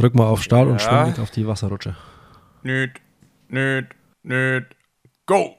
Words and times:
Drück 0.00 0.14
mal 0.14 0.28
auf 0.28 0.42
Start 0.42 0.64
ja. 0.64 0.72
und 0.72 0.80
schwing 0.80 1.22
auf 1.22 1.30
die 1.30 1.46
Wasserrutsche. 1.46 1.94
Nüt, 2.62 2.92
nüt, 3.48 3.88
nüt, 4.22 4.64
go! 5.26 5.56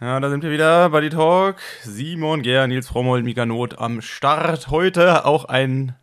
Ja, 0.00 0.18
da 0.18 0.30
sind 0.30 0.42
wir 0.42 0.50
wieder 0.50 0.88
bei 0.88 1.02
die 1.02 1.10
Talk. 1.10 1.56
Simon 1.82 2.40
Ger, 2.40 2.66
Nils 2.66 2.88
Frommold, 2.88 3.24
Mika 3.24 3.44
Not 3.44 3.78
am 3.78 4.00
Start. 4.00 4.68
Heute 4.70 5.26
auch 5.26 5.44
ein 5.44 5.96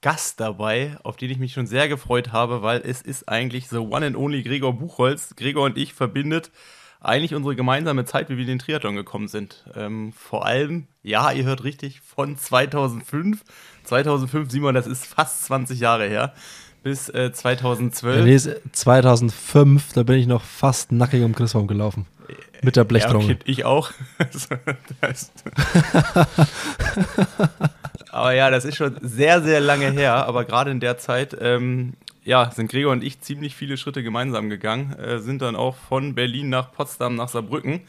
Gast 0.00 0.40
dabei, 0.40 0.96
auf 1.04 1.16
den 1.16 1.30
ich 1.30 1.38
mich 1.38 1.52
schon 1.52 1.68
sehr 1.68 1.88
gefreut 1.88 2.32
habe, 2.32 2.62
weil 2.62 2.82
es 2.84 3.00
ist 3.00 3.28
eigentlich 3.28 3.68
the 3.68 3.76
one 3.76 4.04
and 4.04 4.16
only 4.16 4.42
Gregor 4.42 4.72
Buchholz. 4.72 5.36
Gregor 5.36 5.64
und 5.64 5.78
ich 5.78 5.94
verbindet 5.94 6.50
eigentlich 7.04 7.34
unsere 7.34 7.54
gemeinsame 7.54 8.04
Zeit, 8.04 8.28
wie 8.28 8.36
wir 8.36 8.42
in 8.42 8.48
den 8.48 8.58
Triathlon 8.58 8.96
gekommen 8.96 9.28
sind. 9.28 9.64
Ähm, 9.74 10.12
vor 10.12 10.46
allem, 10.46 10.86
ja, 11.02 11.32
ihr 11.32 11.44
hört 11.44 11.64
richtig, 11.64 12.00
von 12.00 12.36
2005. 12.36 13.44
2005, 13.84 14.50
Simon, 14.50 14.74
das 14.74 14.86
ist 14.86 15.06
fast 15.06 15.44
20 15.44 15.78
Jahre 15.80 16.08
her. 16.08 16.32
Bis 16.82 17.08
äh, 17.08 17.32
2012. 17.32 18.18
Ja, 18.18 18.24
nee, 18.24 18.38
2005, 18.72 19.92
da 19.94 20.02
bin 20.02 20.16
ich 20.18 20.26
noch 20.26 20.42
fast 20.42 20.92
nackig 20.92 21.22
um 21.22 21.34
Christbaum 21.34 21.66
gelaufen. 21.66 22.06
Mit 22.62 22.76
der 22.76 22.84
Blechtrommel. 22.84 23.28
Ja, 23.28 23.34
okay, 23.34 23.50
ich 23.50 23.64
auch. 23.64 23.90
aber 28.10 28.32
ja, 28.32 28.50
das 28.50 28.64
ist 28.64 28.76
schon 28.76 28.96
sehr, 29.02 29.42
sehr 29.42 29.60
lange 29.60 29.90
her. 29.90 30.26
Aber 30.26 30.44
gerade 30.44 30.70
in 30.70 30.80
der 30.80 30.96
Zeit 30.96 31.36
ähm, 31.38 31.92
ja, 32.24 32.50
sind 32.50 32.70
Gregor 32.70 32.92
und 32.92 33.04
ich 33.04 33.20
ziemlich 33.20 33.54
viele 33.54 33.76
Schritte 33.76 34.02
gemeinsam 34.02 34.48
gegangen. 34.48 34.94
Äh, 34.94 35.18
sind 35.18 35.42
dann 35.42 35.56
auch 35.56 35.76
von 35.76 36.14
Berlin 36.14 36.48
nach 36.48 36.72
Potsdam 36.72 37.16
nach 37.16 37.28
Saarbrücken. 37.28 37.82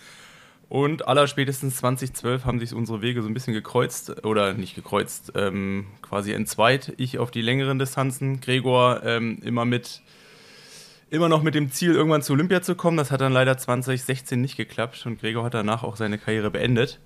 Und 0.67 1.07
allerspätestens 1.07 1.77
2012 1.77 2.43
haben 2.45 2.59
sich 2.59 2.73
unsere 2.73 3.01
Wege 3.01 3.21
so 3.21 3.27
ein 3.27 3.33
bisschen 3.33 3.53
gekreuzt, 3.53 4.25
oder 4.25 4.53
nicht 4.53 4.75
gekreuzt, 4.75 5.31
ähm, 5.35 5.85
quasi 6.01 6.33
entzweit. 6.33 6.93
Ich 6.97 7.17
auf 7.19 7.31
die 7.31 7.41
längeren 7.41 7.79
Distanzen, 7.79 8.41
Gregor 8.41 9.03
ähm, 9.03 9.39
immer 9.43 9.63
mit 9.65 10.01
immer 11.11 11.29
noch 11.29 11.43
mit 11.43 11.55
dem 11.55 11.71
Ziel, 11.71 11.93
irgendwann 11.93 12.23
zu 12.23 12.33
Olympia 12.33 12.61
zu 12.61 12.75
kommen. 12.75 12.97
Das 12.97 13.11
hat 13.11 13.21
dann 13.21 13.31
leider 13.31 13.57
2016 13.57 14.41
nicht 14.41 14.57
geklappt 14.57 15.05
und 15.05 15.19
Gregor 15.19 15.45
hat 15.45 15.53
danach 15.53 15.83
auch 15.83 15.95
seine 15.95 16.17
Karriere 16.17 16.49
beendet. 16.49 16.99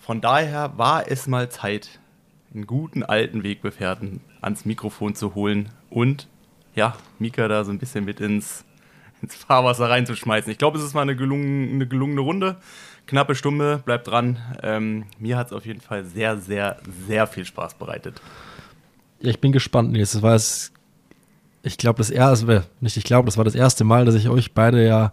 Von 0.00 0.20
daher 0.20 0.76
war 0.76 1.08
es 1.08 1.26
mal 1.26 1.48
Zeit, 1.48 2.00
einen 2.52 2.66
guten 2.66 3.02
alten 3.02 3.42
Wegbefährten 3.42 4.20
ans 4.42 4.64
Mikrofon 4.64 5.14
zu 5.14 5.34
holen 5.34 5.70
und 5.88 6.28
ja, 6.74 6.96
Mika 7.18 7.48
da 7.48 7.64
so 7.64 7.70
ein 7.70 7.78
bisschen 7.78 8.04
mit 8.04 8.20
ins, 8.20 8.64
ins 9.22 9.34
Fahrwasser 9.34 9.88
reinzuschmeißen. 9.88 10.50
Ich 10.50 10.58
glaube, 10.58 10.78
es 10.78 10.84
ist 10.84 10.94
mal 10.94 11.02
eine, 11.02 11.16
gelungen, 11.16 11.74
eine 11.74 11.86
gelungene 11.86 12.20
Runde. 12.20 12.56
Knappe 13.06 13.34
Stunde, 13.34 13.82
bleibt 13.84 14.08
dran. 14.08 14.38
Ähm, 14.62 15.04
mir 15.18 15.36
hat 15.36 15.48
es 15.48 15.52
auf 15.52 15.66
jeden 15.66 15.80
Fall 15.80 16.04
sehr, 16.04 16.38
sehr, 16.38 16.78
sehr 17.06 17.26
viel 17.26 17.44
Spaß 17.44 17.74
bereitet. 17.74 18.20
Ja, 19.20 19.30
ich 19.30 19.40
bin 19.40 19.52
gespannt, 19.52 19.92
Nils. 19.92 20.14
Es 20.14 20.22
war 20.22 20.34
es 20.34 20.74
ich 21.64 21.78
glaube, 21.78 21.96
das 21.96 22.10
erste, 22.10 22.64
nicht 22.80 22.96
ich 22.98 23.04
glaube, 23.04 23.26
das 23.26 23.38
war 23.38 23.44
das 23.44 23.54
erste 23.54 23.84
Mal, 23.84 24.04
dass 24.04 24.14
ich 24.14 24.28
euch 24.28 24.52
beide 24.52 24.86
ja 24.86 25.12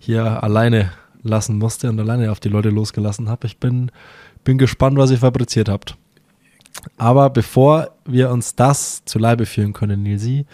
hier 0.00 0.42
alleine 0.42 0.90
lassen 1.22 1.58
musste 1.58 1.88
und 1.88 2.00
alleine 2.00 2.32
auf 2.32 2.40
die 2.40 2.48
Leute 2.48 2.70
losgelassen 2.70 3.28
habe. 3.28 3.46
Ich 3.46 3.58
bin, 3.58 3.92
bin 4.42 4.58
gespannt, 4.58 4.98
was 4.98 5.12
ihr 5.12 5.18
fabriziert 5.18 5.68
habt. 5.68 5.96
Aber 6.98 7.30
bevor 7.30 7.92
wir 8.04 8.30
uns 8.30 8.56
das 8.56 9.04
zu 9.04 9.20
Leibe 9.20 9.46
führen 9.46 9.72
können, 9.72 10.02
Nilsi, 10.02 10.44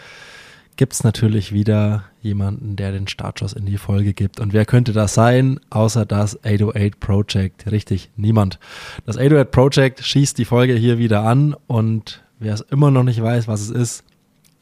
gibt 0.78 0.92
es 0.94 1.04
natürlich 1.04 1.52
wieder 1.52 2.04
jemanden, 2.22 2.76
der 2.76 2.92
den 2.92 3.08
Startschuss 3.08 3.52
in 3.52 3.66
die 3.66 3.78
Folge 3.78 4.14
gibt. 4.14 4.38
Und 4.40 4.52
wer 4.52 4.64
könnte 4.64 4.92
das 4.92 5.12
sein, 5.12 5.58
außer 5.70 6.06
das 6.06 6.42
808 6.44 7.00
Project? 7.00 7.70
Richtig, 7.70 8.10
niemand. 8.16 8.58
Das 9.04 9.18
808 9.18 9.50
Project 9.50 10.00
schießt 10.02 10.38
die 10.38 10.44
Folge 10.44 10.74
hier 10.74 10.98
wieder 10.98 11.24
an 11.24 11.54
und 11.66 12.22
wer 12.38 12.54
es 12.54 12.60
immer 12.60 12.92
noch 12.92 13.02
nicht 13.02 13.20
weiß, 13.20 13.48
was 13.48 13.60
es 13.60 13.70
ist, 13.70 14.04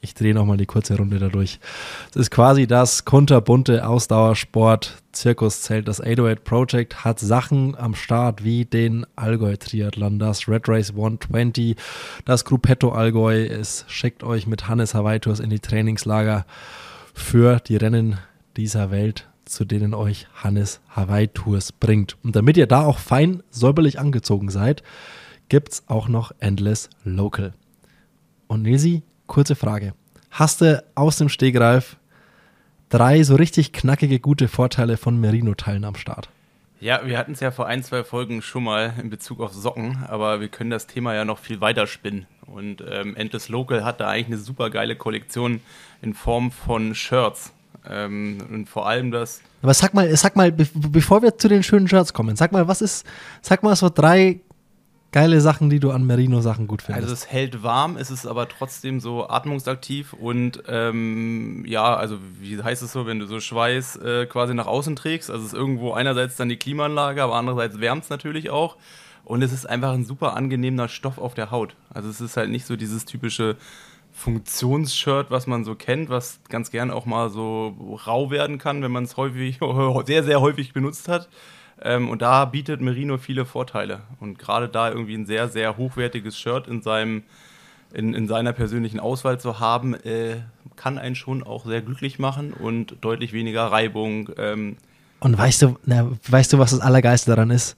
ich 0.07 0.15
drehe 0.15 0.35
nochmal 0.35 0.57
die 0.57 0.67
kurze 0.67 0.97
Runde 0.97 1.19
dadurch. 1.19 1.59
Es 2.11 2.17
ist 2.17 2.31
quasi 2.31 2.69
das 2.69 3.05
kunterbunte 3.05 3.87
Ausdauersport-Zirkuszelt. 3.87 5.89
Das 5.89 6.01
808 6.01 6.45
Project 6.45 7.05
hat 7.05 7.19
Sachen 7.19 7.77
am 7.77 7.97
Start 7.97 8.45
wie 8.45 8.65
den 8.65 9.05
Allgäu-Triathlon, 9.17 10.21
das 10.21 10.49
Red 10.49 10.69
Race 10.69 10.91
120, 10.91 11.75
das 12.25 12.45
Gruppetto 12.45 12.93
Allgäu. 12.93 13.47
Es 13.47 13.85
schickt 13.89 14.23
euch 14.23 14.47
mit 14.47 14.69
Hannes 14.69 14.95
Hawaii 14.95 15.19
Tours 15.19 15.41
in 15.41 15.51
die 15.51 15.59
Trainingslager 15.59 16.47
für 17.13 17.59
die 17.59 17.77
Rennen 17.77 18.19
dieser 18.57 18.93
Welt 18.93 19.29
zu 19.45 19.65
denen 19.65 19.95
euch 19.95 20.27
Hannes 20.35 20.81
Hawaii 20.89 21.29
Tours 21.29 21.71
bringt. 21.71 22.17
Und 22.25 22.35
damit 22.35 22.57
ihr 22.57 22.67
da 22.67 22.85
auch 22.85 22.99
fein 22.99 23.45
säuberlich 23.51 24.01
angezogen 24.01 24.51
seid, 24.51 24.83
gibt 25.49 25.73
es 25.73 25.85
auch 25.87 26.09
noch 26.09 26.33
Endless 26.41 26.91
Local. 27.05 27.55
Und 28.49 28.63
Nilsi, 28.63 29.05
kurze 29.27 29.57
Frage. 29.57 29.95
Hast 30.31 30.61
du 30.61 30.83
aus 30.95 31.19
dem 31.19 31.29
Stegreif 31.29 31.97
drei 32.89 33.23
so 33.23 33.37
richtig 33.37 33.73
knackige, 33.73 34.21
gute 34.21 34.49
Vorteile 34.49 34.97
von 34.97 35.21
Merino-Teilen 35.21 35.85
am 35.85 35.95
Start? 35.95 36.29
Ja, 36.79 37.01
wir 37.07 37.17
hatten 37.17 37.33
es 37.33 37.41
ja 37.41 37.51
vor 37.51 37.67
ein, 37.67 37.83
zwei 37.83 38.05
Folgen 38.05 38.43
schon 38.43 38.65
mal 38.65 38.93
in 39.01 39.09
Bezug 39.09 39.41
auf 39.41 39.55
Socken, 39.55 40.05
aber 40.09 40.41
wir 40.41 40.49
können 40.49 40.69
das 40.71 40.87
Thema 40.87 41.15
ja 41.15 41.25
noch 41.25 41.39
viel 41.39 41.61
weiter 41.63 41.87
spinnen. 41.87 42.27
Und 42.47 42.85
ähm, 42.89 43.17
Endless 43.17 43.49
Local 43.49 43.85
hat 43.85 44.01
da 44.01 44.09
eigentlich 44.09 44.27
eine 44.27 44.39
super 44.39 44.69
geile 44.69 44.95
Kollektion 44.95 45.61
in 46.03 46.13
Form 46.13 46.51
von 46.51 46.95
Shirts. 46.95 47.53
Ähm, 47.89 48.39
und 48.51 48.69
vor 48.69 48.87
allem 48.87 49.11
das. 49.11 49.41
Aber 49.63 49.73
sag 49.73 49.95
mal, 49.95 50.15
sag 50.17 50.37
mal, 50.37 50.53
bevor 50.53 51.23
wir 51.23 51.39
zu 51.39 51.49
den 51.49 51.63
schönen 51.63 51.89
Shirts 51.89 52.13
kommen, 52.13 52.37
sag 52.37 52.53
mal, 52.53 52.69
was 52.69 52.83
ist, 52.83 53.07
sag 53.41 53.63
mal 53.63 53.75
so 53.75 53.89
drei 53.89 54.41
geile 55.17 55.41
Sachen, 55.41 55.71
die 55.71 55.81
du 55.81 55.93
an 55.93 56.05
Merino-Sachen 56.05 56.67
gut 56.67 56.83
findest? 56.83 57.05
Also 57.05 57.15
es 57.15 57.33
hält 57.33 57.63
warm, 57.63 57.97
es 57.97 58.11
ist 58.11 58.27
aber 58.27 58.51
trotzdem 58.51 59.01
so 59.01 59.27
atmungsaktiv 59.31 60.13
und 60.13 60.63
ähm, 60.69 61.65
ja, 61.67 61.97
also 61.97 62.19
wie 62.39 62.63
heißt 62.63 62.83
es 62.83 62.93
so, 62.93 63.07
wenn 63.07 63.19
du 63.19 63.27
so 63.27 63.41
Schweiß 63.41 63.97
äh, 63.97 64.27
quasi 64.27 64.53
nach 64.53 64.67
außen 64.67 64.95
trägst, 64.95 65.31
also 65.31 65.43
es 65.43 65.55
ist 65.55 65.59
irgendwo 65.59 65.95
einerseits 65.95 66.37
dann 66.37 66.51
die 66.51 66.59
Klimaanlage, 66.59 67.23
aber 67.23 67.37
andererseits 67.37 67.81
wärmt 67.81 68.05
es 68.05 68.11
natürlich 68.11 68.51
auch 68.51 68.77
und 69.25 69.41
es 69.41 69.55
ist 69.55 69.65
einfach 69.65 69.95
ein 69.95 70.05
super 70.05 70.37
angenehmer 70.37 70.87
Stoff 70.87 71.17
auf 71.17 71.33
der 71.33 71.51
Haut. 71.51 71.77
Also 71.89 72.11
es 72.11 72.21
ist 72.21 72.37
halt 72.37 72.51
nicht 72.51 72.67
so 72.67 72.77
dieses 72.77 73.07
typische 73.07 73.57
Funktionsshirt, 74.13 75.31
was 75.31 75.47
man 75.47 75.65
so 75.65 75.77
kennt, 75.77 76.11
was 76.11 76.41
ganz 76.51 76.71
gern 76.71 76.91
auch 76.91 77.07
mal 77.07 77.31
so 77.31 77.75
rau 78.07 78.31
werden 78.31 78.59
kann, 78.59 78.83
wenn 78.83 78.93
man 78.93 79.05
es 79.05 79.17
häufig, 79.17 79.61
sehr, 80.05 80.25
sehr 80.25 80.43
häufig 80.43 80.75
benutzt 80.75 81.09
hat. 81.09 81.31
Ähm, 81.83 82.09
und 82.09 82.23
da 82.23 82.45
bietet 82.45 82.81
Merino 82.81 83.19
viele 83.19 83.45
Vorteile. 83.45 84.01
Und 84.21 84.39
gerade 84.39 84.69
da 84.69 84.91
irgendwie 84.91 85.15
ein 85.15 85.27
sehr, 85.27 85.49
sehr 85.49 85.77
hochwertiges 85.77 86.39
Shirt 86.39 86.67
in, 86.67 86.83
seinem, 86.83 87.23
in, 87.93 88.15
in 88.15 88.29
seiner 88.29 88.53
persönlichen 88.53 89.01
Auswahl 89.01 89.39
zu 89.39 89.61
haben, 89.61 89.95
äh, 89.95 90.37
kann 90.77 90.99
einen 90.99 91.15
schon 91.15 91.43
auch 91.43 91.67
sehr 91.67 91.83
glücklich 91.83 92.19
machen 92.19 92.53
und 92.53 92.97
deutlich 93.01 93.33
weniger 93.33 93.65
Reibung. 93.67 94.31
Ähm, 94.39 94.77
und 95.21 95.37
weißt 95.37 95.63
du, 95.63 95.79
na, 95.85 96.11
weißt 96.29 96.53
du, 96.53 96.59
was 96.59 96.71
das 96.71 96.81
Allergeiste 96.81 97.31
daran 97.31 97.51
ist? 97.51 97.77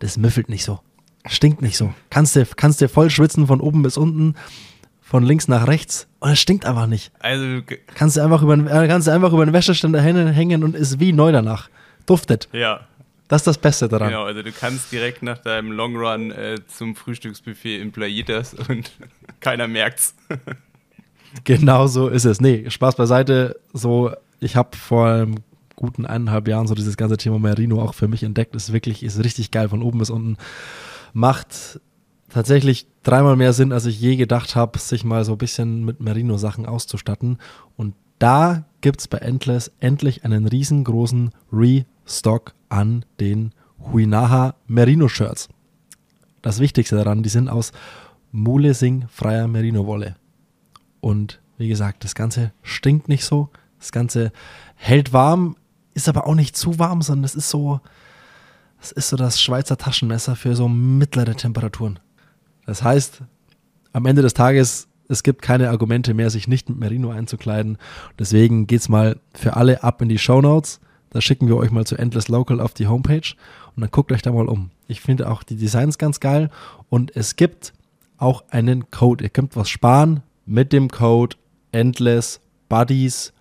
Das 0.00 0.16
müffelt 0.16 0.48
nicht 0.48 0.64
so. 0.64 0.80
Stinkt 1.26 1.62
nicht 1.62 1.76
so. 1.76 1.92
Kannst 2.10 2.36
du 2.36 2.46
kannst 2.56 2.80
dir 2.80 2.88
voll 2.88 3.10
schwitzen 3.10 3.46
von 3.46 3.60
oben 3.60 3.82
bis 3.82 3.96
unten, 3.96 4.34
von 5.00 5.24
links 5.24 5.48
nach 5.48 5.66
rechts 5.66 6.06
und 6.20 6.30
es 6.30 6.38
stinkt 6.38 6.64
einfach 6.64 6.86
nicht. 6.86 7.12
Also 7.18 7.60
kannst 7.94 8.16
du 8.16 8.20
einfach 8.22 8.42
über, 8.42 8.54
äh, 8.54 8.88
kannst 8.88 9.08
du 9.08 9.12
einfach 9.12 9.32
über 9.32 9.44
den 9.44 9.52
Wäscheständer 9.52 10.00
hängen 10.00 10.64
und 10.64 10.74
ist 10.74 11.00
wie 11.00 11.12
neu 11.12 11.32
danach. 11.32 11.68
Duftet. 12.06 12.48
Ja. 12.52 12.80
Das 13.28 13.42
ist 13.42 13.46
das 13.46 13.58
Beste 13.58 13.88
daran. 13.88 14.08
Genau, 14.08 14.24
also 14.24 14.42
du 14.42 14.50
kannst 14.52 14.90
direkt 14.90 15.22
nach 15.22 15.38
deinem 15.38 15.70
Long 15.70 15.96
Run 15.96 16.30
äh, 16.30 16.56
zum 16.66 16.96
Frühstücksbuffet 16.96 17.80
im 17.80 17.92
Playitas 17.92 18.54
und 18.54 18.90
keiner 19.40 19.68
merkt's. 19.68 20.14
genau 21.44 21.86
so 21.86 22.08
ist 22.08 22.24
es. 22.24 22.40
Nee, 22.40 22.68
Spaß 22.70 22.96
beiseite. 22.96 23.60
So, 23.74 24.12
ich 24.40 24.56
habe 24.56 24.76
vor 24.76 25.08
einem 25.08 25.36
guten 25.76 26.06
eineinhalb 26.06 26.48
Jahren 26.48 26.66
so 26.66 26.74
dieses 26.74 26.96
ganze 26.96 27.18
Thema 27.18 27.38
Merino 27.38 27.82
auch 27.82 27.94
für 27.94 28.08
mich 28.08 28.22
entdeckt. 28.22 28.56
Ist 28.56 28.72
wirklich, 28.72 29.02
ist 29.02 29.22
richtig 29.22 29.50
geil 29.50 29.68
von 29.68 29.82
oben 29.82 29.98
bis 29.98 30.10
unten. 30.10 30.38
Macht 31.12 31.80
tatsächlich 32.30 32.86
dreimal 33.02 33.36
mehr 33.36 33.52
Sinn, 33.52 33.72
als 33.72 33.84
ich 33.84 34.00
je 34.00 34.16
gedacht 34.16 34.56
habe, 34.56 34.78
sich 34.78 35.04
mal 35.04 35.24
so 35.24 35.32
ein 35.32 35.38
bisschen 35.38 35.84
mit 35.84 36.00
Merino-Sachen 36.00 36.64
auszustatten. 36.66 37.38
Und 37.76 37.94
da 38.18 38.64
gibt 38.80 39.00
es 39.00 39.08
bei 39.08 39.18
Endless 39.18 39.70
endlich 39.80 40.24
einen 40.24 40.46
riesengroßen 40.46 41.30
Restock 41.52 42.54
an 42.68 43.04
den 43.20 43.52
Huinaha 43.92 44.54
Merino 44.66 45.08
Shirts. 45.08 45.48
Das 46.42 46.60
Wichtigste 46.60 46.96
daran, 46.96 47.22
die 47.22 47.28
sind 47.28 47.48
aus 47.48 47.72
Mulesing 48.32 49.06
freier 49.08 49.48
Merino 49.48 49.86
Wolle. 49.86 50.16
Und 51.00 51.40
wie 51.56 51.68
gesagt, 51.68 52.04
das 52.04 52.14
Ganze 52.14 52.52
stinkt 52.62 53.08
nicht 53.08 53.24
so. 53.24 53.50
Das 53.78 53.92
Ganze 53.92 54.32
hält 54.74 55.12
warm, 55.12 55.56
ist 55.94 56.08
aber 56.08 56.26
auch 56.26 56.34
nicht 56.34 56.56
zu 56.56 56.78
warm, 56.78 57.02
sondern 57.02 57.24
es 57.24 57.34
ist 57.34 57.50
so, 57.50 57.80
es 58.80 58.92
ist 58.92 59.08
so 59.08 59.16
das 59.16 59.40
Schweizer 59.40 59.76
Taschenmesser 59.76 60.36
für 60.36 60.54
so 60.54 60.68
mittlere 60.68 61.34
Temperaturen. 61.34 61.98
Das 62.66 62.82
heißt, 62.82 63.22
am 63.92 64.06
Ende 64.06 64.22
des 64.22 64.34
Tages, 64.34 64.88
es 65.08 65.22
gibt 65.22 65.42
keine 65.42 65.70
Argumente 65.70 66.14
mehr, 66.14 66.30
sich 66.30 66.48
nicht 66.48 66.68
mit 66.68 66.78
Merino 66.78 67.10
einzukleiden. 67.10 67.78
Deswegen 68.18 68.66
geht 68.66 68.80
es 68.80 68.88
mal 68.88 69.18
für 69.34 69.56
alle 69.56 69.82
ab 69.82 70.02
in 70.02 70.08
die 70.08 70.18
Show 70.18 70.40
Notes. 70.40 70.80
Da 71.10 71.20
schicken 71.20 71.48
wir 71.48 71.56
euch 71.56 71.70
mal 71.70 71.86
zu 71.86 71.96
Endless 71.96 72.28
Local 72.28 72.60
auf 72.60 72.74
die 72.74 72.86
Homepage 72.86 73.34
und 73.74 73.80
dann 73.80 73.90
guckt 73.90 74.12
euch 74.12 74.22
da 74.22 74.32
mal 74.32 74.48
um. 74.48 74.70
Ich 74.86 75.00
finde 75.00 75.30
auch 75.30 75.42
die 75.42 75.56
Designs 75.56 75.98
ganz 75.98 76.20
geil 76.20 76.50
und 76.88 77.14
es 77.16 77.36
gibt 77.36 77.72
auch 78.18 78.44
einen 78.50 78.90
Code. 78.90 79.24
Ihr 79.24 79.30
könnt 79.30 79.56
was 79.56 79.70
sparen 79.70 80.22
mit 80.44 80.72
dem 80.72 80.88
Code 80.88 81.36
Endless 81.72 82.40
Buddies, 82.68 83.32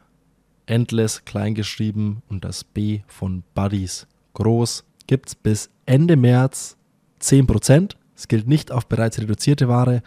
Endless 0.66 1.26
kleingeschrieben 1.26 2.22
und 2.30 2.46
das 2.46 2.64
B 2.64 3.02
von 3.08 3.44
Buddies 3.54 4.08
groß, 4.34 4.86
gibt 5.08 5.30
es 5.30 5.36
bis 5.36 5.70
Ende 5.86 6.16
März 6.16 6.78
10%. 7.22 7.96
Es 8.16 8.28
gilt 8.28 8.48
nicht 8.48 8.72
auf 8.72 8.88
bereits 8.88 9.20
reduzierte 9.20 9.68
Ware, 9.68 10.02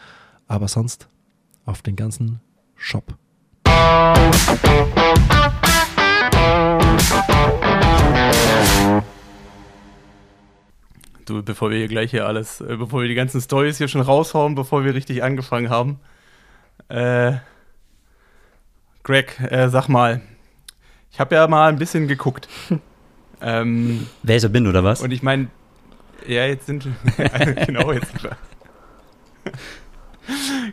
aber 0.47 0.69
sonst 0.69 1.09
auf 1.65 1.83
den 1.83 1.97
ganzen 1.97 2.41
Shop. 2.77 3.15
Du, 11.25 11.43
bevor 11.43 11.71
wir 11.71 11.79
hier 11.79 11.89
gleich 11.89 12.11
hier 12.11 12.27
alles, 12.27 12.61
äh, 12.61 12.77
bevor 12.77 13.03
wir 13.03 13.09
die 13.09 13.15
ganzen 13.15 13.41
Stories 13.41 13.79
hier 13.79 13.89
schon 13.89 14.01
raushauen, 14.01 14.55
bevor 14.55 14.85
wir 14.85 14.95
richtig 14.95 15.23
angefangen 15.23 15.71
haben. 15.71 16.01
Äh, 16.89 17.35
Greg, 19.03 19.41
äh, 19.41 19.69
sag 19.69 19.89
mal, 19.89 20.21
ich 21.13 21.21
habe 21.21 21.35
ja 21.35 21.47
mal 21.47 21.69
ein 21.69 21.79
bisschen 21.79 22.09
geguckt. 22.09 22.49
ähm, 23.41 24.07
Wer 24.23 24.37
ich 24.37 24.43
so 24.43 24.51
bin, 24.51 24.67
oder 24.67 24.83
was? 24.83 25.01
Und 25.03 25.13
ich 25.13 25.23
meine, 25.23 25.49
ja, 26.27 26.47
jetzt 26.47 26.67
sind, 26.67 26.89
genau, 27.67 27.93
jetzt. 27.93 28.13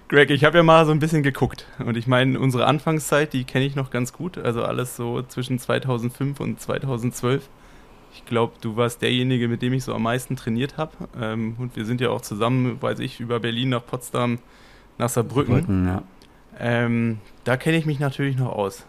Greg, 0.07 0.29
ich 0.29 0.43
habe 0.43 0.57
ja 0.57 0.63
mal 0.63 0.85
so 0.85 0.91
ein 0.91 0.99
bisschen 0.99 1.23
geguckt 1.23 1.65
und 1.79 1.97
ich 1.97 2.07
meine, 2.07 2.39
unsere 2.39 2.65
Anfangszeit, 2.65 3.33
die 3.33 3.43
kenne 3.43 3.65
ich 3.65 3.75
noch 3.75 3.89
ganz 3.89 4.13
gut, 4.13 4.37
also 4.37 4.63
alles 4.63 4.95
so 4.95 5.21
zwischen 5.21 5.59
2005 5.59 6.39
und 6.39 6.59
2012. 6.61 7.49
Ich 8.13 8.25
glaube, 8.25 8.53
du 8.61 8.75
warst 8.75 9.01
derjenige, 9.01 9.47
mit 9.47 9.61
dem 9.61 9.73
ich 9.73 9.83
so 9.83 9.93
am 9.93 10.03
meisten 10.03 10.35
trainiert 10.35 10.77
habe 10.77 10.91
ähm, 11.19 11.55
und 11.59 11.75
wir 11.75 11.85
sind 11.85 12.01
ja 12.01 12.09
auch 12.09 12.21
zusammen, 12.21 12.81
weiß 12.81 12.99
ich, 12.99 13.19
über 13.19 13.39
Berlin 13.39 13.69
nach 13.69 13.85
Potsdam, 13.85 14.39
nach 14.97 15.09
Saarbrücken. 15.09 15.55
Brücken, 15.55 15.87
ja. 15.87 16.03
ähm, 16.59 17.19
da 17.43 17.57
kenne 17.57 17.77
ich 17.77 17.85
mich 17.85 17.99
natürlich 17.99 18.37
noch 18.37 18.51
aus. 18.51 18.85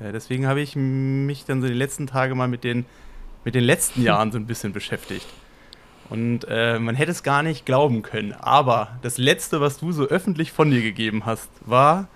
Äh, 0.00 0.12
deswegen 0.12 0.46
habe 0.46 0.60
ich 0.60 0.76
mich 0.76 1.44
dann 1.44 1.62
so 1.62 1.68
die 1.68 1.74
letzten 1.74 2.06
Tage 2.06 2.34
mal 2.34 2.48
mit 2.48 2.64
den, 2.64 2.84
mit 3.44 3.54
den 3.54 3.64
letzten 3.64 4.02
Jahren 4.08 4.32
so 4.32 4.38
ein 4.38 4.46
bisschen 4.46 4.72
beschäftigt. 4.72 5.26
Und 6.10 6.46
äh, 6.48 6.78
man 6.78 6.94
hätte 6.94 7.10
es 7.10 7.22
gar 7.22 7.42
nicht 7.42 7.66
glauben 7.66 8.02
können. 8.02 8.32
Aber 8.32 8.98
das 9.02 9.18
letzte, 9.18 9.60
was 9.60 9.78
du 9.78 9.92
so 9.92 10.04
öffentlich 10.04 10.52
von 10.52 10.70
dir 10.70 10.80
gegeben 10.80 11.26
hast, 11.26 11.50
war 11.66 12.08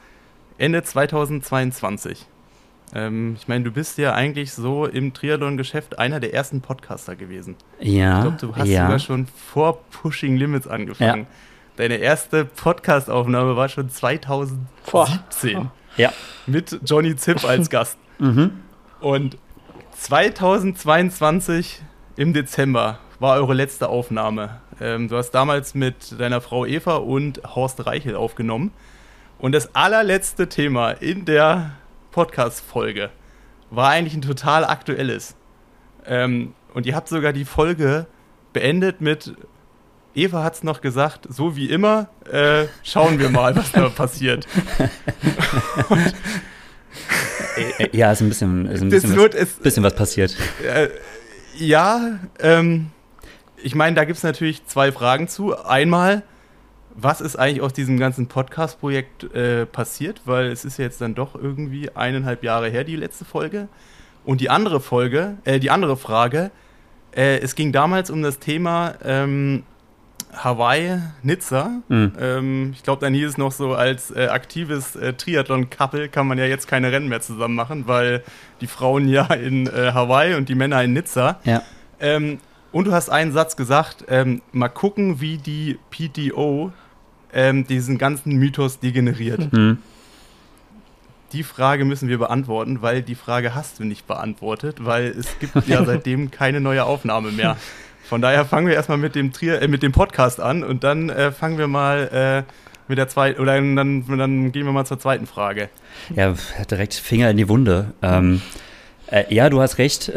Ende 0.57 0.83
2022. 0.83 2.27
Ähm, 2.95 3.37
ich 3.39 3.49
meine, 3.49 3.65
du 3.65 3.71
bist 3.71 3.99
ja 3.99 4.15
eigentlich 4.15 4.53
so 4.53 4.87
im 4.87 5.15
Triathlon-Geschäft 5.15 5.99
einer 5.99 6.21
der 6.21 6.35
ersten 6.35 6.61
Podcaster 6.61 7.17
gewesen. 7.17 7.57
Ja. 7.81 8.17
Ich 8.17 8.23
glaube, 8.23 8.37
du 8.41 8.57
hast 8.57 8.69
ja. 8.69 8.85
sogar 8.85 8.99
schon 8.99 9.27
vor 9.27 9.83
Pushing 9.91 10.37
Limits 10.37 10.67
angefangen. 10.67 11.23
Ja. 11.23 11.27
Deine 11.77 11.97
erste 11.97 12.45
Podcast-Aufnahme 12.45 13.57
war 13.57 13.69
schon 13.69 13.89
2017. 13.89 14.67
Boah. 14.91 15.73
Ja. 15.97 16.13
Mit 16.47 16.81
Johnny 16.85 17.17
Zipp 17.17 17.45
als 17.45 17.71
Gast. 17.71 17.97
mhm. 18.19 18.51
Und 19.01 19.39
2022 19.97 21.83
im 22.17 22.33
Dezember 22.33 22.99
war 23.21 23.37
eure 23.37 23.55
letzte 23.55 23.89
Aufnahme. 23.89 24.61
Ähm, 24.81 25.09
du 25.09 25.17
hast 25.17 25.31
damals 25.31 25.75
mit 25.75 26.21
deiner 26.21 26.41
Frau 26.41 26.67
Eva 26.67 26.97
und 26.97 27.41
Horst 27.55 27.87
Reichel 27.87 28.17
aufgenommen. 28.17 28.73
Und 29.39 29.53
das 29.53 29.75
allerletzte 29.75 30.49
Thema 30.49 30.91
in 30.91 31.25
der 31.25 31.73
Podcast-Folge 32.13 33.11
war 33.71 33.91
eigentlich 33.91 34.15
ein 34.15 34.23
total 34.23 34.65
aktuelles. 34.65 35.35
Ähm, 36.07 36.55
und 36.75 36.87
ihr 36.87 36.95
habt 36.95 37.09
sogar 37.09 37.33
die 37.33 37.45
Folge 37.45 38.07
beendet 38.53 39.01
mit 39.01 39.35
Eva 40.15 40.45
hat 40.45 40.55
es 40.55 40.63
noch 40.63 40.81
gesagt, 40.83 41.27
so 41.31 41.57
wie 41.57 41.71
immer, 41.71 42.09
äh, 42.31 42.67
schauen 42.83 43.19
wir 43.19 43.31
mal, 43.31 43.57
was 43.57 43.73
da 43.73 43.89
passiert. 43.89 44.47
ja, 47.93 48.13
ist 48.13 48.21
ein 48.21 48.29
bisschen, 48.29 48.67
ist 48.67 48.83
ein 48.83 48.91
bisschen, 48.91 49.17
was, 49.17 49.35
es, 49.35 49.55
bisschen 49.55 49.83
was 49.83 49.95
passiert. 49.95 50.37
Äh, 50.63 50.89
ja, 51.57 52.19
ähm, 52.41 52.91
ich 53.57 53.75
meine, 53.75 53.97
da 53.97 54.05
gibt 54.05 54.19
es 54.19 54.23
natürlich 54.23 54.67
zwei 54.67 54.93
Fragen 54.93 55.29
zu. 55.29 55.57
Einmal, 55.57 56.25
was 56.95 57.21
ist 57.21 57.37
eigentlich 57.37 57.63
aus 57.63 57.73
diesem 57.73 57.99
ganzen 57.99 58.27
Podcast-Projekt 58.27 59.35
äh, 59.35 59.67
passiert? 59.67 60.23
Weil 60.25 60.47
es 60.47 60.65
ist 60.65 60.79
ja 60.79 60.85
jetzt 60.85 61.01
dann 61.01 61.15
doch 61.15 61.35
irgendwie 61.35 61.91
eineinhalb 61.95 62.43
Jahre 62.43 62.69
her, 62.69 62.85
die 62.85 62.97
letzte 62.97 63.25
Folge. 63.25 63.69
Und 64.25 64.41
die 64.41 64.51
andere 64.51 64.81
Folge, 64.81 65.37
äh, 65.45 65.59
die 65.59 65.71
andere 65.71 65.97
Frage, 65.97 66.51
äh, 67.15 67.39
es 67.41 67.55
ging 67.55 67.73
damals 67.73 68.11
um 68.11 68.23
das 68.23 68.39
Thema 68.39 68.95
ähm, 69.05 69.65
Hawaii, 70.33 70.99
Nizza. 71.23 71.83
Mhm. 71.89 72.13
Ähm, 72.19 72.71
ich 72.75 72.83
glaube, 72.83 73.01
dann 73.01 73.15
hieß 73.15 73.31
es 73.31 73.39
noch 73.39 73.53
so, 73.53 73.75
als 73.75 74.11
äh, 74.11 74.29
aktives 74.29 74.97
äh, 74.97 75.13
Triathlon-Couple 75.13 76.09
kann 76.09 76.27
man 76.27 76.39
ja 76.39 76.47
jetzt 76.47 76.69
keine 76.69 76.93
Rennen 76.93 77.09
mehr 77.09 77.21
zusammen 77.21 77.55
machen, 77.55 77.87
weil 77.87 78.23
die 78.61 78.67
Frauen 78.67 79.09
ja 79.09 79.27
in 79.35 79.67
äh, 79.67 79.93
Hawaii 79.93 80.35
und 80.35 80.49
die 80.49 80.55
Männer 80.55 80.83
in 80.83 80.93
Nizza. 80.93 81.39
Ja. 81.45 81.63
Ähm, 82.01 82.39
und 82.71 82.87
du 82.87 82.93
hast 82.93 83.11
einen 83.11 83.33
Satz 83.33 83.57
gesagt, 83.57 84.07
ähm, 84.09 84.41
mal 84.53 84.69
gucken, 84.69 85.21
wie 85.21 85.37
die 85.37 85.79
PTO 85.91 86.73
ähm, 87.33 87.67
diesen 87.67 87.99
ganzen 87.99 88.37
Mythos 88.37 88.79
degeneriert. 88.79 89.53
Mhm. 89.53 89.79
Die 91.33 91.43
Frage 91.43 91.85
müssen 91.85 92.09
wir 92.09 92.19
beantworten, 92.19 92.83
weil 92.83 93.03
die 93.03 93.15
Frage 93.15 93.55
hast 93.55 93.81
du 93.81 93.85
nicht 93.85 94.07
beantwortet, 94.07 94.85
weil 94.85 95.07
es 95.07 95.39
gibt 95.39 95.67
ja 95.67 95.85
seitdem 95.87 96.31
keine 96.31 96.61
neue 96.61 96.85
Aufnahme 96.85 97.33
mehr. 97.33 97.57
Von 98.05 98.21
daher 98.21 98.45
fangen 98.45 98.67
wir 98.67 98.75
erstmal 98.75 98.99
mit 98.99 99.15
dem, 99.15 99.33
Trier, 99.33 99.63
äh, 99.63 99.69
mit 99.69 99.83
dem 99.83 99.93
Podcast 99.93 100.41
an 100.41 100.63
und 100.63 100.85
dann 100.85 101.09
äh, 101.09 101.33
fangen 101.33 101.57
wir 101.57 101.69
mal 101.69 102.45
äh, 102.47 102.53
mit 102.89 102.99
der 102.99 103.09
zweiten, 103.09 103.41
oder 103.41 103.55
dann, 103.55 104.05
dann 104.07 104.53
gehen 104.53 104.67
wir 104.67 104.73
mal 104.73 104.85
zur 104.85 104.99
zweiten 104.99 105.27
Frage. 105.27 105.71
Ja, 106.15 106.35
direkt 106.71 106.93
Finger 106.93 107.31
in 107.31 107.39
die 107.39 107.49
Wunde. 107.49 107.95
Ähm, 108.03 108.43
äh, 109.07 109.33
ja, 109.35 109.49
du 109.49 109.63
hast 109.63 109.79
recht. 109.79 110.13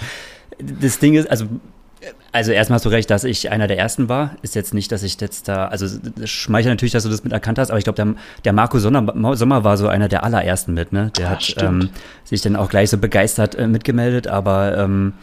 das 0.58 0.98
Ding 0.98 1.14
ist, 1.14 1.28
also 1.28 1.46
also 2.32 2.52
erstmal 2.52 2.76
hast 2.76 2.84
du 2.84 2.90
recht, 2.90 3.10
dass 3.10 3.24
ich 3.24 3.50
einer 3.50 3.66
der 3.66 3.78
ersten 3.78 4.08
war. 4.08 4.36
Ist 4.42 4.54
jetzt 4.54 4.74
nicht, 4.74 4.92
dass 4.92 5.02
ich 5.02 5.20
jetzt 5.20 5.48
da, 5.48 5.66
also 5.66 5.86
das 6.16 6.30
schmeichelt 6.30 6.72
natürlich, 6.72 6.92
dass 6.92 7.04
du 7.04 7.08
das 7.08 7.24
mit 7.24 7.32
erkannt 7.32 7.58
hast, 7.58 7.70
aber 7.70 7.78
ich 7.78 7.84
glaube, 7.84 7.96
der, 7.96 8.14
der 8.44 8.52
Marco 8.52 8.78
Sommer, 8.78 9.36
Sommer 9.36 9.64
war 9.64 9.76
so 9.76 9.88
einer 9.88 10.08
der 10.08 10.24
allerersten 10.24 10.74
mit, 10.74 10.92
ne? 10.92 11.10
Der 11.16 11.28
Ach, 11.28 11.32
hat 11.32 11.56
ähm, 11.58 11.90
sich 12.24 12.42
dann 12.42 12.56
auch 12.56 12.68
gleich 12.68 12.90
so 12.90 12.98
begeistert 12.98 13.54
äh, 13.54 13.66
mitgemeldet, 13.66 14.26
aber 14.26 14.76
ähm, 14.76 15.14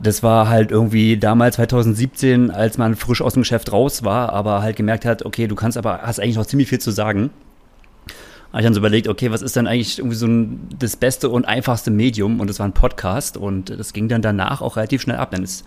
das 0.00 0.22
war 0.22 0.48
halt 0.48 0.70
irgendwie 0.70 1.16
damals 1.16 1.56
2017, 1.56 2.50
als 2.50 2.78
man 2.78 2.96
frisch 2.96 3.20
aus 3.22 3.34
dem 3.34 3.42
Geschäft 3.42 3.72
raus 3.72 4.04
war, 4.04 4.32
aber 4.32 4.62
halt 4.62 4.76
gemerkt 4.76 5.04
hat, 5.04 5.24
okay, 5.24 5.46
du 5.46 5.54
kannst 5.54 5.76
aber, 5.76 6.00
hast 6.02 6.20
eigentlich 6.20 6.36
noch 6.36 6.46
ziemlich 6.46 6.68
viel 6.68 6.80
zu 6.80 6.90
sagen. 6.90 7.30
Habe 8.52 8.60
ich 8.60 8.64
dann 8.64 8.74
so 8.74 8.80
überlegt, 8.80 9.08
okay, 9.08 9.30
was 9.30 9.40
ist 9.40 9.56
denn 9.56 9.66
eigentlich 9.66 9.98
irgendwie 9.98 10.16
so 10.16 10.26
ein, 10.26 10.68
das 10.78 10.96
beste 10.96 11.30
und 11.30 11.46
einfachste 11.46 11.90
Medium? 11.90 12.38
Und 12.38 12.50
das 12.50 12.58
war 12.58 12.68
ein 12.68 12.72
Podcast 12.74 13.38
und 13.38 13.70
das 13.70 13.94
ging 13.94 14.08
dann 14.08 14.20
danach 14.20 14.60
auch 14.60 14.76
relativ 14.76 15.00
schnell 15.00 15.16
ab. 15.16 15.30
Dann 15.30 15.42
ist 15.42 15.64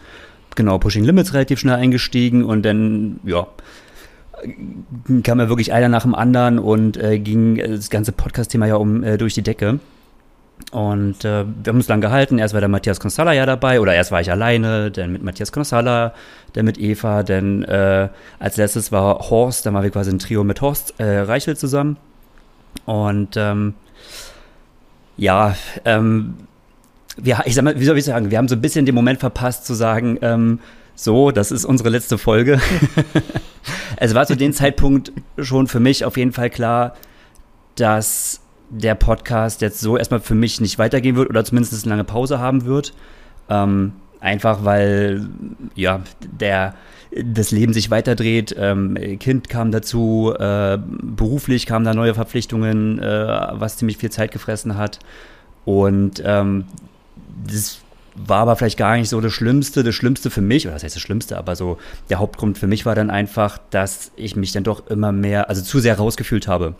genau 0.55 0.77
Pushing 0.77 1.03
Limits 1.03 1.33
relativ 1.33 1.59
schnell 1.59 1.75
eingestiegen 1.75 2.43
und 2.43 2.63
dann, 2.63 3.19
ja, 3.23 3.47
kam 5.23 5.39
ja 5.39 5.49
wirklich 5.49 5.73
einer 5.73 5.89
nach 5.89 6.03
dem 6.03 6.15
anderen 6.15 6.59
und 6.59 6.97
äh, 6.97 7.19
ging 7.19 7.57
das 7.57 7.89
ganze 7.89 8.11
Podcast-Thema 8.11 8.65
ja 8.67 8.75
um 8.75 9.03
äh, 9.03 9.17
durch 9.17 9.33
die 9.33 9.41
Decke. 9.41 9.79
Und 10.71 11.25
äh, 11.25 11.45
wir 11.45 11.69
haben 11.69 11.77
uns 11.77 11.87
lang 11.87 12.01
gehalten. 12.01 12.37
Erst 12.37 12.53
war 12.53 12.61
der 12.61 12.69
Matthias 12.69 12.99
Consala 12.99 13.33
ja 13.33 13.45
dabei, 13.45 13.81
oder 13.81 13.93
erst 13.93 14.11
war 14.11 14.21
ich 14.21 14.31
alleine, 14.31 14.89
dann 14.89 15.11
mit 15.11 15.21
Matthias 15.21 15.51
Consala, 15.51 16.13
dann 16.53 16.65
mit 16.65 16.79
Eva, 16.79 17.23
dann 17.23 17.63
äh, 17.63 18.09
als 18.39 18.57
letztes 18.57 18.91
war 18.91 19.29
Horst, 19.29 19.65
dann 19.65 19.73
waren 19.73 19.83
wir 19.83 19.89
quasi 19.91 20.11
ein 20.11 20.19
Trio 20.19 20.43
mit 20.43 20.61
Horst 20.61 20.93
äh, 20.97 21.19
Reichel 21.19 21.57
zusammen. 21.57 21.97
Und 22.85 23.35
ähm, 23.35 23.73
ja, 25.17 25.55
ähm, 25.85 26.35
wir, 27.17 27.41
ich 27.45 27.55
sag 27.55 27.63
mal, 27.63 27.79
wie 27.79 27.85
soll 27.85 27.97
ich 27.97 28.05
sagen, 28.05 28.31
wir 28.31 28.37
haben 28.37 28.47
so 28.47 28.55
ein 28.55 28.61
bisschen 28.61 28.85
den 28.85 28.95
Moment 28.95 29.19
verpasst 29.19 29.65
zu 29.65 29.73
sagen, 29.73 30.17
ähm, 30.21 30.59
so, 30.95 31.31
das 31.31 31.51
ist 31.51 31.65
unsere 31.65 31.89
letzte 31.89 32.17
Folge. 32.17 32.59
es 33.97 34.15
war 34.15 34.25
zu 34.25 34.35
dem 34.35 34.53
Zeitpunkt 34.53 35.11
schon 35.37 35.67
für 35.67 35.79
mich 35.79 36.05
auf 36.05 36.17
jeden 36.17 36.31
Fall 36.31 36.49
klar, 36.49 36.95
dass 37.75 38.41
der 38.69 38.95
Podcast 38.95 39.61
jetzt 39.61 39.79
so 39.79 39.97
erstmal 39.97 40.21
für 40.21 40.35
mich 40.35 40.61
nicht 40.61 40.79
weitergehen 40.79 41.15
wird 41.15 41.29
oder 41.29 41.43
zumindest 41.43 41.85
eine 41.85 41.91
lange 41.91 42.03
Pause 42.03 42.39
haben 42.39 42.65
wird. 42.65 42.93
Ähm, 43.49 43.93
einfach 44.19 44.63
weil 44.63 45.27
ja 45.75 46.01
der 46.21 46.75
das 47.17 47.51
Leben 47.51 47.71
sich 47.71 47.91
weiterdreht, 47.91 48.53
ähm, 48.57 48.97
Kind 49.19 49.47
kam 49.47 49.71
dazu, 49.71 50.33
äh, 50.37 50.77
beruflich 50.77 51.65
kamen 51.65 51.85
da 51.85 51.93
neue 51.93 52.13
Verpflichtungen, 52.13 52.99
äh, 52.99 53.47
was 53.53 53.77
ziemlich 53.77 53.97
viel 53.97 54.11
Zeit 54.11 54.31
gefressen 54.31 54.77
hat. 54.77 54.99
Und 55.63 56.21
ähm, 56.25 56.65
das 57.35 57.79
war 58.15 58.39
aber 58.39 58.55
vielleicht 58.55 58.77
gar 58.77 58.95
nicht 58.95 59.09
so 59.09 59.19
das 59.19 59.33
Schlimmste. 59.33 59.83
Das 59.83 59.93
Schlimmste 59.95 60.29
für 60.29 60.41
mich, 60.41 60.65
oder 60.65 60.73
das 60.73 60.83
heißt 60.83 60.95
das 60.95 61.01
Schlimmste, 61.01 61.37
aber 61.37 61.55
so 61.55 61.77
der 62.09 62.19
Hauptgrund 62.19 62.57
für 62.57 62.67
mich 62.67 62.85
war 62.85 62.95
dann 62.95 63.09
einfach, 63.09 63.59
dass 63.69 64.11
ich 64.15 64.35
mich 64.35 64.51
dann 64.53 64.63
doch 64.63 64.87
immer 64.87 65.11
mehr, 65.11 65.49
also 65.49 65.61
zu 65.61 65.79
sehr 65.79 65.97
rausgefühlt 65.97 66.47
habe. 66.47 66.75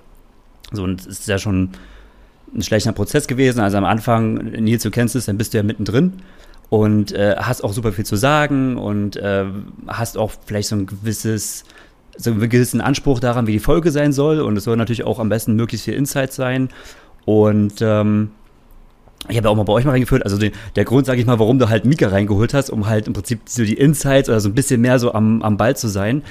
So, 0.71 0.83
und 0.83 1.01
es 1.01 1.07
ist 1.07 1.27
ja 1.27 1.37
schon 1.37 1.71
ein 2.55 2.63
schlechter 2.63 2.93
Prozess 2.93 3.27
gewesen. 3.27 3.59
Also 3.59 3.77
am 3.77 3.85
Anfang, 3.85 4.35
Nils, 4.35 4.83
du 4.83 4.91
kennst 4.91 5.15
es, 5.15 5.25
dann 5.25 5.37
bist 5.37 5.53
du 5.53 5.57
ja 5.57 5.63
mittendrin 5.63 6.13
und 6.69 7.11
äh, 7.11 7.35
hast 7.37 7.63
auch 7.63 7.73
super 7.73 7.91
viel 7.91 8.05
zu 8.05 8.15
sagen 8.15 8.77
und 8.77 9.17
äh, 9.17 9.45
hast 9.87 10.17
auch 10.17 10.31
vielleicht 10.45 10.69
so 10.69 10.75
ein 10.77 10.85
gewisses 10.85 11.65
so 12.17 12.31
einen 12.31 12.39
gewissen 12.39 12.79
Anspruch 12.79 13.19
daran, 13.19 13.45
wie 13.45 13.51
die 13.51 13.59
Folge 13.59 13.91
sein 13.91 14.13
soll. 14.13 14.39
Und 14.39 14.57
es 14.57 14.63
soll 14.63 14.77
natürlich 14.77 15.03
auch 15.03 15.19
am 15.19 15.27
besten 15.27 15.55
möglichst 15.55 15.85
viel 15.85 15.95
Insight 15.95 16.31
sein. 16.31 16.69
Und 17.25 17.81
ähm, 17.81 18.31
ich 19.29 19.37
habe 19.37 19.47
ja 19.47 19.51
auch 19.51 19.55
mal 19.55 19.63
bei 19.63 19.73
euch 19.73 19.85
mal 19.85 19.91
reingeführt, 19.91 20.23
also 20.23 20.37
den, 20.37 20.51
der 20.75 20.85
Grund, 20.85 21.05
sage 21.05 21.19
ich 21.19 21.25
mal, 21.25 21.39
warum 21.39 21.59
du 21.59 21.69
halt 21.69 21.85
Mika 21.85 22.07
reingeholt 22.07 22.53
hast, 22.53 22.69
um 22.69 22.87
halt 22.87 23.07
im 23.07 23.13
Prinzip 23.13 23.41
so 23.45 23.63
die 23.63 23.73
Insights 23.73 24.29
oder 24.29 24.39
so 24.39 24.49
ein 24.49 24.55
bisschen 24.55 24.81
mehr 24.81 24.99
so 24.99 25.13
am, 25.13 25.41
am 25.41 25.57
Ball 25.57 25.75
zu 25.75 25.87
sein, 25.87 26.23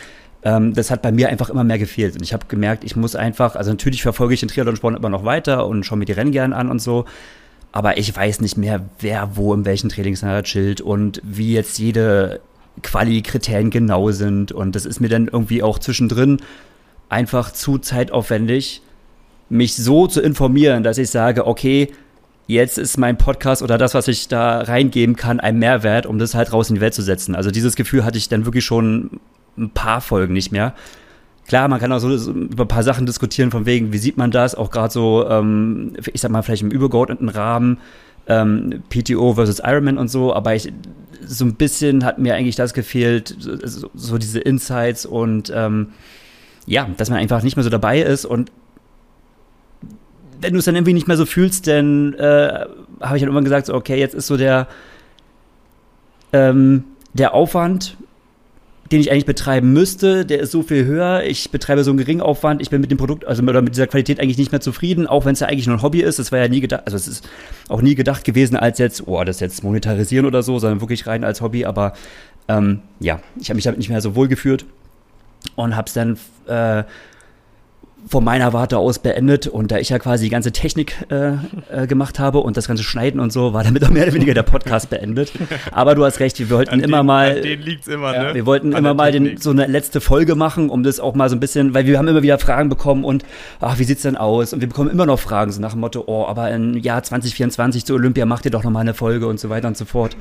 ähm, 0.43 0.75
das 0.75 0.91
hat 0.91 1.03
bei 1.03 1.13
mir 1.13 1.29
einfach 1.29 1.51
immer 1.51 1.65
mehr 1.65 1.79
gefehlt. 1.79 2.15
Und 2.15 2.23
ich 2.23 2.33
habe 2.33 2.47
gemerkt, 2.47 2.85
ich 2.85 2.97
muss 2.97 3.17
einfach, 3.17 3.57
also 3.57 3.71
natürlich 3.71 4.03
verfolge 4.03 4.35
ich 4.35 4.41
den 4.41 4.49
Triathlon-Sport 4.49 4.97
immer 4.97 5.09
noch 5.09 5.25
weiter 5.25 5.67
und 5.67 5.85
schaue 5.85 5.99
mir 5.99 6.05
die 6.05 6.13
Rennen 6.13 6.33
gern 6.33 6.53
an 6.53 6.71
und 6.71 6.81
so, 6.81 7.07
aber 7.73 7.99
ich 7.99 8.15
weiß 8.15 8.41
nicht 8.41 8.57
mehr, 8.57 8.83
wer 9.01 9.37
wo 9.37 9.53
in 9.53 9.65
welchen 9.65 9.89
Trainingslager 9.89 10.45
chillt 10.45 10.81
und 10.81 11.21
wie 11.25 11.55
jetzt 11.55 11.79
jede 11.79 12.41
Quali-Kriterien 12.83 13.71
genau 13.71 14.11
sind. 14.13 14.53
Und 14.53 14.77
das 14.77 14.87
ist 14.87 15.01
mir 15.01 15.09
dann 15.09 15.27
irgendwie 15.27 15.63
auch 15.63 15.79
zwischendrin 15.81 16.39
einfach 17.09 17.53
zu 17.53 17.79
zeitaufwendig, 17.79 18.83
mich 19.49 19.75
so 19.75 20.07
zu 20.07 20.21
informieren, 20.21 20.85
dass 20.85 20.99
ich 20.99 21.11
sage, 21.11 21.47
okay, 21.47 21.93
jetzt 22.47 22.79
ist 22.79 22.99
mein 22.99 23.17
Podcast 23.17 23.63
oder 23.63 23.79
das, 23.79 23.95
was 23.95 24.09
ich 24.09 24.29
da 24.29 24.61
reingeben 24.61 25.17
kann, 25.17 25.41
ein 25.41 25.59
Mehrwert, 25.59 26.07
um 26.07 26.19
das 26.19 26.35
halt 26.35 26.53
raus 26.53 26.69
in 26.69 26.77
die 26.77 26.81
Welt 26.81 26.95
zu 26.95 27.03
setzen. 27.03 27.35
Also 27.35 27.51
dieses 27.51 27.77
Gefühl 27.77 28.05
hatte 28.05 28.19
ich 28.19 28.29
dann 28.29 28.45
wirklich 28.45 28.65
schon 28.65 29.21
ein 29.57 29.71
paar 29.71 30.01
Folgen 30.01 30.35
nicht 30.35 30.53
mehr. 30.53 30.75
Klar, 31.47 31.69
man 31.69 31.79
kann 31.79 31.93
auch 31.93 31.99
so, 31.99 32.33
über 32.33 32.65
ein 32.65 32.69
paar 32.69 32.83
Sachen 32.83 33.07
diskutieren, 33.07 33.51
von 33.51 33.67
wegen, 33.67 33.93
wie 33.93 33.99
sieht 33.99 34.17
man 34.17 34.31
das, 34.31 34.55
auch 34.55 34.71
gerade 34.71 34.93
so, 34.93 35.29
ähm, 35.29 35.93
ich 36.13 36.21
sag 36.21 36.31
mal, 36.31 36.43
vielleicht 36.43 36.63
im 36.63 36.71
übergeordneten 36.71 37.29
Rahmen, 37.29 37.79
ähm, 38.27 38.83
PTO 38.89 39.35
versus 39.35 39.61
Ironman 39.63 39.99
und 39.99 40.09
so, 40.09 40.35
aber 40.35 40.55
ich, 40.55 40.73
so 41.27 41.45
ein 41.45 41.55
bisschen 41.55 42.05
hat 42.05 42.19
mir 42.19 42.35
eigentlich 42.35 42.57
das 42.57 42.73
gefehlt, 42.73 43.37
so, 43.39 43.91
so 43.95 44.19
diese 44.19 44.41
Insights 44.41 45.05
und 45.05 45.53
ähm, 45.55 45.89
ja, 46.67 46.89
dass 46.97 47.11
man 47.11 47.19
einfach 47.19 47.43
nicht 47.43 47.57
mehr 47.57 47.65
so 47.65 47.71
dabei 47.71 48.01
ist 48.01 48.25
und 48.25 48.51
wenn 50.45 50.53
du 50.53 50.59
es 50.59 50.67
dann 50.67 50.75
irgendwie 50.75 50.93
nicht 50.93 51.09
mehr 51.09 51.17
so 51.17 51.25
fühlst, 51.25 51.67
dann 51.67 52.13
äh, 52.15 52.67
habe 53.01 53.17
ich 53.17 53.23
dann 53.23 53.29
irgendwann 53.29 53.45
gesagt, 53.45 53.67
so, 53.67 53.75
okay, 53.75 53.99
jetzt 53.99 54.15
ist 54.15 54.27
so 54.27 54.37
der, 54.37 54.69
ähm, 56.35 56.85
der 57.15 57.33
Aufwand, 57.33 57.97
den 58.93 59.01
ich 59.01 59.11
eigentlich 59.11 59.25
betreiben 59.25 59.73
müsste, 59.73 60.27
der 60.27 60.41
ist 60.41 60.51
so 60.51 60.63
viel 60.63 60.85
höher. 60.85 61.23
Ich 61.23 61.51
betreibe 61.51 61.83
so 61.83 61.91
einen 61.91 61.99
geringen 61.99 62.21
Aufwand. 62.21 62.61
Ich 62.61 62.69
bin 62.69 62.83
mit 62.83 62.91
dem 62.91 62.99
Produkt, 62.99 63.25
also 63.27 63.43
mit, 63.43 63.75
dieser 63.75 63.87
Qualität 63.87 64.21
eigentlich 64.21 64.37
nicht 64.37 64.53
mehr 64.53 64.61
zufrieden, 64.61 65.07
auch 65.07 65.25
wenn 65.25 65.33
es 65.33 65.41
ja 65.41 65.47
eigentlich 65.47 65.67
nur 65.67 65.77
ein 65.77 65.83
Hobby 65.83 66.03
ist. 66.03 66.19
Das 66.19 66.31
war 66.31 66.39
ja 66.39 66.49
nie 66.49 66.61
gedacht, 66.61 66.83
also 66.85 66.99
es 66.99 67.09
ist 67.09 67.29
auch 67.69 67.81
nie 67.81 67.95
gedacht 67.95 68.25
gewesen 68.25 68.57
als 68.57 68.79
jetzt, 68.79 69.07
oh, 69.07 69.25
das 69.25 69.41
jetzt 69.41 69.65
monetarisieren 69.65 70.27
oder 70.27 70.43
so, 70.43 70.59
sondern 70.59 70.83
wirklich 70.83 71.07
rein 71.07 71.25
als 71.25 71.41
Hobby. 71.41 71.65
Aber 71.65 71.95
ähm, 72.49 72.81
ja, 73.01 73.21
ich 73.41 73.49
habe 73.49 73.57
mich 73.57 73.65
damit 73.65 73.79
nicht 73.79 73.89
mehr 73.89 74.03
so 74.03 74.15
wohl 74.15 74.29
geführt 74.29 74.67
und 75.57 75.75
habe 75.75 75.87
es 75.87 75.95
dann 75.95 76.19
äh, 76.47 76.85
von 78.07 78.23
meiner 78.23 78.53
Warte 78.53 78.79
aus 78.79 78.99
beendet 78.99 79.47
und 79.47 79.71
da 79.71 79.79
ich 79.79 79.89
ja 79.89 79.99
quasi 79.99 80.25
die 80.25 80.31
ganze 80.31 80.53
Technik 80.53 80.95
äh, 81.11 81.33
äh, 81.71 81.87
gemacht 81.87 82.19
habe 82.19 82.41
und 82.41 82.57
das 82.57 82.69
ganze 82.69 82.83
Schneiden 82.83 83.19
und 83.19 83.33
so, 83.33 83.55
war 83.55 83.65
damit 83.65 83.85
auch 83.85 83.89
mehr 83.89 84.05
oder 84.05 84.13
weniger 84.13 84.35
der 84.35 84.43
Podcast 84.43 84.91
beendet. 84.91 85.33
Aber 85.73 85.95
du 85.95 86.05
hast 86.05 86.21
recht, 86.21 86.39
wir 86.39 86.51
wollten 86.51 86.75
An 86.75 86.81
immer 86.81 86.99
den, 86.99 87.07
mal. 87.07 87.37
An 87.37 87.43
den 87.43 87.63
liegt's 87.63 87.89
immer, 87.89 88.15
Ja, 88.15 88.23
ne? 88.25 88.35
wir 88.35 88.47
wollten 88.47 88.75
An 88.75 88.81
immer 88.81 88.95
mal 88.95 89.11
den, 89.11 89.39
so 89.39 89.51
eine 89.51 89.67
letzte 89.67 90.01
Folge 90.01 90.35
machen, 90.35 90.69
um 90.69 90.83
das 90.83 91.01
auch 91.01 91.15
mal 91.15 91.29
so 91.31 91.37
ein 91.37 91.41
bisschen, 91.41 91.73
weil 91.73 91.87
wir 91.87 91.99
haben 91.99 92.09
immer 92.09 92.23
wieder 92.23 92.39
Fragen 92.39 92.69
bekommen 92.69 93.05
und 93.05 93.25
ach, 93.61 93.79
wie 93.79 93.85
sieht's 93.85 94.03
denn 94.03 94.17
aus? 94.17 94.53
Und 94.53 94.61
wir 94.61 94.69
bekommen 94.69 94.91
immer 94.91 95.07
noch 95.07 95.19
Fragen, 95.19 95.51
so 95.51 95.61
nach 95.61 95.73
dem 95.73 95.81
Motto, 95.81 96.05
oh, 96.07 96.27
aber 96.27 96.51
im 96.51 96.77
Jahr 96.77 97.03
2024 97.03 97.87
zu 97.87 97.95
Olympia 97.95 98.27
macht 98.27 98.45
ihr 98.45 98.51
doch 98.51 98.65
noch 98.65 98.71
mal 98.71 98.81
eine 98.81 98.95
Folge 98.95 99.27
und 99.27 99.41
so 99.41 99.49
weiter 99.49 99.69
und 99.69 99.77
so 99.77 99.87
fort. 99.87 100.17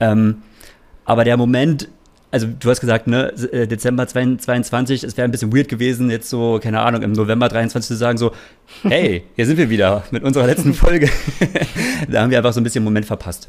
Ähm, 0.00 0.36
aber 1.04 1.24
der 1.24 1.36
Moment, 1.36 1.88
also 2.30 2.46
du 2.46 2.68
hast 2.70 2.80
gesagt, 2.80 3.06
ne, 3.06 3.32
äh, 3.52 3.66
Dezember 3.66 4.06
22, 4.06 5.04
es 5.04 5.16
wäre 5.16 5.26
ein 5.26 5.30
bisschen 5.30 5.54
weird 5.54 5.68
gewesen, 5.68 6.10
jetzt 6.10 6.28
so, 6.28 6.58
keine 6.62 6.80
Ahnung, 6.80 7.02
im 7.02 7.12
November 7.12 7.48
23 7.48 7.88
zu 7.88 7.96
sagen, 7.96 8.18
so, 8.18 8.32
hey, 8.82 9.24
hier 9.34 9.46
sind 9.46 9.56
wir 9.56 9.70
wieder 9.70 10.04
mit 10.10 10.22
unserer 10.22 10.46
letzten 10.46 10.74
Folge. 10.74 11.08
da 12.08 12.22
haben 12.22 12.30
wir 12.30 12.38
einfach 12.38 12.52
so 12.52 12.60
ein 12.60 12.64
bisschen 12.64 12.82
den 12.82 12.84
Moment 12.84 13.06
verpasst. 13.06 13.48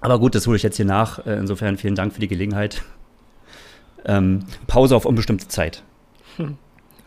Aber 0.00 0.18
gut, 0.20 0.34
das 0.34 0.46
hole 0.46 0.56
ich 0.56 0.62
jetzt 0.62 0.76
hier 0.76 0.86
nach. 0.86 1.26
Äh, 1.26 1.38
Insofern 1.38 1.76
vielen 1.76 1.96
Dank 1.96 2.12
für 2.12 2.20
die 2.20 2.28
Gelegenheit. 2.28 2.82
Ähm, 4.04 4.44
Pause 4.68 4.94
auf 4.94 5.04
unbestimmte 5.04 5.48
Zeit. 5.48 5.82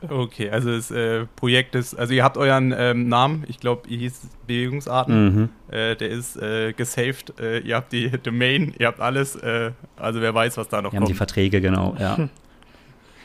Okay, 0.09 0.49
also 0.49 0.71
das 0.71 0.89
äh, 0.89 1.25
Projekt 1.35 1.75
ist, 1.75 1.93
also 1.93 2.13
ihr 2.13 2.23
habt 2.23 2.35
euren 2.37 2.73
ähm, 2.75 3.07
Namen, 3.07 3.43
ich 3.47 3.59
glaube, 3.59 3.87
ihr 3.87 3.99
hieß 3.99 4.29
Bewegungsarten, 4.47 5.25
Mhm. 5.35 5.49
äh, 5.73 5.95
der 5.95 6.09
ist 6.09 6.37
äh, 6.37 6.73
gesaved, 6.73 7.39
äh, 7.39 7.59
ihr 7.59 7.75
habt 7.75 7.91
die 7.91 8.09
Domain, 8.23 8.73
ihr 8.79 8.87
habt 8.87 8.99
alles, 8.99 9.35
äh, 9.35 9.71
also 9.97 10.19
wer 10.21 10.33
weiß, 10.33 10.57
was 10.57 10.69
da 10.69 10.81
noch 10.81 10.91
Wir 10.91 10.97
haben 10.97 11.05
die 11.05 11.11
kommt. 11.11 11.17
Verträge, 11.17 11.61
genau, 11.61 11.95
ja. 11.99 12.17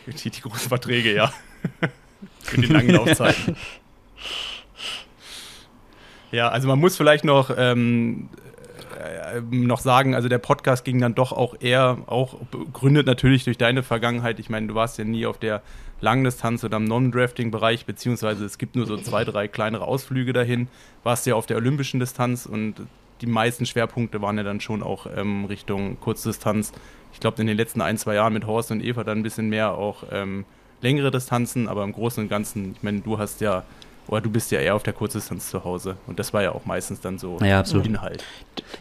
Die, 0.06 0.30
die 0.30 0.40
großen 0.42 0.68
Verträge, 0.68 1.14
ja. 1.14 1.32
Für 2.42 2.60
die 2.60 2.66
langen 2.66 2.90
Laufzeiten. 2.90 3.56
Ja, 6.32 6.48
also 6.48 6.68
man 6.68 6.78
muss 6.78 6.96
vielleicht 6.96 7.24
noch, 7.24 7.50
ähm, 7.56 8.28
äh, 9.00 9.40
noch 9.50 9.80
sagen, 9.80 10.14
also 10.14 10.28
der 10.28 10.38
Podcast 10.38 10.84
ging 10.84 11.00
dann 11.00 11.14
doch 11.14 11.32
auch 11.32 11.56
eher, 11.60 11.98
auch 12.06 12.34
begründet 12.50 13.06
natürlich 13.06 13.44
durch 13.44 13.58
deine 13.58 13.82
Vergangenheit. 13.82 14.38
Ich 14.40 14.50
meine, 14.50 14.66
du 14.66 14.74
warst 14.74 14.98
ja 14.98 15.04
nie 15.04 15.26
auf 15.26 15.38
der 15.38 15.62
Langdistanz 16.00 16.62
oder 16.62 16.76
im 16.76 16.84
Non-Drafting-Bereich, 16.84 17.86
beziehungsweise 17.86 18.44
es 18.44 18.58
gibt 18.58 18.76
nur 18.76 18.86
so 18.86 18.96
zwei, 18.98 19.24
drei 19.24 19.48
kleinere 19.48 19.84
Ausflüge 19.84 20.32
dahin. 20.32 20.68
Warst 21.02 21.26
ja 21.26 21.34
auf 21.34 21.46
der 21.46 21.56
olympischen 21.56 22.00
Distanz 22.00 22.46
und 22.46 22.74
die 23.22 23.26
meisten 23.26 23.64
Schwerpunkte 23.64 24.20
waren 24.20 24.36
ja 24.36 24.42
dann 24.42 24.60
schon 24.60 24.82
auch 24.82 25.06
ähm, 25.16 25.46
Richtung 25.46 25.98
Kurzdistanz. 26.00 26.72
Ich 27.12 27.20
glaube, 27.20 27.40
in 27.40 27.46
den 27.46 27.56
letzten 27.56 27.80
ein, 27.80 27.96
zwei 27.96 28.14
Jahren 28.14 28.34
mit 28.34 28.46
Horst 28.46 28.70
und 28.70 28.84
Eva 28.84 29.04
dann 29.04 29.18
ein 29.18 29.22
bisschen 29.22 29.48
mehr 29.48 29.72
auch 29.72 30.04
ähm, 30.12 30.44
längere 30.82 31.10
Distanzen, 31.10 31.66
aber 31.66 31.82
im 31.84 31.92
Großen 31.92 32.22
und 32.22 32.28
Ganzen, 32.28 32.72
ich 32.72 32.82
meine, 32.82 33.00
du 33.00 33.18
hast 33.18 33.40
ja, 33.40 33.64
oder 34.06 34.20
du 34.20 34.30
bist 34.30 34.50
ja 34.50 34.60
eher 34.60 34.74
auf 34.74 34.82
der 34.82 34.92
Kurzdistanz 34.92 35.50
zu 35.50 35.64
Hause 35.64 35.96
und 36.06 36.18
das 36.18 36.34
war 36.34 36.42
ja 36.42 36.52
auch 36.52 36.66
meistens 36.66 37.00
dann 37.00 37.18
so 37.18 37.38
Ja, 37.40 37.60
absolut. 37.60 37.86
Inhalt. 37.86 38.22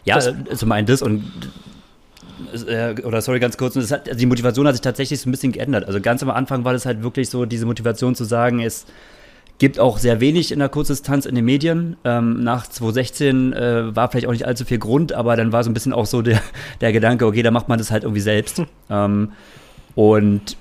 Ja, 0.04 0.18
äh, 0.18 0.54
zum 0.54 0.70
einen 0.70 0.86
das 0.86 1.00
und 1.00 1.50
oder 3.04 3.20
sorry, 3.22 3.40
ganz 3.40 3.56
kurz, 3.56 3.76
hat, 3.90 4.08
also 4.08 4.18
die 4.18 4.26
Motivation 4.26 4.66
hat 4.66 4.74
sich 4.74 4.82
tatsächlich 4.82 5.20
so 5.20 5.28
ein 5.28 5.32
bisschen 5.32 5.52
geändert. 5.52 5.86
Also 5.86 6.00
ganz 6.00 6.22
am 6.22 6.30
Anfang 6.30 6.64
war 6.64 6.72
das 6.72 6.86
halt 6.86 7.02
wirklich 7.02 7.30
so, 7.30 7.44
diese 7.44 7.66
Motivation 7.66 8.14
zu 8.14 8.24
sagen, 8.24 8.60
es 8.60 8.86
gibt 9.58 9.78
auch 9.78 9.98
sehr 9.98 10.20
wenig 10.20 10.52
in 10.52 10.58
der 10.58 10.68
Kurzdistanz 10.68 11.26
in 11.26 11.34
den 11.34 11.44
Medien. 11.44 11.96
Ähm, 12.04 12.42
nach 12.42 12.66
2016 12.66 13.52
äh, 13.52 13.96
war 13.96 14.10
vielleicht 14.10 14.26
auch 14.26 14.32
nicht 14.32 14.46
allzu 14.46 14.64
viel 14.64 14.78
Grund, 14.78 15.12
aber 15.12 15.36
dann 15.36 15.52
war 15.52 15.64
so 15.64 15.70
ein 15.70 15.74
bisschen 15.74 15.92
auch 15.92 16.06
so 16.06 16.22
der, 16.22 16.40
der 16.80 16.92
Gedanke, 16.92 17.26
okay, 17.26 17.42
da 17.42 17.50
macht 17.50 17.68
man 17.68 17.78
das 17.78 17.90
halt 17.90 18.04
irgendwie 18.04 18.20
selbst. 18.20 18.62
ähm, 18.90 19.32
und 19.94 20.56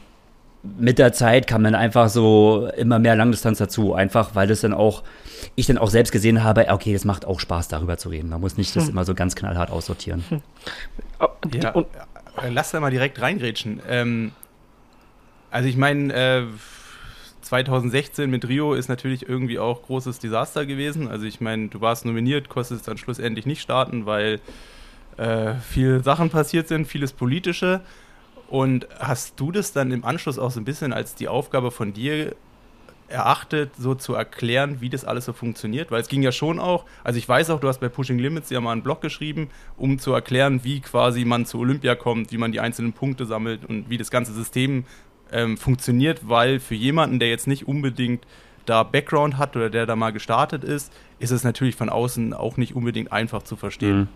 mit 0.78 0.98
der 0.98 1.14
Zeit 1.14 1.46
kam 1.46 1.64
dann 1.64 1.76
einfach 1.76 2.10
so 2.10 2.70
immer 2.76 2.98
mehr 2.98 3.16
Langdistanz 3.16 3.60
dazu, 3.60 3.94
einfach 3.94 4.34
weil 4.34 4.48
das 4.48 4.62
dann 4.62 4.74
auch, 4.74 5.04
ich 5.56 5.68
dann 5.68 5.78
auch 5.78 5.90
selbst 5.90 6.12
gesehen 6.12 6.44
habe, 6.44 6.68
okay, 6.70 6.94
das 6.94 7.06
macht 7.06 7.26
auch 7.26 7.40
Spaß, 7.40 7.68
darüber 7.68 7.98
zu 7.98 8.10
reden. 8.10 8.30
Man 8.30 8.42
muss 8.42 8.58
nicht 8.58 8.76
das 8.76 8.90
immer 8.90 9.06
so 9.06 9.14
ganz 9.14 9.36
knallhart 9.36 9.70
aussortieren. 9.70 10.24
Oh, 11.20 11.28
Ja, 11.54 11.72
und, 11.72 11.88
äh, 12.42 12.50
lass 12.50 12.72
da 12.72 12.80
mal 12.80 12.92
direkt 12.92 13.22
reingrätschen. 13.22 13.82
Ähm, 13.88 14.32
also 15.52 15.70
ich 15.70 15.78
meine, 15.78 16.14
äh, 16.14 16.44
2016 17.42 18.30
mit 18.30 18.48
Rio 18.48 18.74
ist 18.74 18.90
natürlich 18.90 19.30
irgendwie 19.30 19.60
auch 19.60 19.84
großes 19.84 20.20
Desaster 20.20 20.66
gewesen. 20.66 21.08
Also 21.08 21.26
ich 21.26 21.42
meine, 21.42 21.68
du 21.68 21.80
warst 21.80 22.06
nominiert, 22.06 22.50
konntest 22.50 22.88
dann 22.88 22.98
schlussendlich 22.98 23.46
nicht 23.46 23.62
starten, 23.62 24.06
weil 24.06 24.40
äh, 25.18 25.54
viele 25.56 26.02
Sachen 26.04 26.30
passiert 26.30 26.68
sind, 26.68 26.88
vieles 26.88 27.14
Politische. 27.14 27.82
Und 28.48 28.88
hast 29.00 29.40
du 29.40 29.52
das 29.52 29.74
dann 29.74 29.92
im 29.92 30.06
Anschluss 30.06 30.38
auch 30.40 30.52
so 30.52 30.60
ein 30.60 30.66
bisschen 30.66 30.94
als 30.94 31.16
die 31.16 31.28
Aufgabe 31.28 31.72
von 31.72 31.94
dir 31.94 32.36
erachtet, 33.08 33.72
so 33.78 33.96
zu 33.96 34.14
erklären, 34.16 34.82
wie 34.82 34.90
das 34.90 35.06
alles 35.06 35.26
so 35.26 35.34
funktioniert? 35.34 35.92
Weil 35.92 36.02
es 36.02 36.08
ging 36.08 36.24
ja 36.24 36.32
schon 36.32 36.60
auch, 36.60 36.86
also 37.04 37.18
ich 37.18 37.28
weiß 37.28 37.50
auch, 37.50 37.60
du 37.60 37.68
hast 37.68 37.80
bei 37.80 37.90
Pushing 37.90 38.20
Limits 38.20 38.50
ja 38.50 38.60
mal 38.62 38.72
einen 38.72 38.84
Blog 38.84 39.02
geschrieben, 39.02 39.50
um 39.78 40.00
zu 40.00 40.14
erklären, 40.14 40.64
wie 40.64 40.82
quasi 40.82 41.26
man 41.26 41.46
zu 41.46 41.60
Olympia 41.60 41.96
kommt, 41.96 42.32
wie 42.32 42.38
man 42.38 42.52
die 42.52 42.60
einzelnen 42.60 42.94
Punkte 42.94 43.26
sammelt 43.26 43.66
und 43.66 43.90
wie 43.90 43.98
das 43.98 44.12
ganze 44.12 44.34
System 44.34 44.86
ähm, 45.32 45.58
funktioniert, 45.58 46.28
weil 46.28 46.60
für 46.60 46.76
jemanden, 46.76 47.20
der 47.20 47.30
jetzt 47.30 47.48
nicht 47.48 47.68
unbedingt 47.68 48.26
da 48.66 48.84
Background 48.84 49.38
hat 49.38 49.56
oder 49.56 49.70
der 49.70 49.86
da 49.86 49.96
mal 49.96 50.12
gestartet 50.12 50.64
ist, 50.64 50.92
ist 51.20 51.32
es 51.32 51.44
natürlich 51.44 51.76
von 51.76 51.90
außen 51.90 52.34
auch 52.34 52.58
nicht 52.58 52.76
unbedingt 52.76 53.12
einfach 53.12 53.44
zu 53.44 53.56
verstehen. 53.56 54.00
Mhm. 54.00 54.08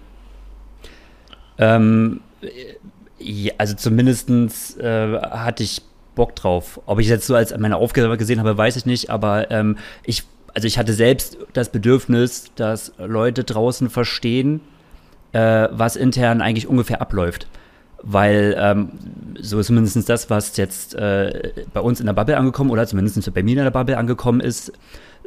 Ähm, 1.59 2.21
äh, 2.41 2.75
ja, 3.19 3.53
also 3.57 3.75
zumindestens 3.75 4.77
äh, 4.77 5.19
hatte 5.21 5.63
ich 5.63 5.81
Bock 6.19 6.35
drauf. 6.35 6.81
Ob 6.85 6.99
ich 6.99 7.07
jetzt 7.07 7.25
so 7.25 7.33
als 7.33 7.57
meine 7.57 7.77
Aufgabe 7.77 8.17
gesehen 8.17 8.39
habe, 8.39 8.57
weiß 8.57 8.75
ich 8.75 8.85
nicht, 8.85 9.09
aber 9.09 9.49
ähm, 9.51 9.77
ich, 10.03 10.23
also 10.53 10.67
ich 10.67 10.77
hatte 10.77 10.91
selbst 10.91 11.37
das 11.53 11.69
Bedürfnis, 11.69 12.51
dass 12.55 12.91
Leute 12.97 13.45
draußen 13.45 13.89
verstehen, 13.89 14.59
äh, 15.31 15.69
was 15.71 15.95
intern 15.95 16.41
eigentlich 16.41 16.67
ungefähr 16.67 17.01
abläuft. 17.01 17.47
Weil 18.03 18.53
ähm, 18.59 18.89
so 19.39 19.59
ist 19.59 19.67
zumindest 19.67 20.09
das, 20.09 20.29
was 20.29 20.57
jetzt 20.57 20.93
äh, 20.95 21.53
bei 21.73 21.79
uns 21.79 22.01
in 22.01 22.05
der 22.05 22.13
Bubble 22.13 22.35
angekommen 22.35 22.69
oder 22.69 22.85
zumindest 22.85 23.33
bei 23.33 23.41
mir 23.41 23.57
in 23.57 23.63
der 23.63 23.71
Bubble 23.71 23.97
angekommen 23.97 24.41
ist, 24.41 24.73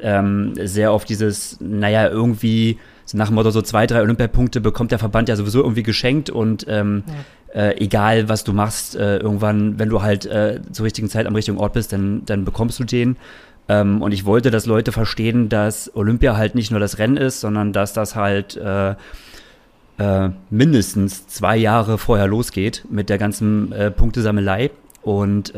ähm, 0.02 0.52
sehr 0.62 0.92
auf 0.92 1.06
dieses, 1.06 1.58
naja, 1.60 2.06
irgendwie 2.08 2.78
so 3.04 3.18
nach 3.18 3.26
dem 3.26 3.34
Motto, 3.34 3.50
so 3.50 3.62
zwei, 3.62 3.86
drei 3.86 4.00
Olympiapunkte 4.02 4.60
bekommt 4.60 4.90
der 4.90 4.98
Verband 4.98 5.28
ja 5.28 5.36
sowieso 5.36 5.60
irgendwie 5.60 5.82
geschenkt 5.82 6.30
und 6.30 6.66
ähm, 6.68 7.04
ja. 7.54 7.60
äh, 7.60 7.76
egal 7.78 8.28
was 8.28 8.44
du 8.44 8.52
machst, 8.52 8.96
äh, 8.96 9.18
irgendwann, 9.18 9.78
wenn 9.78 9.88
du 9.88 10.02
halt 10.02 10.26
äh, 10.26 10.60
zur 10.72 10.84
richtigen 10.84 11.08
Zeit 11.08 11.26
am 11.26 11.34
richtigen 11.34 11.58
Ort 11.58 11.72
bist, 11.72 11.92
dann, 11.92 12.24
dann 12.24 12.44
bekommst 12.44 12.78
du 12.78 12.84
den. 12.84 13.16
Ähm, 13.68 14.02
und 14.02 14.12
ich 14.12 14.24
wollte, 14.24 14.50
dass 14.50 14.66
Leute 14.66 14.92
verstehen, 14.92 15.48
dass 15.48 15.94
Olympia 15.94 16.36
halt 16.36 16.54
nicht 16.54 16.70
nur 16.70 16.80
das 16.80 16.98
Rennen 16.98 17.16
ist, 17.16 17.40
sondern 17.40 17.72
dass 17.72 17.92
das 17.92 18.16
halt 18.16 18.56
äh, 18.56 18.94
äh, 19.98 20.30
mindestens 20.50 21.26
zwei 21.28 21.56
Jahre 21.56 21.98
vorher 21.98 22.26
losgeht 22.26 22.84
mit 22.90 23.08
der 23.08 23.18
ganzen 23.18 23.72
äh, 23.72 23.90
Punktesammelei. 23.90 24.70
Und 25.02 25.52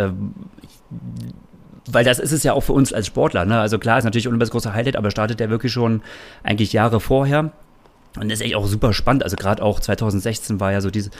weil 1.86 2.04
das 2.04 2.18
ist 2.18 2.32
es 2.32 2.42
ja 2.42 2.52
auch 2.52 2.62
für 2.62 2.72
uns 2.72 2.92
als 2.92 3.06
Sportler. 3.06 3.44
Ne? 3.44 3.60
Also 3.60 3.78
klar 3.78 3.98
ist 3.98 4.04
natürlich 4.04 4.26
Olympia 4.26 4.44
das 4.44 4.50
große 4.50 4.72
Highlight, 4.72 4.96
aber 4.96 5.10
startet 5.10 5.40
der 5.40 5.50
wirklich 5.50 5.72
schon 5.72 6.02
eigentlich 6.42 6.72
Jahre 6.72 7.00
vorher. 7.00 7.52
Und 8.16 8.30
das 8.30 8.38
ist 8.38 8.46
echt 8.46 8.54
auch 8.54 8.66
super 8.66 8.92
spannend. 8.92 9.24
Also 9.24 9.34
gerade 9.34 9.60
auch 9.62 9.80
2016 9.80 10.60
war 10.60 10.70
ja 10.70 10.80
so 10.80 10.88
diese, 10.88 11.10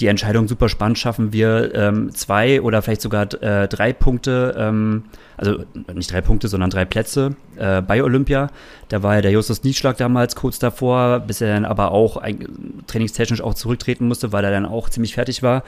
die 0.00 0.06
Entscheidung 0.06 0.48
super 0.48 0.68
spannend. 0.68 0.98
Schaffen 0.98 1.32
wir 1.32 1.74
ähm, 1.74 2.14
zwei 2.14 2.60
oder 2.60 2.82
vielleicht 2.82 3.00
sogar 3.00 3.32
äh, 3.42 3.68
drei 3.68 3.94
Punkte, 3.94 4.54
ähm, 4.58 5.04
also 5.38 5.64
nicht 5.94 6.12
drei 6.12 6.20
Punkte, 6.20 6.48
sondern 6.48 6.68
drei 6.68 6.84
Plätze 6.84 7.36
äh, 7.56 7.80
bei 7.80 8.02
Olympia. 8.02 8.50
Da 8.90 9.02
war 9.02 9.14
ja 9.14 9.22
der 9.22 9.30
Justus 9.30 9.64
Nieschlag 9.64 9.96
damals 9.96 10.36
kurz 10.36 10.58
davor, 10.58 11.20
bis 11.20 11.40
er 11.40 11.54
dann 11.54 11.64
aber 11.64 11.90
auch 11.90 12.18
ein, 12.18 12.82
trainingstechnisch 12.86 13.40
auch 13.40 13.54
zurücktreten 13.54 14.06
musste, 14.06 14.32
weil 14.32 14.44
er 14.44 14.50
dann 14.50 14.66
auch 14.66 14.90
ziemlich 14.90 15.14
fertig 15.14 15.42
war. 15.42 15.64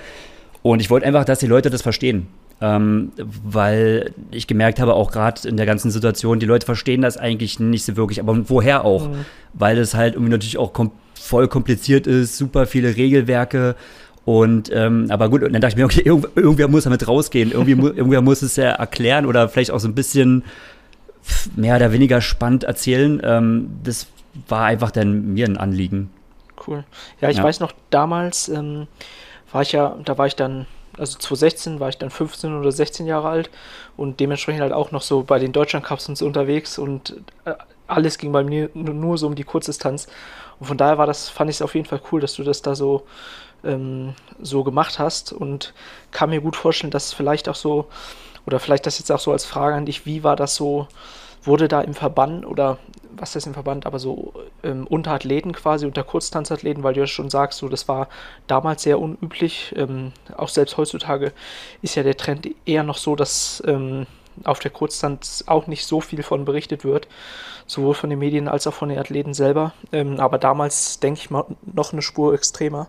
Und 0.60 0.80
ich 0.80 0.90
wollte 0.90 1.06
einfach, 1.06 1.24
dass 1.24 1.38
die 1.38 1.46
Leute 1.46 1.70
das 1.70 1.80
verstehen. 1.80 2.26
Ähm, 2.64 3.12
weil 3.44 4.14
ich 4.30 4.46
gemerkt 4.46 4.80
habe, 4.80 4.94
auch 4.94 5.10
gerade 5.12 5.46
in 5.46 5.58
der 5.58 5.66
ganzen 5.66 5.90
Situation, 5.90 6.40
die 6.40 6.46
Leute 6.46 6.64
verstehen 6.64 7.02
das 7.02 7.18
eigentlich 7.18 7.60
nicht 7.60 7.84
so 7.84 7.94
wirklich, 7.94 8.20
aber 8.20 8.48
woher 8.48 8.86
auch? 8.86 9.10
Mhm. 9.10 9.26
Weil 9.52 9.76
es 9.76 9.94
halt 9.94 10.14
irgendwie 10.14 10.32
natürlich 10.32 10.56
auch 10.56 10.72
kom 10.72 10.92
voll 11.12 11.46
kompliziert 11.46 12.06
ist, 12.06 12.38
super 12.38 12.64
viele 12.64 12.96
Regelwerke. 12.96 13.76
Und 14.24 14.70
ähm, 14.72 15.08
aber 15.10 15.28
gut, 15.28 15.42
und 15.42 15.52
dann 15.52 15.60
dachte 15.60 15.72
ich 15.72 15.76
mir, 15.76 15.84
okay, 15.84 16.00
irgend, 16.02 16.28
irgendwer 16.36 16.68
muss 16.68 16.84
damit 16.84 17.06
rausgehen, 17.06 17.52
irgendwie, 17.52 17.72
irgendwer 17.96 18.22
muss 18.22 18.40
es 18.40 18.56
ja 18.56 18.70
erklären 18.70 19.26
oder 19.26 19.50
vielleicht 19.50 19.70
auch 19.70 19.80
so 19.80 19.88
ein 19.88 19.94
bisschen 19.94 20.42
mehr 21.54 21.76
oder 21.76 21.92
weniger 21.92 22.22
spannend 22.22 22.64
erzählen. 22.64 23.20
Ähm, 23.22 23.68
das 23.82 24.06
war 24.48 24.64
einfach 24.64 24.90
dann 24.90 25.34
mir 25.34 25.46
ein 25.46 25.58
Anliegen. 25.58 26.08
Cool. 26.66 26.84
Ja, 27.20 27.28
ich 27.28 27.38
ja. 27.38 27.44
weiß 27.44 27.60
noch, 27.60 27.72
damals 27.90 28.48
ähm, 28.48 28.86
war 29.52 29.60
ich 29.60 29.72
ja, 29.72 29.98
da 30.02 30.16
war 30.16 30.26
ich 30.26 30.36
dann 30.36 30.64
also 30.98 31.18
2016 31.18 31.80
war 31.80 31.88
ich 31.88 31.98
dann 31.98 32.10
15 32.10 32.58
oder 32.58 32.72
16 32.72 33.06
Jahre 33.06 33.28
alt 33.28 33.50
und 33.96 34.20
dementsprechend 34.20 34.62
halt 34.62 34.72
auch 34.72 34.90
noch 34.90 35.02
so 35.02 35.22
bei 35.22 35.38
den 35.38 35.52
Deutschlandcups 35.52 36.08
und 36.08 36.16
so 36.16 36.26
unterwegs 36.26 36.78
und 36.78 37.16
äh, 37.44 37.54
alles 37.86 38.18
ging 38.18 38.32
bei 38.32 38.44
mir 38.44 38.70
nur 38.74 39.18
so 39.18 39.26
um 39.26 39.34
die 39.34 39.44
Kurzdistanz. 39.44 40.06
Und 40.58 40.66
von 40.66 40.78
daher 40.78 40.98
war 40.98 41.06
das, 41.06 41.28
fand 41.28 41.50
ich 41.50 41.56
es 41.56 41.62
auf 41.62 41.74
jeden 41.74 41.86
Fall 41.86 42.00
cool, 42.12 42.20
dass 42.20 42.34
du 42.34 42.42
das 42.44 42.62
da 42.62 42.74
so, 42.74 43.06
ähm, 43.64 44.14
so 44.40 44.64
gemacht 44.64 44.98
hast 44.98 45.32
und 45.32 45.74
kann 46.10 46.30
mir 46.30 46.40
gut 46.40 46.56
vorstellen, 46.56 46.90
dass 46.90 47.12
vielleicht 47.12 47.48
auch 47.48 47.54
so, 47.54 47.86
oder 48.46 48.60
vielleicht 48.60 48.86
das 48.86 48.98
jetzt 48.98 49.10
auch 49.10 49.18
so 49.18 49.32
als 49.32 49.44
Frage 49.44 49.74
an 49.74 49.86
dich, 49.86 50.06
wie 50.06 50.22
war 50.22 50.36
das 50.36 50.54
so, 50.54 50.88
wurde 51.42 51.68
da 51.68 51.82
im 51.82 51.94
Verband 51.94 52.46
oder 52.46 52.78
was 53.18 53.36
ist 53.36 53.46
im 53.46 53.54
Verband, 53.54 53.86
aber 53.86 53.98
so 53.98 54.32
ähm, 54.62 54.86
unter 54.86 55.12
Athleten 55.12 55.52
quasi, 55.52 55.86
unter 55.86 56.04
Kurztanzathleten, 56.04 56.82
weil 56.82 56.94
du 56.94 57.00
ja 57.00 57.06
schon 57.06 57.30
sagst, 57.30 57.58
so 57.58 57.68
das 57.68 57.88
war 57.88 58.08
damals 58.46 58.82
sehr 58.82 59.00
unüblich. 59.00 59.74
Ähm, 59.76 60.12
auch 60.36 60.48
selbst 60.48 60.76
heutzutage 60.76 61.32
ist 61.82 61.94
ja 61.94 62.02
der 62.02 62.16
Trend 62.16 62.48
eher 62.66 62.82
noch 62.82 62.98
so, 62.98 63.16
dass 63.16 63.62
ähm, 63.66 64.06
auf 64.42 64.58
der 64.58 64.70
Kurztanz 64.70 65.44
auch 65.46 65.66
nicht 65.66 65.86
so 65.86 66.00
viel 66.00 66.22
von 66.22 66.44
berichtet 66.44 66.84
wird, 66.84 67.06
sowohl 67.66 67.94
von 67.94 68.10
den 68.10 68.18
Medien 68.18 68.48
als 68.48 68.66
auch 68.66 68.74
von 68.74 68.88
den 68.88 68.98
Athleten 68.98 69.34
selber. 69.34 69.72
Ähm, 69.92 70.18
aber 70.18 70.38
damals, 70.38 70.98
denke 71.00 71.20
ich 71.20 71.30
mal, 71.30 71.44
noch 71.62 71.92
eine 71.92 72.02
Spur 72.02 72.34
extremer. 72.34 72.88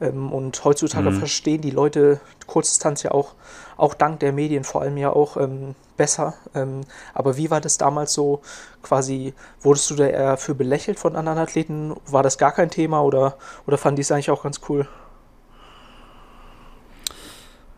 Ähm, 0.00 0.32
und 0.32 0.64
heutzutage 0.64 1.10
mhm. 1.10 1.18
verstehen 1.18 1.60
die 1.60 1.70
Leute 1.70 2.20
Kurzdistanz 2.46 3.02
ja 3.02 3.12
auch, 3.12 3.34
auch 3.76 3.94
dank 3.94 4.20
der 4.20 4.32
Medien 4.32 4.64
vor 4.64 4.82
allem 4.82 4.96
ja 4.96 5.10
auch 5.10 5.36
ähm, 5.36 5.74
besser. 5.96 6.34
Ähm, 6.54 6.82
aber 7.14 7.36
wie 7.36 7.50
war 7.50 7.60
das 7.60 7.78
damals 7.78 8.12
so 8.12 8.42
quasi, 8.82 9.34
wurdest 9.60 9.90
du 9.90 9.94
da 9.94 10.06
eher 10.06 10.36
für 10.36 10.54
belächelt 10.54 10.98
von 10.98 11.16
anderen 11.16 11.38
Athleten? 11.38 11.94
War 12.06 12.22
das 12.22 12.38
gar 12.38 12.52
kein 12.52 12.70
Thema 12.70 13.02
oder, 13.02 13.36
oder 13.66 13.78
fanden 13.78 13.96
die 13.96 14.02
es 14.02 14.12
eigentlich 14.12 14.30
auch 14.30 14.42
ganz 14.42 14.60
cool? 14.68 14.88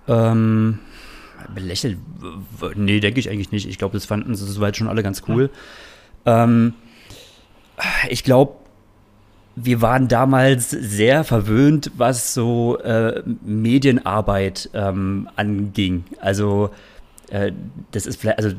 Ähm, 0.06 0.78
belächelt? 1.54 1.98
Nee, 2.74 3.00
denke 3.00 3.20
ich 3.20 3.30
eigentlich 3.30 3.52
nicht. 3.52 3.68
Ich 3.68 3.78
glaube, 3.78 3.94
das 3.94 4.04
fanden 4.04 4.34
sie 4.34 4.46
soweit 4.46 4.76
schon 4.76 4.88
alle 4.88 5.02
ganz 5.02 5.22
cool. 5.28 5.50
Ja. 6.24 6.44
Ähm, 6.44 6.74
ich 8.08 8.24
glaube, 8.24 8.56
wir 9.56 9.80
waren 9.80 10.08
damals 10.08 10.70
sehr 10.70 11.24
verwöhnt, 11.24 11.92
was 11.96 12.34
so 12.34 12.78
äh, 12.78 13.22
Medienarbeit 13.44 14.70
ähm, 14.74 15.28
anging. 15.36 16.04
Also 16.20 16.70
äh, 17.30 17.52
das 17.92 18.06
ist 18.06 18.20
vielleicht, 18.20 18.38
also 18.38 18.56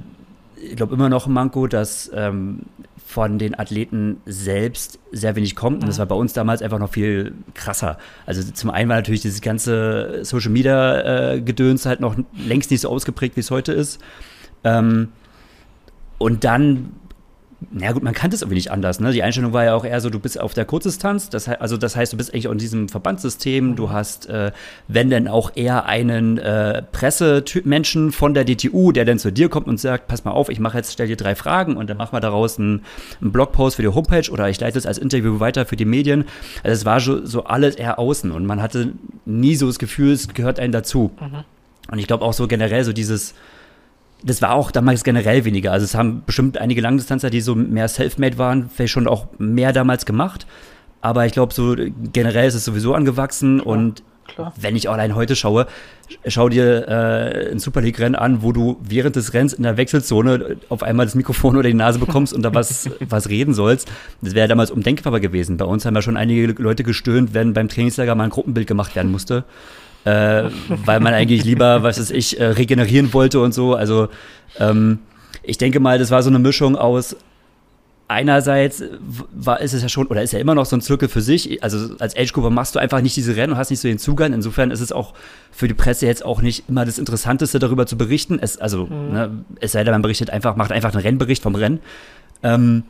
ich 0.56 0.76
glaube 0.76 0.96
immer 0.96 1.10
noch 1.10 1.28
ein 1.28 1.34
Manko, 1.34 1.68
dass 1.68 2.10
ähm, 2.14 2.62
von 3.06 3.38
den 3.38 3.58
Athleten 3.58 4.18
selbst 4.26 5.00
sehr 5.12 5.36
wenig 5.36 5.56
kommt. 5.56 5.84
Und 5.84 5.88
das 5.88 6.00
war 6.00 6.06
bei 6.06 6.16
uns 6.16 6.34
damals 6.34 6.62
einfach 6.62 6.80
noch 6.80 6.92
viel 6.92 7.34
krasser. 7.54 7.98
Also 8.26 8.42
zum 8.52 8.70
einen 8.72 8.90
war 8.90 8.96
natürlich 8.96 9.22
dieses 9.22 9.42
ganze 9.42 10.24
Social 10.24 10.52
Media 10.52 11.34
äh, 11.34 11.42
Gedöns 11.42 11.86
halt 11.86 12.00
noch 12.00 12.16
längst 12.36 12.72
nicht 12.72 12.82
so 12.82 12.90
ausgeprägt, 12.90 13.36
wie 13.36 13.42
es 13.42 13.52
heute 13.52 13.74
ist. 13.74 14.02
Ähm, 14.64 15.10
und 16.18 16.44
dann 16.46 16.94
na 17.72 17.92
gut, 17.92 18.04
man 18.04 18.14
kannte 18.14 18.36
es 18.36 18.42
irgendwie 18.42 18.56
nicht 18.56 18.72
anders. 18.72 19.00
Ne? 19.00 19.12
Die 19.12 19.24
Einstellung 19.24 19.54
war 19.54 19.64
ja 19.64 19.76
auch 19.76 19.86
eher 19.86 20.00
so, 20.02 20.10
du 20.10 20.20
bist 20.20 20.40
auf 20.40 20.54
der 20.54 20.66
Kurzdistanz, 20.66 21.30
das, 21.30 21.48
also 21.48 21.78
das 21.78 21.96
heißt, 21.96 22.14
du 22.14 22.18
bist 22.18 22.34
eigentlich 22.34 22.48
auch 22.48 22.52
in 22.52 22.58
diesem 22.58 22.90
Verbandssystem, 22.90 23.76
du 23.76 23.90
hast, 23.90 24.28
äh, 24.28 24.52
wenn 24.88 25.10
denn 25.10 25.28
auch 25.28 25.52
eher 25.56 25.86
einen 25.86 26.38
äh, 26.38 26.84
Pressemenschen 26.92 28.12
von 28.12 28.34
der 28.34 28.46
DTU, 28.46 28.92
der 28.92 29.06
dann 29.06 29.20
zu 29.20 29.32
dir 29.32 29.50
kommt 29.50 29.68
und 29.68 29.80
sagt, 29.80 30.08
pass 30.08 30.26
mal 30.26 30.32
auf, 30.32 30.50
ich 30.50 30.60
mache 30.60 30.78
jetzt, 30.78 30.94
stell 30.94 31.08
dir 31.08 31.16
drei 31.16 31.36
Fragen 31.36 31.78
und 31.78 31.90
dann 31.90 31.98
machen 31.98 32.14
wir 32.14 32.20
daraus 32.20 32.60
einen, 32.60 32.84
einen 33.22 33.32
Blogpost 33.32 33.78
für 33.78 33.82
die 33.82 33.90
Homepage 33.90 34.30
oder 34.30 34.50
ich 34.50 34.60
leite 34.60 34.78
es 34.78 34.86
als 34.86 34.98
Interview 34.98 35.40
weiter 35.40 35.66
für 35.66 35.76
die 35.76 35.86
Medien. 35.86 36.26
Also 36.64 36.74
es 36.74 36.86
war 36.86 37.00
so, 37.00 37.26
so 37.26 37.46
alles 37.46 37.76
eher 37.76 38.00
außen 38.00 38.32
und 38.32 38.46
man 38.46 38.62
hatte 38.62 38.94
nie 39.26 39.56
so 39.56 39.68
das 39.68 39.80
Gefühl, 39.80 40.12
es 40.12 40.28
gehört 40.28 40.60
einem 40.60 40.74
dazu. 40.74 41.12
Mhm. 41.20 41.44
Und 41.92 42.00
ich 42.00 42.08
glaube 42.08 42.26
auch 42.26 42.34
so 42.34 42.48
generell 42.48 42.84
so 42.84 42.94
dieses 42.94 43.36
das 44.24 44.42
war 44.42 44.54
auch 44.54 44.72
damals 44.72 45.04
generell 45.04 45.46
weniger. 45.46 45.72
Also 45.72 45.84
es 45.84 45.96
haben 45.96 46.24
bestimmt 46.26 46.58
einige 46.58 46.82
Langdistanzer, 46.82 47.30
die 47.30 47.42
so 47.42 47.56
mehr 47.56 47.88
Selfmade 47.88 48.38
waren, 48.38 48.70
vielleicht 48.74 48.94
schon 48.94 49.08
auch 49.08 49.28
mehr 49.38 49.74
damals 49.74 50.06
gemacht. 50.06 50.48
Aber 51.02 51.26
ich 51.26 51.34
glaube, 51.34 51.54
so 51.54 51.76
generell 52.14 52.48
ist 52.48 52.56
es 52.56 52.66
sowieso 52.66 52.96
angewachsen 52.96 53.62
Klar. 53.62 53.76
und 53.76 54.04
Klar. 54.34 54.54
wenn 54.60 54.76
ich 54.76 54.90
allein 54.90 55.14
heute 55.14 55.36
schaue, 55.36 55.68
schau 56.26 56.50
dir 56.50 56.88
äh, 56.88 57.52
ein 57.52 57.60
Super 57.60 57.82
League-Rennen 57.82 58.16
an, 58.16 58.42
wo 58.42 58.52
du 58.52 58.78
während 58.82 59.16
des 59.16 59.34
Rennens 59.34 59.54
in 59.54 59.62
der 59.62 59.78
Wechselzone 59.78 60.58
auf 60.70 60.82
einmal 60.82 61.06
das 61.06 61.14
Mikrofon 61.14 61.58
oder 61.58 61.68
die 61.70 61.76
Nase 61.76 62.00
bekommst 62.00 62.34
und 62.34 62.42
da 62.42 62.54
was, 62.56 62.90
was 63.10 63.30
reden 63.30 63.54
sollst. 63.54 63.88
Das 64.22 64.34
wäre 64.34 64.48
damals 64.48 64.72
undenkbar 64.72 65.20
gewesen. 65.20 65.58
Bei 65.58 65.66
uns 65.66 65.86
haben 65.86 65.94
ja 65.94 66.02
schon 66.02 66.18
einige 66.18 66.48
Leute 66.54 66.84
gestöhnt, 66.84 67.36
wenn 67.36 67.54
beim 67.54 67.70
Trainingslager 67.70 68.16
mal 68.16 68.24
ein 68.24 68.30
Gruppenbild 68.32 68.66
gemacht 68.66 68.96
werden 68.96 69.12
musste 69.12 69.44
äh, 70.06 70.50
weil 70.86 71.00
man 71.00 71.14
eigentlich 71.14 71.44
lieber, 71.44 71.84
was 71.84 72.00
weiß 72.00 72.12
ich, 72.12 72.40
äh, 72.40 72.46
regenerieren 72.46 73.14
wollte 73.14 73.42
und 73.42 73.54
so. 73.54 73.76
Also 73.76 74.08
ähm, 74.60 75.00
ich 75.44 75.58
denke 75.58 75.80
mal, 75.80 76.00
das 76.00 76.12
war 76.12 76.24
so 76.24 76.30
eine 76.30 76.40
Mischung 76.40 76.76
aus 76.76 77.16
einerseits 78.08 78.84
war, 79.34 79.62
ist 79.62 79.74
es 79.74 79.82
ja 79.82 79.90
schon, 79.90 80.08
oder 80.08 80.22
ist 80.22 80.32
ja 80.32 80.40
immer 80.40 80.54
noch 80.54 80.66
so 80.66 80.76
ein 80.76 80.82
Zirkel 80.82 81.10
für 81.10 81.22
sich. 81.22 81.64
Also 81.64 81.96
als 81.98 82.16
Age 82.16 82.32
Grouper 82.34 82.52
machst 82.52 82.76
du 82.76 82.80
einfach 82.80 83.02
nicht 83.02 83.16
diese 83.16 83.36
Rennen 83.36 83.54
und 83.54 83.58
hast 83.58 83.72
nicht 83.72 83.80
so 83.80 83.88
den 83.88 83.98
Zugang. 83.98 84.34
Insofern 84.34 84.72
ist 84.72 84.82
es 84.82 84.92
auch 84.92 85.14
für 85.52 85.68
die 85.68 85.74
Presse 85.74 86.06
jetzt 86.06 86.24
auch 86.24 86.42
nicht 86.42 86.70
immer 86.70 86.86
das 86.86 87.00
Interessanteste, 87.00 87.58
darüber 87.58 87.88
zu 87.88 87.98
berichten. 87.98 88.38
Es, 88.40 88.58
also, 88.58 88.86
mhm. 88.86 89.12
ne, 89.12 89.46
es 89.60 89.72
sei 89.72 89.84
denn, 89.84 89.92
man 89.92 90.04
berichtet 90.04 90.30
einfach, 90.30 90.56
macht 90.56 90.72
einfach 90.72 90.94
einen 90.94 91.02
Rennbericht 91.02 91.42
vom 91.42 91.56
Rennen. 91.56 91.80
Ähm, 92.44 92.84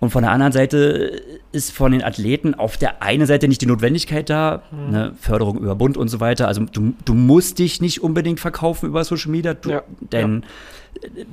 und 0.00 0.10
von 0.10 0.22
der 0.22 0.32
anderen 0.32 0.52
Seite 0.52 1.22
ist 1.52 1.72
von 1.72 1.92
den 1.92 2.02
Athleten 2.02 2.54
auf 2.54 2.78
der 2.78 3.02
einen 3.02 3.26
Seite 3.26 3.48
nicht 3.48 3.60
die 3.60 3.66
Notwendigkeit 3.66 4.30
da, 4.30 4.62
mhm. 4.70 4.90
ne, 4.90 5.12
Förderung 5.20 5.58
über 5.58 5.74
Bund 5.74 5.98
und 5.98 6.08
so 6.08 6.20
weiter. 6.20 6.48
Also 6.48 6.64
du, 6.64 6.94
du 7.04 7.14
musst 7.14 7.58
dich 7.58 7.82
nicht 7.82 8.02
unbedingt 8.02 8.40
verkaufen 8.40 8.86
über 8.86 9.04
Social 9.04 9.30
Media, 9.30 9.52
du, 9.52 9.70
ja. 9.70 9.82
denn 10.00 10.44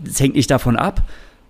es 0.06 0.20
ja. 0.20 0.26
hängt 0.26 0.36
nicht 0.36 0.52
davon 0.52 0.76
ab. 0.76 1.02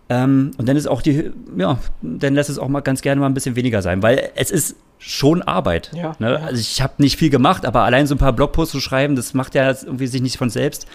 Ähm, 0.10 0.51
und 0.58 0.69
dann 0.69 0.77
ist 0.77 0.88
auch 0.88 1.01
die, 1.01 1.32
ja, 1.58 1.80
dann 2.01 2.36
lässt 2.36 2.49
es 2.49 2.60
auch 2.60 2.67
mal 2.67 2.82
ganz 2.82 3.01
gerne 3.01 3.19
mal 3.19 3.27
ein 3.27 3.34
bisschen 3.34 3.56
weniger 3.56 3.82
sein, 3.82 4.03
weil 4.03 4.30
es 4.36 4.51
ist 4.51 4.75
schon 4.99 5.41
Arbeit. 5.41 5.91
Ja, 5.93 6.15
ne? 6.19 6.39
Also 6.41 6.60
ich 6.60 6.82
habe 6.82 6.93
nicht 6.97 7.17
viel 7.17 7.30
gemacht, 7.30 7.65
aber 7.65 7.82
allein 7.82 8.08
so 8.08 8.15
ein 8.15 8.19
paar 8.19 8.34
Blogposts 8.34 8.71
zu 8.71 8.80
schreiben, 8.80 9.15
das 9.15 9.34
macht 9.34 9.56
ja 9.56 9.67
irgendwie 9.67 10.08
sich 10.08 10.21
nicht 10.21 10.38
von 10.38 10.49
selbst. 10.49 10.88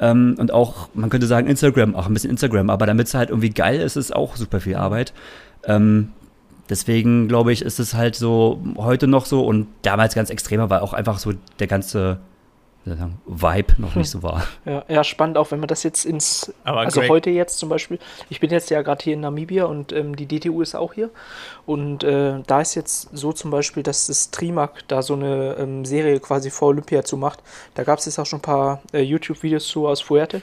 Ähm, 0.00 0.36
und 0.38 0.52
auch, 0.52 0.88
man 0.94 1.10
könnte 1.10 1.26
sagen, 1.26 1.48
Instagram, 1.48 1.94
auch 1.94 2.06
ein 2.06 2.14
bisschen 2.14 2.30
Instagram, 2.30 2.70
aber 2.70 2.86
damit 2.86 3.06
es 3.06 3.14
halt 3.14 3.30
irgendwie 3.30 3.50
geil 3.50 3.80
ist, 3.80 3.96
ist 3.96 4.14
auch 4.14 4.36
super 4.36 4.60
viel 4.60 4.76
Arbeit. 4.76 5.12
Ähm, 5.64 6.12
deswegen 6.70 7.28
glaube 7.28 7.52
ich, 7.52 7.62
ist 7.62 7.78
es 7.78 7.94
halt 7.94 8.14
so 8.16 8.60
heute 8.76 9.06
noch 9.06 9.26
so 9.26 9.44
und 9.44 9.68
damals 9.82 10.14
ganz 10.14 10.30
extremer, 10.30 10.70
weil 10.70 10.80
auch 10.80 10.92
einfach 10.92 11.18
so 11.18 11.32
der 11.58 11.66
ganze 11.66 12.18
Vibe 13.26 13.74
noch 13.76 13.96
nicht 13.96 14.08
so 14.08 14.22
war. 14.22 14.44
Ja, 14.64 14.82
ja, 14.88 15.04
spannend 15.04 15.36
auch, 15.36 15.50
wenn 15.50 15.60
man 15.60 15.66
das 15.68 15.82
jetzt 15.82 16.06
ins, 16.06 16.52
Aber 16.64 16.80
also 16.80 17.00
Greg- 17.00 17.10
heute 17.10 17.28
jetzt 17.28 17.58
zum 17.58 17.68
Beispiel, 17.68 17.98
ich 18.30 18.40
bin 18.40 18.48
jetzt 18.48 18.70
ja 18.70 18.80
gerade 18.80 19.04
hier 19.04 19.12
in 19.12 19.20
Namibia 19.20 19.64
und 19.66 19.92
ähm, 19.92 20.16
die 20.16 20.24
DTU 20.26 20.62
ist 20.62 20.74
auch 20.74 20.94
hier 20.94 21.10
und 21.66 22.02
äh, 22.02 22.40
da 22.46 22.60
ist 22.62 22.74
jetzt 22.76 23.10
so 23.12 23.34
zum 23.34 23.50
Beispiel, 23.50 23.82
dass 23.82 24.06
das 24.06 24.30
Trimark 24.30 24.88
da 24.88 25.02
so 25.02 25.12
eine 25.14 25.56
ähm, 25.58 25.84
Serie 25.84 26.18
quasi 26.20 26.48
vor 26.50 26.68
Olympia 26.68 27.04
zu 27.04 27.18
macht. 27.18 27.40
Da 27.74 27.84
gab 27.84 27.98
es 27.98 28.06
jetzt 28.06 28.18
auch 28.18 28.26
schon 28.26 28.38
ein 28.38 28.42
paar 28.42 28.80
äh, 28.94 29.00
YouTube-Videos 29.02 29.66
zu 29.66 29.86
aus 29.86 30.00
Fuerte 30.00 30.40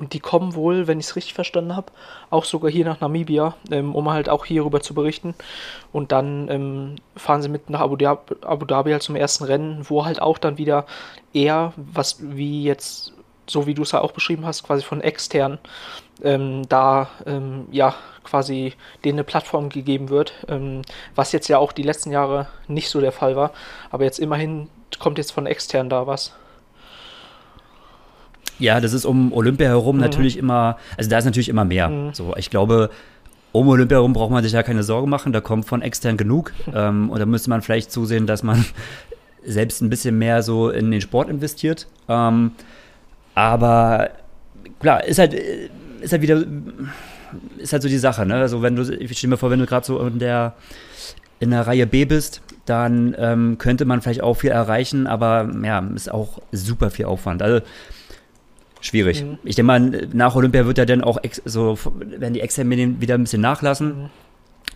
und 0.00 0.14
die 0.14 0.20
kommen 0.20 0.54
wohl, 0.54 0.86
wenn 0.86 0.98
ich 0.98 1.06
es 1.06 1.16
richtig 1.16 1.34
verstanden 1.34 1.76
habe, 1.76 1.92
auch 2.30 2.44
sogar 2.44 2.70
hier 2.70 2.86
nach 2.86 3.00
Namibia, 3.00 3.54
ähm, 3.70 3.94
um 3.94 4.10
halt 4.10 4.30
auch 4.30 4.46
hierüber 4.46 4.80
zu 4.80 4.94
berichten. 4.94 5.34
Und 5.92 6.10
dann 6.10 6.48
ähm, 6.48 6.96
fahren 7.16 7.42
sie 7.42 7.50
mit 7.50 7.68
nach 7.68 7.80
Abu 7.80 7.96
Dhabi, 7.96 8.34
Abu 8.42 8.64
Dhabi 8.64 8.92
halt 8.92 9.02
zum 9.02 9.14
ersten 9.14 9.44
Rennen, 9.44 9.84
wo 9.88 10.06
halt 10.06 10.22
auch 10.22 10.38
dann 10.38 10.56
wieder 10.56 10.86
eher, 11.34 11.74
was 11.76 12.16
wie 12.20 12.64
jetzt, 12.64 13.12
so 13.46 13.66
wie 13.66 13.74
du 13.74 13.82
es 13.82 13.92
ja 13.92 14.00
auch 14.00 14.12
beschrieben 14.12 14.46
hast, 14.46 14.62
quasi 14.62 14.82
von 14.82 15.02
extern, 15.02 15.58
ähm, 16.22 16.66
da 16.68 17.10
ähm, 17.26 17.66
ja 17.70 17.94
quasi 18.24 18.74
denen 19.04 19.18
eine 19.18 19.24
Plattform 19.24 19.68
gegeben 19.68 20.08
wird, 20.08 20.32
ähm, 20.48 20.82
was 21.14 21.32
jetzt 21.32 21.48
ja 21.48 21.58
auch 21.58 21.72
die 21.72 21.82
letzten 21.82 22.10
Jahre 22.10 22.48
nicht 22.68 22.88
so 22.88 23.00
der 23.00 23.12
Fall 23.12 23.36
war. 23.36 23.52
Aber 23.90 24.04
jetzt 24.04 24.18
immerhin 24.18 24.68
kommt 24.98 25.18
jetzt 25.18 25.32
von 25.32 25.46
extern 25.46 25.90
da 25.90 26.06
was. 26.06 26.32
Ja, 28.60 28.80
das 28.80 28.92
ist 28.92 29.04
um 29.04 29.32
Olympia 29.32 29.66
herum 29.68 29.96
Mhm. 29.96 30.02
natürlich 30.02 30.36
immer, 30.36 30.76
also 30.96 31.10
da 31.10 31.18
ist 31.18 31.24
natürlich 31.24 31.48
immer 31.48 31.64
mehr. 31.64 32.10
So, 32.12 32.34
ich 32.36 32.50
glaube, 32.50 32.90
um 33.52 33.66
Olympia 33.68 33.96
herum 33.98 34.12
braucht 34.12 34.30
man 34.30 34.44
sich 34.44 34.52
ja 34.52 34.62
keine 34.62 34.82
Sorgen 34.84 35.10
machen, 35.10 35.32
da 35.32 35.40
kommt 35.40 35.66
von 35.66 35.82
extern 35.82 36.16
genug. 36.16 36.52
ähm, 36.74 37.10
und 37.10 37.18
da 37.18 37.26
müsste 37.26 37.50
man 37.50 37.62
vielleicht 37.62 37.90
zusehen, 37.90 38.26
dass 38.26 38.42
man 38.42 38.64
selbst 39.44 39.80
ein 39.82 39.90
bisschen 39.90 40.18
mehr 40.18 40.42
so 40.42 40.70
in 40.70 40.90
den 40.90 41.00
Sport 41.00 41.28
investiert. 41.30 41.86
Ähm, 42.08 42.52
aber 43.34 44.10
klar, 44.80 45.04
ist 45.04 45.18
halt, 45.18 45.34
ist 45.34 46.12
halt 46.12 46.22
wieder, 46.22 46.44
ist 47.58 47.72
halt 47.72 47.82
so 47.82 47.88
die 47.88 47.98
Sache, 47.98 48.26
ne? 48.26 48.34
Also 48.34 48.62
wenn 48.62 48.76
du, 48.76 48.82
ich 48.82 49.16
stelle 49.16 49.30
mir 49.32 49.36
vor, 49.36 49.50
wenn 49.50 49.58
du 49.60 49.66
gerade 49.66 49.86
so 49.86 49.98
in 50.06 50.18
der 50.18 50.54
in 51.38 51.50
der 51.52 51.66
Reihe 51.66 51.86
B 51.86 52.04
bist, 52.04 52.42
dann 52.66 53.16
ähm, 53.18 53.56
könnte 53.56 53.86
man 53.86 54.02
vielleicht 54.02 54.22
auch 54.22 54.34
viel 54.34 54.50
erreichen, 54.50 55.06
aber 55.06 55.48
ja, 55.64 55.78
ist 55.94 56.12
auch 56.12 56.42
super 56.52 56.90
viel 56.90 57.06
Aufwand. 57.06 57.40
Also 57.42 57.64
schwierig. 58.80 59.22
Mhm. 59.24 59.38
Ich 59.44 59.56
denke 59.56 59.66
mal, 59.66 59.80
nach 60.12 60.34
Olympia 60.34 60.66
wird 60.66 60.78
ja 60.78 60.84
dann 60.84 61.02
auch 61.02 61.18
ex 61.22 61.40
so, 61.44 61.78
werden 62.00 62.34
die 62.34 62.40
externen 62.40 62.68
Medien 62.68 63.00
wieder 63.00 63.14
ein 63.14 63.22
bisschen 63.22 63.42
nachlassen. 63.42 64.10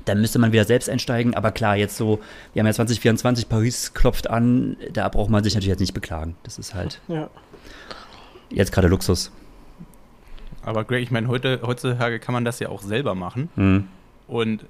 Dann 0.04 0.20
müsste 0.20 0.38
man 0.38 0.52
wieder 0.52 0.64
selbst 0.64 0.90
einsteigen. 0.90 1.34
Aber 1.34 1.52
klar, 1.52 1.76
jetzt 1.76 1.96
so, 1.96 2.20
wir 2.52 2.60
haben 2.60 2.66
ja 2.66 2.72
2024, 2.72 3.48
Paris 3.48 3.94
klopft 3.94 4.28
an, 4.28 4.76
da 4.92 5.08
braucht 5.08 5.30
man 5.30 5.44
sich 5.44 5.54
natürlich 5.54 5.68
jetzt 5.70 5.80
nicht 5.80 5.94
beklagen. 5.94 6.36
Das 6.42 6.58
ist 6.58 6.74
halt 6.74 7.00
Ja. 7.08 7.30
jetzt 8.50 8.72
gerade 8.72 8.88
Luxus. 8.88 9.30
Aber 10.62 10.84
Greg, 10.84 11.02
ich 11.02 11.10
meine, 11.10 11.28
heute, 11.28 11.60
heutzutage 11.62 12.18
kann 12.18 12.32
man 12.32 12.44
das 12.44 12.58
ja 12.58 12.70
auch 12.70 12.82
selber 12.82 13.14
machen. 13.14 13.50
Mhm. 13.54 13.88
Und 14.26 14.64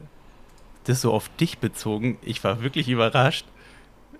das 0.84 1.00
so 1.00 1.12
auf 1.12 1.30
dich 1.40 1.58
bezogen, 1.58 2.18
ich 2.22 2.42
war 2.44 2.62
wirklich 2.62 2.88
überrascht. 2.88 3.46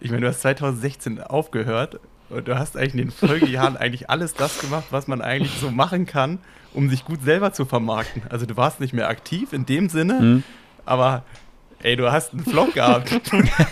Ich 0.01 0.11
meine, 0.11 0.23
du 0.23 0.29
hast 0.29 0.41
2016 0.43 1.21
aufgehört 1.21 2.01
und 2.35 2.47
du 2.49 2.59
hast 2.59 2.77
eigentlich 2.77 2.93
in 2.95 2.99
den 2.99 3.11
Folgejahren 3.11 3.77
eigentlich 3.77 4.11
alles 4.11 4.35
das 4.35 4.59
gemacht, 4.61 4.85
was 4.91 5.07
man 5.07 5.23
eigentlich 5.23 5.53
so 5.61 5.71
machen 5.71 6.07
kann, 6.07 6.39
um 6.73 6.91
sich 6.91 7.05
gut 7.05 7.23
selber 7.25 7.53
zu 7.53 7.65
vermarkten. 7.65 8.23
Also 8.31 8.47
du 8.47 8.57
warst 8.57 8.81
nicht 8.81 8.93
mehr 8.93 9.09
aktiv 9.09 9.53
in 9.53 9.65
dem 9.67 9.89
Sinne, 9.89 10.15
Mhm. 10.21 10.43
aber 10.85 11.23
ey, 11.83 11.97
du 11.97 12.11
hast 12.11 12.33
einen 12.33 12.45
Vlog 12.45 12.75
gehabt, 12.75 13.11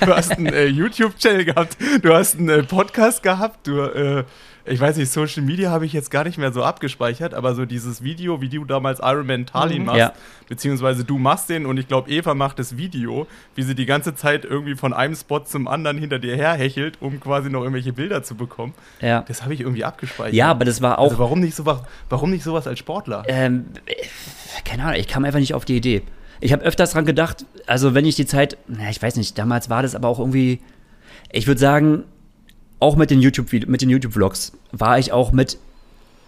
du 0.01 0.07
hast 0.14 0.33
einen 0.33 0.46
äh, 0.46 0.66
YouTube-Channel 0.66 1.44
gehabt, 1.46 1.77
du 2.03 2.12
hast 2.14 2.38
einen 2.38 2.48
äh, 2.48 2.62
Podcast 2.62 3.22
gehabt, 3.22 3.66
du, 3.66 3.81
äh, 3.81 4.25
ich 4.64 4.79
weiß 4.79 4.96
nicht, 4.96 5.11
Social 5.11 5.42
Media 5.42 5.70
habe 5.70 5.87
ich 5.87 5.92
jetzt 5.92 6.11
gar 6.11 6.25
nicht 6.25 6.38
mehr 6.38 6.53
so 6.53 6.62
abgespeichert, 6.62 7.35
aber 7.35 7.55
so 7.55 7.64
dieses 7.64 8.03
Video, 8.05 8.40
wie 8.40 8.48
du 8.48 8.64
damals 8.64 9.01
Iron 9.03 9.27
Man 9.27 9.46
Tallinn 9.46 9.81
Mhm. 9.81 9.87
machst, 9.87 9.98
Ja. 9.98 10.12
beziehungsweise 10.48 11.05
du 11.05 11.18
machst 11.18 11.48
den 11.48 11.66
und 11.66 11.79
ich 11.79 11.88
glaube, 11.88 12.11
Eva 12.11 12.35
macht 12.35 12.59
das 12.59 12.77
Video, 12.77 13.27
wie 13.55 13.62
sie 13.62 13.75
die 13.75 13.87
ganze 13.87 14.14
Zeit 14.14 14.44
irgendwie 14.44 14.75
von 14.77 14.92
einem 14.92 15.14
Spot 15.16 15.40
zum 15.40 15.66
anderen 15.68 15.98
hinter 15.98 16.18
dir 16.18 16.37
herhechelt, 16.37 16.98
um 17.01 17.18
quasi 17.20 17.51
noch 17.51 17.61
irgendwelche 17.62 17.92
Bilder 17.92 18.22
zu 18.22 18.35
bekommen. 18.37 18.75
Ja. 19.01 19.22
Das 19.27 19.42
habe 19.42 19.53
ich 19.55 19.61
irgendwie 19.61 19.85
abgespeichert. 19.85 20.35
Ja, 20.35 20.51
aber 20.51 20.64
das 20.64 20.81
war 20.81 20.98
auch. 20.98 21.05
also 21.11 21.18
warum 21.18 21.40
nicht 21.40 21.55
sowas, 21.57 21.81
warum 22.09 22.31
nicht 22.31 22.44
sowas 22.44 22.66
als 22.66 22.79
Sportler? 22.79 23.25
Ähm, 23.29 23.64
äh, 23.87 23.94
keine 24.64 24.85
Ahnung, 24.85 25.01
ich 25.01 25.09
kam 25.09 25.25
einfach 25.25 25.40
nicht 25.40 25.55
auf 25.55 25.64
die 25.64 25.77
Idee. 25.77 26.03
Ich 26.40 26.53
habe 26.53 26.62
öfters 26.64 26.92
dran 26.92 27.05
gedacht, 27.05 27.46
also 27.66 27.94
wenn 27.94 28.05
ich 28.05 28.16
die 28.16 28.27
Zeit, 28.27 28.57
na, 28.68 28.90
ich 28.90 29.01
weiß 29.01 29.16
nicht, 29.16 29.38
damals 29.38 29.70
war 29.70 29.83
das 29.83 29.94
aber 29.94 30.09
auch 30.09 30.18
irgendwie, 30.18 30.61
ich 31.31 31.46
würde 31.46 31.61
sagen, 31.61 32.05
auch 32.83 32.97
mit 32.97 33.11
den 33.11 33.21
YouTube 33.21 33.53
mit 33.68 33.81
den 33.81 33.88
YouTube 33.88 34.12
Vlogs 34.12 34.53
war 34.73 34.99
ich 34.99 35.12
auch 35.12 35.33
mit 35.33 35.57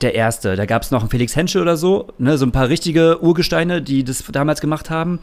der 0.01 0.15
erste. 0.15 0.57
Da 0.57 0.67
gab 0.67 0.83
es 0.83 0.91
noch 0.91 1.01
einen 1.01 1.11
Felix 1.11 1.35
Henschel 1.35 1.63
oder 1.63 1.77
so, 1.77 2.09
ne, 2.19 2.39
so 2.39 2.47
ein 2.47 2.53
paar 2.53 2.69
richtige 2.69 3.23
Urgesteine, 3.23 3.83
die 3.83 4.05
das 4.05 4.25
damals 4.31 4.61
gemacht 4.61 4.89
haben. 4.89 5.19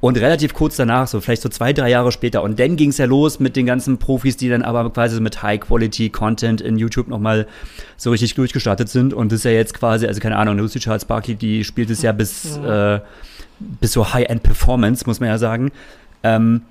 Und 0.00 0.16
relativ 0.16 0.54
kurz 0.54 0.76
danach, 0.76 1.08
so 1.08 1.20
vielleicht 1.20 1.42
so 1.42 1.48
zwei, 1.48 1.72
drei 1.72 1.90
Jahre 1.90 2.12
später. 2.12 2.44
Und 2.44 2.60
dann 2.60 2.76
ging 2.76 2.90
es 2.90 2.98
ja 2.98 3.04
los 3.06 3.40
mit 3.40 3.56
den 3.56 3.66
ganzen 3.66 3.98
Profis, 3.98 4.36
die 4.36 4.48
dann 4.48 4.62
aber 4.62 4.90
quasi 4.90 5.20
mit 5.20 5.42
High-Quality-Content 5.42 6.60
in 6.60 6.78
YouTube 6.78 7.08
nochmal 7.08 7.48
so 7.96 8.10
richtig 8.10 8.34
durchgestartet 8.34 8.88
sind. 8.88 9.12
Und 9.12 9.32
das 9.32 9.40
ist 9.40 9.44
ja 9.44 9.50
jetzt 9.50 9.74
quasi, 9.74 10.06
also 10.06 10.20
keine 10.20 10.36
Ahnung, 10.36 10.56
Lucy 10.58 10.78
Charles 10.78 11.04
Barkley, 11.04 11.34
die 11.34 11.64
spielt 11.64 11.90
es 11.90 12.02
ja 12.02 12.12
bis, 12.12 12.58
äh, 12.58 13.00
bis 13.58 13.92
so 13.92 14.12
High-End-Performance, 14.12 15.04
muss 15.04 15.18
man 15.18 15.30
ja 15.30 15.38
sagen. 15.38 15.72
Ähm, 16.22 16.62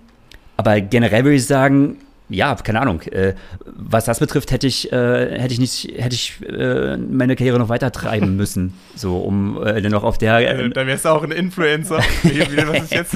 aber 0.55 0.79
generell 0.79 1.25
würde 1.25 1.35
ich 1.35 1.45
sagen, 1.45 1.97
ja, 2.29 2.55
keine 2.55 2.81
Ahnung. 2.81 3.01
Äh, 3.03 3.33
was 3.65 4.05
das 4.05 4.19
betrifft, 4.19 4.51
hätte 4.51 4.67
ich, 4.67 4.91
äh, 4.91 5.39
hätte 5.39 5.53
ich 5.53 5.59
nicht, 5.59 5.93
hätte 5.97 6.15
ich 6.15 6.35
äh, 6.47 6.97
meine 6.97 7.35
Karriere 7.35 7.57
noch 7.59 7.69
weiter 7.69 7.91
treiben 7.91 8.35
müssen. 8.37 8.73
So, 8.95 9.17
um 9.17 9.61
äh, 9.65 9.81
dann 9.81 9.91
noch 9.91 10.03
auf 10.03 10.17
der. 10.17 10.37
Äh, 10.39 10.65
Äh, 10.65 10.69
dann 10.69 10.87
wärst 10.87 11.05
du 11.05 11.09
auch 11.09 11.23
ein 11.23 11.31
Influencer. 11.31 11.97
Was 12.23 12.83
ist 12.83 12.91
jetzt 12.93 13.11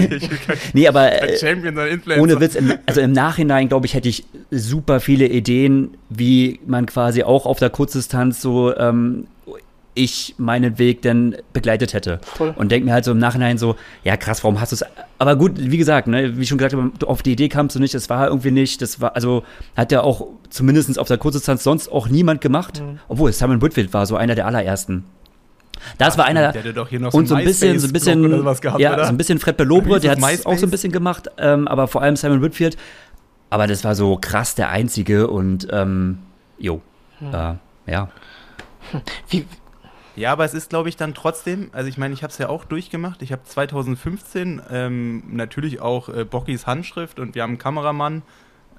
kein, 0.47 0.57
nee, 0.73 0.87
aber 0.87 1.11
Champion, 1.39 1.75
sondern 1.75 1.87
Influencer. 1.89 2.21
ohne 2.23 2.39
Witz, 2.39 2.55
im, 2.55 2.73
also 2.85 3.01
im 3.01 3.11
Nachhinein, 3.11 3.67
glaube 3.69 3.85
ich, 3.85 3.93
hätte 3.93 4.09
ich 4.09 4.23
super 4.49 4.99
viele 4.99 5.27
Ideen, 5.27 5.91
wie 6.09 6.59
man 6.65 6.85
quasi 6.85 7.23
auch 7.23 7.45
auf 7.45 7.59
der 7.59 7.69
Kurzdistanz 7.69 8.41
so 8.41 8.75
ähm, 8.77 9.27
ich 9.93 10.35
meinen 10.37 10.77
Weg 10.77 11.01
dann 11.01 11.35
begleitet 11.53 11.93
hätte. 11.93 12.19
Voll. 12.23 12.53
Und 12.55 12.71
denke 12.71 12.85
mir 12.85 12.93
halt 12.93 13.03
so 13.03 13.11
im 13.11 13.17
Nachhinein 13.17 13.57
so, 13.57 13.75
ja 14.03 14.15
krass, 14.15 14.43
warum 14.43 14.61
hast 14.61 14.71
du 14.71 14.75
es. 14.75 14.85
Aber 15.17 15.35
gut, 15.35 15.53
wie 15.57 15.77
gesagt, 15.77 16.07
ne, 16.07 16.37
wie 16.37 16.43
ich 16.43 16.49
schon 16.49 16.57
gesagt 16.57 16.73
habe, 16.73 16.91
auf 17.05 17.21
die 17.21 17.33
Idee 17.33 17.49
kamst 17.49 17.75
du 17.75 17.79
nicht, 17.79 17.93
das 17.93 18.09
war 18.09 18.27
irgendwie 18.27 18.51
nicht, 18.51 18.81
das 18.81 19.01
war, 19.01 19.15
also 19.15 19.43
hat 19.75 19.91
ja 19.91 20.01
auch 20.01 20.27
zumindest 20.49 20.97
auf 20.97 21.07
der 21.07 21.17
Kurzdistanz 21.17 21.63
sonst 21.63 21.91
auch 21.91 22.07
niemand 22.07 22.41
gemacht. 22.41 22.81
Mhm. 22.81 22.99
Obwohl, 23.07 23.33
Simon 23.33 23.61
Whitfield 23.61 23.93
war 23.93 24.05
so 24.05 24.15
einer 24.15 24.35
der 24.35 24.45
allerersten. 24.45 25.03
Das 25.97 26.17
war 26.17 26.25
einer, 26.25 26.51
Der 26.51 26.61
hatte 26.61 26.73
doch 26.73 26.89
hier 26.89 26.99
noch 26.99 27.13
und 27.13 27.27
so 27.27 27.35
ein 27.35 27.43
bisschen, 27.43 27.79
so 27.79 27.87
ein 27.87 27.93
bisschen, 27.93 28.21
gehabt, 28.61 28.79
ja, 28.79 28.93
oder? 28.93 29.05
so 29.05 29.09
ein 29.09 29.17
bisschen 29.17 29.39
Fred 29.39 29.57
Belobre, 29.57 29.99
der 29.99 30.11
hat 30.11 30.19
es 30.19 30.45
auch 30.45 30.57
so 30.57 30.67
ein 30.67 30.69
bisschen 30.71 30.91
gemacht, 30.91 31.29
ähm, 31.37 31.67
aber 31.67 31.87
vor 31.87 32.01
allem 32.01 32.15
Simon 32.15 32.41
Whitfield. 32.41 32.77
Aber 33.49 33.67
das 33.67 33.83
war 33.83 33.95
so 33.95 34.17
krass 34.21 34.55
der 34.55 34.69
Einzige 34.69 35.27
und 35.27 35.67
ähm, 35.71 36.19
jo, 36.57 36.81
äh, 37.19 37.55
ja. 37.91 38.09
Wie, 39.29 39.45
Ja, 40.15 40.33
aber 40.33 40.43
es 40.45 40.53
ist, 40.53 40.69
glaube 40.69 40.89
ich, 40.89 40.97
dann 40.97 41.13
trotzdem, 41.13 41.69
also 41.71 41.87
ich 41.87 41.97
meine, 41.97 42.13
ich 42.13 42.23
habe 42.23 42.31
es 42.31 42.37
ja 42.37 42.49
auch 42.49 42.65
durchgemacht. 42.65 43.21
Ich 43.21 43.31
habe 43.31 43.43
2015 43.43 44.61
ähm, 44.69 45.23
natürlich 45.31 45.81
auch 45.81 46.09
äh, 46.09 46.25
Bockys 46.25 46.67
Handschrift 46.67 47.19
und 47.19 47.35
wir 47.35 47.43
haben 47.43 47.51
einen 47.51 47.57
Kameramann, 47.57 48.21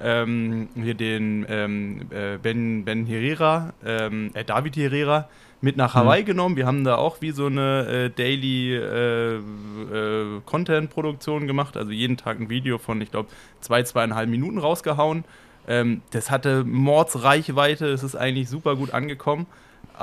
ähm, 0.00 0.68
hier 0.74 0.94
den 0.94 1.46
ähm, 1.48 2.02
äh, 2.10 2.36
Ben, 2.38 2.84
ben 2.84 3.06
Herrera, 3.06 3.72
ähm, 3.84 4.30
äh, 4.34 4.44
David 4.44 4.76
Herrera, 4.76 5.28
mit 5.60 5.76
nach 5.76 5.94
Hawaii 5.94 6.24
genommen. 6.24 6.56
Wir 6.56 6.66
haben 6.66 6.82
da 6.84 6.96
auch 6.96 7.18
wie 7.20 7.30
so 7.30 7.46
eine 7.46 7.86
äh, 7.86 8.10
Daily 8.10 8.74
äh, 8.74 9.36
äh, 9.36 10.40
Content-Produktion 10.44 11.46
gemacht, 11.46 11.76
also 11.76 11.92
jeden 11.92 12.16
Tag 12.16 12.40
ein 12.40 12.50
Video 12.50 12.78
von, 12.78 13.00
ich 13.00 13.10
glaube, 13.10 13.28
zwei, 13.60 13.84
zweieinhalb 13.84 14.28
Minuten 14.28 14.58
rausgehauen. 14.58 15.24
Ähm, 15.68 16.02
das 16.10 16.30
hatte 16.30 16.64
Mordsreichweite, 16.64 17.86
es 17.86 18.02
ist 18.02 18.16
eigentlich 18.16 18.48
super 18.48 18.74
gut 18.74 18.92
angekommen. 18.92 19.46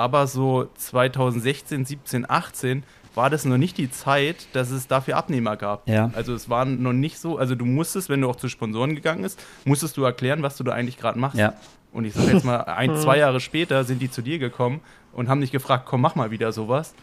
Aber 0.00 0.26
so 0.26 0.66
2016, 0.78 1.84
17, 1.84 2.30
18 2.30 2.84
war 3.14 3.28
das 3.28 3.44
noch 3.44 3.58
nicht 3.58 3.76
die 3.76 3.90
Zeit, 3.90 4.46
dass 4.54 4.70
es 4.70 4.86
dafür 4.86 5.18
Abnehmer 5.18 5.58
gab. 5.58 5.86
Ja. 5.86 6.10
Also 6.14 6.32
es 6.32 6.48
war 6.48 6.64
noch 6.64 6.94
nicht 6.94 7.18
so, 7.18 7.36
also 7.36 7.54
du 7.54 7.66
musstest, 7.66 8.08
wenn 8.08 8.22
du 8.22 8.30
auch 8.30 8.36
zu 8.36 8.48
Sponsoren 8.48 8.94
gegangen 8.94 9.20
bist, 9.20 9.44
musstest 9.66 9.98
du 9.98 10.04
erklären, 10.04 10.42
was 10.42 10.56
du 10.56 10.64
da 10.64 10.72
eigentlich 10.72 10.96
gerade 10.96 11.18
machst. 11.18 11.36
Ja. 11.38 11.52
Und 11.92 12.06
ich 12.06 12.14
sage 12.14 12.32
jetzt 12.32 12.46
mal, 12.46 12.56
ein, 12.66 12.96
zwei 12.96 13.18
Jahre 13.18 13.40
später 13.40 13.84
sind 13.84 14.00
die 14.00 14.10
zu 14.10 14.22
dir 14.22 14.38
gekommen 14.38 14.80
und 15.12 15.28
haben 15.28 15.42
dich 15.42 15.52
gefragt, 15.52 15.84
komm, 15.84 16.00
mach 16.00 16.14
mal 16.14 16.30
wieder 16.30 16.50
sowas. 16.52 16.94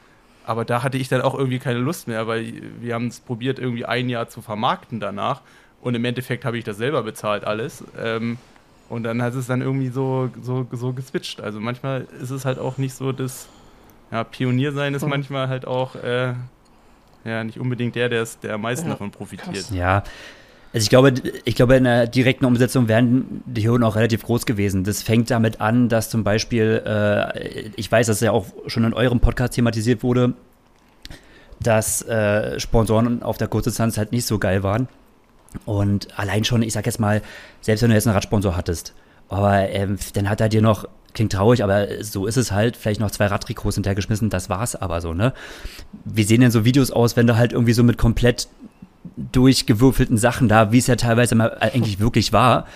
Aber 0.47 0.65
da 0.65 0.81
hatte 0.81 0.97
ich 0.97 1.07
dann 1.07 1.21
auch 1.21 1.35
irgendwie 1.35 1.59
keine 1.59 1.77
Lust 1.77 2.07
mehr, 2.07 2.25
weil 2.25 2.51
wir 2.79 2.95
haben 2.95 3.09
es 3.09 3.19
probiert, 3.19 3.59
irgendwie 3.59 3.85
ein 3.85 4.09
Jahr 4.09 4.27
zu 4.27 4.41
vermarkten 4.41 4.99
danach. 4.99 5.41
Und 5.81 5.93
im 5.93 6.03
Endeffekt 6.03 6.45
habe 6.45 6.57
ich 6.57 6.63
das 6.63 6.77
selber 6.77 7.03
bezahlt 7.03 7.45
alles. 7.45 7.83
Ähm, 7.95 8.39
und 8.89 9.03
dann 9.03 9.21
hat 9.21 9.33
es 9.35 9.47
dann 9.47 9.61
irgendwie 9.61 9.89
so, 9.89 10.29
so, 10.41 10.65
so 10.71 10.93
geswitcht. 10.93 11.41
Also 11.41 11.59
manchmal 11.59 12.07
ist 12.21 12.29
es 12.29 12.45
halt 12.45 12.59
auch 12.59 12.77
nicht 12.77 12.93
so 12.93 13.11
das, 13.11 13.47
ja, 14.11 14.23
Pionier 14.23 14.71
sein 14.71 14.93
ist 14.93 15.03
Mhm. 15.03 15.09
manchmal 15.09 15.49
halt 15.49 15.65
auch, 15.67 15.95
äh, 15.95 16.33
ja, 17.25 17.43
nicht 17.43 17.59
unbedingt 17.59 17.95
der, 17.95 18.09
der, 18.09 18.21
es- 18.21 18.39
der 18.39 18.53
am 18.55 18.61
meisten 18.61 18.85
Ja, 18.87 18.93
davon 18.93 19.11
profitiert. 19.11 19.53
krass. 19.55 19.69
Ja. 19.73 20.03
Also 20.73 20.83
ich 20.83 20.89
glaube, 20.89 21.13
ich 21.45 21.55
glaube, 21.55 21.75
in 21.75 21.85
der 21.85 22.07
direkten 22.07 22.45
Umsetzung 22.45 22.87
wären 22.87 23.41
die 23.45 23.65
Hürden 23.67 23.83
auch 23.83 23.95
relativ 23.95 24.23
groß 24.23 24.45
gewesen. 24.45 24.83
Das 24.83 25.01
fängt 25.01 25.31
damit 25.31 25.59
an, 25.61 25.89
dass 25.89 26.09
zum 26.09 26.23
Beispiel, 26.23 26.83
äh, 26.85 27.69
ich 27.75 27.91
weiß, 27.91 28.07
dass 28.07 28.19
ja 28.19 28.31
auch 28.31 28.45
schon 28.67 28.83
in 28.83 28.93
eurem 28.93 29.19
Podcast 29.19 29.53
thematisiert 29.53 30.03
wurde, 30.03 30.33
dass 31.59 32.01
äh, 32.03 32.59
Sponsoren 32.59 33.23
auf 33.23 33.37
der 33.37 33.47
Kurzdistanz 33.47 33.97
halt 33.97 34.11
nicht 34.11 34.25
so 34.25 34.37
geil 34.39 34.61
waren. 34.63 34.87
Und 35.65 36.07
allein 36.17 36.43
schon, 36.43 36.61
ich 36.61 36.73
sag 36.73 36.85
jetzt 36.85 36.99
mal, 36.99 37.21
selbst 37.61 37.81
wenn 37.81 37.89
du 37.89 37.95
jetzt 37.95 38.07
einen 38.07 38.15
Radsponsor 38.15 38.55
hattest, 38.55 38.93
aber 39.29 39.69
ähm, 39.69 39.97
dann 40.13 40.29
hat 40.29 40.41
er 40.41 40.49
dir 40.49 40.61
noch, 40.61 40.87
klingt 41.13 41.33
traurig, 41.33 41.63
aber 41.63 42.03
so 42.03 42.27
ist 42.27 42.37
es 42.37 42.51
halt, 42.51 42.77
vielleicht 42.77 42.99
noch 42.99 43.11
zwei 43.11 43.27
Radtrikots 43.27 43.75
hintergeschmissen, 43.75 44.29
das 44.29 44.49
war's 44.49 44.75
aber 44.75 45.01
so, 45.01 45.13
ne? 45.13 45.33
Wie 46.05 46.23
sehen 46.23 46.41
denn 46.41 46.51
so 46.51 46.63
Videos 46.63 46.91
aus, 46.91 47.17
wenn 47.17 47.27
du 47.27 47.37
halt 47.37 47.53
irgendwie 47.53 47.73
so 47.73 47.83
mit 47.83 47.97
komplett 47.97 48.47
durchgewürfelten 49.15 50.17
Sachen 50.17 50.47
da, 50.47 50.71
wie 50.71 50.77
es 50.77 50.87
ja 50.87 50.95
teilweise 50.95 51.35
mal 51.35 51.57
eigentlich 51.59 51.99
wirklich 51.99 52.33
war, 52.33 52.67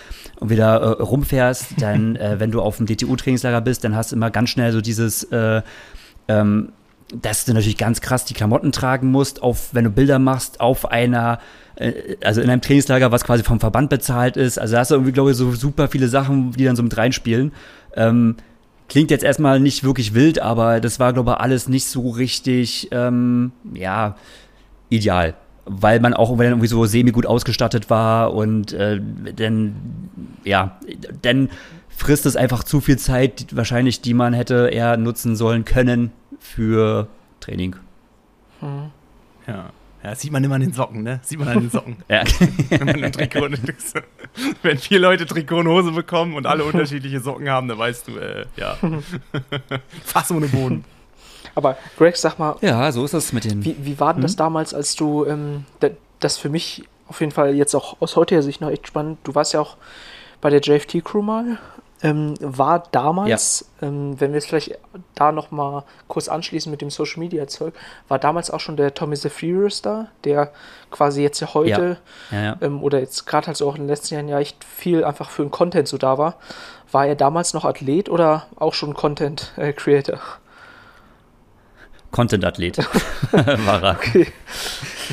und 0.41 0.49
wieder 0.49 0.81
äh, 0.81 1.01
rumfährst, 1.01 1.75
dann, 1.77 2.17
äh, 2.17 2.39
wenn 2.39 2.51
du 2.51 2.61
auf 2.61 2.77
dem 2.77 2.87
DTU-Trainingslager 2.87 3.61
bist, 3.61 3.83
dann 3.83 3.95
hast 3.95 4.11
du 4.11 4.15
immer 4.15 4.31
ganz 4.31 4.49
schnell 4.49 4.71
so 4.71 4.81
dieses, 4.81 5.23
äh, 5.25 5.61
ähm, 6.27 6.73
dass 7.13 7.45
du 7.45 7.53
natürlich 7.53 7.77
ganz 7.77 8.01
krass 8.01 8.25
die 8.25 8.33
Klamotten 8.33 8.71
tragen 8.71 9.11
musst, 9.11 9.43
auf, 9.43 9.69
wenn 9.73 9.83
du 9.83 9.91
Bilder 9.91 10.17
machst, 10.17 10.59
auf 10.59 10.89
einer, 10.89 11.39
äh, 11.70 11.70
also 12.23 12.41
in 12.41 12.49
einem 12.49 12.61
Trainingslager, 12.61 13.11
was 13.11 13.23
quasi 13.23 13.43
vom 13.43 13.59
Verband 13.59 13.89
bezahlt 13.89 14.37
ist. 14.37 14.59
Also 14.59 14.73
da 14.73 14.79
hast 14.79 14.91
du 14.91 14.95
irgendwie, 14.95 15.11
glaube 15.11 15.31
ich, 15.31 15.37
so 15.37 15.51
super 15.53 15.87
viele 15.87 16.07
Sachen, 16.07 16.51
die 16.51 16.65
dann 16.65 16.75
so 16.75 16.83
mit 16.83 16.95
reinspielen. 16.95 17.51
Ähm, 17.95 18.35
klingt 18.89 19.11
jetzt 19.11 19.23
erstmal 19.23 19.59
nicht 19.59 19.83
wirklich 19.83 20.13
wild, 20.13 20.39
aber 20.39 20.79
das 20.79 20.99
war, 20.99 21.13
glaube 21.13 21.31
ich, 21.31 21.37
alles 21.37 21.67
nicht 21.67 21.85
so 21.85 22.09
richtig, 22.09 22.89
ähm, 22.91 23.51
ja, 23.73 24.15
ideal. 24.89 25.33
Weil 25.65 25.99
man 25.99 26.13
auch 26.13 26.37
wenn 26.37 26.49
irgendwie 26.49 26.67
so 26.67 26.85
semi-gut 26.85 27.25
ausgestattet 27.25 27.89
war 27.89 28.33
und 28.33 28.73
äh, 28.73 28.99
dann, 29.35 29.75
ja, 30.43 30.77
dann 31.21 31.49
frisst 31.89 32.25
es 32.25 32.35
einfach 32.35 32.63
zu 32.63 32.81
viel 32.81 32.97
Zeit, 32.97 33.55
wahrscheinlich, 33.55 34.01
die 34.01 34.13
man 34.13 34.33
hätte 34.33 34.69
eher 34.71 34.97
nutzen 34.97 35.35
sollen 35.35 35.65
können 35.65 36.11
für 36.39 37.07
Training. 37.39 37.75
Hm. 38.59 38.89
Ja. 39.47 39.69
Ja, 40.03 40.09
das 40.11 40.21
sieht 40.21 40.31
man 40.31 40.43
immer 40.43 40.55
an 40.55 40.61
den 40.61 40.73
Socken, 40.73 41.03
ne? 41.03 41.19
Sieht 41.23 41.37
man 41.37 41.47
an 41.47 41.59
den 41.59 41.69
Socken. 41.69 41.97
ja. 42.09 42.23
Wenn 42.69 42.85
man 42.85 43.03
ein 43.03 43.11
Trikot 43.11 43.49
Wenn 44.63 44.77
vier 44.77 44.99
Leute 44.99 45.25
Trikot 45.25 45.59
und 45.59 45.67
Hose 45.67 45.91
bekommen 45.91 46.35
und 46.35 46.47
alle 46.47 46.63
unterschiedliche 46.63 47.19
Socken 47.19 47.49
haben, 47.49 47.67
dann 47.67 47.77
weißt 47.77 48.07
du, 48.07 48.17
äh, 48.17 48.45
ja. 48.55 48.77
Fass 50.03 50.31
ohne 50.31 50.47
Boden. 50.47 50.83
Aber 51.53 51.77
Greg, 51.97 52.17
sag 52.17 52.39
mal. 52.39 52.55
Ja, 52.61 52.91
so 52.91 53.05
ist 53.05 53.13
das 53.13 53.31
mit 53.33 53.43
den. 53.43 53.63
Wie, 53.63 53.75
wie 53.79 53.99
war 53.99 54.13
denn 54.13 54.21
hm? 54.21 54.27
das 54.27 54.35
damals, 54.35 54.73
als 54.73 54.95
du, 54.95 55.25
ähm, 55.25 55.65
das 56.19 56.37
für 56.37 56.49
mich 56.49 56.83
auf 57.07 57.19
jeden 57.19 57.31
Fall 57.31 57.55
jetzt 57.55 57.75
auch 57.75 58.01
aus 58.01 58.15
heutiger 58.15 58.41
Sicht 58.41 58.61
noch 58.61 58.69
echt 58.69 58.87
spannend. 58.87 59.19
Du 59.23 59.35
warst 59.35 59.53
ja 59.53 59.59
auch 59.59 59.77
bei 60.39 60.49
der 60.49 60.61
JFT-Crew 60.61 61.21
mal 61.21 61.59
ähm, 62.03 62.33
war 62.39 62.83
damals, 62.91 63.65
ja. 63.81 63.87
ähm, 63.87 64.19
wenn 64.19 64.31
wir 64.31 64.37
es 64.37 64.45
vielleicht 64.45 64.77
da 65.15 65.31
nochmal 65.31 65.83
kurz 66.07 66.27
anschließen 66.27 66.71
mit 66.71 66.81
dem 66.81 66.89
Social 66.89 67.19
Media 67.19 67.47
Zeug, 67.47 67.73
war 68.07 68.19
damals 68.19 68.49
auch 68.49 68.59
schon 68.59 68.77
der 68.77 68.93
Tommy 68.93 69.15
Zephyrus 69.15 69.81
da, 69.81 70.07
der 70.23 70.51
quasi 70.89 71.21
jetzt 71.21 71.39
ja 71.39 71.53
heute 71.53 71.97
ja. 72.31 72.41
Ja, 72.41 72.57
ähm, 72.61 72.83
oder 72.83 72.99
jetzt 72.99 73.25
gerade 73.25 73.47
halt 73.47 73.57
so 73.57 73.69
auch 73.69 73.75
in 73.75 73.83
den 73.83 73.87
letzten 73.87 74.15
Jahren 74.15 74.27
ja 74.27 74.39
echt 74.39 74.63
viel 74.63 75.03
einfach 75.03 75.29
für 75.29 75.43
den 75.43 75.51
Content 75.51 75.87
so 75.87 75.97
da 75.97 76.17
war. 76.17 76.35
War 76.91 77.05
er 77.05 77.15
damals 77.15 77.53
noch 77.53 77.65
Athlet 77.65 78.09
oder 78.09 78.47
auch 78.55 78.73
schon 78.73 78.93
Content 78.93 79.53
äh, 79.57 79.71
Creator? 79.71 80.19
Content-Athlet 82.11 82.77
war 83.31 83.83
er. 83.83 83.95
Okay. 83.95 84.27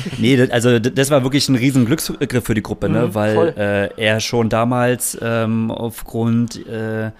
Nee, 0.17 0.41
also 0.51 0.79
das 0.79 1.11
war 1.11 1.23
wirklich 1.23 1.47
ein 1.49 1.55
riesen 1.55 1.85
Glücksgriff 1.85 2.43
für 2.43 2.53
die 2.53 2.63
Gruppe, 2.63 2.89
ne? 2.89 3.07
Mhm, 3.07 3.15
weil 3.15 3.53
äh, 3.57 3.89
er 3.97 4.19
schon 4.19 4.49
damals 4.49 5.17
ähm, 5.21 5.71
aufgrund 5.71 6.65
äh, 6.67 7.11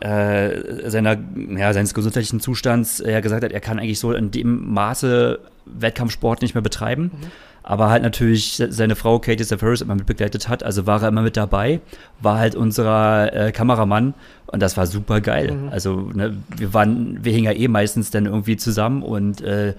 äh, 0.00 0.90
seiner, 0.90 1.16
ja, 1.56 1.72
seines 1.72 1.94
gesundheitlichen 1.94 2.40
Zustands 2.40 3.02
ja 3.04 3.20
gesagt 3.20 3.44
hat, 3.44 3.52
er 3.52 3.60
kann 3.60 3.78
eigentlich 3.78 4.00
so 4.00 4.12
in 4.12 4.30
dem 4.30 4.72
Maße 4.72 5.38
Wettkampfsport 5.66 6.42
nicht 6.42 6.54
mehr 6.54 6.62
betreiben. 6.62 7.04
Mhm 7.04 7.26
aber 7.66 7.88
halt 7.88 8.02
natürlich 8.02 8.62
seine 8.68 8.94
Frau 8.94 9.18
Katie 9.18 9.42
Safaris 9.42 9.80
immer 9.80 9.94
mit 9.94 10.04
begleitet 10.04 10.48
hat, 10.48 10.62
also 10.62 10.86
war 10.86 11.02
er 11.02 11.08
immer 11.08 11.22
mit 11.22 11.36
dabei, 11.36 11.80
war 12.20 12.38
halt 12.38 12.54
unser 12.54 13.32
äh, 13.34 13.52
Kameramann 13.52 14.12
und 14.46 14.60
das 14.60 14.76
war 14.76 14.86
super 14.86 15.22
geil. 15.22 15.52
Mhm. 15.52 15.68
Also 15.70 16.10
ne, 16.14 16.36
wir 16.54 16.74
waren, 16.74 17.24
wir 17.24 17.32
hingen 17.32 17.46
ja 17.46 17.52
eh 17.52 17.66
meistens 17.68 18.10
dann 18.10 18.26
irgendwie 18.26 18.58
zusammen 18.58 19.02
und 19.02 19.40
äh, 19.40 19.74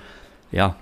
ja, 0.52 0.76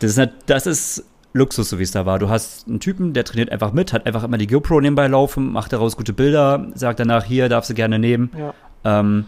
das 0.00 0.16
ist, 0.16 0.30
das 0.46 0.66
ist 0.66 1.04
Luxus, 1.32 1.70
so 1.70 1.78
wie 1.78 1.84
es 1.84 1.92
da 1.92 2.06
war. 2.06 2.18
Du 2.18 2.28
hast 2.28 2.66
einen 2.66 2.80
Typen, 2.80 3.12
der 3.12 3.24
trainiert 3.24 3.50
einfach 3.50 3.72
mit, 3.72 3.92
hat 3.92 4.06
einfach 4.06 4.24
immer 4.24 4.38
die 4.38 4.46
GoPro 4.48 4.80
nebenbei 4.80 5.06
laufen, 5.06 5.52
macht 5.52 5.72
daraus 5.72 5.96
gute 5.96 6.12
Bilder, 6.12 6.66
sagt 6.74 7.00
danach, 7.00 7.24
hier 7.24 7.48
darfst 7.48 7.70
du 7.70 7.74
gerne 7.74 7.98
nehmen. 7.98 8.30
Ja. 8.36 8.54
Ähm, 8.84 9.26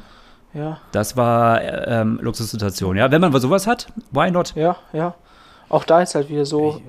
ja. 0.53 0.81
Das 0.91 1.17
war 1.17 1.63
ähm, 1.63 2.19
Luxussituation. 2.21 2.97
Ja, 2.97 3.11
wenn 3.11 3.21
man 3.21 3.33
sowas 3.41 3.67
hat, 3.67 3.87
why 4.11 4.31
not? 4.31 4.55
Ja, 4.55 4.77
ja 4.93 5.15
auch 5.73 5.85
da 5.85 6.03
ist 6.03 6.15
halt 6.15 6.29
wieder 6.29 6.45
so. 6.45 6.83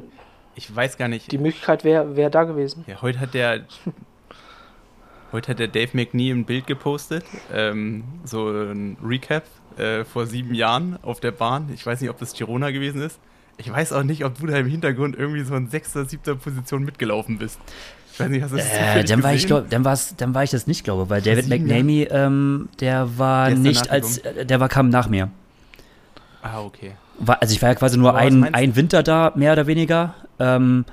Ich, 0.55 0.69
ich 0.69 0.75
weiß 0.75 0.97
gar 0.97 1.07
nicht. 1.07 1.31
Die 1.31 1.37
Möglichkeit 1.37 1.83
wäre 1.83 2.15
wär 2.15 2.29
da 2.29 2.43
gewesen. 2.43 2.83
Ja, 2.85 3.01
heute 3.01 3.19
hat 3.19 3.33
der. 3.33 3.61
heute 5.31 5.51
hat 5.51 5.59
der 5.59 5.69
Dave 5.69 5.91
McNee 5.93 6.31
ein 6.31 6.45
Bild 6.45 6.67
gepostet. 6.67 7.23
Ähm, 7.51 8.03
so 8.25 8.49
ein 8.49 8.97
Recap 9.01 9.45
äh, 9.77 10.03
vor 10.03 10.25
sieben 10.25 10.53
Jahren 10.53 10.99
auf 11.01 11.21
der 11.21 11.31
Bahn. 11.31 11.71
Ich 11.73 11.85
weiß 11.85 12.01
nicht, 12.01 12.09
ob 12.09 12.19
das 12.19 12.33
Girona 12.33 12.71
gewesen 12.71 13.01
ist. 13.01 13.19
Ich 13.57 13.71
weiß 13.71 13.93
auch 13.93 14.03
nicht, 14.03 14.25
ob 14.25 14.39
du 14.39 14.47
da 14.47 14.57
im 14.57 14.67
Hintergrund 14.67 15.15
irgendwie 15.15 15.43
so 15.43 15.55
in 15.55 15.69
sechster, 15.69 16.05
siebter 16.05 16.35
Position 16.35 16.83
mitgelaufen 16.83 17.37
bist. 17.37 17.59
Ich 18.11 18.19
weiß 18.19 18.29
nicht, 18.29 18.43
hast 18.43 18.51
du 18.51 18.57
das 18.57 18.65
äh, 18.67 19.03
dann 19.03 19.23
war 19.23 19.33
ich 19.33 19.47
glaub, 19.47 19.69
dann 19.69 19.85
war's, 19.85 20.15
dann 20.15 20.33
war 20.33 20.43
ich 20.43 20.51
das 20.51 20.67
nicht, 20.67 20.83
glaube, 20.83 21.09
weil 21.09 21.21
David 21.21 21.49
McNamee, 21.49 22.03
ähm, 22.03 22.69
der 22.79 23.17
war 23.17 23.49
der 23.49 23.57
nicht 23.57 23.89
als, 23.89 24.19
äh, 24.19 24.45
der 24.45 24.59
war 24.59 24.69
kam 24.69 24.89
nach 24.89 25.07
mir. 25.07 25.29
Ah, 26.41 26.61
okay 26.61 26.93
war, 27.17 27.41
also 27.41 27.53
ich 27.53 27.61
war 27.61 27.69
ja 27.69 27.75
quasi 27.75 27.97
nur 27.97 28.15
ein, 28.15 28.53
ein 28.53 28.75
Winter 28.75 29.03
da, 29.03 29.31
mehr 29.35 29.53
oder 29.53 29.67
weniger. 29.67 30.15
Ähm, 30.39 30.85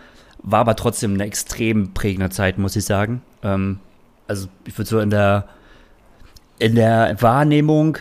war 0.42 0.60
aber 0.60 0.76
trotzdem 0.76 1.14
eine 1.14 1.24
extrem 1.24 1.92
prägende 1.92 2.30
Zeit, 2.30 2.58
muss 2.58 2.76
ich 2.76 2.84
sagen. 2.84 3.22
Ähm, 3.42 3.78
also 4.26 4.48
ich 4.66 4.76
würde 4.78 4.88
so 4.88 5.00
in 5.00 5.10
der 5.10 5.46
in 6.58 6.74
der 6.74 7.16
Wahrnehmung, 7.20 7.96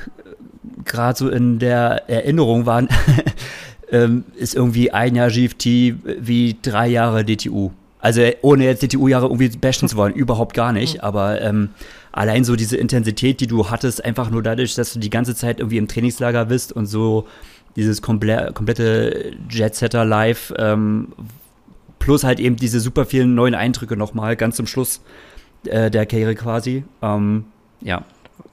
gerade 0.84 1.18
so 1.18 1.30
in 1.30 1.60
der 1.60 2.10
Erinnerung 2.10 2.66
waren, 2.66 2.90
ähm, 3.92 4.24
ist 4.36 4.56
irgendwie 4.56 4.92
ein 4.92 5.16
Jahr 5.16 5.30
GFT 5.30 5.66
wie 5.66 6.58
drei 6.62 6.88
Jahre 6.88 7.24
DTU. 7.26 7.72
Also 8.02 8.22
ohne 8.42 8.64
jetzt 8.64 8.82
DTU-Jahre 8.82 9.26
irgendwie 9.26 9.50
bashen 9.50 9.90
zu 9.90 9.98
wollen, 9.98 10.14
überhaupt 10.14 10.54
gar 10.54 10.72
nicht. 10.72 10.96
Mhm. 10.96 11.02
Aber 11.02 11.42
ähm, 11.42 11.70
allein 12.12 12.44
so 12.44 12.56
diese 12.56 12.78
Intensität, 12.78 13.42
die 13.42 13.48
du 13.48 13.70
hattest, 13.70 14.04
einfach 14.06 14.30
nur 14.30 14.42
dadurch, 14.42 14.76
dass 14.76 14.94
du 14.94 15.00
die 15.00 15.10
ganze 15.10 15.36
Zeit 15.36 15.60
irgendwie 15.60 15.78
im 15.78 15.88
Trainingslager 15.88 16.46
bist 16.46 16.72
und 16.72 16.86
so 16.86 17.28
dieses 17.76 18.02
komple 18.02 18.52
komplette 18.54 19.34
Jet-Setter 19.50 20.06
live, 20.06 20.54
ähm, 20.58 21.10
plus 22.00 22.24
halt 22.24 22.40
eben 22.40 22.56
diese 22.56 22.80
super 22.80 23.06
vielen 23.06 23.36
neuen 23.36 23.54
Eindrücke 23.54 23.98
nochmal, 23.98 24.36
ganz 24.36 24.56
zum 24.56 24.66
Schluss 24.66 25.02
äh, 25.66 25.92
der 25.92 26.06
Karriere 26.06 26.36
quasi. 26.36 26.84
Ähm, 27.02 27.46
ja. 27.82 28.04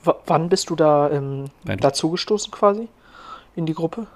W 0.05 0.13
wann 0.27 0.49
bist 0.49 0.71
du 0.71 0.77
da 0.77 1.11
ähm, 1.11 1.47
dazugestoßen 1.65 2.51
quasi 2.53 2.89
in 3.55 3.67
die 3.67 3.75
Gruppe? 3.75 4.07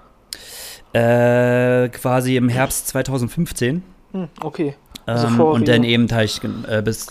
Äh, 0.93 1.89
quasi 1.89 2.35
im 2.35 2.49
Herbst 2.49 2.87
2015. 2.89 3.83
Hm, 4.11 4.27
okay. 4.41 4.75
Also 5.05 5.27
ähm, 5.27 5.39
und 5.39 5.67
dann 5.67 5.83
eben 5.83 6.07
ich 6.21 6.41
äh, 6.67 6.81
bis 6.81 7.07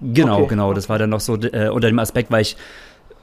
genau, 0.00 0.38
okay. 0.38 0.48
genau. 0.48 0.74
Das 0.74 0.88
war 0.88 0.98
dann 0.98 1.10
noch 1.10 1.20
so 1.20 1.36
äh, 1.36 1.68
unter 1.68 1.88
dem 1.88 1.98
Aspekt, 1.98 2.30
weil 2.30 2.42
ich 2.42 2.56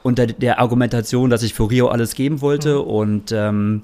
unter 0.02 0.26
der 0.26 0.58
Argumentation, 0.58 1.30
dass 1.30 1.42
ich 1.42 1.54
für 1.54 1.70
Rio 1.70 1.88
alles 1.88 2.14
geben 2.14 2.40
wollte 2.40 2.76
mhm. 2.76 2.84
und 2.84 3.32
ähm, 3.32 3.82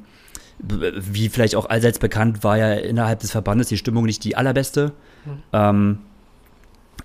wie 0.59 1.29
vielleicht 1.29 1.55
auch 1.55 1.69
allseits 1.69 1.99
bekannt, 1.99 2.43
war 2.43 2.57
ja 2.57 2.73
innerhalb 2.73 3.21
des 3.21 3.31
Verbandes 3.31 3.69
die 3.69 3.77
Stimmung 3.77 4.05
nicht 4.07 4.25
die 4.25 4.37
allerbeste. 4.37 4.93
Mhm. 5.25 5.43
Ähm, 5.53 5.99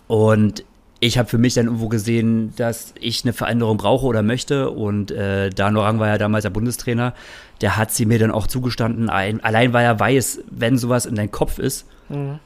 und 0.08 0.64
ich 1.04 1.18
habe 1.18 1.28
für 1.28 1.40
mich 1.40 1.56
dann 1.56 1.66
irgendwo 1.66 1.90
gesehen, 1.90 2.54
dass 2.58 2.94
ich 3.00 3.26
eine 3.26 3.34
Veränderung 3.34 3.78
brauche 3.78 4.06
oder 4.06 4.22
möchte. 4.22 4.70
Und 4.70 5.10
äh, 5.10 5.50
Dano 5.50 5.82
Rang 5.82 6.00
war 6.00 6.08
ja 6.08 6.20
damals 6.20 6.44
der 6.44 6.52
Bundestrainer. 6.52 7.16
Der 7.60 7.76
hat 7.76 7.92
sie 7.92 8.06
mir 8.06 8.20
dann 8.20 8.30
auch 8.30 8.46
zugestanden. 8.46 9.10
Ein, 9.10 9.44
allein 9.44 9.74
weil 9.74 9.84
er 9.84 10.00
weiß, 10.00 10.42
wenn 10.52 10.78
sowas 10.78 11.08
in 11.08 11.16
deinem 11.16 11.32
Kopf 11.32 11.58
ist 11.58 11.88
mhm. 12.08 12.38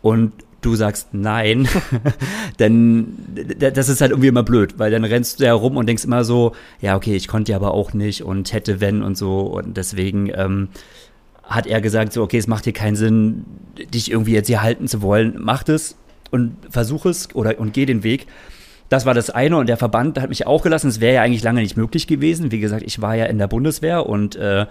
und 0.00 0.32
du 0.60 0.76
sagst 0.76 1.08
nein, 1.10 1.68
dann 2.56 3.18
das 3.58 3.88
ist 3.88 4.00
halt 4.00 4.12
irgendwie 4.12 4.28
immer 4.28 4.44
blöd, 4.44 4.78
weil 4.78 4.92
dann 4.92 5.04
rennst 5.04 5.40
du 5.40 5.44
ja 5.44 5.52
rum 5.52 5.76
und 5.76 5.86
denkst 5.86 6.04
immer 6.04 6.22
so, 6.22 6.52
ja, 6.80 6.94
okay, 6.94 7.16
ich 7.16 7.26
konnte 7.26 7.50
ja 7.50 7.58
aber 7.58 7.74
auch 7.74 7.94
nicht 7.94 8.22
und 8.22 8.52
hätte, 8.52 8.80
wenn 8.80 9.02
und 9.02 9.18
so. 9.18 9.40
Und 9.40 9.76
deswegen 9.76 10.30
ähm, 10.32 10.68
hat 11.42 11.66
er 11.66 11.80
gesagt, 11.80 12.12
so, 12.12 12.22
okay, 12.22 12.38
es 12.38 12.46
macht 12.46 12.64
dir 12.64 12.72
keinen 12.72 12.94
Sinn, 12.94 13.44
dich 13.92 14.08
irgendwie 14.08 14.34
jetzt 14.34 14.46
hier 14.46 14.62
halten 14.62 14.86
zu 14.86 15.02
wollen. 15.02 15.34
Mach 15.40 15.64
das 15.64 15.96
und 16.34 16.56
versuch 16.68 17.06
es 17.06 17.32
oder 17.34 17.60
und 17.60 17.72
geh 17.72 17.86
den 17.86 18.02
Weg. 18.02 18.26
Das 18.88 19.06
war 19.06 19.14
das 19.14 19.30
eine 19.30 19.56
und 19.56 19.68
der 19.68 19.76
Verband 19.76 20.20
hat 20.20 20.28
mich 20.28 20.46
auch 20.46 20.62
gelassen. 20.62 20.88
Es 20.88 21.00
wäre 21.00 21.14
ja 21.14 21.22
eigentlich 21.22 21.44
lange 21.44 21.62
nicht 21.62 21.76
möglich 21.76 22.08
gewesen. 22.08 22.50
Wie 22.50 22.58
gesagt, 22.58 22.82
ich 22.84 23.00
war 23.00 23.14
ja 23.14 23.26
in 23.26 23.38
der 23.38 23.46
Bundeswehr 23.46 24.06
und 24.06 24.34
äh, 24.34 24.66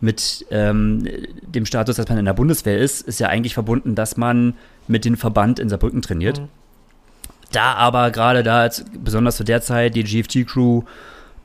mit 0.00 0.46
ähm, 0.50 1.06
dem 1.42 1.66
Status, 1.66 1.96
dass 1.96 2.08
man 2.08 2.18
in 2.18 2.24
der 2.24 2.32
Bundeswehr 2.32 2.78
ist, 2.78 3.02
ist 3.02 3.18
ja 3.18 3.28
eigentlich 3.28 3.54
verbunden, 3.54 3.96
dass 3.96 4.16
man 4.16 4.54
mit 4.86 5.04
dem 5.04 5.16
Verband 5.16 5.58
in 5.58 5.68
Saarbrücken 5.68 6.00
trainiert. 6.00 6.40
Mhm. 6.40 6.48
Da 7.52 7.74
aber 7.74 8.12
gerade 8.12 8.44
da, 8.44 8.68
besonders 9.02 9.36
zu 9.36 9.44
der 9.44 9.60
Zeit, 9.60 9.96
die 9.96 10.04
GFT-Crew 10.04 10.82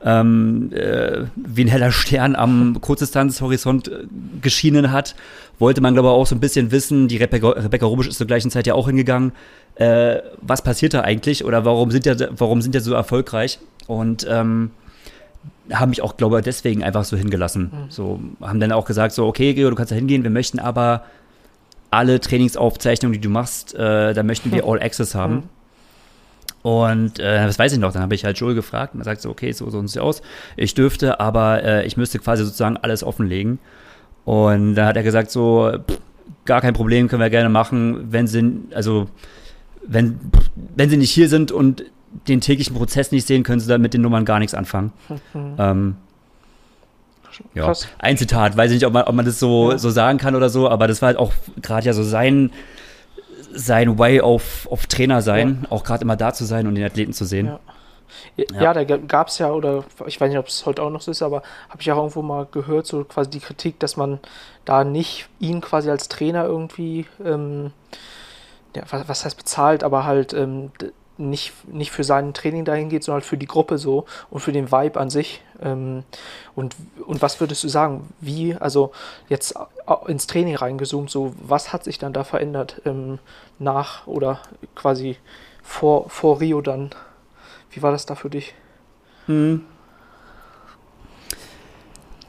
ähm, 0.04 0.70
äh, 0.72 1.24
wie 1.34 1.64
ein 1.64 1.68
heller 1.68 1.90
Stern 1.90 2.36
am 2.36 2.80
Kurzdistanzhorizont 2.80 3.88
äh, 3.88 4.04
geschienen 4.42 4.92
hat, 4.92 5.14
wollte 5.58 5.80
man, 5.80 5.94
glaube 5.94 6.08
ich, 6.08 6.12
auch 6.12 6.26
so 6.26 6.34
ein 6.34 6.40
bisschen 6.40 6.70
wissen, 6.70 7.08
die 7.08 7.16
Rebecca, 7.16 7.48
Rebecca 7.48 7.86
Rubisch 7.86 8.08
ist 8.08 8.18
zur 8.18 8.26
gleichen 8.26 8.50
Zeit 8.50 8.66
ja 8.66 8.74
auch 8.74 8.86
hingegangen, 8.86 9.32
äh, 9.76 10.18
was 10.40 10.62
passiert 10.62 10.94
da 10.94 11.00
eigentlich 11.02 11.44
oder 11.44 11.64
warum 11.64 11.90
sind 11.90 12.06
ja, 12.06 12.14
warum 12.30 12.62
sind 12.62 12.74
ja 12.74 12.80
so 12.80 12.94
erfolgreich? 12.94 13.58
Und 13.86 14.26
ähm, 14.28 14.70
haben 15.72 15.90
mich 15.90 16.02
auch, 16.02 16.16
glaube 16.16 16.38
ich, 16.38 16.44
deswegen 16.44 16.82
einfach 16.82 17.04
so 17.04 17.16
hingelassen. 17.16 17.64
Mhm. 17.64 17.90
So, 17.90 18.20
haben 18.40 18.60
dann 18.60 18.72
auch 18.72 18.84
gesagt, 18.84 19.12
so, 19.12 19.26
okay, 19.26 19.54
Geo, 19.54 19.70
du 19.70 19.76
kannst 19.76 19.92
da 19.92 19.96
hingehen, 19.96 20.22
wir 20.22 20.30
möchten 20.30 20.58
aber 20.58 21.04
alle 21.90 22.20
Trainingsaufzeichnungen, 22.20 23.14
die 23.14 23.20
du 23.20 23.30
machst, 23.30 23.74
äh, 23.74 24.12
da 24.12 24.22
möchten 24.22 24.52
wir 24.52 24.64
All 24.68 24.82
Access 24.82 25.14
haben. 25.14 25.34
Mhm. 25.34 25.42
Und 26.66 27.20
äh, 27.20 27.46
das 27.46 27.60
weiß 27.60 27.74
ich 27.74 27.78
noch, 27.78 27.92
dann 27.92 28.02
habe 28.02 28.16
ich 28.16 28.24
halt 28.24 28.38
Joel 28.38 28.56
gefragt 28.56 28.92
und 28.92 29.00
er 29.00 29.04
sagt 29.04 29.20
so, 29.20 29.30
okay, 29.30 29.52
so, 29.52 29.70
so 29.70 29.80
sieht 29.82 29.90
es 29.90 29.98
aus. 29.98 30.20
Ich 30.56 30.74
dürfte, 30.74 31.20
aber 31.20 31.62
äh, 31.62 31.86
ich 31.86 31.96
müsste 31.96 32.18
quasi 32.18 32.42
sozusagen 32.42 32.76
alles 32.76 33.04
offenlegen. 33.04 33.60
Und 34.24 34.74
da 34.74 34.86
hat 34.86 34.96
er 34.96 35.04
gesagt 35.04 35.30
so, 35.30 35.72
pff, 35.88 36.00
gar 36.44 36.60
kein 36.60 36.74
Problem, 36.74 37.06
können 37.06 37.22
wir 37.22 37.30
gerne 37.30 37.50
machen, 37.50 38.10
wenn 38.10 38.26
sie, 38.26 38.62
also 38.74 39.06
wenn, 39.86 40.18
wenn 40.74 40.90
sie 40.90 40.96
nicht 40.96 41.12
hier 41.12 41.28
sind 41.28 41.52
und 41.52 41.84
den 42.26 42.40
täglichen 42.40 42.74
Prozess 42.74 43.12
nicht 43.12 43.28
sehen, 43.28 43.44
können 43.44 43.60
sie 43.60 43.68
dann 43.68 43.80
mit 43.80 43.94
den 43.94 44.00
Nummern 44.00 44.24
gar 44.24 44.40
nichts 44.40 44.54
anfangen. 44.54 44.92
Mhm. 45.34 45.54
Ähm, 45.58 45.96
ja, 47.54 47.72
ein 48.00 48.16
Zitat, 48.16 48.56
weiß 48.56 48.72
ich 48.72 48.78
nicht, 48.78 48.86
ob 48.86 48.92
man, 48.92 49.04
ob 49.04 49.14
man 49.14 49.24
das 49.24 49.38
so, 49.38 49.70
ja. 49.70 49.78
so 49.78 49.90
sagen 49.90 50.18
kann 50.18 50.34
oder 50.34 50.48
so, 50.48 50.68
aber 50.68 50.88
das 50.88 51.00
war 51.00 51.06
halt 51.06 51.18
auch 51.18 51.32
gerade 51.62 51.86
ja 51.86 51.92
so 51.92 52.02
sein, 52.02 52.50
sein 53.56 53.98
Way 53.98 54.20
of, 54.20 54.66
of 54.70 54.86
Trainer 54.86 55.22
sein, 55.22 55.60
ja. 55.62 55.72
auch 55.72 55.84
gerade 55.84 56.02
immer 56.02 56.16
da 56.16 56.32
zu 56.32 56.44
sein 56.44 56.66
und 56.66 56.74
den 56.74 56.84
Athleten 56.84 57.12
zu 57.12 57.24
sehen. 57.24 57.46
Ja. 57.46 57.60
Ja, 58.36 58.62
ja, 58.62 58.72
da 58.72 58.84
gab 58.84 59.28
es 59.28 59.38
ja, 59.38 59.50
oder 59.50 59.84
ich 60.06 60.20
weiß 60.20 60.28
nicht, 60.28 60.38
ob 60.38 60.46
es 60.46 60.64
heute 60.64 60.82
auch 60.82 60.90
noch 60.90 61.00
so 61.00 61.10
ist, 61.10 61.22
aber 61.22 61.42
habe 61.68 61.80
ich 61.80 61.90
auch 61.90 61.96
irgendwo 61.96 62.22
mal 62.22 62.46
gehört, 62.50 62.86
so 62.86 63.04
quasi 63.04 63.30
die 63.30 63.40
Kritik, 63.40 63.80
dass 63.80 63.96
man 63.96 64.20
da 64.64 64.84
nicht 64.84 65.28
ihn 65.40 65.60
quasi 65.60 65.90
als 65.90 66.08
Trainer 66.08 66.44
irgendwie, 66.44 67.06
ähm, 67.24 67.72
ja, 68.74 68.82
was, 68.90 69.08
was, 69.08 69.24
heißt 69.24 69.36
bezahlt, 69.36 69.82
aber 69.82 70.04
halt 70.04 70.32
ähm, 70.34 70.70
nicht, 71.18 71.52
nicht 71.72 71.90
für 71.90 72.04
sein 72.04 72.34
Training 72.34 72.64
dahin 72.64 72.88
geht, 72.88 73.04
sondern 73.04 73.22
für 73.22 73.36
die 73.36 73.46
Gruppe 73.46 73.78
so 73.78 74.04
und 74.30 74.40
für 74.40 74.52
den 74.52 74.70
Vibe 74.70 75.00
an 75.00 75.10
sich. 75.10 75.42
Ähm, 75.62 76.04
und, 76.54 76.76
und 77.06 77.22
was 77.22 77.40
würdest 77.40 77.64
du 77.64 77.68
sagen, 77.68 78.08
wie, 78.20 78.54
also 78.54 78.92
jetzt 79.28 79.54
ins 80.06 80.26
Training 80.26 80.56
reingezoomt, 80.56 81.10
so 81.10 81.34
was 81.38 81.72
hat 81.72 81.84
sich 81.84 81.98
dann 81.98 82.12
da 82.12 82.24
verändert 82.24 82.82
ähm, 82.84 83.18
nach 83.58 84.06
oder 84.06 84.40
quasi 84.74 85.16
vor, 85.62 86.08
vor 86.10 86.40
Rio 86.40 86.60
dann? 86.60 86.90
Wie 87.70 87.82
war 87.82 87.92
das 87.92 88.06
da 88.06 88.14
für 88.14 88.30
dich? 88.30 88.54
Hm. 89.26 89.64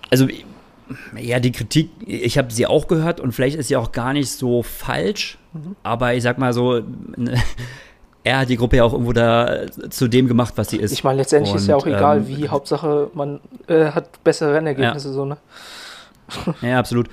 Also, 0.10 0.28
ja, 1.20 1.40
die 1.40 1.52
Kritik, 1.52 1.90
ich 2.06 2.38
habe 2.38 2.52
sie 2.52 2.66
auch 2.66 2.88
gehört 2.88 3.20
und 3.20 3.34
vielleicht 3.34 3.58
ist 3.58 3.68
sie 3.68 3.76
auch 3.76 3.92
gar 3.92 4.14
nicht 4.14 4.32
so 4.32 4.64
falsch, 4.64 5.38
mhm. 5.54 5.76
aber 5.84 6.14
ich 6.14 6.24
sag 6.24 6.38
mal 6.38 6.54
so, 6.54 6.82
er 8.28 8.40
hat 8.40 8.50
die 8.50 8.58
Gruppe 8.58 8.78
ja 8.78 8.84
auch 8.84 8.94
irgendwo 8.94 9.14
da 9.14 9.68
zu 9.90 10.08
dem 10.08 10.28
gemacht, 10.28 10.54
was 10.58 10.70
sie 10.70 10.78
ist. 10.78 10.92
Ich 10.92 11.04
meine, 11.04 11.20
letztendlich 11.20 11.54
und, 11.54 11.60
ist 11.60 11.68
ja 11.68 11.76
auch 11.76 11.88
egal, 11.88 12.18
ähm, 12.18 12.28
wie, 12.28 12.50
Hauptsache 12.50 13.10
man 13.14 13.40
äh, 13.68 13.86
hat 13.86 14.24
bessere 14.24 14.54
Rennergebnisse, 14.54 15.10
ja. 15.10 15.14
so, 15.14 15.26
ne? 15.26 15.38
Ja, 16.62 16.80
absolut. 16.80 17.08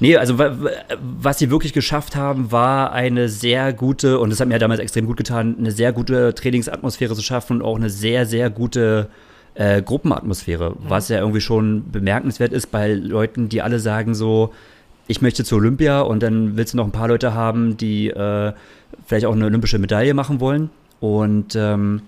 Nee, 0.00 0.16
also 0.16 0.38
was 0.38 1.38
sie 1.38 1.50
wirklich 1.50 1.72
geschafft 1.72 2.14
haben, 2.14 2.52
war 2.52 2.92
eine 2.92 3.28
sehr 3.28 3.72
gute, 3.72 4.18
und 4.18 4.30
das 4.30 4.40
hat 4.40 4.48
mir 4.48 4.54
ja 4.54 4.58
damals 4.58 4.80
extrem 4.80 5.06
gut 5.06 5.16
getan, 5.16 5.56
eine 5.58 5.72
sehr 5.72 5.92
gute 5.92 6.34
Trainingsatmosphäre 6.34 7.14
zu 7.14 7.22
schaffen 7.22 7.58
und 7.58 7.62
auch 7.62 7.76
eine 7.76 7.90
sehr, 7.90 8.26
sehr 8.26 8.50
gute 8.50 9.08
äh, 9.54 9.82
Gruppenatmosphäre, 9.82 10.70
mhm. 10.70 10.76
was 10.86 11.08
ja 11.08 11.18
irgendwie 11.18 11.40
schon 11.40 11.90
bemerkenswert 11.90 12.52
ist 12.52 12.70
bei 12.70 12.92
Leuten, 12.92 13.48
die 13.48 13.62
alle 13.62 13.80
sagen 13.80 14.14
so, 14.14 14.52
ich 15.08 15.22
möchte 15.22 15.42
zur 15.42 15.58
Olympia 15.58 16.02
und 16.02 16.22
dann 16.22 16.56
willst 16.56 16.74
du 16.74 16.76
noch 16.76 16.84
ein 16.84 16.92
paar 16.92 17.08
Leute 17.08 17.32
haben, 17.34 17.76
die 17.76 18.08
äh, 18.08 18.52
vielleicht 19.08 19.24
auch 19.24 19.32
eine 19.32 19.46
olympische 19.46 19.78
Medaille 19.78 20.12
machen 20.12 20.38
wollen. 20.38 20.68
Und 21.00 21.56
ähm, 21.56 22.02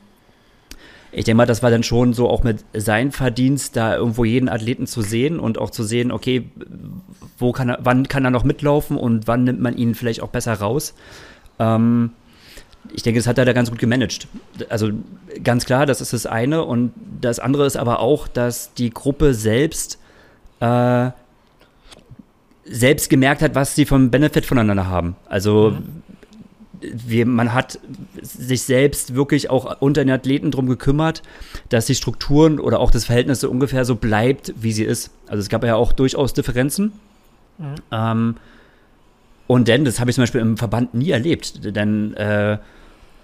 ich 1.13 1.25
denke 1.25 1.39
mal, 1.39 1.47
das 1.47 1.63
war 1.63 1.71
dann 1.71 1.83
schon 1.83 2.13
so 2.13 2.29
auch 2.29 2.45
mit 2.45 2.65
sein 2.75 3.11
Verdienst, 3.11 3.75
da 3.75 3.97
irgendwo 3.97 4.25
jeden 4.25 4.51
Athleten 4.51 4.87
zu 4.87 5.01
sehen 5.01 5.41
und 5.41 5.57
auch 5.57 5.71
zu 5.71 5.83
sehen, 5.83 6.13
okay, 6.13 6.51
wo 7.39 7.53
kann 7.53 7.71
er, 7.71 7.79
wann 7.83 8.07
kann 8.07 8.25
er 8.25 8.31
noch 8.31 8.45
mitlaufen 8.45 8.99
und 8.99 9.27
wann 9.27 9.45
nimmt 9.45 9.61
man 9.61 9.77
ihn 9.77 9.95
vielleicht 9.95 10.21
auch 10.21 10.29
besser 10.29 10.53
raus. 10.53 10.95
Ähm, 11.59 12.11
ich 12.93 13.03
denke, 13.03 13.19
das 13.19 13.27
hat 13.27 13.39
er 13.39 13.47
da 13.47 13.55
ganz 13.55 13.71
gut 13.71 13.79
gemanagt. 13.79 14.29
Also 14.69 14.91
ganz 15.43 15.65
klar, 15.65 15.87
das 15.87 16.03
ist 16.03 16.13
das 16.13 16.27
eine. 16.27 16.65
Und 16.65 16.93
das 17.21 17.39
andere 17.39 17.65
ist 17.65 17.77
aber 17.77 18.01
auch, 18.01 18.29
dass 18.29 18.75
die 18.75 18.91
Gruppe 18.91 19.33
selbst 19.33 19.99
äh, 20.61 21.11
selbst 22.65 23.09
gemerkt 23.09 23.41
hat, 23.41 23.55
was 23.55 23.75
sie 23.75 23.87
vom 23.87 24.11
Benefit 24.11 24.45
voneinander 24.45 24.87
haben. 24.87 25.17
Also 25.29 25.71
mhm 25.71 26.10
wir, 26.83 27.27
man 27.27 27.53
hat 27.53 27.79
sich 28.21 28.63
selbst 28.63 29.15
wirklich 29.15 29.51
auch 29.51 29.81
unter 29.81 30.05
den 30.05 30.11
Athleten 30.11 30.51
darum 30.51 30.67
gekümmert, 30.67 31.23
dass 31.69 31.87
die 31.87 31.95
Strukturen 31.95 32.59
oder 32.59 32.81
auch 32.81 32.91
das 32.91 33.05
Verhältnis 33.05 33.41
so 33.41 33.51
ungefähr 33.51 33.85
so 33.85 33.97
bleibt, 33.97 34.55
wie 34.57 34.73
sie 34.73 34.85
ist. 34.85 35.11
Also 35.27 35.41
es 35.41 35.49
gab 35.49 35.65
ja 35.65 35.77
auch 35.77 35.93
durchaus 35.93 36.33
Differenzen. 36.33 36.93
Mhm. 37.59 37.75
Ähm, 37.93 38.35
und 39.47 39.69
denn, 39.69 39.85
das 39.85 39.99
habe 40.01 40.11
ich 40.11 40.15
zum 40.15 40.23
Beispiel 40.23 40.41
im 40.41 40.57
Verband 40.57 40.95
nie 40.95 41.11
erlebt, 41.11 41.77
denn 41.77 42.15
äh, 42.15 42.59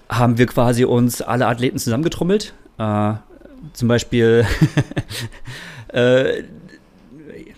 haben 0.08 0.38
wir 0.38 0.46
quasi 0.46 0.84
uns 0.84 1.22
alle 1.22 1.46
Athleten 1.46 1.78
zusammengetrommelt. 1.78 2.52
Äh, 2.78 3.14
zum 3.72 3.88
Beispiel 3.88 4.44
äh, 5.88 6.42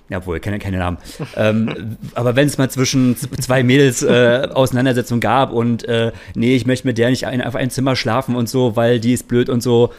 ja, 0.08 0.24
wohl, 0.24 0.40
keine, 0.40 0.58
keine 0.58 0.78
Namen. 0.78 0.98
ähm, 1.36 1.96
aber 2.14 2.34
wenn 2.36 2.46
es 2.46 2.58
mal 2.58 2.70
zwischen 2.70 3.16
zwei 3.16 3.62
Mädels 3.62 4.02
äh, 4.02 4.48
Auseinandersetzung 4.52 5.20
gab 5.20 5.52
und 5.52 5.86
äh, 5.86 6.12
nee, 6.34 6.56
ich 6.56 6.66
möchte 6.66 6.86
mit 6.86 6.98
der 6.98 7.10
nicht 7.10 7.26
ein, 7.26 7.42
auf 7.42 7.54
ein 7.54 7.70
Zimmer 7.70 7.96
schlafen 7.96 8.34
und 8.34 8.48
so, 8.48 8.76
weil 8.76 9.00
die 9.00 9.12
ist 9.12 9.28
blöd 9.28 9.48
und 9.48 9.62
so, 9.62 9.92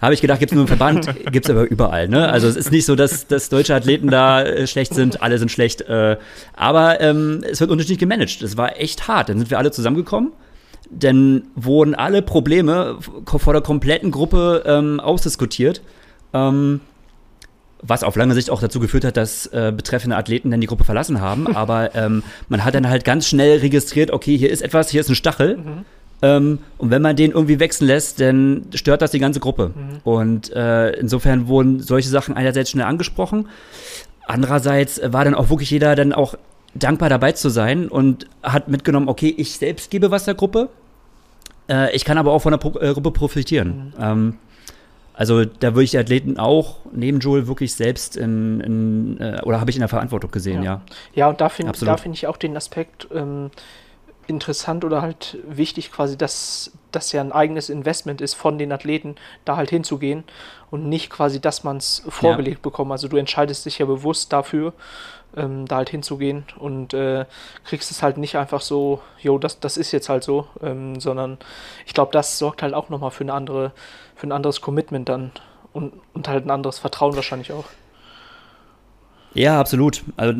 habe 0.00 0.14
ich 0.14 0.20
gedacht, 0.20 0.38
gibt 0.38 0.52
es 0.52 0.54
nur 0.54 0.64
im 0.64 0.68
Verband, 0.68 1.08
gibt 1.32 1.46
es 1.46 1.50
aber 1.50 1.64
überall. 1.64 2.08
Ne? 2.08 2.28
Also 2.28 2.48
es 2.48 2.56
ist 2.56 2.72
nicht 2.72 2.86
so, 2.86 2.96
dass, 2.96 3.26
dass 3.26 3.48
deutsche 3.48 3.74
Athleten 3.74 4.08
da 4.08 4.42
äh, 4.42 4.66
schlecht 4.66 4.94
sind, 4.94 5.22
alle 5.22 5.38
sind 5.38 5.50
schlecht. 5.50 5.82
Äh, 5.82 6.16
aber 6.54 7.00
ähm, 7.00 7.44
es 7.48 7.60
wird 7.60 7.70
unterschiedlich 7.70 7.98
gemanagt. 7.98 8.42
Das 8.42 8.56
war 8.56 8.80
echt 8.80 9.08
hart. 9.08 9.28
Dann 9.28 9.38
sind 9.38 9.50
wir 9.50 9.58
alle 9.58 9.72
zusammengekommen. 9.72 10.32
Dann 10.90 11.42
wurden 11.54 11.94
alle 11.94 12.22
Probleme 12.22 12.98
vor 13.26 13.52
der 13.52 13.62
kompletten 13.62 14.10
Gruppe 14.10 14.62
ähm, 14.66 15.00
ausdiskutiert. 15.00 15.82
Ähm, 16.32 16.80
was 17.82 18.02
auf 18.02 18.16
lange 18.16 18.34
Sicht 18.34 18.50
auch 18.50 18.60
dazu 18.60 18.80
geführt 18.80 19.04
hat, 19.04 19.16
dass 19.16 19.46
äh, 19.46 19.72
betreffende 19.74 20.16
Athleten 20.16 20.50
dann 20.50 20.60
die 20.60 20.66
Gruppe 20.66 20.84
verlassen 20.84 21.20
haben. 21.20 21.46
Aber 21.56 21.94
ähm, 21.94 22.22
man 22.48 22.64
hat 22.64 22.74
dann 22.74 22.88
halt 22.88 23.04
ganz 23.04 23.26
schnell 23.26 23.58
registriert, 23.58 24.10
okay, 24.10 24.36
hier 24.36 24.50
ist 24.50 24.62
etwas, 24.62 24.90
hier 24.90 25.00
ist 25.00 25.08
ein 25.08 25.14
Stachel. 25.14 25.56
Mhm. 25.56 25.84
Ähm, 26.22 26.58
und 26.78 26.90
wenn 26.90 27.02
man 27.02 27.16
den 27.16 27.30
irgendwie 27.32 27.60
wechseln 27.60 27.86
lässt, 27.86 28.20
dann 28.20 28.66
stört 28.74 29.02
das 29.02 29.10
die 29.10 29.18
ganze 29.18 29.40
Gruppe. 29.40 29.72
Mhm. 29.74 30.00
Und 30.04 30.52
äh, 30.52 30.90
insofern 30.92 31.48
wurden 31.48 31.80
solche 31.80 32.08
Sachen 32.08 32.36
einerseits 32.36 32.70
schnell 32.70 32.84
angesprochen. 32.84 33.48
Andererseits 34.26 35.00
war 35.04 35.24
dann 35.24 35.34
auch 35.34 35.50
wirklich 35.50 35.70
jeder 35.70 35.96
dann 35.96 36.12
auch 36.12 36.34
dankbar 36.74 37.08
dabei 37.08 37.32
zu 37.32 37.48
sein 37.48 37.88
und 37.88 38.26
hat 38.42 38.68
mitgenommen, 38.68 39.08
okay, 39.08 39.34
ich 39.36 39.56
selbst 39.56 39.90
gebe 39.90 40.10
was 40.10 40.24
der 40.24 40.34
Gruppe. 40.34 40.68
Äh, 41.68 41.94
ich 41.96 42.04
kann 42.04 42.18
aber 42.18 42.32
auch 42.32 42.40
von 42.40 42.52
der 42.52 42.58
Pro 42.58 42.78
äh, 42.78 42.92
Gruppe 42.92 43.10
profitieren. 43.10 43.94
Mhm. 43.96 44.02
Ähm, 44.02 44.34
also 45.20 45.44
da 45.44 45.74
würde 45.74 45.84
ich 45.84 45.90
die 45.90 45.98
Athleten 45.98 46.38
auch 46.38 46.76
neben 46.92 47.20
Joel 47.20 47.46
wirklich 47.46 47.74
selbst 47.74 48.16
in, 48.16 48.60
in 48.60 49.20
äh, 49.20 49.42
oder 49.42 49.60
habe 49.60 49.68
ich 49.68 49.76
in 49.76 49.80
der 49.80 49.88
Verantwortung 49.90 50.30
gesehen, 50.30 50.62
ja. 50.62 50.72
Ja, 50.72 50.82
ja 51.12 51.28
und 51.28 51.42
da 51.42 51.50
finde 51.50 51.74
find 51.74 52.14
ich 52.14 52.26
auch 52.26 52.38
den 52.38 52.56
Aspekt 52.56 53.06
ähm, 53.12 53.50
interessant 54.26 54.82
oder 54.82 55.02
halt 55.02 55.36
wichtig 55.46 55.92
quasi, 55.92 56.16
dass 56.16 56.72
das 56.90 57.12
ja 57.12 57.20
ein 57.20 57.32
eigenes 57.32 57.68
Investment 57.68 58.22
ist 58.22 58.32
von 58.32 58.56
den 58.56 58.72
Athleten, 58.72 59.16
da 59.44 59.58
halt 59.58 59.68
hinzugehen 59.68 60.24
und 60.70 60.88
nicht 60.88 61.10
quasi, 61.10 61.38
dass 61.38 61.64
man 61.64 61.76
es 61.76 62.02
vorgelegt 62.08 62.60
ja. 62.60 62.62
bekommt. 62.62 62.90
Also 62.90 63.06
du 63.06 63.18
entscheidest 63.18 63.66
dich 63.66 63.78
ja 63.78 63.84
bewusst 63.84 64.32
dafür, 64.32 64.72
ähm, 65.36 65.66
da 65.66 65.76
halt 65.76 65.90
hinzugehen 65.90 66.44
und 66.58 66.94
äh, 66.94 67.26
kriegst 67.64 67.90
es 67.90 68.02
halt 68.02 68.16
nicht 68.16 68.36
einfach 68.36 68.62
so, 68.62 69.02
jo, 69.20 69.38
das, 69.38 69.60
das 69.60 69.76
ist 69.76 69.92
jetzt 69.92 70.08
halt 70.08 70.24
so, 70.24 70.46
ähm, 70.62 70.98
sondern 70.98 71.36
ich 71.84 71.92
glaube, 71.92 72.12
das 72.12 72.38
sorgt 72.38 72.62
halt 72.62 72.72
auch 72.72 72.88
nochmal 72.88 73.10
für 73.10 73.24
eine 73.24 73.34
andere 73.34 73.72
für 74.20 74.26
ein 74.26 74.32
anderes 74.32 74.60
Commitment 74.60 75.08
dann 75.08 75.32
und, 75.72 75.92
und 76.14 76.28
halt 76.28 76.46
ein 76.46 76.50
anderes 76.50 76.78
Vertrauen 76.78 77.16
wahrscheinlich 77.16 77.52
auch. 77.52 77.64
Ja, 79.34 79.60
absolut. 79.60 80.02
Also 80.16 80.34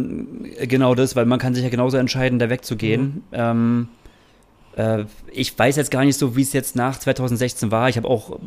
genau 0.63 0.95
das, 0.95 1.17
weil 1.17 1.25
man 1.27 1.39
kann 1.39 1.55
sich 1.55 1.63
ja 1.65 1.71
genauso 1.71 1.97
entscheiden, 1.97 2.39
da 2.39 2.51
wegzugehen. 2.51 3.03
Mhm. 3.03 3.23
Ähm, 3.33 3.89
Äh, 4.77 5.07
ich 5.33 5.59
weiß 5.59 5.77
jetzt 5.77 5.91
gar 5.91 6.05
nicht 6.05 6.17
so, 6.17 6.37
wie 6.37 6.43
es 6.43 6.53
jetzt 6.53 6.77
nach 6.77 6.99
2016 6.99 7.71
war. 7.71 7.89
Ich 7.89 7.97
habe 7.97 8.09
auch 8.09 8.39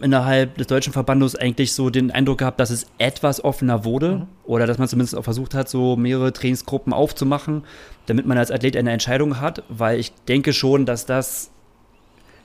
innerhalb 0.00 0.56
des 0.56 0.66
deutschen 0.66 0.92
Verbandes 0.92 1.36
eigentlich 1.36 1.74
so 1.74 1.90
den 1.90 2.10
Eindruck 2.10 2.38
gehabt, 2.38 2.60
dass 2.60 2.70
es 2.70 2.86
etwas 2.98 3.44
offener 3.44 3.84
wurde 3.84 4.10
mhm. 4.10 4.26
oder 4.44 4.66
dass 4.66 4.78
man 4.78 4.88
zumindest 4.88 5.16
auch 5.16 5.24
versucht 5.24 5.54
hat, 5.54 5.68
so 5.68 5.96
mehrere 5.96 6.32
Trainingsgruppen 6.32 6.92
aufzumachen, 6.92 7.64
damit 8.06 8.26
man 8.26 8.38
als 8.38 8.50
Athlet 8.50 8.76
eine 8.76 8.90
Entscheidung 8.90 9.40
hat, 9.40 9.62
weil 9.68 10.00
ich 10.00 10.12
denke 10.28 10.52
schon, 10.52 10.86
dass 10.86 11.04
das, 11.04 11.50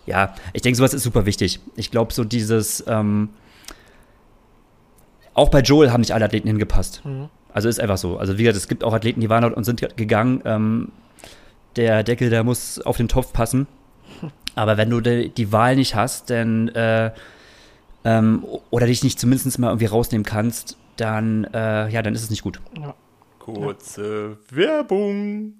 ja, 0.05 0.35
ich 0.53 0.61
denke, 0.61 0.77
sowas 0.77 0.93
ist 0.93 1.03
super 1.03 1.25
wichtig. 1.25 1.59
Ich 1.75 1.91
glaube, 1.91 2.13
so 2.13 2.23
dieses, 2.23 2.83
ähm, 2.87 3.29
auch 5.33 5.49
bei 5.49 5.59
Joel 5.59 5.91
haben 5.91 6.01
nicht 6.01 6.13
alle 6.13 6.25
Athleten 6.25 6.47
hingepasst. 6.47 7.03
Mhm. 7.05 7.29
Also 7.53 7.69
ist 7.69 7.79
einfach 7.79 7.97
so. 7.97 8.17
Also 8.17 8.37
wie 8.37 8.43
gesagt, 8.43 8.57
es 8.57 8.67
gibt 8.67 8.83
auch 8.83 8.93
Athleten, 8.93 9.21
die 9.21 9.29
waren 9.29 9.41
dort 9.41 9.55
und 9.55 9.63
sind 9.63 9.97
gegangen. 9.97 10.41
Ähm, 10.45 10.91
der 11.75 12.03
Deckel, 12.03 12.29
der 12.29 12.43
muss 12.43 12.79
auf 12.79 12.97
den 12.97 13.07
Topf 13.07 13.33
passen. 13.33 13.67
Aber 14.55 14.77
wenn 14.77 14.89
du 14.89 15.01
die, 15.01 15.29
die 15.29 15.51
Wahl 15.51 15.75
nicht 15.75 15.95
hast, 15.95 16.29
dann 16.29 16.69
äh, 16.69 17.11
ähm, 18.03 18.45
oder 18.69 18.87
dich 18.87 19.03
nicht 19.03 19.19
zumindest 19.19 19.59
mal 19.59 19.69
irgendwie 19.69 19.85
rausnehmen 19.85 20.25
kannst, 20.25 20.77
dann 20.97 21.43
äh, 21.53 21.89
ja, 21.89 22.01
dann 22.01 22.13
ist 22.13 22.23
es 22.23 22.29
nicht 22.29 22.43
gut. 22.43 22.61
Ja. 22.79 22.95
Kurze 23.39 24.37
ja. 24.51 24.57
Werbung. 24.57 25.55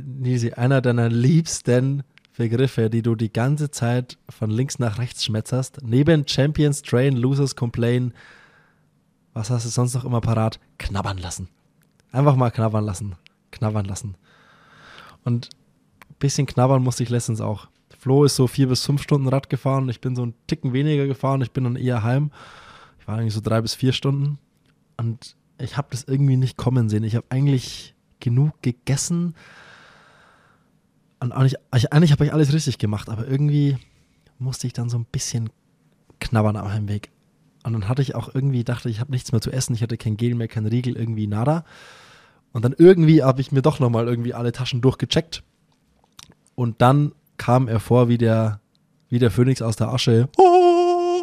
Nisi, 0.00 0.52
einer 0.52 0.80
deiner 0.80 1.08
liebsten 1.08 2.04
Begriffe, 2.36 2.88
die 2.88 3.02
du 3.02 3.14
die 3.14 3.32
ganze 3.32 3.70
Zeit 3.70 4.18
von 4.28 4.50
links 4.50 4.78
nach 4.78 4.98
rechts 4.98 5.24
schmetzerst, 5.24 5.78
neben 5.82 6.26
Champions 6.26 6.82
Train, 6.82 7.16
Losers 7.16 7.56
Complain, 7.56 8.14
was 9.34 9.50
hast 9.50 9.64
du 9.64 9.70
sonst 9.70 9.94
noch 9.94 10.04
immer 10.04 10.20
parat? 10.20 10.60
Knabbern 10.78 11.18
lassen. 11.18 11.48
Einfach 12.10 12.36
mal 12.36 12.50
knabbern 12.50 12.84
lassen. 12.84 13.16
Knabbern 13.50 13.86
lassen. 13.86 14.16
Und 15.24 15.48
ein 16.10 16.16
bisschen 16.18 16.46
knabbern 16.46 16.82
musste 16.82 17.02
ich 17.02 17.10
letztens 17.10 17.40
auch. 17.40 17.68
Flo 17.98 18.24
ist 18.24 18.36
so 18.36 18.46
vier 18.46 18.68
bis 18.68 18.84
fünf 18.84 19.02
Stunden 19.02 19.28
Rad 19.28 19.48
gefahren. 19.48 19.88
Ich 19.88 20.00
bin 20.00 20.16
so 20.16 20.22
einen 20.22 20.34
Ticken 20.46 20.72
weniger 20.72 21.06
gefahren. 21.06 21.40
Ich 21.40 21.52
bin 21.52 21.64
dann 21.64 21.76
eher 21.76 22.02
heim. 22.02 22.30
Ich 22.98 23.08
war 23.08 23.16
eigentlich 23.16 23.34
so 23.34 23.40
drei 23.40 23.60
bis 23.60 23.74
vier 23.74 23.92
Stunden. 23.92 24.38
Und 24.96 25.36
ich 25.58 25.76
habe 25.76 25.88
das 25.90 26.04
irgendwie 26.04 26.36
nicht 26.36 26.56
kommen 26.56 26.88
sehen. 26.88 27.04
Ich 27.04 27.14
habe 27.14 27.26
eigentlich 27.30 27.94
genug 28.20 28.60
gegessen. 28.62 29.34
Und 31.22 31.30
eigentlich, 31.30 31.56
eigentlich 31.70 32.10
habe 32.10 32.24
ich 32.24 32.32
alles 32.32 32.52
richtig 32.52 32.78
gemacht, 32.78 33.08
aber 33.08 33.28
irgendwie 33.28 33.78
musste 34.38 34.66
ich 34.66 34.72
dann 34.72 34.88
so 34.88 34.98
ein 34.98 35.04
bisschen 35.04 35.50
knabbern 36.18 36.56
am 36.56 36.68
Heimweg. 36.68 37.10
Und 37.62 37.74
dann 37.74 37.88
hatte 37.88 38.02
ich 38.02 38.16
auch 38.16 38.34
irgendwie, 38.34 38.64
dachte 38.64 38.90
ich, 38.90 38.98
habe 38.98 39.12
nichts 39.12 39.30
mehr 39.30 39.40
zu 39.40 39.52
essen, 39.52 39.74
ich 39.74 39.82
hatte 39.82 39.96
kein 39.96 40.16
Gel 40.16 40.34
mehr, 40.34 40.48
kein 40.48 40.66
Riegel, 40.66 40.96
irgendwie 40.96 41.28
nada. 41.28 41.64
Und 42.52 42.64
dann 42.64 42.74
irgendwie 42.76 43.22
habe 43.22 43.40
ich 43.40 43.52
mir 43.52 43.62
doch 43.62 43.78
nochmal 43.78 44.08
irgendwie 44.08 44.34
alle 44.34 44.50
Taschen 44.50 44.80
durchgecheckt. 44.80 45.44
Und 46.56 46.82
dann 46.82 47.12
kam 47.36 47.68
er 47.68 47.78
vor 47.78 48.08
wie 48.08 48.18
der, 48.18 48.60
wie 49.08 49.20
der 49.20 49.30
Phönix 49.30 49.62
aus 49.62 49.76
der 49.76 49.92
Asche. 49.92 50.28
Oh, 50.38 51.22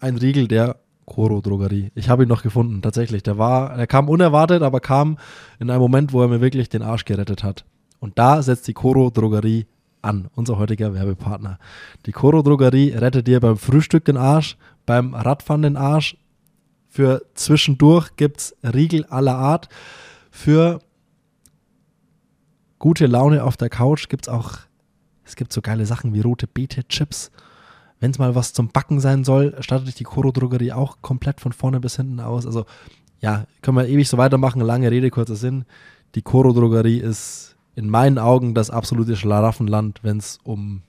ein 0.00 0.16
Riegel 0.16 0.48
der 0.48 0.76
Koro 1.04 1.42
Drogerie. 1.42 1.92
Ich 1.94 2.08
habe 2.08 2.22
ihn 2.22 2.30
noch 2.30 2.42
gefunden, 2.42 2.80
tatsächlich. 2.80 3.22
Der 3.22 3.36
war, 3.36 3.76
der 3.76 3.86
kam 3.86 4.08
unerwartet, 4.08 4.62
aber 4.62 4.80
kam 4.80 5.18
in 5.58 5.68
einem 5.68 5.82
Moment, 5.82 6.14
wo 6.14 6.22
er 6.22 6.28
mir 6.28 6.40
wirklich 6.40 6.70
den 6.70 6.80
Arsch 6.80 7.04
gerettet 7.04 7.44
hat. 7.44 7.66
Und 8.04 8.18
da 8.18 8.42
setzt 8.42 8.68
die 8.68 8.74
Koro 8.74 9.08
Drogerie 9.08 9.64
an, 10.02 10.28
unser 10.34 10.58
heutiger 10.58 10.92
Werbepartner. 10.92 11.58
Die 12.04 12.12
Koro 12.12 12.42
Drogerie 12.42 12.90
rettet 12.90 13.26
dir 13.26 13.40
beim 13.40 13.56
Frühstück 13.56 14.04
den 14.04 14.18
Arsch, 14.18 14.58
beim 14.84 15.14
Radfahren 15.14 15.62
den 15.62 15.78
Arsch. 15.78 16.18
Für 16.90 17.22
zwischendurch 17.32 18.14
gibt 18.16 18.40
es 18.40 18.56
Riegel 18.62 19.06
aller 19.06 19.36
Art. 19.36 19.70
Für 20.30 20.80
gute 22.78 23.06
Laune 23.06 23.42
auf 23.42 23.56
der 23.56 23.70
Couch 23.70 24.10
gibt 24.10 24.26
es 24.26 24.28
auch, 24.28 24.58
es 25.24 25.34
gibt 25.34 25.54
so 25.54 25.62
geile 25.62 25.86
Sachen 25.86 26.12
wie 26.12 26.20
rote 26.20 26.46
Beete-Chips. 26.46 27.30
Wenn 28.00 28.10
es 28.10 28.18
mal 28.18 28.34
was 28.34 28.52
zum 28.52 28.68
Backen 28.68 29.00
sein 29.00 29.24
soll, 29.24 29.56
startet 29.60 29.86
sich 29.86 29.94
die 29.94 30.04
Koro 30.04 30.30
Drogerie 30.30 30.72
auch 30.72 30.98
komplett 31.00 31.40
von 31.40 31.54
vorne 31.54 31.80
bis 31.80 31.96
hinten 31.96 32.20
aus. 32.20 32.44
Also 32.44 32.66
ja, 33.22 33.46
können 33.62 33.78
wir 33.78 33.88
ewig 33.88 34.10
so 34.10 34.18
weitermachen. 34.18 34.60
Lange 34.60 34.90
Rede, 34.90 35.08
kurzer 35.08 35.36
Sinn. 35.36 35.64
Die 36.16 36.20
Koro 36.20 36.52
Drogerie 36.52 36.98
ist 36.98 37.53
in 37.74 37.88
meinen 37.88 38.18
Augen 38.18 38.54
das 38.54 38.70
absolute 38.70 39.16
Schlaraffenland, 39.16 40.00
wenn 40.02 40.18
es 40.18 40.38
um, 40.44 40.82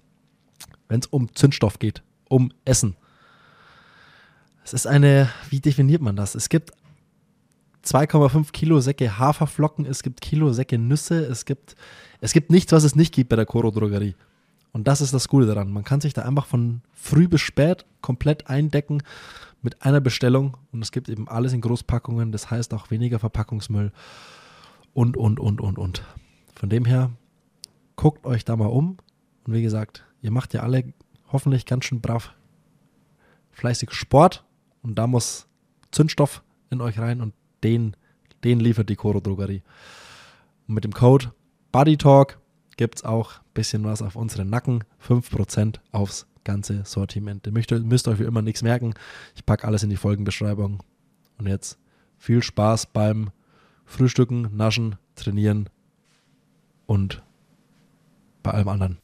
wenn's 0.87 1.07
um 1.07 1.33
Zündstoff 1.33 1.79
geht, 1.79 2.03
um 2.29 2.51
Essen. 2.63 2.95
Es 4.63 4.73
ist 4.73 4.87
eine, 4.87 5.29
wie 5.49 5.59
definiert 5.59 6.01
man 6.01 6.15
das? 6.15 6.35
Es 6.35 6.49
gibt 6.49 6.71
2,5 7.85 8.51
Kilo 8.51 8.79
Säcke 8.79 9.19
Haferflocken, 9.19 9.85
es 9.85 10.01
gibt 10.01 10.21
Kilo 10.21 10.51
Säcke 10.51 10.77
Nüsse, 10.77 11.25
es 11.25 11.45
gibt, 11.45 11.75
es 12.19 12.33
gibt 12.33 12.49
nichts, 12.49 12.71
was 12.71 12.83
es 12.83 12.95
nicht 12.95 13.13
gibt 13.13 13.29
bei 13.29 13.35
der 13.35 13.45
Koro 13.45 13.71
Drogerie. 13.71 14.15
Und 14.71 14.87
das 14.87 15.01
ist 15.01 15.13
das 15.13 15.27
Gute 15.27 15.45
daran. 15.45 15.71
Man 15.71 15.83
kann 15.83 16.01
sich 16.01 16.13
da 16.13 16.23
einfach 16.23 16.47
von 16.47 16.81
früh 16.93 17.27
bis 17.27 17.41
spät 17.41 17.85
komplett 18.01 18.47
eindecken 18.47 19.03
mit 19.61 19.83
einer 19.83 20.01
Bestellung 20.01 20.57
und 20.71 20.81
es 20.81 20.91
gibt 20.91 21.09
eben 21.09 21.27
alles 21.27 21.53
in 21.53 21.61
Großpackungen, 21.61 22.31
das 22.31 22.51
heißt 22.51 22.73
auch 22.73 22.91
weniger 22.91 23.19
Verpackungsmüll 23.19 23.91
und, 24.93 25.15
und, 25.15 25.39
und, 25.39 25.61
und, 25.61 25.77
und. 25.77 26.03
Von 26.55 26.69
dem 26.69 26.85
her, 26.85 27.11
guckt 27.95 28.25
euch 28.25 28.45
da 28.45 28.55
mal 28.55 28.67
um 28.67 28.97
und 29.45 29.53
wie 29.53 29.61
gesagt, 29.61 30.05
ihr 30.21 30.31
macht 30.31 30.53
ja 30.53 30.61
alle 30.61 30.93
hoffentlich 31.31 31.65
ganz 31.65 31.85
schön 31.85 32.01
brav 32.01 32.33
fleißig 33.51 33.91
Sport 33.91 34.45
und 34.81 34.95
da 34.95 35.07
muss 35.07 35.47
Zündstoff 35.91 36.43
in 36.69 36.81
euch 36.81 36.99
rein 36.99 37.21
und 37.21 37.33
den, 37.63 37.95
den 38.43 38.59
liefert 38.59 38.89
die 38.89 38.95
Coro 38.95 39.19
Drogerie. 39.19 39.63
Und 40.67 40.75
mit 40.75 40.83
dem 40.83 40.93
Code 40.93 41.33
BuddyTalk 41.71 42.39
gibt 42.77 42.97
es 42.97 43.03
auch 43.03 43.37
ein 43.37 43.53
bisschen 43.53 43.83
was 43.83 44.01
auf 44.01 44.15
unseren 44.15 44.49
Nacken. 44.49 44.83
5% 45.05 45.79
aufs 45.91 46.27
ganze 46.43 46.83
Sortiment. 46.85 47.45
Ihr 47.47 47.53
müsst, 47.53 47.71
müsst 47.71 48.07
euch 48.07 48.19
wie 48.19 48.23
immer 48.23 48.41
nichts 48.41 48.61
merken. 48.61 48.93
Ich 49.35 49.45
packe 49.45 49.67
alles 49.67 49.83
in 49.83 49.89
die 49.89 49.97
Folgenbeschreibung. 49.97 50.83
Und 51.37 51.47
jetzt 51.47 51.77
viel 52.17 52.43
Spaß 52.43 52.87
beim 52.87 53.31
Frühstücken, 53.85 54.49
Naschen, 54.55 54.97
Trainieren 55.15 55.69
und 56.85 57.21
bei 58.43 58.51
allem 58.51 58.67
anderen. 58.67 58.97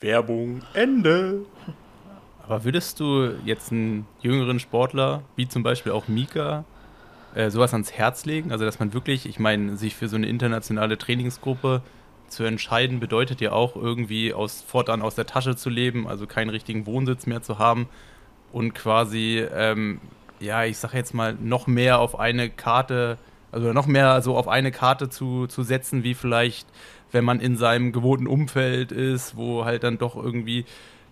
Werbung 0.00 0.62
Ende. 0.74 1.44
Aber 2.42 2.64
würdest 2.64 3.00
du 3.00 3.30
jetzt 3.44 3.72
einen 3.72 4.06
jüngeren 4.20 4.60
Sportler, 4.60 5.22
wie 5.34 5.48
zum 5.48 5.62
Beispiel 5.62 5.92
auch 5.92 6.08
Mika, 6.08 6.64
äh, 7.34 7.50
sowas 7.50 7.72
ans 7.72 7.92
Herz 7.92 8.26
legen? 8.26 8.52
Also, 8.52 8.64
dass 8.64 8.78
man 8.78 8.92
wirklich, 8.92 9.26
ich 9.26 9.38
meine, 9.38 9.76
sich 9.76 9.94
für 9.94 10.08
so 10.08 10.16
eine 10.16 10.26
internationale 10.26 10.98
Trainingsgruppe 10.98 11.82
zu 12.28 12.44
entscheiden, 12.44 13.00
bedeutet 13.00 13.40
ja 13.40 13.52
auch 13.52 13.76
irgendwie 13.76 14.34
aus, 14.34 14.62
fortan 14.62 15.02
aus 15.02 15.14
der 15.14 15.26
Tasche 15.26 15.56
zu 15.56 15.70
leben, 15.70 16.06
also 16.06 16.26
keinen 16.26 16.50
richtigen 16.50 16.86
Wohnsitz 16.86 17.26
mehr 17.26 17.42
zu 17.42 17.58
haben 17.58 17.88
und 18.52 18.74
quasi, 18.74 19.44
ähm, 19.54 20.00
ja, 20.40 20.64
ich 20.64 20.78
sag 20.78 20.94
jetzt 20.94 21.14
mal, 21.14 21.34
noch 21.34 21.66
mehr 21.66 21.98
auf 21.98 22.18
eine 22.18 22.50
Karte, 22.50 23.18
also 23.54 23.72
noch 23.72 23.86
mehr 23.86 24.20
so 24.20 24.36
auf 24.36 24.48
eine 24.48 24.72
Karte 24.72 25.08
zu, 25.08 25.46
zu 25.46 25.62
setzen, 25.62 26.02
wie 26.02 26.14
vielleicht, 26.14 26.66
wenn 27.12 27.24
man 27.24 27.38
in 27.38 27.56
seinem 27.56 27.92
gewohnten 27.92 28.26
Umfeld 28.26 28.90
ist, 28.90 29.36
wo 29.36 29.64
halt 29.64 29.84
dann 29.84 29.96
doch 29.96 30.16
irgendwie 30.16 30.64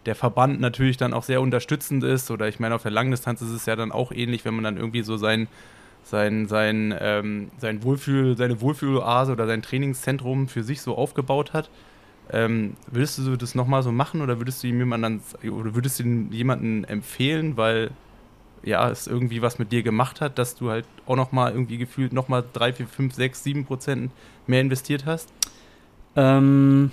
der 0.07 0.17
Verband 0.17 0.61
natürlich 0.61 0.97
dann 0.97 1.15
auch 1.15 1.23
sehr 1.23 1.41
unterstützend 1.41 2.03
ist. 2.03 2.33
Oder 2.33 2.49
ich 2.49 2.59
meine, 2.59 2.75
auf 2.75 2.83
der 2.83 2.91
Langdistanz 2.91 3.43
ist 3.43 3.51
es 3.51 3.67
ja 3.67 3.77
dann 3.77 3.93
auch 3.93 4.11
ähnlich, 4.11 4.45
wenn 4.45 4.55
man 4.55 4.65
dann 4.65 4.77
irgendwie 4.77 5.03
so 5.03 5.17
sein, 5.17 5.47
sein, 6.03 6.49
sein, 6.49 6.93
ähm, 6.99 7.53
sein 7.59 7.85
Wohlfühl, 7.85 8.37
seine 8.37 8.61
Wohlfühloase 8.61 9.31
oder 9.31 9.47
sein 9.47 9.63
Trainingszentrum 9.63 10.49
für 10.49 10.65
sich 10.65 10.83
so 10.83 10.97
aufgebaut 10.97 11.53
hat. 11.53 11.71
Ähm, 12.29 12.75
würdest 12.91 13.19
du 13.19 13.37
das 13.37 13.55
nochmal 13.55 13.85
so 13.85 13.93
machen 13.93 14.21
oder 14.21 14.41
würdest 14.41 14.65
du 14.65 14.67
ihm 14.67 14.79
jemanden 14.79 15.23
oder 15.49 15.77
würdest 15.77 16.01
du 16.01 16.05
jemanden 16.31 16.83
empfehlen, 16.83 17.57
weil 17.57 17.93
ja, 18.65 18.89
es 18.91 19.07
irgendwie 19.07 19.43
was 19.43 19.59
mit 19.59 19.73
dir 19.73 19.83
gemacht 19.83 20.21
hat, 20.21 20.39
dass 20.39 20.55
du 20.55 20.71
halt 20.71 20.87
auch 21.07 21.17
nochmal 21.17 21.53
irgendwie 21.53 21.79
gefühlt 21.79 22.13
nochmal 22.13 22.45
3, 22.53 22.73
4, 22.73 22.87
5, 22.87 23.15
6, 23.15 23.45
7 23.45 23.65
Prozent 23.65 24.13
mehr 24.47 24.61
investiert 24.61 25.07
hast? 25.07 25.33
Ähm, 26.17 26.91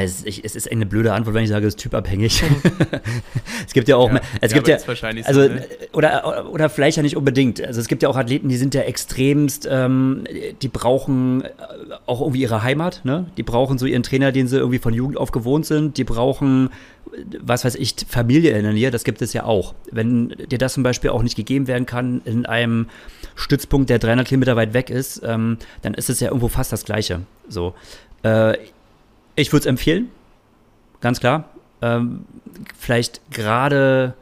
es, 0.00 0.22
ist 0.22 0.70
eine 0.70 0.86
blöde 0.86 1.12
Antwort, 1.12 1.34
wenn 1.34 1.44
ich 1.44 1.50
sage, 1.50 1.66
es 1.66 1.74
ist 1.74 1.80
typabhängig. 1.80 2.42
es 3.66 3.72
gibt 3.72 3.88
ja 3.88 3.96
auch, 3.96 4.12
ja, 4.12 4.20
es 4.40 4.52
gibt 4.52 4.68
ja, 4.68 4.76
also 5.24 5.42
so, 5.42 5.48
ne? 5.48 5.66
oder 5.92 6.50
oder 6.50 6.68
vielleicht 6.68 6.96
ja 6.96 7.02
nicht 7.02 7.16
unbedingt. 7.16 7.64
Also 7.64 7.80
es 7.80 7.88
gibt 7.88 8.02
ja 8.02 8.08
auch 8.08 8.16
Athleten, 8.16 8.48
die 8.48 8.56
sind 8.56 8.74
ja 8.74 8.82
extremst, 8.82 9.68
ähm, 9.70 10.24
die 10.62 10.68
brauchen 10.68 11.42
äh, 11.42 11.48
auch 12.06 12.20
irgendwie 12.20 12.42
ihre 12.42 12.62
Heimat, 12.62 13.00
ne? 13.04 13.26
Die 13.36 13.42
brauchen 13.42 13.78
so 13.78 13.86
ihren 13.86 14.02
Trainer, 14.02 14.32
den 14.32 14.48
sie 14.48 14.56
irgendwie 14.56 14.78
von 14.78 14.92
Jugend 14.92 15.16
auf 15.16 15.32
gewohnt 15.32 15.66
sind. 15.66 15.96
Die 15.96 16.04
brauchen, 16.04 16.70
was 17.40 17.64
weiß 17.64 17.76
ich, 17.76 17.94
Familie 18.08 18.56
in 18.56 18.62
der 18.62 18.72
Nähe. 18.72 18.90
Das 18.90 19.04
gibt 19.04 19.22
es 19.22 19.32
ja 19.32 19.44
auch. 19.44 19.74
Wenn 19.90 20.28
dir 20.50 20.58
das 20.58 20.74
zum 20.74 20.82
Beispiel 20.82 21.10
auch 21.10 21.22
nicht 21.22 21.36
gegeben 21.36 21.66
werden 21.66 21.86
kann 21.86 22.20
in 22.24 22.46
einem 22.46 22.86
Stützpunkt, 23.34 23.90
der 23.90 23.98
300 23.98 24.26
Kilometer 24.26 24.56
weit 24.56 24.74
weg 24.74 24.90
ist, 24.90 25.22
ähm, 25.24 25.58
dann 25.82 25.94
ist 25.94 26.10
es 26.10 26.20
ja 26.20 26.28
irgendwo 26.28 26.48
fast 26.48 26.72
das 26.72 26.84
Gleiche. 26.84 27.22
So. 27.48 27.74
Ich 29.36 29.52
würde 29.52 29.60
es 29.60 29.66
empfehlen, 29.66 30.10
ganz 31.00 31.20
klar. 31.20 31.50
Ähm, 31.82 32.24
vielleicht 32.76 33.20
gerade, 33.30 34.14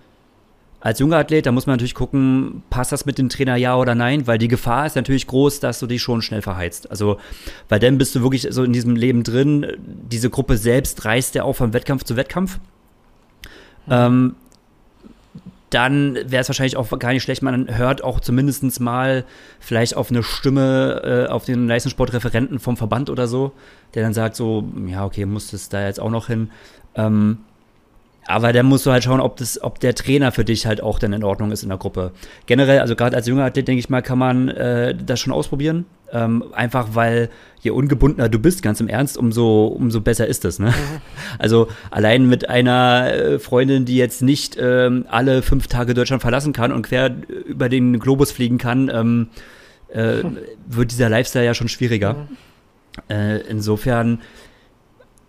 Als 0.85 0.99
junger 0.99 1.17
Athlet, 1.17 1.47
da 1.47 1.51
muss 1.51 1.67
man 1.67 1.77
natürlich 1.77 1.95
gucken, 1.95 2.63
passt 2.69 2.93
das 2.93 3.07
mit 3.07 3.17
dem 3.17 3.31
Trainer 3.31 3.57
ja 3.57 3.75
oder 3.75 3.95
nein, 3.95 4.27
weil 4.27 4.37
die 4.37 4.49
Gefahr 4.49 4.85
ist 4.85 4.97
natürlich 4.97 5.27
groß, 5.27 5.61
dass 5.61 5.79
du 5.79 5.87
dich 5.87 6.03
schon 6.03 6.21
schnell 6.21 6.43
verheizt. 6.43 6.91
Also, 6.91 7.19
weil 7.71 7.81
dann 7.81 7.97
bist 7.97 8.15
du 8.15 8.21
wirklich 8.21 8.47
so 8.51 8.63
in 8.65 8.75
diesem 8.75 8.95
Leben 8.95 9.23
drin, 9.23 9.67
diese 9.79 10.29
Gruppe 10.29 10.59
selbst 10.59 11.07
reißt 11.07 11.37
ja 11.37 11.45
auch 11.45 11.55
vom 11.55 11.73
Wettkampf 11.73 12.05
zu 12.05 12.17
Wettkampf. 12.17 12.59
Mhm. 13.87 13.93
Ähm, 13.93 14.35
dann 15.75 16.15
wäre 16.15 16.43
es 16.43 16.49
wahrscheinlich 16.49 16.77
auch 16.77 16.97
gar 16.99 17.13
nicht 17.13 17.25
schlecht, 17.25 17.43
man 17.43 17.77
hört 17.77 18.05
auch 18.05 18.21
zumindest 18.21 18.81
mal 18.81 19.25
vielleicht 19.59 19.97
auf 19.97 20.11
eine 20.11 20.23
Stimme, 20.23 21.27
äh, 21.27 21.31
auf 21.31 21.45
den 21.45 21.67
Leistungssportreferenten 21.67 22.61
vom 22.61 22.77
Verband 22.77 23.11
oder 23.11 23.27
so, 23.27 23.53
der 23.95 24.05
dann 24.05 24.15
sagt 24.15 24.37
so, 24.37 24.65
ja, 24.87 25.05
okay, 25.05 25.27
muss 25.27 25.51
das 25.51 25.69
da 25.69 25.85
jetzt 25.85 25.99
auch 25.99 26.11
noch 26.11 26.29
hin. 26.29 26.51
Ähm, 26.95 27.39
aber 28.27 28.53
dann 28.53 28.67
musst 28.67 28.87
du 28.87 28.91
halt 28.91 29.05
schauen, 29.05 29.21
ob, 29.21 29.37
das, 29.37 29.63
ob 29.63 29.81
der 29.81 29.95
Trainer 29.95 30.33
für 30.33 30.45
dich 30.45 30.67
halt 30.67 30.83
auch 30.83 30.99
dann 30.99 31.13
in 31.13 31.25
Ordnung 31.25 31.53
ist 31.53 31.63
in 31.63 31.69
der 31.69 31.79
Gruppe. 31.79 32.13
Generell, 32.47 32.81
also 32.81 32.97
gerade 32.97 33.17
als 33.17 33.27
junger 33.27 33.45
Athlet, 33.45 33.69
denke 33.69 33.81
ich 33.81 33.91
mal, 33.91 34.03
kann 34.03 34.19
man 34.19 34.49
äh, 34.49 34.95
das 34.95 35.21
schon 35.21 35.33
ausprobieren. 35.33 35.85
Ähm, 36.13 36.45
einfach 36.53 36.89
weil 36.93 37.29
je 37.61 37.71
ungebundener 37.71 38.29
du 38.29 38.39
bist, 38.39 38.63
ganz 38.63 38.81
im 38.81 38.89
Ernst, 38.89 39.19
umso, 39.19 39.67
umso 39.67 40.01
besser 40.01 40.27
ist 40.27 40.45
es. 40.45 40.59
Ne? 40.59 40.69
Mhm. 40.69 40.73
Also 41.39 41.69
allein 41.91 42.27
mit 42.29 42.49
einer 42.49 43.13
äh, 43.13 43.39
Freundin, 43.39 43.85
die 43.85 43.97
jetzt 43.97 44.23
nicht 44.23 44.57
ähm, 44.59 45.07
alle 45.09 45.43
fünf 45.43 45.67
Tage 45.67 45.93
Deutschland 45.93 46.23
verlassen 46.23 46.53
kann 46.53 46.73
und 46.73 46.83
quer 46.83 47.15
über 47.47 47.69
den 47.69 47.99
Globus 47.99 48.33
fliegen 48.33 48.59
kann, 48.59 48.91
ähm, 48.93 49.29
äh, 49.89 50.23
wird 50.67 50.93
dieser 50.93 51.09
Lifestyle 51.09 51.45
ja 51.45 51.55
schon 51.55 51.69
schwieriger. 51.69 52.15
Mhm. 52.15 52.29
Äh, 53.09 53.39
insofern 53.49 54.21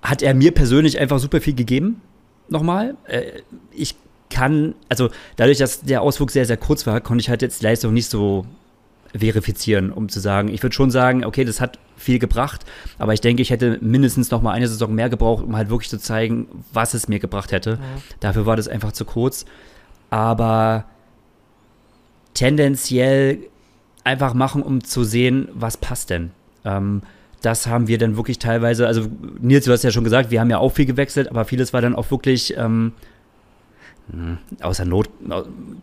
hat 0.01 0.21
er 0.21 0.33
mir 0.33 0.51
persönlich 0.51 0.99
einfach 0.99 1.19
super 1.19 1.41
viel 1.41 1.55
gegeben 1.55 2.01
nochmal. 2.49 2.95
Äh, 3.07 3.41
ich 3.71 3.95
kann, 4.29 4.75
also 4.89 5.09
dadurch, 5.35 5.57
dass 5.57 5.81
der 5.81 6.01
Ausflug 6.01 6.31
sehr, 6.31 6.45
sehr 6.45 6.57
kurz 6.57 6.85
war, 6.87 6.99
konnte 7.01 7.21
ich 7.21 7.29
halt 7.29 7.41
jetzt 7.41 7.61
Leistung 7.61 7.93
nicht 7.93 8.09
so 8.09 8.45
verifizieren, 9.17 9.91
um 9.91 10.09
zu 10.09 10.19
sagen, 10.19 10.49
ich 10.49 10.61
würde 10.61 10.75
schon 10.75 10.91
sagen, 10.91 11.23
okay, 11.23 11.45
das 11.45 11.61
hat 11.61 11.79
viel 11.95 12.19
gebracht, 12.19 12.65
aber 12.97 13.13
ich 13.13 13.21
denke, 13.21 13.41
ich 13.41 13.49
hätte 13.49 13.79
mindestens 13.81 14.29
noch 14.31 14.41
mal 14.41 14.51
eine 14.51 14.67
Saison 14.67 14.93
mehr 14.93 15.09
gebraucht, 15.09 15.43
um 15.43 15.55
halt 15.55 15.69
wirklich 15.69 15.89
zu 15.89 15.99
zeigen, 15.99 16.47
was 16.73 16.93
es 16.93 17.07
mir 17.07 17.19
gebracht 17.19 17.51
hätte. 17.51 17.77
Mhm. 17.77 17.81
Dafür 18.19 18.45
war 18.45 18.57
das 18.57 18.67
einfach 18.67 18.91
zu 18.91 19.05
kurz. 19.05 19.45
Aber 20.09 20.85
tendenziell 22.33 23.39
einfach 24.03 24.33
machen, 24.33 24.61
um 24.61 24.83
zu 24.83 25.03
sehen, 25.03 25.47
was 25.53 25.77
passt 25.77 26.09
denn. 26.09 26.31
Ähm, 26.63 27.01
das 27.45 27.67
haben 27.67 27.87
wir 27.87 27.97
dann 27.97 28.17
wirklich 28.17 28.39
teilweise, 28.39 28.87
also 28.87 29.07
Nils, 29.39 29.65
du 29.65 29.71
hast 29.71 29.83
ja 29.83 29.91
schon 29.91 30.03
gesagt, 30.03 30.31
wir 30.31 30.39
haben 30.39 30.49
ja 30.49 30.57
auch 30.57 30.71
viel 30.71 30.85
gewechselt, 30.85 31.29
aber 31.29 31.45
vieles 31.45 31.73
war 31.73 31.81
dann 31.81 31.95
auch 31.95 32.09
wirklich 32.09 32.57
ähm, 32.57 32.93
hm, 34.11 34.37
außer 34.61 34.85
Not 34.85 35.09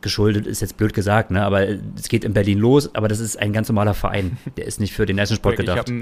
geschuldet, 0.01 0.47
ist 0.47 0.61
jetzt 0.61 0.77
blöd 0.77 0.93
gesagt, 0.93 1.31
ne? 1.31 1.45
aber 1.45 1.69
es 1.69 2.09
geht 2.09 2.25
in 2.25 2.33
Berlin 2.33 2.59
los, 2.59 2.95
aber 2.95 3.09
das 3.09 3.21
ist 3.21 3.39
ein 3.39 3.53
ganz 3.53 3.69
normaler 3.69 3.95
Verein. 3.95 4.39
Der 4.57 4.67
ist 4.67 4.81
nicht 4.81 4.93
für 4.93 5.07
den 5.07 5.19
ersten 5.19 5.37
Sport 5.37 5.57
gedacht. 5.57 5.93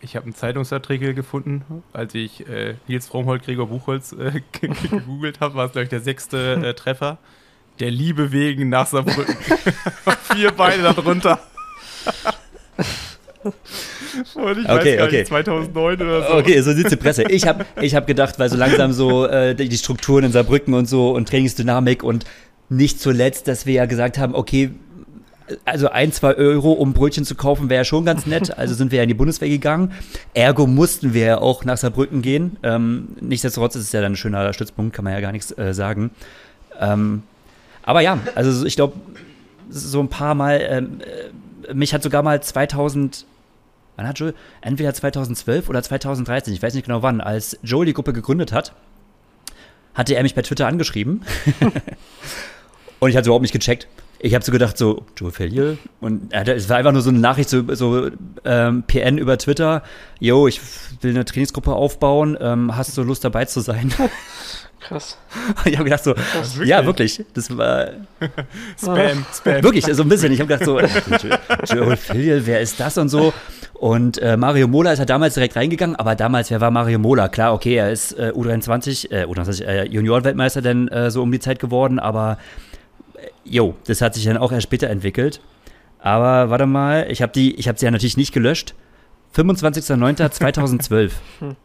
Ich 0.00 0.14
habe 0.14 0.26
einen 0.26 0.34
Zeitungsartikel 0.34 1.12
gefunden, 1.12 1.82
als 1.92 2.14
ich 2.14 2.48
äh, 2.48 2.76
Nils 2.86 3.08
Fromhold, 3.08 3.42
Gregor 3.42 3.66
Buchholz 3.66 4.12
äh, 4.12 4.42
gegoogelt 4.60 5.40
habe, 5.40 5.56
war 5.56 5.66
es, 5.66 5.72
glaube 5.72 5.84
ich, 5.84 5.88
der 5.88 6.00
sechste 6.00 6.54
äh, 6.54 6.74
Treffer. 6.74 7.18
Der 7.80 7.90
Liebe 7.90 8.30
wegen 8.30 8.68
nach 8.68 8.86
Saarbrücken. 8.86 9.36
Vier 10.32 10.52
Beine 10.52 10.84
darunter. 10.84 11.40
Und 14.34 14.58
ich 14.58 14.68
okay, 14.68 14.98
weiß 14.98 15.06
okay. 15.06 15.18
Nicht, 15.18 15.28
2009 15.28 16.02
oder 16.02 16.22
so. 16.22 16.34
Okay, 16.34 16.60
so 16.60 16.72
sieht 16.72 16.90
die 16.90 16.96
Presse. 16.96 17.24
Ich 17.24 17.46
habe 17.46 17.64
ich 17.80 17.94
hab 17.94 18.06
gedacht, 18.06 18.38
weil 18.38 18.48
so 18.48 18.56
langsam 18.56 18.92
so 18.92 19.26
äh, 19.26 19.54
die 19.54 19.76
Strukturen 19.76 20.24
in 20.24 20.32
Saarbrücken 20.32 20.74
und 20.74 20.86
so 20.86 21.10
und 21.10 21.28
Trainingsdynamik 21.28 22.02
und 22.02 22.24
nicht 22.68 23.00
zuletzt, 23.00 23.48
dass 23.48 23.66
wir 23.66 23.74
ja 23.74 23.86
gesagt 23.86 24.18
haben, 24.18 24.34
okay, 24.34 24.70
also 25.64 25.88
ein, 25.88 26.12
zwei 26.12 26.34
Euro, 26.36 26.72
um 26.72 26.92
Brötchen 26.92 27.24
zu 27.24 27.34
kaufen, 27.34 27.70
wäre 27.70 27.80
ja 27.80 27.84
schon 27.84 28.04
ganz 28.04 28.26
nett. 28.26 28.56
Also 28.58 28.74
sind 28.74 28.92
wir 28.92 28.98
ja 28.98 29.02
in 29.04 29.08
die 29.08 29.14
Bundeswehr 29.14 29.48
gegangen. 29.48 29.92
Ergo 30.34 30.66
mussten 30.66 31.14
wir 31.14 31.24
ja 31.24 31.38
auch 31.38 31.64
nach 31.64 31.78
Saarbrücken 31.78 32.22
gehen. 32.22 32.56
Ähm, 32.62 33.08
nichtsdestotrotz 33.20 33.76
ist 33.76 33.84
es 33.84 33.92
ja 33.92 34.00
dann 34.00 34.12
ein 34.12 34.16
schöner 34.16 34.52
Stützpunkt, 34.52 34.94
kann 34.94 35.04
man 35.04 35.14
ja 35.14 35.20
gar 35.20 35.32
nichts 35.32 35.56
äh, 35.56 35.72
sagen. 35.72 36.10
Ähm, 36.78 37.22
aber 37.82 38.02
ja, 38.02 38.18
also 38.34 38.66
ich 38.66 38.76
glaube, 38.76 38.94
so 39.70 40.00
ein 40.00 40.08
paar 40.08 40.34
Mal, 40.34 40.60
ähm, 40.68 41.00
äh, 41.66 41.74
mich 41.74 41.94
hat 41.94 42.02
sogar 42.02 42.22
mal 42.22 42.42
2000 42.42 43.24
wann 43.98 44.06
hat 44.06 44.18
Joel, 44.18 44.34
entweder 44.60 44.94
2012 44.94 45.68
oder 45.68 45.82
2013, 45.82 46.54
ich 46.54 46.62
weiß 46.62 46.72
nicht 46.74 46.86
genau 46.86 47.02
wann, 47.02 47.20
als 47.20 47.58
Joel 47.62 47.86
die 47.86 47.92
Gruppe 47.92 48.12
gegründet 48.12 48.52
hat, 48.52 48.72
hatte 49.92 50.14
er 50.14 50.22
mich 50.22 50.36
bei 50.36 50.42
Twitter 50.42 50.68
angeschrieben. 50.68 51.22
und 53.00 53.10
ich 53.10 53.16
hatte 53.16 53.26
überhaupt 53.26 53.42
nicht 53.42 53.52
gecheckt. 53.52 53.88
Ich 54.20 54.34
habe 54.34 54.44
so 54.44 54.52
gedacht, 54.52 54.78
so, 54.78 55.04
Joel 55.16 55.32
Felier? 55.32 55.78
Und 56.00 56.32
es 56.32 56.68
war 56.68 56.76
einfach 56.76 56.92
nur 56.92 57.02
so 57.02 57.10
eine 57.10 57.18
Nachricht, 57.18 57.48
so, 57.48 57.74
so 57.74 58.10
ähm, 58.44 58.84
PN 58.84 59.18
über 59.18 59.36
Twitter. 59.36 59.82
Yo, 60.20 60.46
ich 60.46 60.60
will 61.00 61.10
eine 61.10 61.24
Trainingsgruppe 61.24 61.72
aufbauen. 61.72 62.36
Ähm, 62.40 62.76
hast 62.76 62.96
du 62.96 63.02
Lust 63.02 63.24
dabei 63.24 63.44
zu 63.46 63.60
sein? 63.60 63.92
Krass. 64.80 65.18
Ich 65.64 65.74
habe 65.74 65.84
gedacht 65.84 66.04
so, 66.04 66.14
Krass, 66.14 66.54
wirklich? 66.54 66.68
ja, 66.68 66.86
wirklich. 66.86 67.24
Das 67.34 67.56
war 67.56 67.88
Spam, 68.80 69.26
Spam. 69.34 69.62
Wirklich, 69.62 69.84
so 69.84 70.02
ein 70.02 70.08
bisschen. 70.08 70.32
Ich 70.32 70.40
habe 70.40 70.54
gedacht 70.54 70.64
so, 70.64 70.80
Joel 71.74 71.96
Filial, 71.96 72.46
wer 72.46 72.60
ist 72.60 72.78
das 72.78 72.96
und 72.98 73.08
so. 73.08 73.32
Und 73.74 74.18
äh, 74.18 74.36
Mario 74.36 74.66
Mola 74.66 74.92
ist 74.92 74.98
ja 74.98 75.04
damals 75.04 75.34
direkt 75.34 75.56
reingegangen, 75.56 75.96
aber 75.96 76.14
damals, 76.14 76.50
wer 76.50 76.60
war 76.60 76.70
Mario 76.70 76.98
Mola? 76.98 77.28
Klar, 77.28 77.54
okay, 77.54 77.74
er 77.74 77.90
ist 77.90 78.12
äh, 78.12 78.32
U23, 78.34 79.10
äh, 79.12 79.24
U23 79.24 79.64
äh, 79.64 79.84
Juniorenweltmeister 79.84 80.62
dann 80.62 80.88
äh, 80.88 81.10
so 81.10 81.22
um 81.22 81.30
die 81.30 81.40
Zeit 81.40 81.58
geworden, 81.58 81.98
aber 81.98 82.38
äh, 83.14 83.28
jo, 83.44 83.76
das 83.86 84.00
hat 84.00 84.14
sich 84.14 84.24
dann 84.24 84.36
auch 84.36 84.52
erst 84.52 84.64
später 84.64 84.88
entwickelt. 84.88 85.40
Aber 86.00 86.50
warte 86.50 86.66
mal, 86.66 87.06
ich 87.10 87.22
habe 87.22 87.32
die, 87.32 87.54
ich 87.54 87.68
habe 87.68 87.78
sie 87.78 87.84
ja 87.84 87.90
natürlich 87.90 88.16
nicht 88.16 88.32
gelöscht. 88.32 88.74
25.09.2012. 89.36 91.10
Hm. 91.40 91.56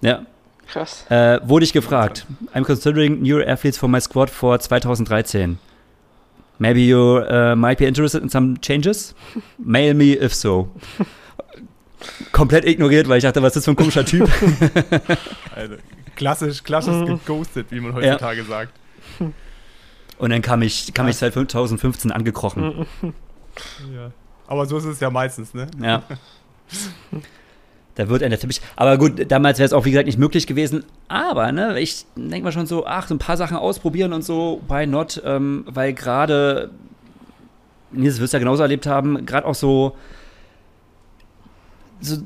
Ja. 0.00 0.26
Krass. 0.74 1.06
Äh, 1.08 1.38
wurde 1.44 1.64
ich 1.64 1.72
gefragt. 1.72 2.26
I'm 2.52 2.64
considering 2.64 3.22
new 3.22 3.40
athletes 3.40 3.78
for 3.78 3.88
my 3.88 4.00
squad 4.00 4.28
for 4.28 4.58
2013. 4.58 5.60
Maybe 6.58 6.80
you 6.80 7.24
uh, 7.30 7.54
might 7.54 7.78
be 7.78 7.86
interested 7.86 8.24
in 8.24 8.28
some 8.28 8.56
changes? 8.60 9.14
Mail 9.58 9.94
me 9.94 10.14
if 10.14 10.34
so. 10.34 10.68
Komplett 12.32 12.64
ignoriert, 12.64 13.08
weil 13.08 13.18
ich 13.18 13.22
dachte, 13.22 13.40
was 13.40 13.50
ist 13.50 13.58
das 13.58 13.64
für 13.66 13.70
ein 13.70 13.76
komischer 13.76 14.04
Typ? 14.04 14.28
also, 15.54 15.76
klassisch, 16.16 16.64
klassisch 16.64 16.92
mhm. 16.92 17.20
geghostet, 17.24 17.68
wie 17.70 17.78
man 17.78 17.94
heutzutage 17.94 18.40
ja. 18.40 18.44
sagt. 18.44 18.72
Und 20.18 20.30
dann 20.30 20.42
kam 20.42 20.62
ich, 20.62 20.92
kam 20.92 21.06
ich 21.06 21.16
seit 21.16 21.34
2015 21.34 22.10
angekrochen. 22.10 22.86
Ja. 23.94 24.10
Aber 24.48 24.66
so 24.66 24.76
ist 24.78 24.84
es 24.84 24.98
ja 24.98 25.10
meistens, 25.10 25.54
ne? 25.54 25.68
Ja. 25.80 26.02
Da 27.94 28.08
wird 28.08 28.22
der 28.22 28.38
Teppich. 28.38 28.60
Aber 28.76 28.98
gut, 28.98 29.30
damals 29.30 29.58
wäre 29.58 29.66
es 29.66 29.72
auch, 29.72 29.84
wie 29.84 29.90
gesagt, 29.90 30.06
nicht 30.06 30.18
möglich 30.18 30.46
gewesen. 30.46 30.84
Aber, 31.08 31.52
ne, 31.52 31.78
ich 31.78 32.06
denke 32.16 32.42
mal 32.42 32.52
schon 32.52 32.66
so, 32.66 32.86
ach, 32.86 33.06
so 33.06 33.14
ein 33.14 33.18
paar 33.18 33.36
Sachen 33.36 33.56
ausprobieren 33.56 34.12
und 34.12 34.22
so, 34.22 34.60
why 34.68 34.86
not? 34.86 35.22
Ähm, 35.24 35.64
weil 35.68 35.92
gerade, 35.92 36.70
Nils 37.92 38.20
wirst 38.20 38.32
ja 38.32 38.38
genauso 38.40 38.62
erlebt 38.62 38.86
haben, 38.86 39.24
gerade 39.26 39.46
auch 39.46 39.54
so, 39.54 39.96
so 42.00 42.16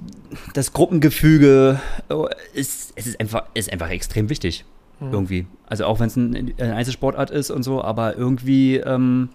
das 0.55 0.73
Gruppengefüge 0.73 1.81
oh, 2.09 2.29
ist, 2.55 2.93
es 2.97 3.07
ist 3.07 3.21
einfach, 3.21 3.45
ist 3.55 3.71
einfach 3.71 3.91
extrem 3.91 4.31
wichtig. 4.31 4.65
Mhm. 5.01 5.13
Irgendwie. 5.13 5.47
Also 5.67 5.85
auch 5.85 6.01
wenn 6.01 6.07
es 6.07 6.17
ein, 6.17 6.55
eine 6.59 6.75
Einzelsportart 6.75 7.31
ist 7.31 7.51
und 7.51 7.63
so, 7.63 7.83
aber 7.83 8.17
irgendwie, 8.17 8.77
ähm, 8.77 9.29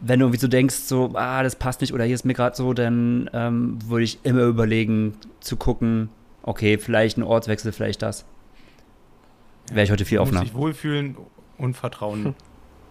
wenn 0.00 0.20
du 0.20 0.26
irgendwie 0.26 0.40
so 0.40 0.48
denkst, 0.48 0.74
so, 0.74 1.10
ah, 1.14 1.42
das 1.42 1.56
passt 1.56 1.80
nicht 1.80 1.92
oder 1.92 2.04
hier 2.04 2.14
ist 2.14 2.24
mir 2.24 2.34
gerade 2.34 2.56
so, 2.56 2.72
dann 2.72 3.28
ähm, 3.32 3.78
würde 3.86 4.04
ich 4.04 4.18
immer 4.22 4.42
überlegen, 4.42 5.14
zu 5.40 5.56
gucken, 5.56 6.08
okay, 6.42 6.78
vielleicht 6.78 7.18
ein 7.18 7.22
Ortswechsel, 7.22 7.72
vielleicht 7.72 8.02
das. 8.02 8.24
Wäre 9.70 9.84
ich 9.84 9.90
heute 9.90 10.04
viel 10.04 10.18
offener. 10.18 10.40
Sich 10.40 10.54
wohlfühlen 10.54 11.16
und 11.58 11.74
Vertrauen 11.76 12.24
hm. 12.24 12.34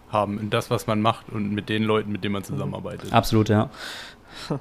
haben 0.10 0.40
in 0.40 0.50
das, 0.50 0.70
was 0.70 0.88
man 0.88 1.02
macht 1.02 1.30
und 1.30 1.54
mit 1.54 1.70
den 1.70 1.84
Leuten, 1.84 2.12
mit 2.12 2.24
denen 2.24 2.34
man 2.34 2.44
zusammenarbeitet. 2.44 3.12
Absolut, 3.14 3.50
ja. 3.50 3.70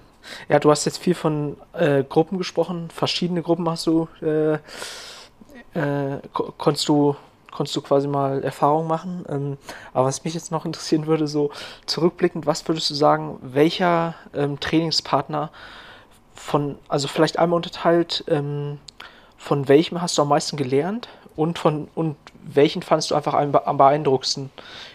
Ja, 0.49 0.59
du 0.59 0.73
hast 0.73 0.85
jetzt 0.87 0.99
viel 0.99 1.15
von 1.15 1.57
äh, 1.73 2.03
Gruppen 2.03 2.39
gesprochen. 2.39 2.89
Verschiedene 2.91 3.43
Gruppen 3.43 3.69
hast 3.69 3.87
du, 3.87 4.09
äh, 4.21 4.55
äh, 4.55 6.21
konntest 6.33 6.89
du 6.89 7.15
konntest 7.57 7.75
du 7.75 7.81
quasi 7.81 8.07
mal 8.07 8.45
Erfahrung 8.45 8.87
machen. 8.87 9.25
Ähm, 9.29 9.57
aber 9.95 10.07
was 10.07 10.25
mich 10.25 10.35
jetzt 10.35 10.53
noch 10.53 10.67
interessieren 10.67 11.07
würde, 11.07 11.27
so 11.27 11.51
zurückblickend, 11.87 12.47
was 12.47 12.69
würdest 12.69 12.91
du 12.91 12.95
sagen, 12.95 13.39
welcher 13.41 14.15
ähm, 14.35 14.61
Trainingspartner 14.61 15.51
von, 16.35 16.77
also 16.89 17.09
vielleicht 17.09 17.39
einmal 17.39 17.57
unterteilt, 17.57 18.25
ähm, 18.29 18.79
von 19.39 19.69
welchem 19.69 20.03
hast 20.03 20.19
du 20.19 20.23
am 20.23 20.29
meisten 20.29 20.57
gelernt 20.57 21.09
und 21.35 21.59
von 21.59 21.89
und 21.95 22.17
welchen 22.49 22.83
fandest 22.83 23.11
du 23.11 23.15
einfach 23.15 23.35
am, 23.35 23.79
beeindruckendsten? 23.79 24.51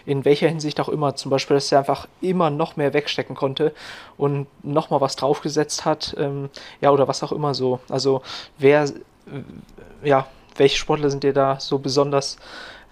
In 0.06 0.24
welcher 0.24 0.48
Hinsicht 0.48 0.80
auch 0.80 0.88
immer. 0.88 1.16
Zum 1.16 1.30
Beispiel, 1.30 1.56
dass 1.56 1.70
er 1.70 1.80
einfach 1.80 2.08
immer 2.20 2.48
noch 2.48 2.76
mehr 2.76 2.94
wegstecken 2.94 3.36
konnte 3.36 3.74
und 4.16 4.46
nochmal 4.62 5.00
was 5.00 5.16
draufgesetzt 5.16 5.84
hat. 5.84 6.14
Ähm, 6.18 6.48
ja, 6.80 6.90
oder 6.90 7.08
was 7.08 7.22
auch 7.22 7.32
immer 7.32 7.54
so. 7.54 7.80
Also 7.90 8.22
wer, 8.58 8.90
ja, 10.02 10.26
welche 10.56 10.76
Sportler 10.76 11.10
sind 11.10 11.22
dir 11.22 11.32
da 11.32 11.60
so 11.60 11.78
besonders 11.78 12.36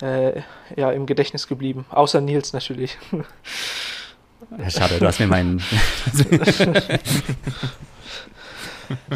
äh, 0.03 0.43
ja, 0.77 0.91
im 0.93 1.07
Gedächtnis 1.07 1.47
geblieben. 1.47 1.85
Außer 1.91 2.21
Nils 2.21 2.53
natürlich. 2.53 2.99
Ja, 4.59 4.71
schade, 4.71 4.99
du 4.99 5.07
hast 5.07 5.21
mir 5.21 5.27
meinen. 5.27 5.63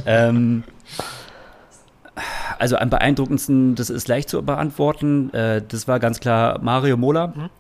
ähm, 0.07 0.65
also 2.59 2.77
am 2.77 2.91
beeindruckendsten, 2.91 3.75
das 3.75 3.91
ist 3.91 4.09
leicht 4.09 4.29
zu 4.29 4.43
beantworten, 4.43 5.33
äh, 5.33 5.63
das 5.67 5.89
war 5.89 5.99
ganz 5.99 6.21
klar 6.21 6.61
Mario 6.61 6.97
Mola, 6.97 7.29
mhm. 7.29 7.51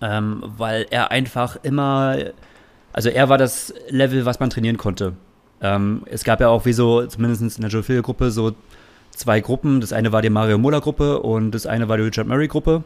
ähm, 0.00 0.44
weil 0.56 0.86
er 0.90 1.10
einfach 1.10 1.56
immer, 1.62 2.16
also 2.92 3.08
er 3.08 3.28
war 3.28 3.38
das 3.38 3.74
Level, 3.88 4.24
was 4.24 4.40
man 4.40 4.50
trainieren 4.50 4.78
konnte. 4.78 5.14
Ähm, 5.60 6.02
es 6.06 6.24
gab 6.24 6.40
ja 6.40 6.48
auch 6.48 6.64
wie 6.64 6.72
so, 6.72 7.06
zumindest 7.06 7.58
in 7.58 7.62
der 7.62 7.70
Joe 7.70 8.02
Gruppe, 8.02 8.30
so 8.30 8.54
zwei 9.14 9.40
Gruppen. 9.40 9.80
Das 9.80 9.92
eine 9.92 10.12
war 10.12 10.22
die 10.22 10.30
Mario 10.30 10.58
Mola 10.58 10.80
Gruppe 10.80 11.20
und 11.20 11.52
das 11.52 11.66
eine 11.66 11.88
war 11.88 11.96
die 11.96 12.04
Richard 12.04 12.26
Murray 12.26 12.48
Gruppe. 12.48 12.82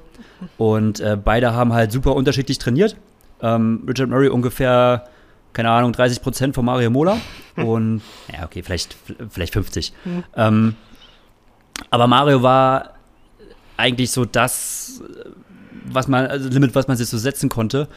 Und 0.58 1.00
äh, 1.00 1.16
beide 1.22 1.54
haben 1.54 1.72
halt 1.72 1.92
super 1.92 2.14
unterschiedlich 2.14 2.58
trainiert. 2.58 2.96
Ähm, 3.40 3.84
Richard 3.88 4.10
Murray 4.10 4.28
ungefähr, 4.28 5.08
keine 5.52 5.70
Ahnung, 5.70 5.92
30 5.92 6.22
Prozent 6.22 6.54
von 6.54 6.64
Mario 6.64 6.90
Mola. 6.90 7.18
und, 7.56 8.02
ja, 8.32 8.44
okay, 8.44 8.62
vielleicht, 8.62 8.96
vielleicht 9.30 9.52
50. 9.52 9.92
Mhm. 10.04 10.24
Ähm, 10.34 10.74
aber 11.90 12.06
Mario 12.06 12.42
war 12.42 12.94
eigentlich 13.76 14.10
so 14.10 14.24
das, 14.24 15.02
was 15.84 16.08
man, 16.08 16.26
also 16.26 16.48
Limit, 16.48 16.74
was 16.74 16.88
man 16.88 16.96
sich 16.96 17.08
so 17.08 17.18
setzen 17.18 17.48
konnte. 17.48 17.88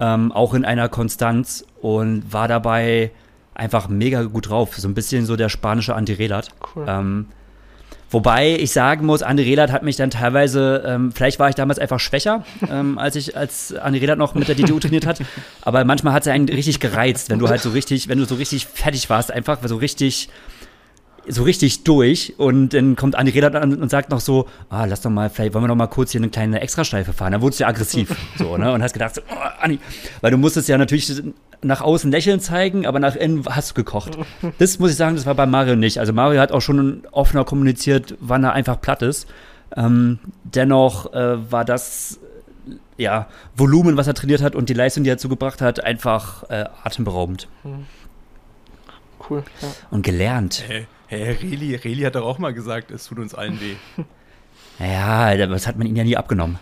Ähm, 0.00 0.32
auch 0.32 0.54
in 0.54 0.64
einer 0.64 0.88
Konstanz 0.88 1.64
und 1.80 2.32
war 2.32 2.48
dabei 2.48 3.12
einfach 3.54 3.88
mega 3.88 4.22
gut 4.22 4.48
drauf. 4.48 4.76
So 4.76 4.88
ein 4.88 4.94
bisschen 4.94 5.26
so 5.26 5.36
der 5.36 5.48
spanische 5.48 5.94
Anti 5.94 6.14
Relat. 6.14 6.48
Cool. 6.74 6.86
Ähm, 6.88 7.26
Wobei 8.12 8.56
ich 8.58 8.72
sagen 8.72 9.06
muss, 9.06 9.22
Andi 9.22 9.42
Rehlert 9.42 9.72
hat 9.72 9.82
mich 9.82 9.96
dann 9.96 10.10
teilweise, 10.10 10.82
ähm, 10.86 11.12
vielleicht 11.12 11.38
war 11.38 11.48
ich 11.48 11.54
damals 11.54 11.78
einfach 11.78 11.98
schwächer, 11.98 12.44
ähm, 12.70 12.98
als 12.98 13.16
ich, 13.16 13.36
als 13.36 13.74
Andi 13.74 13.98
Rehlert 13.98 14.18
noch 14.18 14.34
mit 14.34 14.48
der 14.48 14.54
DTU 14.54 14.78
trainiert 14.78 15.06
hat. 15.06 15.20
Aber 15.62 15.84
manchmal 15.84 16.12
hat 16.12 16.22
es 16.22 16.28
einen 16.28 16.48
richtig 16.48 16.78
gereizt, 16.78 17.30
wenn 17.30 17.38
du 17.38 17.48
halt 17.48 17.62
so 17.62 17.70
richtig, 17.70 18.08
wenn 18.08 18.18
du 18.18 18.26
so 18.26 18.34
richtig 18.34 18.66
fertig 18.66 19.08
warst, 19.08 19.32
einfach 19.32 19.58
so 19.64 19.76
richtig, 19.76 20.28
so 21.28 21.42
richtig 21.44 21.84
durch 21.84 22.34
und 22.38 22.70
dann 22.70 22.96
kommt 22.96 23.14
Andi 23.14 23.32
Rehlert 23.32 23.54
an 23.54 23.74
und 23.74 23.88
sagt 23.90 24.10
noch 24.10 24.20
so, 24.20 24.48
ah, 24.70 24.84
lass 24.84 25.02
doch 25.02 25.10
mal, 25.10 25.30
vielleicht 25.30 25.54
wollen 25.54 25.64
wir 25.64 25.68
noch 25.68 25.76
mal 25.76 25.86
kurz 25.86 26.12
hier 26.12 26.20
eine 26.20 26.30
kleine 26.30 26.60
Extraschleife 26.60 27.12
fahren. 27.12 27.32
Dann 27.32 27.42
wurdest 27.42 27.60
du 27.60 27.64
ja 27.64 27.68
aggressiv, 27.68 28.16
so, 28.38 28.56
ne, 28.56 28.72
und 28.72 28.82
hast 28.82 28.92
gedacht, 28.92 29.14
so, 29.14 29.22
oh, 29.30 29.34
Andi, 29.60 29.78
weil 30.20 30.30
du 30.30 30.36
musstest 30.36 30.68
ja 30.68 30.78
natürlich 30.78 31.22
nach 31.62 31.80
außen 31.80 32.10
lächeln 32.10 32.40
zeigen, 32.40 32.86
aber 32.86 32.98
nach 32.98 33.14
innen 33.14 33.44
hast 33.46 33.70
du 33.70 33.74
gekocht. 33.74 34.18
Das 34.58 34.78
muss 34.78 34.90
ich 34.90 34.96
sagen, 34.96 35.14
das 35.14 35.26
war 35.26 35.34
bei 35.34 35.46
Mario 35.46 35.76
nicht. 35.76 35.98
Also 35.98 36.12
Mario 36.12 36.40
hat 36.40 36.50
auch 36.50 36.60
schon 36.60 37.02
offener 37.12 37.44
kommuniziert, 37.44 38.16
wann 38.20 38.42
er 38.42 38.52
einfach 38.52 38.80
platt 38.80 39.02
ist. 39.02 39.28
Ähm, 39.76 40.18
dennoch 40.44 41.12
äh, 41.14 41.50
war 41.50 41.64
das 41.64 42.18
ja, 42.96 43.28
Volumen, 43.56 43.96
was 43.96 44.06
er 44.06 44.14
trainiert 44.14 44.42
hat 44.42 44.54
und 44.54 44.68
die 44.68 44.74
Leistung, 44.74 45.04
die 45.04 45.10
er 45.10 45.18
zugebracht 45.18 45.60
hat, 45.60 45.82
einfach 45.82 46.48
äh, 46.50 46.64
atemberaubend. 46.84 47.48
Hm. 47.62 47.86
Cool. 49.28 49.42
Ja. 49.60 49.68
Und 49.90 50.02
gelernt. 50.02 50.64
Hey, 50.66 50.86
hey 51.12 51.32
Reli, 51.32 51.74
Reli 51.74 52.02
hat 52.02 52.14
doch 52.14 52.24
auch 52.24 52.38
mal 52.38 52.54
gesagt, 52.54 52.90
es 52.90 53.06
tut 53.06 53.18
uns 53.18 53.34
allen 53.34 53.60
weh. 53.60 53.74
Ja, 54.78 55.36
das 55.36 55.66
hat 55.66 55.76
man 55.76 55.86
ihm 55.86 55.94
ja 55.94 56.02
nie 56.02 56.16
abgenommen. 56.16 56.58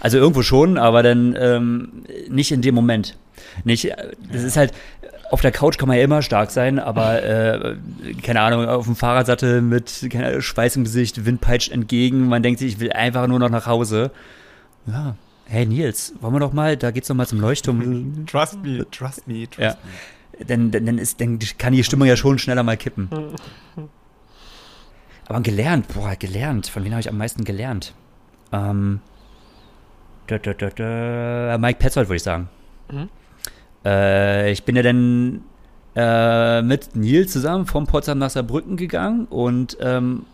Also 0.00 0.16
irgendwo 0.16 0.42
schon, 0.42 0.78
aber 0.78 1.02
dann 1.02 1.36
ähm, 1.38 2.04
nicht 2.30 2.52
in 2.52 2.62
dem 2.62 2.74
Moment. 2.74 3.18
Nicht, 3.64 3.90
das 4.32 4.42
ist 4.42 4.56
halt, 4.56 4.72
auf 5.30 5.40
der 5.40 5.50
Couch 5.50 5.76
kann 5.76 5.88
man 5.88 5.98
ja 5.98 6.04
immer 6.04 6.22
stark 6.22 6.50
sein, 6.50 6.78
aber 6.78 7.22
äh, 7.24 7.76
keine 8.22 8.40
Ahnung, 8.40 8.66
auf 8.66 8.86
dem 8.86 8.96
Fahrradsattel 8.96 9.60
mit 9.60 10.06
keine, 10.08 10.40
Schweiß 10.40 10.76
im 10.76 10.84
Gesicht, 10.84 11.26
Wind 11.26 11.40
peitscht 11.40 11.72
entgegen, 11.72 12.28
man 12.28 12.42
denkt 12.42 12.60
sich, 12.60 12.74
ich 12.74 12.80
will 12.80 12.92
einfach 12.92 13.26
nur 13.26 13.40
noch 13.40 13.50
nach 13.50 13.66
Hause. 13.66 14.12
Ja, 14.86 15.16
hey 15.46 15.66
Nils, 15.66 16.14
wollen 16.20 16.34
wir 16.34 16.40
doch 16.40 16.52
mal, 16.52 16.76
da 16.76 16.90
geht's 16.90 17.08
doch 17.08 17.16
mal 17.16 17.26
zum 17.26 17.40
Leuchtturm. 17.40 18.24
Trust 18.26 18.62
me, 18.62 18.86
trust 18.90 19.26
me, 19.26 19.46
trust 19.50 19.58
ja. 19.58 19.70
me. 19.70 19.76
Dann, 20.46 20.70
dann, 20.70 20.98
ist, 20.98 21.20
dann 21.20 21.38
kann 21.58 21.72
die 21.72 21.84
Stimmung 21.84 22.08
ja 22.08 22.16
schon 22.16 22.38
schneller 22.38 22.62
mal 22.62 22.76
kippen. 22.76 23.08
Aber 25.26 25.40
gelernt, 25.40 25.86
boah, 25.94 26.16
gelernt. 26.16 26.66
Von 26.66 26.84
wem 26.84 26.92
habe 26.92 27.00
ich 27.00 27.08
am 27.08 27.16
meisten 27.16 27.44
gelernt? 27.44 27.94
Ähm, 28.52 29.00
da, 30.26 30.38
da, 30.38 30.52
da, 30.52 31.58
Mike 31.58 31.78
Petzold, 31.78 32.08
würde 32.08 32.16
ich 32.16 32.22
sagen. 32.22 32.48
Mhm. 32.90 33.08
Äh, 33.84 34.50
ich 34.52 34.64
bin 34.64 34.76
ja 34.76 34.82
dann 34.82 35.42
äh, 35.96 36.62
mit 36.62 36.96
Neil 36.96 37.26
zusammen 37.26 37.66
vom 37.66 37.86
Potsdam 37.86 38.18
nach 38.18 38.30
Saarbrücken 38.30 38.76
gegangen 38.76 39.26
und 39.26 39.76
ähm, 39.80 40.26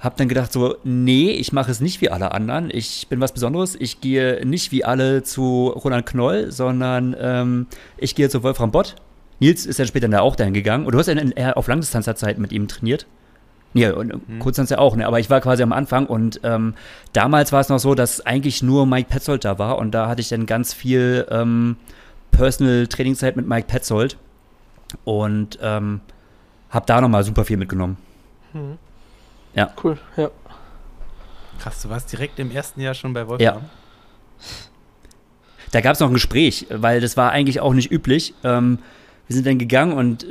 habe 0.00 0.16
dann 0.18 0.28
gedacht 0.28 0.52
so, 0.52 0.76
nee, 0.84 1.30
ich 1.30 1.52
mache 1.52 1.70
es 1.70 1.80
nicht 1.80 2.00
wie 2.00 2.10
alle 2.10 2.32
anderen. 2.32 2.70
Ich 2.70 3.08
bin 3.08 3.20
was 3.20 3.32
Besonderes. 3.32 3.74
Ich 3.78 4.00
gehe 4.00 4.44
nicht 4.46 4.70
wie 4.70 4.84
alle 4.84 5.22
zu 5.22 5.68
Roland 5.68 6.06
Knoll, 6.06 6.52
sondern 6.52 7.16
ähm, 7.18 7.66
ich 7.96 8.14
gehe 8.14 8.28
zu 8.28 8.42
Wolfram 8.42 8.70
Bott. 8.70 8.96
Nils 9.44 9.66
ist 9.66 9.78
dann 9.78 9.86
später 9.86 10.08
dann 10.08 10.20
auch 10.20 10.36
dahin 10.36 10.54
gegangen. 10.54 10.86
Und 10.86 10.92
du 10.92 10.98
hast 10.98 11.06
ja 11.06 11.14
eher 11.14 11.58
auf 11.58 11.68
Langdistanzerzeit 11.68 12.38
mit 12.38 12.50
ihm 12.50 12.66
trainiert. 12.66 13.06
Ja, 13.74 13.92
und 13.92 14.28
mhm. 14.28 14.38
Kurzdistanz 14.38 14.70
ja 14.70 14.78
auch, 14.78 14.96
ne? 14.96 15.06
Aber 15.06 15.20
ich 15.20 15.28
war 15.28 15.40
quasi 15.40 15.62
am 15.62 15.72
Anfang 15.72 16.06
und 16.06 16.40
ähm, 16.44 16.74
damals 17.12 17.50
war 17.52 17.60
es 17.60 17.68
noch 17.68 17.80
so, 17.80 17.94
dass 17.94 18.24
eigentlich 18.24 18.62
nur 18.62 18.86
Mike 18.86 19.08
Petzold 19.10 19.44
da 19.44 19.58
war 19.58 19.78
und 19.78 19.90
da 19.90 20.08
hatte 20.08 20.20
ich 20.20 20.28
dann 20.28 20.46
ganz 20.46 20.72
viel 20.72 21.26
ähm, 21.28 21.76
Personal 22.30 22.86
Trainingszeit 22.86 23.34
mit 23.34 23.48
Mike 23.48 23.66
Petzold 23.66 24.16
und 25.02 25.58
ähm, 25.60 26.00
habe 26.70 26.86
da 26.86 27.00
nochmal 27.00 27.24
super 27.24 27.44
viel 27.44 27.56
mitgenommen. 27.56 27.96
Mhm. 28.52 28.78
Ja. 29.56 29.72
Cool, 29.82 29.98
ja. 30.16 30.30
Krass, 31.58 31.82
du 31.82 31.90
warst 31.90 32.12
direkt 32.12 32.38
im 32.38 32.52
ersten 32.52 32.80
Jahr 32.80 32.94
schon 32.94 33.12
bei 33.12 33.26
Wolfram. 33.26 33.44
Ja. 33.44 33.60
Da 35.72 35.80
gab 35.80 35.94
es 35.94 36.00
noch 36.00 36.08
ein 36.08 36.14
Gespräch, 36.14 36.66
weil 36.70 37.00
das 37.00 37.16
war 37.16 37.32
eigentlich 37.32 37.58
auch 37.60 37.74
nicht 37.74 37.90
üblich. 37.90 38.34
Ähm, 38.44 38.78
wir 39.26 39.34
sind 39.34 39.46
dann 39.46 39.58
gegangen 39.58 39.92
und 39.92 40.26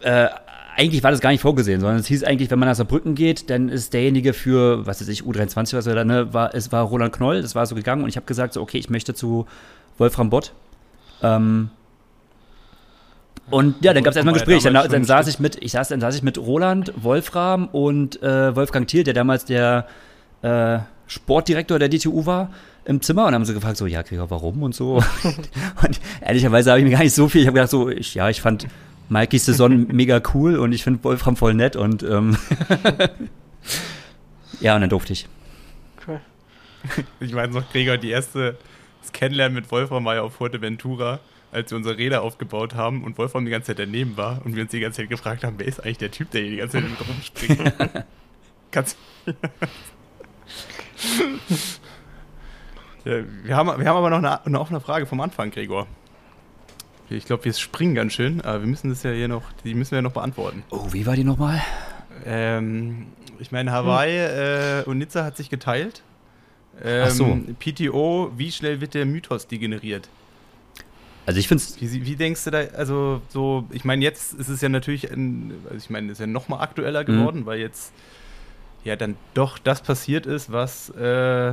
äh, 0.00 0.28
eigentlich 0.76 1.02
war 1.02 1.10
das 1.10 1.20
gar 1.20 1.30
nicht 1.30 1.40
vorgesehen, 1.40 1.80
sondern 1.80 1.98
es 1.98 2.06
hieß 2.06 2.22
eigentlich, 2.22 2.50
wenn 2.50 2.58
man 2.58 2.68
nach 2.68 2.76
Saarbrücken 2.76 3.16
geht, 3.16 3.50
dann 3.50 3.68
ist 3.68 3.92
derjenige 3.94 4.32
für, 4.32 4.86
was 4.86 5.00
weiß 5.00 5.08
ich, 5.08 5.22
U23, 5.22 5.76
was 5.76 5.86
er 5.86 5.96
da, 5.96 6.04
ne, 6.04 6.32
war, 6.32 6.54
es 6.54 6.70
war 6.70 6.84
Roland 6.84 7.12
Knoll, 7.12 7.42
das 7.42 7.56
war 7.56 7.66
so 7.66 7.74
gegangen 7.74 8.04
und 8.04 8.08
ich 8.08 8.16
habe 8.16 8.26
gesagt, 8.26 8.52
so, 8.52 8.62
okay, 8.62 8.78
ich 8.78 8.88
möchte 8.88 9.12
zu 9.12 9.46
Wolfram 9.98 10.30
Bott. 10.30 10.52
Ähm, 11.20 11.70
und 13.50 13.82
ja, 13.82 13.92
dann 13.92 14.04
gab 14.04 14.12
es 14.12 14.16
erstmal 14.16 14.34
ein 14.34 14.38
Gespräch. 14.38 14.62
Dann, 14.62 14.74
dann 14.74 15.04
saß 15.04 15.26
ich 15.26 15.38
mit, 15.40 15.56
ich 15.62 15.72
saß, 15.72 15.88
dann 15.88 16.00
saß 16.00 16.14
ich 16.14 16.22
mit 16.22 16.38
Roland, 16.38 16.92
Wolfram 16.96 17.68
und 17.68 18.22
äh, 18.22 18.54
Wolfgang 18.54 18.86
Thiel, 18.86 19.04
der 19.04 19.14
damals 19.14 19.46
der 19.46 19.86
äh, 20.42 20.78
Sportdirektor 21.08 21.78
der 21.78 21.88
DTU 21.88 22.26
war, 22.26 22.50
im 22.84 23.02
Zimmer 23.02 23.26
und 23.26 23.34
haben 23.34 23.44
sie 23.44 23.52
gefragt, 23.52 23.76
so, 23.76 23.86
ja, 23.86 24.02
Gregor, 24.02 24.30
warum 24.30 24.62
und 24.62 24.74
so. 24.74 24.94
und 25.84 26.00
ehrlicherweise 26.20 26.70
habe 26.70 26.80
ich 26.80 26.86
mir 26.86 26.92
gar 26.92 27.02
nicht 27.02 27.14
so 27.14 27.28
viel, 27.28 27.42
ich 27.42 27.46
habe 27.46 27.56
gedacht, 27.56 27.70
so, 27.70 27.88
ich, 27.88 28.14
ja, 28.14 28.30
ich 28.30 28.40
fand 28.40 28.66
Mikey 29.08 29.38
Saison 29.38 29.86
mega 29.92 30.22
cool 30.34 30.56
und 30.56 30.72
ich 30.72 30.84
finde 30.84 31.02
Wolfram 31.04 31.36
voll 31.36 31.54
nett 31.54 31.76
und 31.76 32.02
ähm 32.02 32.36
ja, 34.60 34.74
und 34.74 34.80
dann 34.80 34.90
durfte 34.90 35.12
ich. 35.12 35.28
Cool. 36.06 36.20
Ich 37.20 37.32
meine 37.32 37.52
noch, 37.52 37.70
Gregor, 37.72 37.98
die 37.98 38.10
erste 38.10 38.56
das 39.02 39.12
Kennenlernen 39.12 39.54
mit 39.54 39.70
Wolfram 39.70 40.04
war 40.04 40.16
ja 40.16 40.22
auf 40.22 40.34
Fuerteventura, 40.34 41.20
als 41.50 41.70
wir 41.70 41.78
unsere 41.78 41.96
Räder 41.96 42.22
aufgebaut 42.22 42.74
haben 42.74 43.04
und 43.04 43.16
Wolfram 43.16 43.44
die 43.44 43.50
ganze 43.50 43.68
Zeit 43.68 43.78
daneben 43.78 44.16
war 44.16 44.44
und 44.44 44.54
wir 44.54 44.62
uns 44.62 44.70
die 44.70 44.80
ganze 44.80 45.00
Zeit 45.00 45.10
gefragt 45.10 45.44
haben, 45.44 45.58
wer 45.58 45.66
ist 45.66 45.80
eigentlich 45.80 45.98
der 45.98 46.10
Typ, 46.10 46.30
der 46.30 46.42
hier 46.42 46.50
die 46.50 46.56
ganze 46.58 46.80
Zeit 46.80 47.08
rumspringt. 47.08 47.72
Kannst 48.70 48.98
wir, 53.04 53.56
haben, 53.56 53.78
wir 53.78 53.86
haben 53.86 53.96
aber 53.96 54.10
noch 54.10 54.18
eine, 54.18 54.44
eine 54.44 54.60
offene 54.60 54.80
Frage 54.80 55.06
vom 55.06 55.20
Anfang, 55.20 55.50
Gregor. 55.50 55.86
Ich 57.10 57.24
glaube, 57.24 57.46
wir 57.46 57.52
springen 57.54 57.94
ganz 57.94 58.12
schön, 58.12 58.42
aber 58.42 58.60
wir 58.60 58.68
müssen 58.68 58.90
das 58.90 59.02
ja 59.02 59.12
hier 59.12 59.28
noch, 59.28 59.44
die 59.64 59.74
müssen 59.74 59.92
wir 59.92 60.02
noch 60.02 60.12
beantworten. 60.12 60.62
Oh, 60.70 60.88
wie 60.92 61.06
war 61.06 61.16
die 61.16 61.24
nochmal? 61.24 61.62
Ähm, 62.26 63.06
ich 63.38 63.50
meine, 63.50 63.72
Hawaii 63.72 64.18
hm. 64.18 64.82
äh, 64.82 64.82
und 64.84 64.98
Nizza 64.98 65.24
hat 65.24 65.36
sich 65.36 65.48
geteilt. 65.48 66.02
Ähm, 66.82 67.04
Ach 67.06 67.10
so. 67.10 67.40
PTO, 67.58 68.32
wie 68.36 68.52
schnell 68.52 68.80
wird 68.80 68.94
der 68.94 69.06
Mythos 69.06 69.46
degeneriert? 69.46 70.08
Also 71.24 71.40
ich 71.40 71.48
finde 71.48 71.62
es. 71.62 71.80
Wie, 71.80 72.06
wie, 72.06 72.16
denkst 72.16 72.44
du 72.44 72.50
da, 72.50 72.58
also 72.76 73.20
so, 73.28 73.64
ich 73.70 73.84
meine, 73.84 74.02
jetzt 74.02 74.34
ist 74.34 74.48
es 74.48 74.60
ja 74.60 74.68
natürlich, 74.68 75.10
ein, 75.10 75.52
also 75.64 75.76
ich 75.76 75.90
meine, 75.90 76.12
ist 76.12 76.20
ja 76.20 76.26
noch 76.26 76.48
mal 76.48 76.60
aktueller 76.60 77.02
mhm. 77.02 77.06
geworden, 77.06 77.40
mhm. 77.40 77.46
weil 77.46 77.58
jetzt 77.58 77.92
ja 78.84 78.96
dann 78.96 79.16
doch 79.34 79.58
das 79.58 79.82
passiert 79.82 80.26
ist, 80.26 80.52
was, 80.52 80.90
äh, 80.90 81.52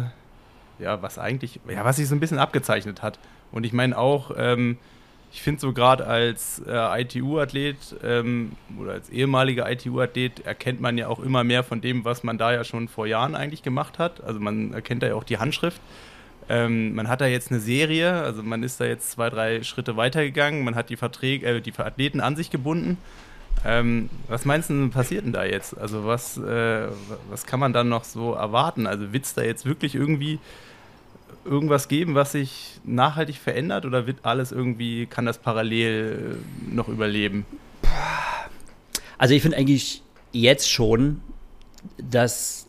ja, 0.80 1.02
was 1.02 1.18
eigentlich, 1.18 1.60
ja, 1.68 1.84
was 1.86 1.98
sich 1.98 2.08
so 2.08 2.16
ein 2.16 2.20
bisschen 2.20 2.40
abgezeichnet 2.40 3.02
hat. 3.02 3.20
Und 3.52 3.66
ich 3.66 3.74
meine 3.74 3.98
auch, 3.98 4.32
ähm, 4.38 4.78
ich 5.32 5.42
finde 5.42 5.60
so 5.60 5.74
gerade 5.74 6.08
als 6.08 6.62
äh, 6.66 7.02
ITU-Athlet 7.02 7.98
ähm, 8.04 8.54
oder 8.80 8.94
als 8.94 9.10
ehemaliger 9.10 9.70
ITU-Athlet 9.70 10.46
erkennt 10.46 10.80
man 10.80 10.98
ja 10.98 11.08
auch 11.08 11.20
immer 11.20 11.44
mehr 11.44 11.64
von 11.64 11.82
dem, 11.82 12.06
was 12.06 12.24
man 12.24 12.38
da 12.38 12.54
ja 12.54 12.64
schon 12.64 12.88
vor 12.88 13.06
Jahren 13.06 13.36
eigentlich 13.36 13.62
gemacht 13.62 14.00
hat. 14.00 14.24
Also 14.24 14.40
man 14.40 14.74
erkennt 14.74 15.04
da 15.04 15.08
ja 15.08 15.16
auch 15.16 15.26
die 15.26 15.38
Handschrift. 15.38 15.82
Ähm, 16.48 16.96
man 16.96 17.08
hat 17.08 17.22
da 17.22 17.26
jetzt 17.26 17.52
eine 17.52 17.60
Serie, 17.60 18.14
also 18.14 18.44
man 18.44 18.64
ist 18.64 18.80
da 18.80 18.86
jetzt 18.86 19.12
zwei, 19.12 19.30
drei 19.30 19.64
Schritte 19.64 19.98
weitergegangen, 19.98 20.64
man 20.64 20.76
hat 20.76 20.90
die 20.90 20.96
Verträge, 20.96 21.46
äh, 21.48 21.62
die 21.62 21.74
Athleten 21.78 22.22
an 22.22 22.36
sich 22.36 22.50
gebunden. 22.50 22.98
Ähm, 23.64 24.10
was 24.28 24.46
meinst 24.46 24.70
du, 24.70 24.90
passiert 24.90 25.26
denn 25.26 25.34
da 25.34 25.44
jetzt? 25.44 25.78
Also 25.78 26.06
was, 26.06 26.38
äh, 26.38 26.88
was 27.30 27.46
kann 27.46 27.60
man 27.60 27.74
dann 27.74 27.90
noch 27.90 28.04
so 28.04 28.34
erwarten? 28.34 28.88
Also 28.88 29.14
wird 29.14 29.26
es 29.26 29.34
da 29.34 29.42
jetzt 29.42 29.66
wirklich 29.66 29.96
irgendwie 29.96 30.40
irgendwas 31.46 31.88
geben, 31.88 32.16
was 32.16 32.34
sich 32.34 32.80
nachhaltig 32.84 33.38
verändert 33.38 33.86
oder 33.86 34.08
wird 34.08 34.20
alles 34.24 34.52
irgendwie, 34.52 35.06
kann 35.06 35.26
das 35.26 35.38
parallel 35.38 36.38
äh, 36.72 36.76
noch 36.76 36.88
überleben? 36.88 37.46
Also 39.18 39.34
ich 39.34 39.42
finde 39.42 39.58
eigentlich 39.58 40.02
jetzt 40.32 40.70
schon, 40.70 41.22
dass 41.98 42.68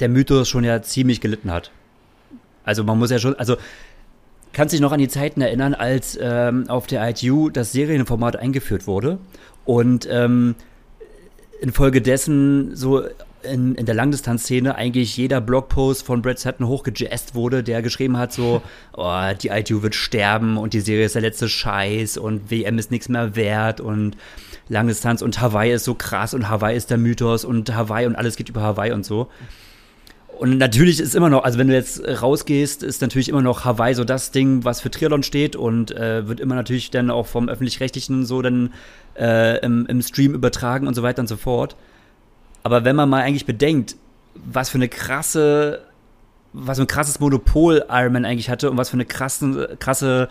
der 0.00 0.08
Mythos 0.08 0.48
schon 0.48 0.64
ja 0.64 0.82
ziemlich 0.82 1.20
gelitten 1.20 1.50
hat. 1.50 1.70
Also 2.64 2.82
man 2.82 2.98
muss 2.98 3.10
ja 3.10 3.18
schon, 3.18 3.34
also 3.36 3.56
kannst 4.52 4.72
dich 4.72 4.80
noch 4.80 4.92
an 4.92 4.98
die 4.98 5.08
Zeiten 5.08 5.40
erinnern, 5.40 5.74
als 5.74 6.18
ähm, 6.20 6.68
auf 6.68 6.86
der 6.86 7.08
ITU 7.08 7.50
das 7.50 7.72
Serienformat 7.72 8.36
eingeführt 8.36 8.86
wurde 8.86 9.18
und 9.64 10.08
ähm, 10.10 10.54
infolgedessen 11.60 12.74
so 12.74 13.02
in, 13.42 13.74
in 13.74 13.86
der 13.86 13.94
Langdistanzszene 13.94 14.74
eigentlich 14.74 15.16
jeder 15.16 15.40
Blogpost 15.40 16.04
von 16.04 16.22
Brad 16.22 16.38
Sutton 16.38 16.66
hochgejazzt 16.66 17.34
wurde, 17.34 17.62
der 17.62 17.82
geschrieben 17.82 18.16
hat 18.16 18.32
so, 18.32 18.62
oh, 18.96 19.20
die 19.40 19.48
ITU 19.48 19.82
wird 19.82 19.94
sterben 19.94 20.56
und 20.56 20.72
die 20.72 20.80
Serie 20.80 21.06
ist 21.06 21.14
der 21.14 21.22
letzte 21.22 21.48
Scheiß 21.48 22.18
und 22.18 22.50
WM 22.50 22.78
ist 22.78 22.90
nichts 22.90 23.08
mehr 23.08 23.36
wert 23.36 23.80
und 23.80 24.16
Langdistanz 24.68 25.22
und 25.22 25.40
Hawaii 25.40 25.72
ist 25.72 25.84
so 25.84 25.94
krass 25.94 26.34
und 26.34 26.48
Hawaii 26.48 26.76
ist 26.76 26.90
der 26.90 26.98
Mythos 26.98 27.44
und 27.44 27.74
Hawaii 27.74 28.06
und 28.06 28.16
alles 28.16 28.36
geht 28.36 28.48
über 28.48 28.62
Hawaii 28.62 28.92
und 28.92 29.04
so. 29.04 29.28
Und 30.38 30.58
natürlich 30.58 31.00
ist 31.00 31.14
immer 31.14 31.30
noch, 31.30 31.44
also 31.44 31.58
wenn 31.58 31.68
du 31.68 31.74
jetzt 31.74 32.02
rausgehst, 32.06 32.82
ist 32.82 33.00
natürlich 33.00 33.30
immer 33.30 33.40
noch 33.40 33.64
Hawaii 33.64 33.94
so 33.94 34.04
das 34.04 34.32
Ding, 34.32 34.64
was 34.64 34.82
für 34.82 34.90
Triathlon 34.90 35.22
steht 35.22 35.56
und 35.56 35.92
äh, 35.92 36.28
wird 36.28 36.40
immer 36.40 36.54
natürlich 36.54 36.90
dann 36.90 37.10
auch 37.10 37.26
vom 37.26 37.48
öffentlich-rechtlichen 37.48 38.26
so 38.26 38.42
dann 38.42 38.74
äh, 39.18 39.58
im, 39.64 39.86
im 39.86 40.02
Stream 40.02 40.34
übertragen 40.34 40.88
und 40.88 40.94
so 40.94 41.02
weiter 41.02 41.20
und 41.20 41.26
so 41.26 41.36
fort. 41.36 41.74
Aber 42.62 42.84
wenn 42.84 42.96
man 42.96 43.08
mal 43.08 43.22
eigentlich 43.22 43.46
bedenkt, 43.46 43.96
was 44.34 44.68
für 44.68 44.76
eine 44.76 44.88
krasse, 44.88 45.80
was 46.52 46.76
für 46.76 46.84
ein 46.84 46.88
krasses 46.88 47.18
Monopol 47.18 47.86
Iron 47.88 48.12
Man 48.12 48.26
eigentlich 48.26 48.50
hatte 48.50 48.70
und 48.70 48.76
was 48.76 48.90
für 48.90 48.94
eine 48.96 49.06
krasse, 49.06 49.76
krasse 49.78 50.28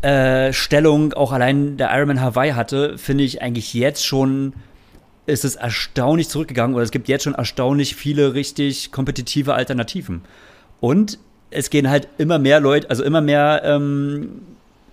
äh, 0.00 0.54
Stellung 0.54 1.12
auch 1.12 1.32
allein 1.32 1.76
der 1.76 1.94
Iron 1.94 2.08
Man 2.08 2.20
Hawaii 2.22 2.52
hatte, 2.52 2.96
finde 2.96 3.24
ich 3.24 3.42
eigentlich 3.42 3.74
jetzt 3.74 4.06
schon 4.06 4.54
ist 5.26 5.44
es 5.44 5.56
erstaunlich 5.56 6.28
zurückgegangen 6.28 6.74
oder 6.74 6.84
es 6.84 6.90
gibt 6.90 7.08
jetzt 7.08 7.24
schon 7.24 7.34
erstaunlich 7.34 7.96
viele 7.96 8.34
richtig 8.34 8.92
kompetitive 8.92 9.54
Alternativen. 9.54 10.22
Und 10.80 11.18
es 11.50 11.70
gehen 11.70 11.90
halt 11.90 12.08
immer 12.18 12.38
mehr 12.38 12.60
Leute, 12.60 12.90
also 12.90 13.02
immer 13.02 13.20
mehr 13.20 13.62
ähm, 13.64 14.42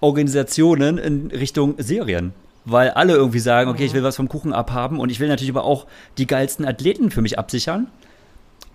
Organisationen 0.02 0.98
in 0.98 1.28
Richtung 1.28 1.76
Serien 1.78 2.34
weil 2.66 2.92
alle 2.92 3.14
irgendwie 3.14 3.40
sagen, 3.40 3.70
okay, 3.70 3.86
ich 3.86 3.94
will 3.94 4.04
was 4.04 4.16
vom 4.16 4.30
Kuchen 4.30 4.54
abhaben 4.54 5.00
und 5.00 5.10
ich 5.10 5.20
will 5.20 5.28
natürlich 5.28 5.52
aber 5.52 5.66
auch 5.66 5.86
die 6.18 6.28
geilsten 6.28 6.66
Athleten 6.66 7.12
für 7.12 7.22
mich 7.22 7.38
absichern. 7.38 7.88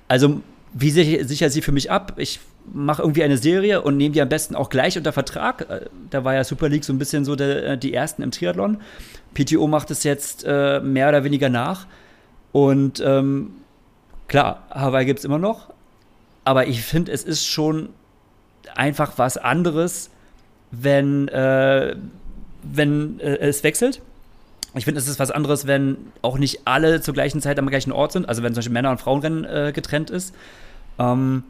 Also, 0.09 0.41
wie 0.75 0.91
sichert 0.91 1.53
sie 1.53 1.63
für 1.63 1.73
mich 1.73 1.91
ab? 1.91 2.15
Ich 2.17 2.41
mache 2.73 3.03
irgendwie 3.03 3.23
eine 3.23 3.39
Serie 3.39 3.83
und 3.83 3.97
nehme 3.97 4.13
die 4.13 4.23
am 4.23 4.29
besten 4.29 4.55
auch 4.55 4.71
gleich 4.71 4.97
unter 4.97 5.13
Vertrag. 5.13 5.69
Äh, 5.69 5.87
da 6.11 6.25
war 6.25 6.35
ja 6.35 6.45
Super 6.45 6.69
League 6.69 6.85
so 6.85 6.93
ein 6.93 6.99
bisschen 6.99 7.25
so 7.25 7.37
der, 7.37 7.65
äh, 7.65 7.79
die 7.79 7.95
ersten 7.95 8.23
im 8.23 8.31
Triathlon. 8.31 8.79
PTO 9.35 9.67
macht 9.67 9.91
es 9.91 10.05
jetzt 10.05 10.45
äh, 10.47 10.81
mehr 10.81 11.09
oder 11.09 11.25
weniger 11.25 11.49
nach. 11.49 11.87
Und 12.53 13.01
ähm, 13.05 13.53
klar, 14.27 14.67
Hawaii 14.71 15.05
gibt 15.05 15.21
es 15.21 15.25
immer 15.25 15.39
noch. 15.39 15.73
Aber 16.45 16.67
ich 16.67 16.83
finde, 16.83 17.13
es 17.13 17.25
ist 17.25 17.47
schon 17.47 17.91
einfach 18.75 19.13
was 19.17 19.37
anderes, 19.37 20.11
wenn, 20.71 21.29
äh, 21.29 21.97
wenn 22.63 23.21
äh, 23.21 23.37
es 23.37 23.63
wechselt. 23.65 24.01
Ich 24.75 24.85
finde, 24.85 25.01
es 25.01 25.09
ist 25.09 25.19
was 25.19 25.31
anderes, 25.31 25.67
wenn 25.67 25.97
auch 26.23 26.39
nicht 26.39 26.61
alle 26.67 27.01
zur 27.01 27.15
gleichen 27.15 27.41
Zeit 27.41 27.59
am 27.59 27.69
gleichen 27.69 27.93
Ort 27.93 28.13
sind, 28.13 28.29
also 28.29 28.43
wenn 28.43 28.53
zum 28.53 28.59
Beispiel 28.59 28.73
Männer- 28.73 28.91
und 28.91 29.01
Frauenrennen 29.01 29.45
äh, 29.45 29.73
getrennt 29.75 30.11
ist. 30.11 30.35
Ähm, 30.99 31.45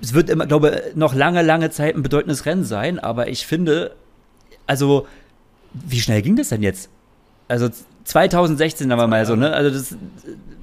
es 0.00 0.14
wird 0.14 0.30
immer, 0.30 0.46
glaube 0.46 0.82
ich, 0.88 0.96
noch 0.96 1.14
lange, 1.14 1.42
lange 1.42 1.70
Zeit 1.70 1.94
ein 1.94 2.02
bedeutendes 2.02 2.46
Rennen 2.46 2.64
sein, 2.64 2.98
aber 2.98 3.28
ich 3.28 3.46
finde, 3.46 3.92
also, 4.66 5.06
wie 5.72 6.00
schnell 6.00 6.22
ging 6.22 6.36
das 6.36 6.48
denn 6.48 6.62
jetzt? 6.62 6.88
Also 7.48 7.68
2016 8.04 8.90
haben 8.90 8.98
wir 8.98 9.06
mal 9.06 9.26
so, 9.26 9.36
ne? 9.36 9.52
Also 9.52 9.70
das 9.70 9.96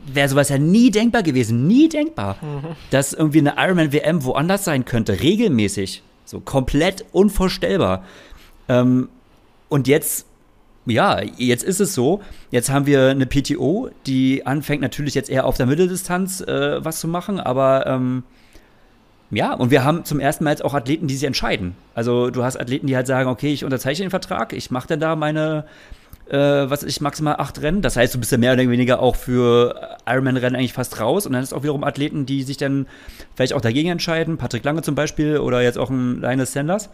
wäre 0.05 0.29
sowas 0.29 0.49
ja 0.49 0.57
nie 0.57 0.91
denkbar 0.91 1.23
gewesen, 1.23 1.67
nie 1.67 1.89
denkbar, 1.89 2.37
mhm. 2.41 2.75
dass 2.91 3.13
irgendwie 3.13 3.39
eine 3.39 3.55
Ironman 3.57 3.91
WM 3.91 4.23
woanders 4.23 4.63
sein 4.63 4.85
könnte, 4.85 5.21
regelmäßig, 5.21 6.03
so 6.25 6.39
komplett 6.39 7.05
unvorstellbar. 7.11 8.03
Ähm, 8.69 9.09
und 9.69 9.87
jetzt, 9.87 10.25
ja, 10.85 11.21
jetzt 11.21 11.63
ist 11.63 11.81
es 11.81 11.93
so. 11.93 12.21
Jetzt 12.51 12.69
haben 12.69 12.85
wir 12.85 13.09
eine 13.09 13.25
PTO, 13.25 13.89
die 14.05 14.45
anfängt 14.45 14.81
natürlich 14.81 15.13
jetzt 15.13 15.29
eher 15.29 15.45
auf 15.45 15.57
der 15.57 15.65
Mitteldistanz 15.65 16.41
äh, 16.41 16.83
was 16.83 16.99
zu 16.99 17.07
machen, 17.07 17.39
aber 17.39 17.85
ähm, 17.87 18.23
ja, 19.29 19.53
und 19.53 19.71
wir 19.71 19.83
haben 19.83 20.05
zum 20.05 20.19
ersten 20.19 20.43
Mal 20.43 20.51
jetzt 20.51 20.63
auch 20.63 20.73
Athleten, 20.73 21.07
die 21.07 21.15
sich 21.15 21.25
entscheiden. 21.25 21.75
Also 21.93 22.29
du 22.29 22.43
hast 22.43 22.57
Athleten, 22.57 22.87
die 22.87 22.95
halt 22.95 23.07
sagen, 23.07 23.29
okay, 23.29 23.51
ich 23.51 23.65
unterzeichne 23.65 24.05
den 24.05 24.09
Vertrag, 24.09 24.53
ich 24.53 24.71
mache 24.71 24.87
dann 24.87 25.01
da 25.01 25.15
meine, 25.17 25.65
äh, 26.29 26.37
was 26.37 26.83
ich 26.83 27.01
maximal 27.01 27.35
acht 27.35 27.61
Rennen. 27.61 27.81
Das 27.81 27.97
heißt, 27.97 28.15
du 28.15 28.19
bist 28.19 28.31
ja 28.31 28.37
mehr 28.37 28.53
oder 28.53 28.69
weniger 28.69 29.01
auch 29.01 29.17
für 29.17 29.97
Ironman-Rennen 30.05 30.55
eigentlich 30.55 30.73
fast 30.73 30.99
raus. 31.01 31.25
Und 31.25 31.33
dann 31.33 31.43
ist 31.43 31.53
auch 31.53 31.63
wiederum 31.63 31.83
Athleten, 31.83 32.25
die 32.25 32.43
sich 32.43 32.57
dann 32.57 32.87
vielleicht 33.35 33.53
auch 33.53 33.61
dagegen 33.61 33.89
entscheiden. 33.89 34.37
Patrick 34.37 34.63
Lange 34.63 34.81
zum 34.81 34.95
Beispiel 34.95 35.39
oder 35.39 35.61
jetzt 35.61 35.77
auch 35.77 35.89
ein 35.89 36.21
Linus 36.21 36.53
Sanders. 36.53 36.89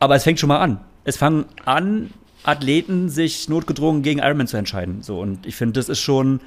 Aber 0.00 0.14
es 0.16 0.24
fängt 0.24 0.38
schon 0.38 0.48
mal 0.48 0.60
an. 0.60 0.80
Es 1.04 1.16
fangen 1.16 1.46
an, 1.64 2.10
Athleten 2.44 3.08
sich 3.08 3.48
notgedrungen 3.48 4.02
gegen 4.02 4.20
Ironman 4.20 4.48
zu 4.48 4.56
entscheiden. 4.56 5.02
So, 5.02 5.20
und 5.20 5.46
ich 5.46 5.54
finde, 5.54 5.74
das 5.74 5.88
ist 5.88 6.00
schon 6.00 6.40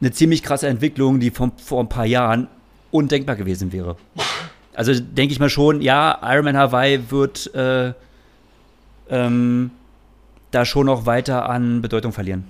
eine 0.00 0.12
ziemlich 0.12 0.42
krasse 0.42 0.68
Entwicklung, 0.68 1.20
die 1.20 1.30
vom, 1.30 1.52
vor 1.56 1.80
ein 1.82 1.88
paar 1.88 2.06
Jahren 2.06 2.48
undenkbar 2.90 3.36
gewesen 3.36 3.72
wäre. 3.72 3.96
Also 4.74 4.92
denke 4.94 5.32
ich 5.32 5.40
mal 5.40 5.50
schon, 5.50 5.80
ja, 5.80 6.18
Ironman 6.22 6.56
Hawaii 6.56 7.10
wird 7.10 7.52
äh, 7.54 7.92
ähm, 9.08 9.70
da 10.50 10.64
schon 10.64 10.86
noch 10.86 11.06
weiter 11.06 11.48
an 11.48 11.82
Bedeutung 11.82 12.12
verlieren. 12.12 12.44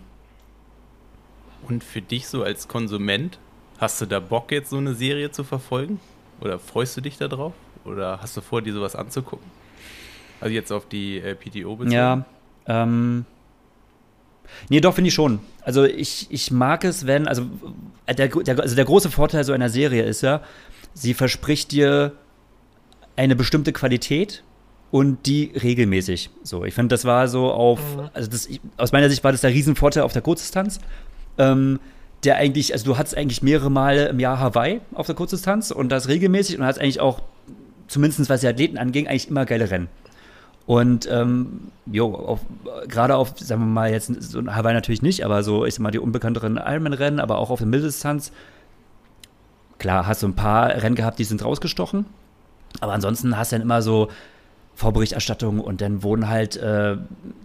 Und 1.68 1.84
für 1.84 2.03
dich 2.03 2.26
so 2.28 2.43
als 2.43 2.68
Konsument, 2.68 3.38
hast 3.78 4.01
du 4.01 4.07
da 4.07 4.20
Bock 4.20 4.53
jetzt 4.53 4.70
so 4.70 4.76
eine 4.76 4.95
Serie 4.95 5.30
zu 5.30 5.45
verfolgen? 5.45 6.01
Oder 6.41 6.59
freust 6.59 6.97
du 6.97 7.01
dich 7.01 7.18
da 7.18 7.28
drauf? 7.28 7.53
Oder 7.84 8.20
hast 8.20 8.36
du 8.36 8.41
vor, 8.41 8.62
dir 8.62 8.72
sowas 8.72 8.97
anzugucken? 8.97 9.47
Also 10.41 10.55
jetzt 10.55 10.72
auf 10.72 10.86
die 10.86 11.18
äh, 11.18 11.34
PTO 11.34 11.76
bezogen? 11.76 11.93
Ja. 11.93 12.24
Ähm, 12.66 13.24
nee, 14.68 14.80
doch, 14.80 14.95
finde 14.95 15.09
ich 15.09 15.14
schon. 15.14 15.41
Also 15.62 15.84
ich, 15.84 16.26
ich 16.30 16.51
mag 16.51 16.84
es, 16.84 17.07
wenn, 17.07 17.28
also 17.28 17.43
äh, 18.07 18.14
der, 18.14 18.28
der, 18.28 18.59
also 18.61 18.74
der 18.74 18.84
große 18.84 19.11
Vorteil 19.11 19.45
so 19.45 19.53
einer 19.53 19.68
Serie 19.68 20.03
ist 20.05 20.22
ja, 20.22 20.43
sie 20.95 21.14
verspricht 21.14 21.72
dir 21.72 22.12
eine 23.16 23.36
bestimmte 23.36 23.72
Qualität 23.72 24.43
und 24.91 25.26
die 25.26 25.53
regelmäßig. 25.62 26.30
So, 26.43 26.64
ich 26.64 26.74
finde, 26.74 26.95
das 26.95 27.05
war 27.05 27.28
so 27.28 27.51
auf, 27.51 27.97
mhm. 27.97 28.11
also 28.12 28.30
das, 28.30 28.49
aus 28.76 28.93
meiner 28.93 29.09
Sicht 29.09 29.22
war 29.22 29.32
das 29.32 29.43
der 29.43 29.51
Riesenvorteil 29.51 30.03
auf 30.03 30.12
der 30.12 30.22
Kurzdistanz. 30.22 30.80
Ähm, 31.38 31.78
der 32.24 32.36
eigentlich, 32.36 32.72
also 32.72 32.84
du 32.84 32.99
hattest 32.99 33.16
eigentlich 33.16 33.43
mehrere 33.43 33.70
Male 33.70 34.09
im 34.09 34.20
Jahr 34.20 34.38
Hawaii 34.38 34.80
auf 34.93 35.07
der 35.07 35.14
Kurzdistanz 35.14 35.70
und 35.70 35.88
das 35.91 36.09
regelmäßig 36.09 36.59
und 36.59 36.64
hast 36.64 36.78
eigentlich 36.78 37.01
auch, 37.01 37.22
zumindest 37.88 38.28
was 38.28 38.43
die 38.43 38.49
Athleten 38.49 38.76
anging, 38.76 39.07
eigentlich 39.07 39.28
immer 39.28 39.47
geile 39.47 39.70
Rennen. 39.70 39.88
Und 40.70 41.08
ähm, 41.10 41.72
jo, 41.90 42.38
gerade 42.86 43.16
auf, 43.16 43.32
sagen 43.36 43.62
wir 43.62 43.66
mal, 43.66 43.90
jetzt 43.90 44.06
so 44.22 44.40
Hawaii 44.46 44.72
natürlich 44.72 45.02
nicht, 45.02 45.24
aber 45.24 45.42
so, 45.42 45.66
ich 45.66 45.74
sag 45.74 45.82
mal, 45.82 45.90
die 45.90 45.98
unbekannteren 45.98 46.58
Ironman-Rennen, 46.64 47.18
aber 47.18 47.38
auch 47.38 47.50
auf 47.50 47.58
der 47.58 47.66
Mitteldistanz, 47.66 48.30
klar, 49.80 50.06
hast 50.06 50.22
du 50.22 50.28
ein 50.28 50.36
paar 50.36 50.68
Rennen 50.68 50.94
gehabt, 50.94 51.18
die 51.18 51.24
sind 51.24 51.44
rausgestochen. 51.44 52.06
Aber 52.78 52.92
ansonsten 52.92 53.36
hast 53.36 53.50
du 53.50 53.56
dann 53.56 53.62
immer 53.62 53.82
so 53.82 54.10
Vorberichterstattung 54.76 55.58
und 55.58 55.80
dann 55.80 56.04
wurden 56.04 56.28
halt 56.28 56.56
äh, 56.58 56.98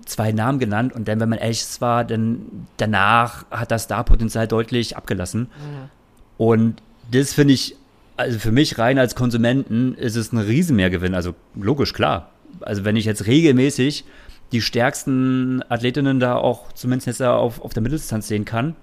zwei 0.05 0.31
Namen 0.31 0.59
genannt 0.59 0.93
und 0.93 1.07
dann, 1.07 1.19
wenn 1.19 1.29
man 1.29 1.39
ehrlich 1.39 1.65
war, 1.79 2.03
dann 2.03 2.67
danach 2.77 3.43
hat 3.49 3.71
das 3.71 3.85
Star-Potenzial 3.85 4.47
deutlich 4.47 4.97
abgelassen. 4.97 5.39
Mhm. 5.39 5.89
Und 6.37 6.75
das 7.09 7.33
finde 7.33 7.55
ich, 7.55 7.75
also 8.17 8.37
für 8.37 8.51
mich 8.51 8.77
rein 8.77 8.99
als 8.99 9.15
Konsumenten 9.15 9.95
ist 9.95 10.15
es 10.15 10.31
ein 10.31 10.37
Riesenmehrgewinn. 10.37 11.15
Also 11.15 11.33
logisch, 11.55 11.91
klar 11.91 12.29
also 12.61 12.85
wenn 12.85 12.95
ich 12.95 13.05
jetzt 13.05 13.25
regelmäßig 13.25 14.05
die 14.51 14.61
stärksten 14.61 15.63
Athletinnen 15.69 16.19
da 16.19 16.35
auch 16.35 16.71
zumindest 16.73 17.07
jetzt 17.07 17.21
auf, 17.21 17.61
auf 17.61 17.73
der 17.73 17.81
Mitteldistanz 17.81 18.27
sehen 18.27 18.45
kann, 18.45 18.75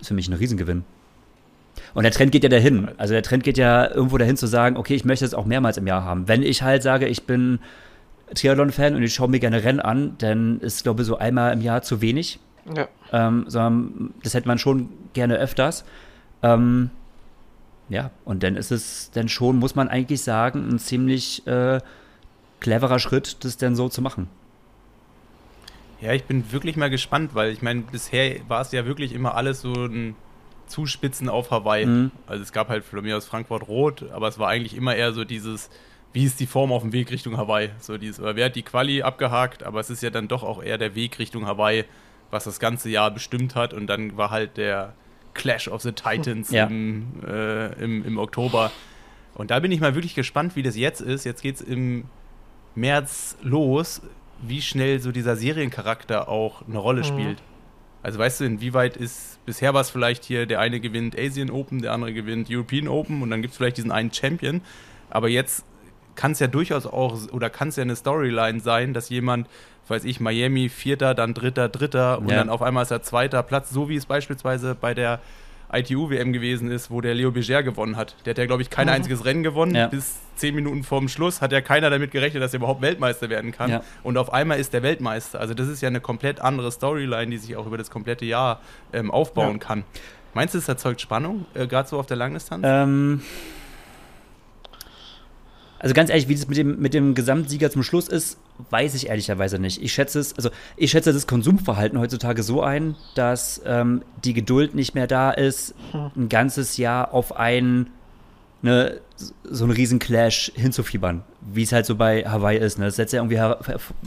ist 0.00 0.08
für 0.08 0.14
mich 0.14 0.28
ein 0.28 0.34
Riesengewinn. 0.34 0.84
Und 1.94 2.02
der 2.04 2.12
Trend 2.12 2.32
geht 2.32 2.42
ja 2.42 2.48
dahin. 2.48 2.88
Also 2.96 3.14
der 3.14 3.22
Trend 3.22 3.44
geht 3.44 3.58
ja 3.58 3.90
irgendwo 3.90 4.18
dahin 4.18 4.36
zu 4.36 4.46
sagen, 4.46 4.76
okay, 4.76 4.94
ich 4.94 5.04
möchte 5.04 5.24
es 5.24 5.34
auch 5.34 5.44
mehrmals 5.44 5.76
im 5.76 5.86
Jahr 5.86 6.04
haben. 6.04 6.28
Wenn 6.28 6.42
ich 6.42 6.62
halt 6.62 6.82
sage, 6.82 7.06
ich 7.06 7.24
bin 7.24 7.58
Triathlon-Fan 8.34 8.94
und 8.94 9.02
ich 9.02 9.14
schaue 9.14 9.28
mir 9.28 9.40
gerne 9.40 9.62
Rennen 9.62 9.80
an, 9.80 10.14
dann 10.18 10.60
ist, 10.60 10.82
glaube 10.82 11.02
ich, 11.02 11.08
so 11.08 11.18
einmal 11.18 11.52
im 11.52 11.60
Jahr 11.60 11.82
zu 11.82 12.00
wenig. 12.00 12.38
Ja. 12.74 12.88
Ähm, 13.12 13.44
sondern 13.48 14.14
das 14.22 14.34
hätte 14.34 14.48
man 14.48 14.58
schon 14.58 14.88
gerne 15.12 15.36
öfters. 15.36 15.84
Ähm, 16.42 16.90
ja, 17.88 18.10
und 18.24 18.42
dann 18.42 18.56
ist 18.56 18.70
es 18.70 19.10
dann 19.12 19.28
schon, 19.28 19.58
muss 19.58 19.74
man 19.74 19.88
eigentlich 19.88 20.22
sagen, 20.22 20.68
ein 20.70 20.78
ziemlich 20.78 21.46
äh, 21.46 21.80
cleverer 22.62 22.98
Schritt, 22.98 23.44
das 23.44 23.58
denn 23.58 23.76
so 23.76 23.88
zu 23.88 24.00
machen. 24.00 24.28
Ja, 26.00 26.12
ich 26.12 26.24
bin 26.24 26.50
wirklich 26.50 26.76
mal 26.76 26.90
gespannt, 26.90 27.34
weil 27.34 27.52
ich 27.52 27.62
meine, 27.62 27.82
bisher 27.82 28.36
war 28.48 28.62
es 28.62 28.72
ja 28.72 28.86
wirklich 28.86 29.12
immer 29.12 29.34
alles 29.34 29.60
so 29.60 29.72
ein 29.72 30.16
Zuspitzen 30.66 31.28
auf 31.28 31.50
Hawaii. 31.50 31.86
Mhm. 31.86 32.10
Also 32.26 32.42
es 32.42 32.52
gab 32.52 32.68
halt 32.68 32.84
für 32.84 33.02
mich 33.02 33.12
aus 33.14 33.26
Frankfurt 33.26 33.68
Rot, 33.68 34.10
aber 34.10 34.28
es 34.28 34.38
war 34.38 34.48
eigentlich 34.48 34.74
immer 34.74 34.96
eher 34.96 35.12
so 35.12 35.24
dieses, 35.24 35.70
wie 36.12 36.24
ist 36.24 36.40
die 36.40 36.46
Form 36.46 36.72
auf 36.72 36.82
dem 36.82 36.92
Weg 36.92 37.10
Richtung 37.10 37.36
Hawaii? 37.36 37.70
So 37.78 37.98
dieses, 37.98 38.20
oder 38.20 38.36
wer 38.36 38.46
hat 38.46 38.56
die 38.56 38.62
Quali 38.62 39.02
abgehakt, 39.02 39.62
aber 39.62 39.80
es 39.80 39.90
ist 39.90 40.02
ja 40.02 40.10
dann 40.10 40.28
doch 40.28 40.42
auch 40.42 40.62
eher 40.62 40.78
der 40.78 40.94
Weg 40.94 41.18
Richtung 41.18 41.46
Hawaii, 41.46 41.84
was 42.30 42.44
das 42.44 42.58
ganze 42.58 42.88
Jahr 42.88 43.10
bestimmt 43.10 43.54
hat. 43.54 43.74
Und 43.74 43.86
dann 43.86 44.16
war 44.16 44.30
halt 44.30 44.56
der 44.56 44.94
Clash 45.34 45.68
of 45.68 45.82
the 45.82 45.92
Titans 45.92 46.50
ja. 46.50 46.66
im, 46.66 47.06
äh, 47.26 47.72
im, 47.82 48.04
im 48.04 48.18
Oktober. 48.18 48.72
Und 49.34 49.50
da 49.50 49.60
bin 49.60 49.70
ich 49.72 49.80
mal 49.80 49.94
wirklich 49.94 50.14
gespannt, 50.14 50.56
wie 50.56 50.62
das 50.62 50.76
jetzt 50.76 51.00
ist. 51.00 51.24
Jetzt 51.24 51.42
geht 51.42 51.56
es 51.56 51.60
im 51.60 52.04
März 52.74 53.36
los, 53.42 54.02
wie 54.40 54.62
schnell 54.62 55.00
so 55.00 55.12
dieser 55.12 55.36
Seriencharakter 55.36 56.28
auch 56.28 56.66
eine 56.66 56.78
Rolle 56.78 57.00
mhm. 57.00 57.06
spielt. 57.06 57.42
Also 58.02 58.18
weißt 58.18 58.40
du, 58.40 58.44
inwieweit 58.44 58.96
ist, 58.96 59.38
bisher 59.46 59.74
war 59.74 59.80
es 59.80 59.90
vielleicht 59.90 60.24
hier, 60.24 60.46
der 60.46 60.58
eine 60.58 60.80
gewinnt 60.80 61.16
Asian 61.16 61.50
Open, 61.50 61.82
der 61.82 61.92
andere 61.92 62.12
gewinnt 62.12 62.48
European 62.50 62.88
Open 62.88 63.22
und 63.22 63.30
dann 63.30 63.42
gibt 63.42 63.52
es 63.52 63.58
vielleicht 63.58 63.76
diesen 63.76 63.92
einen 63.92 64.12
Champion. 64.12 64.60
Aber 65.08 65.28
jetzt 65.28 65.64
kann 66.16 66.32
es 66.32 66.40
ja 66.40 66.48
durchaus 66.48 66.84
auch, 66.84 67.16
oder 67.30 67.48
kann 67.48 67.68
es 67.68 67.76
ja 67.76 67.82
eine 67.82 67.94
Storyline 67.94 68.60
sein, 68.60 68.92
dass 68.92 69.08
jemand, 69.08 69.48
weiß 69.86 70.04
ich, 70.04 70.18
Miami 70.18 70.68
Vierter, 70.68 71.14
dann 71.14 71.32
Dritter, 71.32 71.68
Dritter 71.68 72.18
und 72.18 72.28
ja. 72.28 72.36
dann 72.36 72.50
auf 72.50 72.60
einmal 72.60 72.82
ist 72.82 72.90
er 72.90 73.02
Zweiter 73.02 73.42
Platz, 73.44 73.70
so 73.70 73.88
wie 73.88 73.96
es 73.96 74.06
beispielsweise 74.06 74.74
bei 74.74 74.94
der 74.94 75.20
ITU-WM 75.72 76.32
gewesen 76.32 76.70
ist, 76.70 76.90
wo 76.90 77.00
der 77.00 77.14
Leo 77.14 77.30
Beger 77.30 77.62
gewonnen 77.62 77.96
hat. 77.96 78.14
Der 78.24 78.32
hat 78.32 78.38
ja, 78.38 78.46
glaube 78.46 78.62
ich, 78.62 78.70
kein 78.70 78.86
mhm. 78.86 78.94
einziges 78.94 79.24
Rennen 79.24 79.42
gewonnen. 79.42 79.74
Ja. 79.74 79.86
Bis 79.86 80.20
zehn 80.36 80.54
Minuten 80.54 80.82
vorm 80.84 81.08
Schluss 81.08 81.40
hat 81.40 81.52
ja 81.52 81.60
keiner 81.60 81.90
damit 81.90 82.10
gerechnet, 82.10 82.42
dass 82.42 82.52
er 82.52 82.58
überhaupt 82.58 82.82
Weltmeister 82.82 83.30
werden 83.30 83.52
kann. 83.52 83.70
Ja. 83.70 83.82
Und 84.02 84.18
auf 84.18 84.32
einmal 84.32 84.58
ist 84.60 84.72
der 84.72 84.82
Weltmeister. 84.82 85.40
Also 85.40 85.54
das 85.54 85.68
ist 85.68 85.80
ja 85.80 85.88
eine 85.88 86.00
komplett 86.00 86.40
andere 86.40 86.70
Storyline, 86.70 87.30
die 87.30 87.38
sich 87.38 87.56
auch 87.56 87.66
über 87.66 87.78
das 87.78 87.90
komplette 87.90 88.24
Jahr 88.24 88.60
ähm, 88.92 89.10
aufbauen 89.10 89.58
kann. 89.58 89.84
Meinst 90.34 90.54
du, 90.54 90.58
es 90.58 90.68
erzeugt 90.68 91.00
Spannung, 91.00 91.46
äh, 91.54 91.66
gerade 91.66 91.88
so 91.88 91.98
auf 91.98 92.06
der 92.06 92.16
Langdistanz? 92.16 92.64
Ähm 92.66 93.22
also 95.82 95.94
ganz 95.94 96.10
ehrlich, 96.10 96.28
wie 96.28 96.34
das 96.34 96.46
mit 96.48 96.56
dem, 96.56 96.80
mit 96.80 96.94
dem 96.94 97.14
Gesamtsieger 97.14 97.70
zum 97.70 97.82
Schluss 97.82 98.08
ist, 98.08 98.38
weiß 98.70 98.94
ich 98.94 99.08
ehrlicherweise 99.08 99.58
nicht. 99.58 99.82
Ich 99.82 99.92
schätze 99.92 100.20
es, 100.20 100.36
also 100.36 100.50
ich 100.76 100.92
schätze 100.92 101.12
das 101.12 101.26
Konsumverhalten 101.26 101.98
heutzutage 101.98 102.44
so 102.44 102.62
ein, 102.62 102.94
dass 103.16 103.60
ähm, 103.66 104.02
die 104.24 104.32
Geduld 104.32 104.76
nicht 104.76 104.94
mehr 104.94 105.08
da 105.08 105.32
ist, 105.32 105.74
hm. 105.90 106.10
ein 106.16 106.28
ganzes 106.28 106.76
Jahr 106.76 107.12
auf 107.12 107.36
einen 107.36 107.90
ne, 108.62 109.00
so 109.42 109.64
einen 109.64 109.72
riesen 109.72 109.98
Clash 109.98 110.52
hinzufiebern, 110.54 111.24
wie 111.40 111.64
es 111.64 111.72
halt 111.72 111.84
so 111.84 111.96
bei 111.96 112.22
Hawaii 112.24 112.58
ist. 112.58 112.78
Ne? 112.78 112.84
Das 112.84 112.96
setzt 112.96 113.12
ja 113.12 113.22
irgendwie 113.22 113.40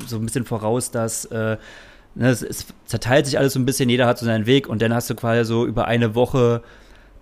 so 0.07 0.15
ein 0.15 0.26
bisschen 0.26 0.45
voraus, 0.45 0.91
dass 0.91 1.26
äh, 1.26 1.57
ne, 2.15 2.30
es, 2.30 2.41
es, 2.41 2.67
zerteilt 2.86 3.26
sich 3.26 3.38
alles 3.38 3.51
so 3.51 3.59
ein 3.59 3.65
bisschen, 3.65 3.89
jeder 3.89 4.07
hat 4.07 4.17
so 4.17 4.26
seinen 4.26 4.45
Weg 4.45 4.67
und 4.67 4.82
dann 4.82 4.93
hast 4.93 5.09
du 5.09 5.15
quasi 5.15 5.43
so 5.43 5.65
über 5.65 5.88
eine 5.88 6.15
Woche 6.15 6.63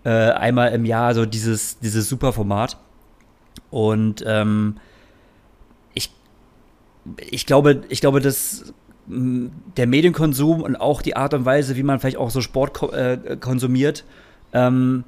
äh, 0.03 0.09
einmal 0.09 0.73
im 0.73 0.85
Jahr 0.85 1.15
so 1.15 1.25
dieses, 1.25 1.79
dieses 1.79 2.07
Superformat. 2.07 2.77
Und 3.73 4.23
ähm, 4.27 4.75
ich, 5.95 6.11
ich, 7.31 7.47
glaube, 7.47 7.81
ich 7.89 8.01
glaube, 8.01 8.21
dass 8.21 8.71
der 9.07 9.87
Medienkonsum 9.87 10.61
und 10.61 10.75
auch 10.75 11.01
die 11.01 11.15
Art 11.15 11.33
und 11.33 11.43
Weise, 11.43 11.75
wie 11.75 11.81
man 11.81 11.99
vielleicht 11.99 12.17
auch 12.17 12.29
so 12.29 12.39
Sport 12.39 12.75
ko 12.75 12.91
äh, 12.91 13.35
konsumiert, 13.39 14.03
ähm, 14.53 15.05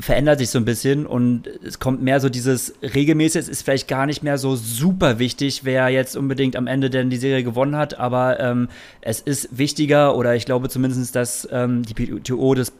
verändert 0.00 0.40
sich 0.40 0.50
so 0.50 0.58
ein 0.58 0.64
bisschen. 0.64 1.06
Und 1.06 1.46
es 1.46 1.78
kommt 1.78 2.02
mehr 2.02 2.18
so 2.18 2.28
dieses 2.28 2.74
regelmäßig, 2.82 3.42
es 3.42 3.48
ist 3.48 3.62
vielleicht 3.62 3.86
gar 3.86 4.06
nicht 4.06 4.24
mehr 4.24 4.36
so 4.36 4.56
super 4.56 5.20
wichtig, 5.20 5.60
wer 5.62 5.88
jetzt 5.88 6.16
unbedingt 6.16 6.56
am 6.56 6.66
Ende 6.66 6.90
denn 6.90 7.08
die 7.08 7.18
Serie 7.18 7.44
gewonnen 7.44 7.76
hat, 7.76 8.00
aber 8.00 8.40
ähm, 8.40 8.68
es 9.00 9.20
ist 9.20 9.56
wichtiger 9.56 10.16
oder 10.16 10.34
ich 10.34 10.44
glaube 10.44 10.68
zumindest, 10.68 11.14
dass 11.14 11.48
ähm, 11.52 11.84
die 11.84 11.94
PTO 11.94 12.54
das 12.54 12.72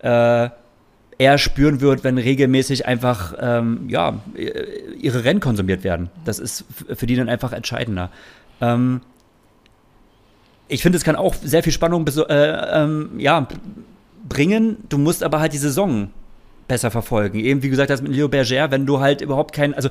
äh, 0.00 0.50
eher 1.18 1.38
spüren 1.38 1.80
wird, 1.80 2.04
wenn 2.04 2.18
regelmäßig 2.18 2.86
einfach 2.86 3.34
ähm, 3.40 3.86
ja, 3.88 4.20
ihre 5.00 5.24
Rennen 5.24 5.40
konsumiert 5.40 5.84
werden. 5.84 6.10
Das 6.24 6.38
ist 6.38 6.64
für 6.94 7.06
die 7.06 7.16
dann 7.16 7.28
einfach 7.28 7.52
entscheidender. 7.52 8.10
Ähm, 8.60 9.00
ich 10.68 10.82
finde, 10.82 10.98
es 10.98 11.04
kann 11.04 11.16
auch 11.16 11.34
sehr 11.34 11.62
viel 11.62 11.72
Spannung 11.72 12.06
äh, 12.06 12.82
ähm, 12.82 13.10
ja, 13.18 13.46
bringen. 14.28 14.78
Du 14.88 14.98
musst 14.98 15.22
aber 15.22 15.40
halt 15.40 15.52
die 15.52 15.58
Saison 15.58 16.10
besser 16.66 16.90
verfolgen. 16.90 17.38
Eben 17.38 17.62
wie 17.62 17.68
gesagt, 17.68 17.90
das 17.90 18.02
mit 18.02 18.12
Leo 18.12 18.28
Berger, 18.28 18.70
wenn 18.70 18.86
du 18.86 19.00
halt 19.00 19.20
überhaupt 19.20 19.54
keinen, 19.54 19.74
also 19.74 19.90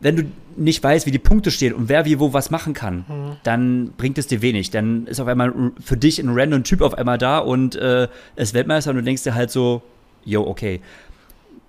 wenn 0.00 0.16
du 0.16 0.22
nicht 0.56 0.82
weißt, 0.82 1.06
wie 1.06 1.10
die 1.10 1.18
Punkte 1.18 1.50
stehen 1.50 1.74
und 1.74 1.88
wer 1.88 2.04
wie 2.04 2.20
wo 2.20 2.32
was 2.32 2.50
machen 2.50 2.72
kann, 2.72 3.04
mhm. 3.08 3.36
dann 3.42 3.92
bringt 3.96 4.16
es 4.18 4.28
dir 4.28 4.42
wenig. 4.42 4.70
Dann 4.70 5.06
ist 5.08 5.18
auf 5.18 5.26
einmal 5.26 5.52
für 5.84 5.96
dich 5.96 6.20
ein 6.20 6.28
random 6.30 6.62
Typ 6.62 6.82
auf 6.82 6.94
einmal 6.94 7.18
da 7.18 7.38
und 7.38 7.74
äh, 7.74 8.06
ist 8.36 8.54
Weltmeister 8.54 8.90
und 8.90 8.96
du 8.96 9.02
denkst 9.02 9.24
dir 9.24 9.34
halt 9.34 9.50
so, 9.50 9.82
yo, 10.24 10.46
okay. 10.46 10.80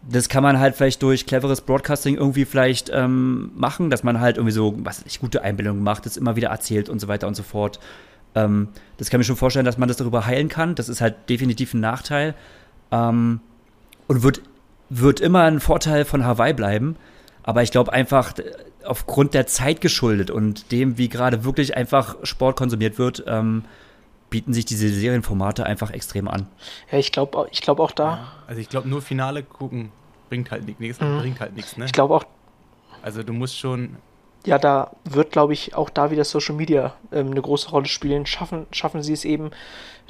Das 0.09 0.29
kann 0.29 0.43
man 0.43 0.59
halt 0.59 0.75
vielleicht 0.75 1.03
durch 1.03 1.25
cleveres 1.25 1.61
Broadcasting 1.61 2.15
irgendwie 2.15 2.45
vielleicht 2.45 2.89
ähm, 2.93 3.51
machen, 3.55 3.89
dass 3.89 4.03
man 4.03 4.21
halt 4.21 4.37
irgendwie 4.37 4.53
so, 4.53 4.75
was 4.77 5.03
ich 5.05 5.19
gute 5.19 5.41
Einbildungen 5.41 5.83
macht, 5.83 6.05
das 6.05 6.15
immer 6.15 6.35
wieder 6.35 6.49
erzählt 6.49 6.87
und 6.87 6.99
so 6.99 7.07
weiter 7.07 7.27
und 7.27 7.35
so 7.35 7.43
fort. 7.43 7.79
Ähm, 8.33 8.69
das 8.97 9.09
kann 9.09 9.19
ich 9.19 9.25
mir 9.27 9.31
schon 9.31 9.35
vorstellen, 9.35 9.65
dass 9.65 9.77
man 9.77 9.89
das 9.89 9.97
darüber 9.97 10.25
heilen 10.25 10.47
kann. 10.47 10.75
Das 10.75 10.87
ist 10.87 11.01
halt 11.01 11.29
definitiv 11.29 11.73
ein 11.73 11.81
Nachteil. 11.81 12.33
Ähm, 12.91 13.41
und 14.07 14.23
wird, 14.23 14.41
wird 14.89 15.19
immer 15.19 15.43
ein 15.43 15.59
Vorteil 15.59 16.05
von 16.05 16.25
Hawaii 16.25 16.53
bleiben. 16.53 16.95
Aber 17.43 17.61
ich 17.61 17.71
glaube 17.71 17.91
einfach, 17.93 18.33
aufgrund 18.83 19.33
der 19.33 19.47
Zeit 19.47 19.81
geschuldet 19.81 20.31
und 20.31 20.71
dem, 20.71 20.97
wie 20.97 21.09
gerade 21.09 21.43
wirklich 21.43 21.75
einfach 21.75 22.15
Sport 22.23 22.55
konsumiert 22.55 22.97
wird, 22.97 23.23
ähm, 23.27 23.63
bieten 24.29 24.53
sich 24.53 24.65
diese 24.65 24.89
Serienformate 24.89 25.65
einfach 25.65 25.91
extrem 25.91 26.27
an. 26.27 26.47
Ja, 26.91 26.97
ich 26.97 27.11
glaube 27.11 27.47
ich 27.51 27.61
glaub 27.61 27.79
auch 27.79 27.91
da. 27.91 28.09
Ja, 28.09 28.31
also 28.47 28.61
ich 28.61 28.69
glaube, 28.69 28.87
nur 28.87 29.01
Finale 29.01 29.43
gucken 29.43 29.91
bringt 30.29 30.51
halt 30.51 30.79
nichts. 30.79 31.01
Mhm. 31.01 31.19
Bringt 31.19 31.39
halt 31.39 31.55
nichts, 31.55 31.75
ne? 31.75 31.85
Ich 31.85 31.91
glaube 31.91 32.15
auch. 32.15 32.23
Also 33.01 33.23
du 33.23 33.33
musst 33.33 33.57
schon. 33.57 33.97
Ja, 34.45 34.57
da 34.57 34.91
wird, 35.03 35.31
glaube 35.31 35.51
ich, 35.51 35.75
auch 35.75 35.89
da 35.89 36.11
wieder 36.11 36.23
Social 36.23 36.55
Media 36.55 36.93
ähm, 37.11 37.31
eine 37.31 37.41
große 37.41 37.69
Rolle 37.71 37.87
spielen. 37.87 38.25
Schaffen, 38.25 38.67
schaffen 38.71 39.03
sie 39.03 39.11
es 39.11 39.25
eben 39.25 39.51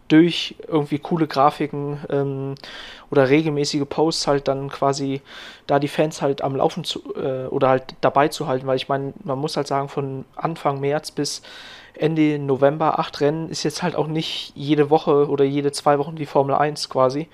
durch 0.08 0.56
irgendwie 0.68 1.00
coole 1.00 1.28
Grafiken 1.28 2.00
ähm, 2.10 2.56
oder 3.12 3.30
regelmäßige 3.30 3.84
Posts 3.88 4.28
halt 4.28 4.48
dann 4.48 4.70
quasi 4.70 5.22
da 5.68 5.80
die 5.80 5.88
Fans 5.88 6.22
halt 6.22 6.42
am 6.42 6.56
Laufen 6.56 6.84
zu 6.84 7.16
äh, 7.16 7.46
oder 7.48 7.70
halt 7.70 7.96
dabei 8.02 8.28
zu 8.28 8.48
halten, 8.48 8.66
weil 8.66 8.76
ich 8.76 8.88
meine, 8.88 9.14
man 9.24 9.38
muss 9.38 9.56
halt 9.56 9.68
sagen, 9.68 9.88
von 9.88 10.26
Anfang 10.36 10.80
März 10.80 11.12
bis 11.12 11.42
Ende 11.94 12.40
November 12.40 13.00
acht 13.00 13.22
Rennen 13.22 13.50
ist 13.50 13.64
jetzt 13.64 13.84
halt 13.84 13.96
auch 13.96 14.08
nicht 14.08 14.54
jede 14.56 14.90
Woche 14.90 15.28
oder 15.30 15.44
jede 15.44 15.72
zwei 15.72 16.00
Wochen 16.00 16.16
die 16.16 16.26
Formel 16.26 16.56
1 16.56 16.90
quasi, 16.90 17.28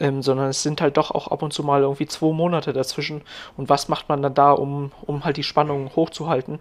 ähm, 0.00 0.22
sondern 0.22 0.48
es 0.48 0.62
sind 0.62 0.80
halt 0.80 0.96
doch 0.96 1.10
auch 1.10 1.28
ab 1.28 1.42
und 1.42 1.52
zu 1.52 1.62
mal 1.62 1.82
irgendwie 1.82 2.06
zwei 2.06 2.32
Monate 2.32 2.72
dazwischen. 2.72 3.22
Und 3.56 3.68
was 3.68 3.88
macht 3.88 4.08
man 4.08 4.22
dann 4.22 4.34
da, 4.34 4.52
um, 4.52 4.92
um 5.06 5.24
halt 5.24 5.36
die 5.36 5.42
Spannung 5.42 5.90
hochzuhalten? 5.96 6.60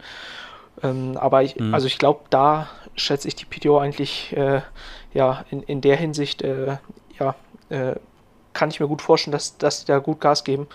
Ähm, 0.83 1.17
aber 1.17 1.43
ich, 1.43 1.55
mhm. 1.55 1.73
also 1.73 1.87
ich 1.87 1.97
glaube, 1.97 2.21
da 2.29 2.69
schätze 2.95 3.27
ich 3.27 3.35
die 3.35 3.45
PTO 3.45 3.77
eigentlich 3.77 4.35
äh, 4.35 4.61
ja 5.13 5.45
in, 5.49 5.61
in 5.63 5.81
der 5.81 5.95
Hinsicht 5.95 6.41
äh, 6.41 6.77
ja 7.19 7.35
äh, 7.69 7.95
kann 8.53 8.69
ich 8.69 8.79
mir 8.79 8.87
gut 8.87 9.01
vorstellen, 9.01 9.33
dass, 9.33 9.57
dass 9.57 9.81
die 9.81 9.91
da 9.91 9.99
gut 9.99 10.21
Gas 10.21 10.43
geben 10.43 10.67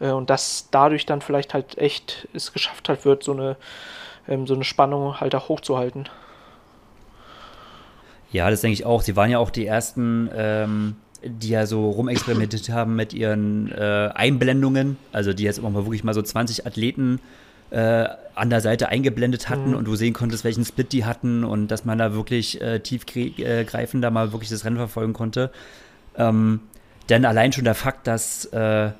äh, 0.00 0.10
und 0.10 0.30
dass 0.30 0.68
dadurch 0.70 1.04
dann 1.04 1.20
vielleicht 1.20 1.52
halt 1.52 1.76
echt 1.76 2.28
es 2.32 2.52
geschafft 2.52 2.88
halt 2.88 3.04
wird, 3.04 3.24
so 3.24 3.32
eine 3.32 3.56
ähm, 4.28 4.46
so 4.46 4.54
eine 4.54 4.64
Spannung 4.64 5.20
halt 5.20 5.34
auch 5.34 5.48
hochzuhalten. 5.48 6.08
Ja, 8.32 8.50
das 8.50 8.62
denke 8.62 8.74
ich 8.74 8.84
auch. 8.84 9.02
Sie 9.02 9.16
waren 9.16 9.30
ja 9.30 9.38
auch 9.38 9.50
die 9.50 9.66
ersten, 9.66 10.28
ähm, 10.34 10.96
die 11.22 11.50
ja 11.50 11.66
so 11.66 11.88
rumexperimentiert 11.90 12.68
haben 12.68 12.96
mit 12.96 13.12
ihren 13.12 13.70
äh, 13.70 14.10
Einblendungen. 14.14 14.96
Also 15.12 15.32
die 15.32 15.44
jetzt 15.44 15.58
immer 15.58 15.70
mal 15.70 15.84
wirklich 15.86 16.02
mal 16.02 16.14
so 16.14 16.22
20 16.22 16.66
Athleten 16.66 17.20
äh, 17.70 18.08
an 18.34 18.50
der 18.50 18.60
Seite 18.60 18.88
eingeblendet 18.88 19.48
hatten 19.48 19.70
mhm. 19.70 19.76
und 19.76 19.84
du 19.84 19.94
sehen 19.96 20.12
konntest, 20.14 20.44
welchen 20.44 20.64
Split 20.64 20.92
die 20.92 21.04
hatten 21.04 21.44
und 21.44 21.68
dass 21.68 21.84
man 21.84 21.98
da 21.98 22.12
wirklich 22.12 22.60
äh, 22.60 22.80
tiefgreifender 22.80 24.08
äh, 24.08 24.10
mal 24.10 24.32
wirklich 24.32 24.50
das 24.50 24.64
Rennen 24.64 24.76
verfolgen 24.76 25.12
konnte. 25.12 25.50
Ähm, 26.16 26.60
denn 27.08 27.24
allein 27.24 27.52
schon 27.52 27.64
der 27.64 27.74
Fakt, 27.74 28.06
dass 28.06 28.46
äh, 28.46 28.90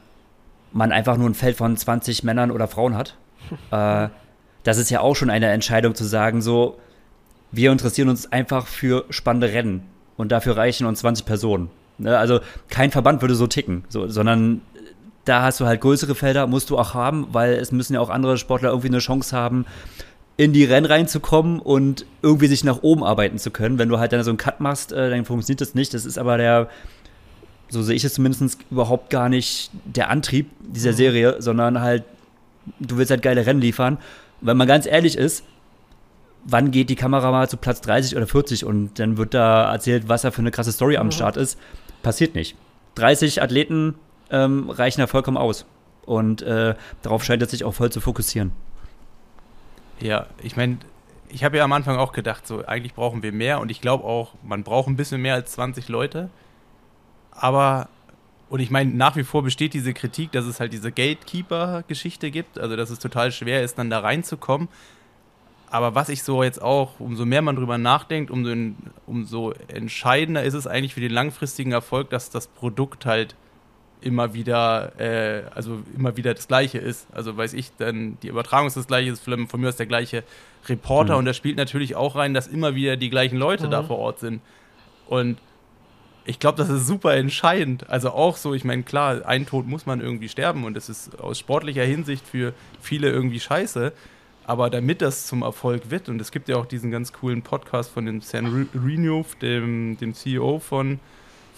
man 0.72 0.92
einfach 0.92 1.16
nur 1.16 1.28
ein 1.28 1.34
Feld 1.34 1.56
von 1.56 1.76
20 1.76 2.24
Männern 2.24 2.50
oder 2.50 2.68
Frauen 2.68 2.96
hat, 2.96 3.16
äh, 3.70 4.08
das 4.64 4.78
ist 4.78 4.90
ja 4.90 5.00
auch 5.00 5.14
schon 5.14 5.30
eine 5.30 5.50
Entscheidung 5.50 5.94
zu 5.94 6.04
sagen, 6.04 6.42
so, 6.42 6.78
wir 7.52 7.70
interessieren 7.70 8.08
uns 8.08 8.32
einfach 8.32 8.66
für 8.66 9.04
spannende 9.10 9.52
Rennen 9.52 9.82
und 10.16 10.32
dafür 10.32 10.56
reichen 10.56 10.86
uns 10.86 11.00
20 11.00 11.24
Personen. 11.24 11.70
Ne? 11.98 12.18
Also 12.18 12.40
kein 12.68 12.90
Verband 12.90 13.22
würde 13.22 13.34
so 13.34 13.46
ticken, 13.46 13.84
so, 13.88 14.08
sondern 14.08 14.62
da 15.24 15.42
hast 15.42 15.60
du 15.60 15.66
halt 15.66 15.80
größere 15.80 16.14
Felder, 16.14 16.46
musst 16.46 16.70
du 16.70 16.78
auch 16.78 16.94
haben, 16.94 17.28
weil 17.32 17.54
es 17.54 17.72
müssen 17.72 17.94
ja 17.94 18.00
auch 18.00 18.10
andere 18.10 18.36
Sportler 18.36 18.70
irgendwie 18.70 18.88
eine 18.88 18.98
Chance 18.98 19.36
haben, 19.36 19.66
in 20.36 20.52
die 20.52 20.64
Rennen 20.64 20.86
reinzukommen 20.86 21.60
und 21.60 22.06
irgendwie 22.20 22.48
sich 22.48 22.64
nach 22.64 22.82
oben 22.82 23.04
arbeiten 23.04 23.38
zu 23.38 23.50
können. 23.50 23.78
Wenn 23.78 23.88
du 23.88 23.98
halt 23.98 24.12
dann 24.12 24.24
so 24.24 24.30
einen 24.30 24.38
Cut 24.38 24.60
machst, 24.60 24.92
äh, 24.92 25.10
dann 25.10 25.24
funktioniert 25.24 25.60
das 25.60 25.74
nicht. 25.74 25.94
Das 25.94 26.04
ist 26.04 26.18
aber 26.18 26.38
der, 26.38 26.68
so 27.68 27.82
sehe 27.82 27.94
ich 27.94 28.04
es 28.04 28.14
zumindest 28.14 28.58
überhaupt 28.70 29.10
gar 29.10 29.28
nicht 29.28 29.70
der 29.84 30.10
Antrieb 30.10 30.50
dieser 30.60 30.90
mhm. 30.92 30.96
Serie, 30.96 31.36
sondern 31.38 31.80
halt, 31.80 32.02
du 32.80 32.96
willst 32.96 33.12
halt 33.12 33.22
geile 33.22 33.46
Rennen 33.46 33.60
liefern 33.60 33.98
wenn 34.44 34.56
man 34.56 34.68
ganz 34.68 34.86
ehrlich 34.86 35.16
ist, 35.16 35.44
wann 36.44 36.70
geht 36.70 36.90
die 36.90 36.96
Kamera 36.96 37.30
mal 37.30 37.48
zu 37.48 37.56
Platz 37.56 37.80
30 37.80 38.16
oder 38.16 38.26
40 38.26 38.64
und 38.64 38.98
dann 38.98 39.16
wird 39.16 39.34
da 39.34 39.72
erzählt, 39.72 40.08
was 40.08 40.22
da 40.22 40.30
für 40.30 40.40
eine 40.40 40.50
krasse 40.50 40.72
Story 40.72 40.96
am 40.96 41.06
mhm. 41.06 41.12
Start 41.12 41.36
ist. 41.36 41.58
Passiert 42.02 42.34
nicht. 42.34 42.56
30 42.96 43.42
Athleten 43.42 43.94
ähm, 44.30 44.70
reichen 44.70 45.00
da 45.00 45.06
vollkommen 45.06 45.38
aus. 45.38 45.64
Und 46.04 46.42
äh, 46.42 46.74
darauf 47.02 47.24
scheint 47.24 47.42
es 47.42 47.50
sich 47.50 47.64
auch 47.64 47.72
voll 47.72 47.90
zu 47.90 48.00
fokussieren. 48.00 48.52
Ja, 50.00 50.26
ich 50.42 50.56
meine, 50.56 50.76
ich 51.28 51.44
habe 51.44 51.56
ja 51.56 51.64
am 51.64 51.72
Anfang 51.72 51.96
auch 51.96 52.12
gedacht, 52.12 52.46
so 52.46 52.64
eigentlich 52.66 52.94
brauchen 52.94 53.22
wir 53.22 53.32
mehr 53.32 53.60
und 53.60 53.70
ich 53.70 53.80
glaube 53.80 54.04
auch, 54.04 54.34
man 54.42 54.62
braucht 54.62 54.88
ein 54.88 54.96
bisschen 54.96 55.22
mehr 55.22 55.34
als 55.34 55.52
20 55.52 55.88
Leute. 55.88 56.28
Aber, 57.30 57.88
und 58.50 58.60
ich 58.60 58.70
meine, 58.70 58.92
nach 58.94 59.16
wie 59.16 59.24
vor 59.24 59.42
besteht 59.42 59.74
diese 59.74 59.94
Kritik, 59.94 60.32
dass 60.32 60.44
es 60.44 60.60
halt 60.60 60.72
diese 60.72 60.92
Gatekeeper-Geschichte 60.92 62.30
gibt, 62.30 62.58
also 62.58 62.76
dass 62.76 62.90
es 62.90 62.98
total 62.98 63.32
schwer 63.32 63.62
ist, 63.62 63.78
dann 63.78 63.90
da 63.90 64.00
reinzukommen. 64.00 64.68
Aber 65.70 65.94
was 65.94 66.08
ich 66.08 66.22
so 66.22 66.42
jetzt 66.44 66.62
auch, 66.62 67.00
umso 67.00 67.24
mehr 67.24 67.42
man 67.42 67.56
drüber 67.56 67.78
nachdenkt, 67.78 68.30
umso, 68.30 68.54
umso 69.06 69.52
entscheidender 69.66 70.44
ist 70.44 70.54
es 70.54 70.68
eigentlich 70.68 70.94
für 70.94 71.00
den 71.00 71.10
langfristigen 71.10 71.72
Erfolg, 71.72 72.10
dass 72.10 72.30
das 72.30 72.46
Produkt 72.46 73.06
halt 73.06 73.34
immer 74.00 74.34
wieder, 74.34 74.92
äh, 75.00 75.44
also 75.54 75.82
immer 75.96 76.16
wieder 76.16 76.34
das 76.34 76.46
Gleiche 76.46 76.78
ist. 76.78 77.08
Also 77.12 77.36
weiß 77.36 77.54
ich, 77.54 77.72
dann 77.76 78.18
die 78.22 78.28
Übertragung 78.28 78.68
ist 78.68 78.76
das 78.76 78.86
Gleiche, 78.86 79.10
ist 79.10 79.24
von 79.24 79.60
mir 79.60 79.68
aus 79.68 79.76
der 79.76 79.86
gleiche 79.86 80.22
Reporter 80.68 81.14
mhm. 81.14 81.20
und 81.20 81.24
da 81.24 81.34
spielt 81.34 81.56
natürlich 81.56 81.96
auch 81.96 82.14
rein, 82.14 82.34
dass 82.34 82.46
immer 82.46 82.74
wieder 82.74 82.96
die 82.96 83.10
gleichen 83.10 83.38
Leute 83.38 83.66
mhm. 83.66 83.70
da 83.70 83.82
vor 83.82 83.98
Ort 83.98 84.20
sind. 84.20 84.42
Und 85.08 85.38
ich 86.24 86.38
glaube, 86.38 86.58
das 86.58 86.70
ist 86.70 86.86
super 86.86 87.14
entscheidend. 87.14 87.88
Also 87.90 88.10
auch 88.10 88.36
so, 88.36 88.54
ich 88.54 88.64
meine, 88.64 88.82
klar, 88.82 89.26
ein 89.26 89.46
Tod 89.46 89.66
muss 89.66 89.86
man 89.86 90.00
irgendwie 90.00 90.28
sterben 90.28 90.64
und 90.64 90.74
das 90.74 90.88
ist 90.88 91.20
aus 91.20 91.38
sportlicher 91.38 91.84
Hinsicht 91.84 92.26
für 92.26 92.54
viele 92.80 93.10
irgendwie 93.10 93.40
scheiße. 93.40 93.92
Aber 94.46 94.68
damit 94.68 95.00
das 95.00 95.26
zum 95.26 95.42
Erfolg 95.42 95.90
wird, 95.90 96.08
und 96.08 96.20
es 96.20 96.30
gibt 96.30 96.48
ja 96.48 96.56
auch 96.56 96.66
diesen 96.66 96.90
ganz 96.90 97.12
coolen 97.14 97.42
Podcast 97.42 97.90
von 97.90 98.04
dem 98.04 98.20
Sam 98.20 98.68
Renewf, 98.74 99.36
dem, 99.36 99.96
dem 99.98 100.12
CEO 100.12 100.58
von 100.58 101.00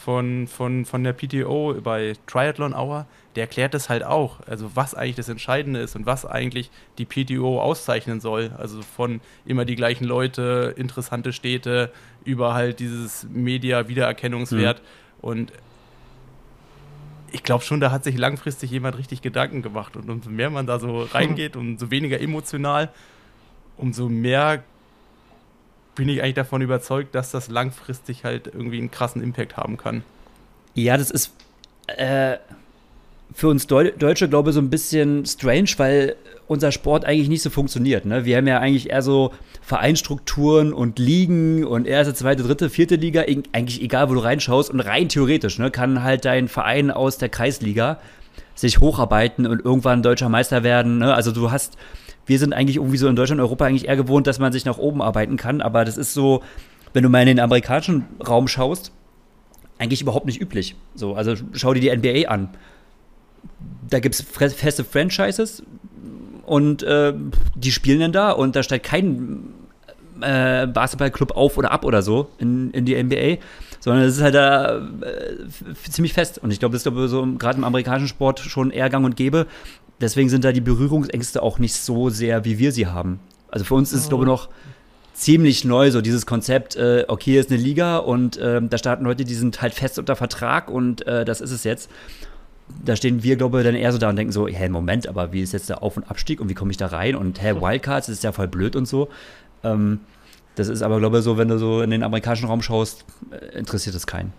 von, 0.06 0.46
von, 0.46 0.84
von 0.84 1.02
der 1.02 1.14
PTO 1.14 1.74
bei 1.82 2.12
Triathlon 2.28 2.74
Hour, 2.74 3.06
der 3.36 3.44
erklärt 3.44 3.74
das 3.74 3.88
halt 3.88 4.02
auch. 4.02 4.40
Also 4.46 4.70
was 4.74 4.94
eigentlich 4.94 5.16
das 5.16 5.28
Entscheidende 5.28 5.80
ist 5.80 5.94
und 5.94 6.06
was 6.06 6.24
eigentlich 6.24 6.70
die 6.98 7.04
PTO 7.04 7.60
auszeichnen 7.60 8.20
soll. 8.20 8.50
Also 8.56 8.80
von 8.82 9.20
immer 9.44 9.64
die 9.64 9.76
gleichen 9.76 10.04
Leute, 10.04 10.74
interessante 10.76 11.32
Städte, 11.32 11.92
über 12.24 12.54
halt 12.54 12.80
dieses 12.80 13.24
Media-Wiedererkennungswert. 13.30 14.80
Mhm. 14.80 14.84
Und 15.20 15.52
ich 17.30 17.42
glaube 17.42 17.62
schon, 17.62 17.78
da 17.80 17.90
hat 17.90 18.04
sich 18.04 18.16
langfristig 18.16 18.70
jemand 18.70 18.96
richtig 18.96 19.20
Gedanken 19.20 19.60
gemacht. 19.60 19.96
Und 19.96 20.08
umso 20.08 20.30
mehr 20.30 20.48
man 20.48 20.66
da 20.66 20.78
so 20.78 21.02
reingeht, 21.12 21.56
umso 21.56 21.90
weniger 21.90 22.18
emotional, 22.18 22.90
umso 23.76 24.08
mehr 24.08 24.64
bin 25.94 26.08
ich 26.08 26.22
eigentlich 26.22 26.34
davon 26.34 26.62
überzeugt, 26.62 27.14
dass 27.14 27.30
das 27.30 27.48
langfristig 27.48 28.24
halt 28.24 28.46
irgendwie 28.46 28.78
einen 28.78 28.90
krassen 28.90 29.22
Impact 29.22 29.56
haben 29.58 29.76
kann. 29.76 30.02
Ja, 30.74 30.96
das 30.96 31.10
ist 31.10 31.32
äh, 31.86 32.36
für 33.32 33.48
uns 33.48 33.66
Deu 33.66 33.90
Deutsche, 33.90 34.28
glaube 34.28 34.50
ich, 34.50 34.54
so 34.54 34.60
ein 34.60 34.70
bisschen 34.70 35.26
strange, 35.26 35.70
weil 35.76 36.16
unser 36.46 36.72
Sport 36.72 37.04
eigentlich 37.04 37.28
nicht 37.28 37.42
so 37.42 37.50
funktioniert. 37.50 38.04
Ne? 38.04 38.24
Wir 38.24 38.36
haben 38.36 38.46
ja 38.46 38.60
eigentlich 38.60 38.90
eher 38.90 39.02
so 39.02 39.32
Vereinstrukturen 39.62 40.72
und 40.72 40.98
Ligen 40.98 41.64
und 41.64 41.86
erste, 41.86 42.14
zweite, 42.14 42.44
dritte, 42.44 42.70
vierte 42.70 42.94
Liga, 42.94 43.22
eigentlich 43.22 43.82
egal, 43.82 44.08
wo 44.08 44.14
du 44.14 44.20
reinschaust. 44.20 44.70
Und 44.70 44.80
rein 44.80 45.08
theoretisch 45.08 45.58
ne, 45.58 45.70
kann 45.70 46.02
halt 46.02 46.24
dein 46.24 46.48
Verein 46.48 46.90
aus 46.90 47.18
der 47.18 47.28
Kreisliga 47.28 47.98
sich 48.54 48.78
hocharbeiten 48.78 49.46
und 49.46 49.64
irgendwann 49.64 50.02
deutscher 50.02 50.28
Meister 50.28 50.62
werden. 50.62 50.98
Ne? 50.98 51.12
Also 51.12 51.32
du 51.32 51.50
hast 51.50 51.76
wir 52.26 52.38
sind 52.40 52.52
eigentlich 52.52 52.76
irgendwie 52.76 52.98
so 52.98 53.08
in 53.08 53.16
Deutschland, 53.16 53.40
Europa 53.40 53.64
eigentlich 53.64 53.88
eher 53.88 53.96
gewohnt, 53.96 54.26
dass 54.26 54.38
man 54.38 54.52
sich 54.52 54.64
nach 54.64 54.78
oben 54.78 55.00
arbeiten 55.00 55.36
kann. 55.36 55.62
Aber 55.62 55.84
das 55.84 55.96
ist 55.96 56.12
so, 56.12 56.42
wenn 56.92 57.04
du 57.04 57.08
mal 57.08 57.20
in 57.20 57.28
den 57.28 57.40
amerikanischen 57.40 58.04
Raum 58.26 58.48
schaust, 58.48 58.92
eigentlich 59.78 60.02
überhaupt 60.02 60.26
nicht 60.26 60.40
üblich. 60.40 60.74
So, 60.94 61.14
also 61.14 61.34
schau 61.52 61.72
dir 61.72 61.80
die 61.80 61.96
NBA 61.96 62.28
an. 62.28 62.50
Da 63.88 64.00
gibt 64.00 64.14
es 64.14 64.22
feste 64.22 64.84
Franchises 64.84 65.62
und 66.44 66.82
äh, 66.82 67.14
die 67.54 67.72
spielen 67.72 68.00
dann 68.00 68.12
da 68.12 68.30
und 68.32 68.56
da 68.56 68.62
steigt 68.62 68.86
kein 68.86 69.54
äh, 70.20 70.66
Basketballclub 70.66 71.36
auf 71.36 71.58
oder 71.58 71.70
ab 71.70 71.84
oder 71.84 72.02
so 72.02 72.30
in, 72.38 72.70
in 72.70 72.84
die 72.84 73.00
NBA, 73.02 73.38
sondern 73.80 74.04
es 74.04 74.16
ist 74.16 74.22
halt 74.22 74.34
da 74.34 74.78
äh, 74.78 75.36
ziemlich 75.90 76.12
fest. 76.12 76.38
Und 76.38 76.52
ich 76.52 76.58
glaube, 76.58 76.72
das 76.72 76.80
ist 76.80 76.84
glaube 76.84 77.08
so 77.08 77.26
gerade 77.38 77.58
im 77.58 77.64
amerikanischen 77.64 78.08
Sport 78.08 78.40
schon 78.40 78.70
eher 78.70 78.90
gang 78.90 79.04
und 79.04 79.16
gäbe, 79.16 79.46
deswegen 80.00 80.28
sind 80.28 80.44
da 80.44 80.52
die 80.52 80.60
Berührungsängste 80.60 81.42
auch 81.42 81.58
nicht 81.58 81.74
so 81.74 82.10
sehr, 82.10 82.44
wie 82.44 82.58
wir 82.58 82.72
sie 82.72 82.86
haben. 82.86 83.20
Also 83.50 83.64
für 83.64 83.74
uns 83.74 83.92
ist 83.92 84.00
es, 84.00 84.08
glaube 84.08 84.24
ich, 84.24 84.28
noch 84.28 84.48
ziemlich 85.14 85.64
neu, 85.64 85.90
so 85.90 86.02
dieses 86.02 86.26
Konzept, 86.26 86.76
äh, 86.76 87.04
okay, 87.08 87.32
hier 87.32 87.40
ist 87.40 87.50
eine 87.50 87.60
Liga 87.60 87.96
und 87.98 88.36
äh, 88.36 88.60
da 88.62 88.76
starten 88.76 89.04
Leute, 89.04 89.24
die 89.24 89.34
sind 89.34 89.62
halt 89.62 89.72
fest 89.72 89.98
unter 89.98 90.14
Vertrag 90.14 90.70
und 90.70 91.06
äh, 91.06 91.24
das 91.24 91.40
ist 91.40 91.52
es 91.52 91.64
jetzt. 91.64 91.90
Da 92.84 92.96
stehen 92.96 93.22
wir, 93.22 93.36
glaube 93.36 93.58
ich, 93.58 93.64
dann 93.64 93.74
eher 93.74 93.92
so 93.92 93.98
da 93.98 94.08
und 94.08 94.16
denken 94.16 94.32
so, 94.32 94.48
hä, 94.48 94.68
Moment, 94.68 95.06
aber 95.06 95.32
wie 95.32 95.40
ist 95.40 95.52
jetzt 95.52 95.68
der 95.68 95.82
Auf- 95.82 95.96
und 95.96 96.10
Abstieg 96.10 96.40
und 96.40 96.48
wie 96.48 96.54
komme 96.54 96.70
ich 96.70 96.76
da 96.76 96.86
rein? 96.86 97.14
Und 97.14 97.40
hä, 97.42 97.54
Wildcards, 97.60 98.06
das 98.06 98.16
ist 98.16 98.24
ja 98.24 98.32
voll 98.32 98.48
blöd 98.48 98.74
und 98.74 98.86
so. 98.86 99.08
Ähm, 99.62 100.00
das 100.56 100.68
ist 100.68 100.82
aber, 100.82 100.98
glaube 100.98 101.18
ich, 101.18 101.24
so, 101.24 101.38
wenn 101.38 101.48
du 101.48 101.58
so 101.58 101.82
in 101.82 101.90
den 101.90 102.02
amerikanischen 102.02 102.46
Raum 102.46 102.62
schaust, 102.62 103.04
äh, 103.30 103.58
interessiert 103.58 103.94
es 103.94 104.06
keinen. 104.06 104.32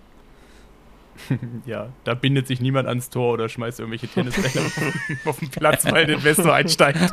ja, 1.65 1.89
da 2.03 2.13
bindet 2.13 2.47
sich 2.47 2.59
niemand 2.59 2.87
ans 2.87 3.09
Tor 3.09 3.33
oder 3.33 3.49
schmeißt 3.49 3.79
irgendwelche 3.79 4.07
Tennisbälle 4.07 4.65
auf 5.25 5.39
den 5.39 5.49
Platz, 5.49 5.85
weil 5.85 6.05
der 6.05 6.15
Investor 6.15 6.53
einsteigt. 6.53 6.99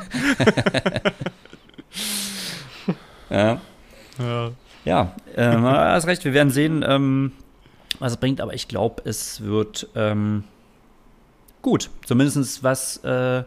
ja. 3.30 3.60
Ja, 4.18 4.52
ja 4.84 5.14
äh, 5.34 5.46
hast 5.46 6.06
recht, 6.06 6.24
wir 6.24 6.32
werden 6.32 6.50
sehen, 6.50 6.84
ähm, 6.86 7.32
was 7.98 8.12
es 8.12 8.18
bringt, 8.18 8.40
aber 8.40 8.54
ich 8.54 8.68
glaube, 8.68 9.02
es 9.04 9.42
wird 9.42 9.88
ähm, 9.94 10.44
gut. 11.64 11.90
Zumindest 12.06 12.62
was, 12.62 12.98
äh, 12.98 13.42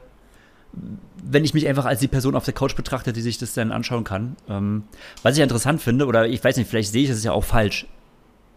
wenn 1.24 1.46
ich 1.46 1.54
mich 1.54 1.68
einfach 1.68 1.86
als 1.86 2.02
die 2.02 2.10
Person 2.10 2.36
auf 2.36 2.44
der 2.44 2.54
Couch 2.54 2.76
betrachte, 2.76 3.14
die 3.14 3.22
sich 3.22 3.38
das 3.38 3.54
dann 3.54 3.72
anschauen 3.72 4.04
kann. 4.04 4.36
Ähm, 4.50 4.84
was 5.24 5.38
ich 5.38 5.44
interessant 5.44 5.82
finde, 5.82 6.06
oder 6.06 6.28
ich 6.28 6.44
weiß 6.44 6.58
nicht, 6.58 6.70
vielleicht 6.70 6.92
sehe 6.92 7.04
ich 7.04 7.10
es 7.10 7.24
ja 7.24 7.32
auch 7.32 7.46
falsch, 7.46 7.86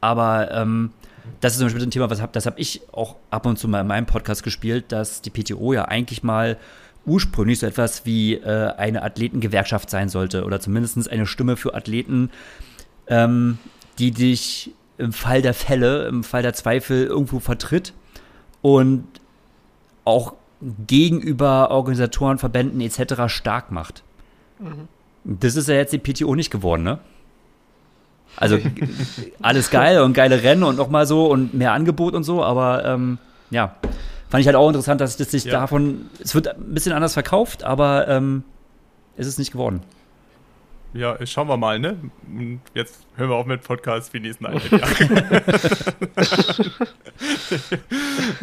aber 0.00 0.50
ähm, 0.50 0.90
das 1.40 1.52
ist 1.52 1.58
zum 1.58 1.66
Beispiel 1.66 1.82
ein 1.82 1.90
Thema, 1.90 2.11
was 2.11 2.20
hab, 2.20 2.32
das 2.32 2.46
habe 2.46 2.58
ich 2.58 2.80
auch 2.92 3.16
ab 3.30 3.46
und 3.46 3.58
zu 3.58 3.68
mal 3.68 3.82
in 3.82 3.86
meinem 3.86 4.06
Podcast 4.06 4.42
gespielt, 4.42 4.86
dass 4.88 5.22
die 5.22 5.30
PTO 5.30 5.72
ja 5.72 5.84
eigentlich 5.84 6.22
mal 6.22 6.56
ursprünglich 7.06 7.58
so 7.58 7.66
etwas 7.66 8.04
wie 8.06 8.34
äh, 8.34 8.72
eine 8.76 9.02
Athletengewerkschaft 9.02 9.90
sein 9.90 10.08
sollte 10.08 10.44
oder 10.44 10.61
zumindest 10.61 11.08
eine 11.08 11.26
Stimme 11.26 11.56
für 11.56 11.74
Athleten, 11.74 12.30
ähm, 13.06 13.58
die 13.98 14.11
dich 14.11 14.72
im 14.98 15.12
Fall 15.12 15.42
der 15.42 15.54
Fälle, 15.54 16.06
im 16.08 16.24
Fall 16.24 16.42
der 16.42 16.54
Zweifel 16.54 17.06
irgendwo 17.06 17.40
vertritt 17.40 17.94
und 18.62 19.04
auch 20.05 20.34
gegenüber 20.86 21.70
Organisatoren, 21.70 22.38
Verbänden 22.38 22.80
etc. 22.80 23.28
stark 23.28 23.70
macht. 23.72 24.03
Mhm. 24.59 24.88
Das 25.24 25.57
ist 25.57 25.68
ja 25.68 25.74
jetzt 25.74 25.92
die 25.92 25.98
PTO 25.98 26.34
nicht 26.34 26.51
geworden, 26.51 26.82
ne? 26.82 26.98
Also 28.36 28.59
alles 29.42 29.70
geil 29.70 30.01
und 30.01 30.12
geile 30.12 30.42
Rennen 30.42 30.62
und 30.62 30.76
nochmal 30.76 31.07
so 31.07 31.26
und 31.26 31.55
mehr 31.55 31.72
Angebot 31.72 32.14
und 32.14 32.22
so, 32.24 32.42
aber 32.42 32.84
ähm, 32.84 33.18
ja, 33.51 33.76
fand 34.28 34.40
ich 34.40 34.46
halt 34.46 34.57
auch 34.57 34.68
interessant, 34.68 35.01
dass 35.01 35.16
das 35.16 35.30
sich 35.30 35.44
ja. 35.44 35.53
davon, 35.53 36.11
es 36.20 36.34
wird 36.34 36.48
ein 36.48 36.74
bisschen 36.74 36.92
anders 36.92 37.14
verkauft, 37.14 37.64
aber 37.64 38.09
ähm, 38.09 38.44
ist 39.16 39.26
es 39.26 39.38
nicht 39.38 39.53
geworden. 39.53 39.82
Ja, 40.92 41.24
schauen 41.24 41.48
wir 41.48 41.57
mal, 41.57 41.78
ne? 41.78 41.96
Jetzt 42.74 43.07
hören 43.16 43.30
wir 43.30 43.36
auf 43.36 43.46
mit 43.46 43.62
Podcasts 43.62 44.09
für 44.09 44.18
die 44.18 44.26
nächsten 44.26 44.46
eineinhalb 44.46 44.72
Jahre. 44.72 45.42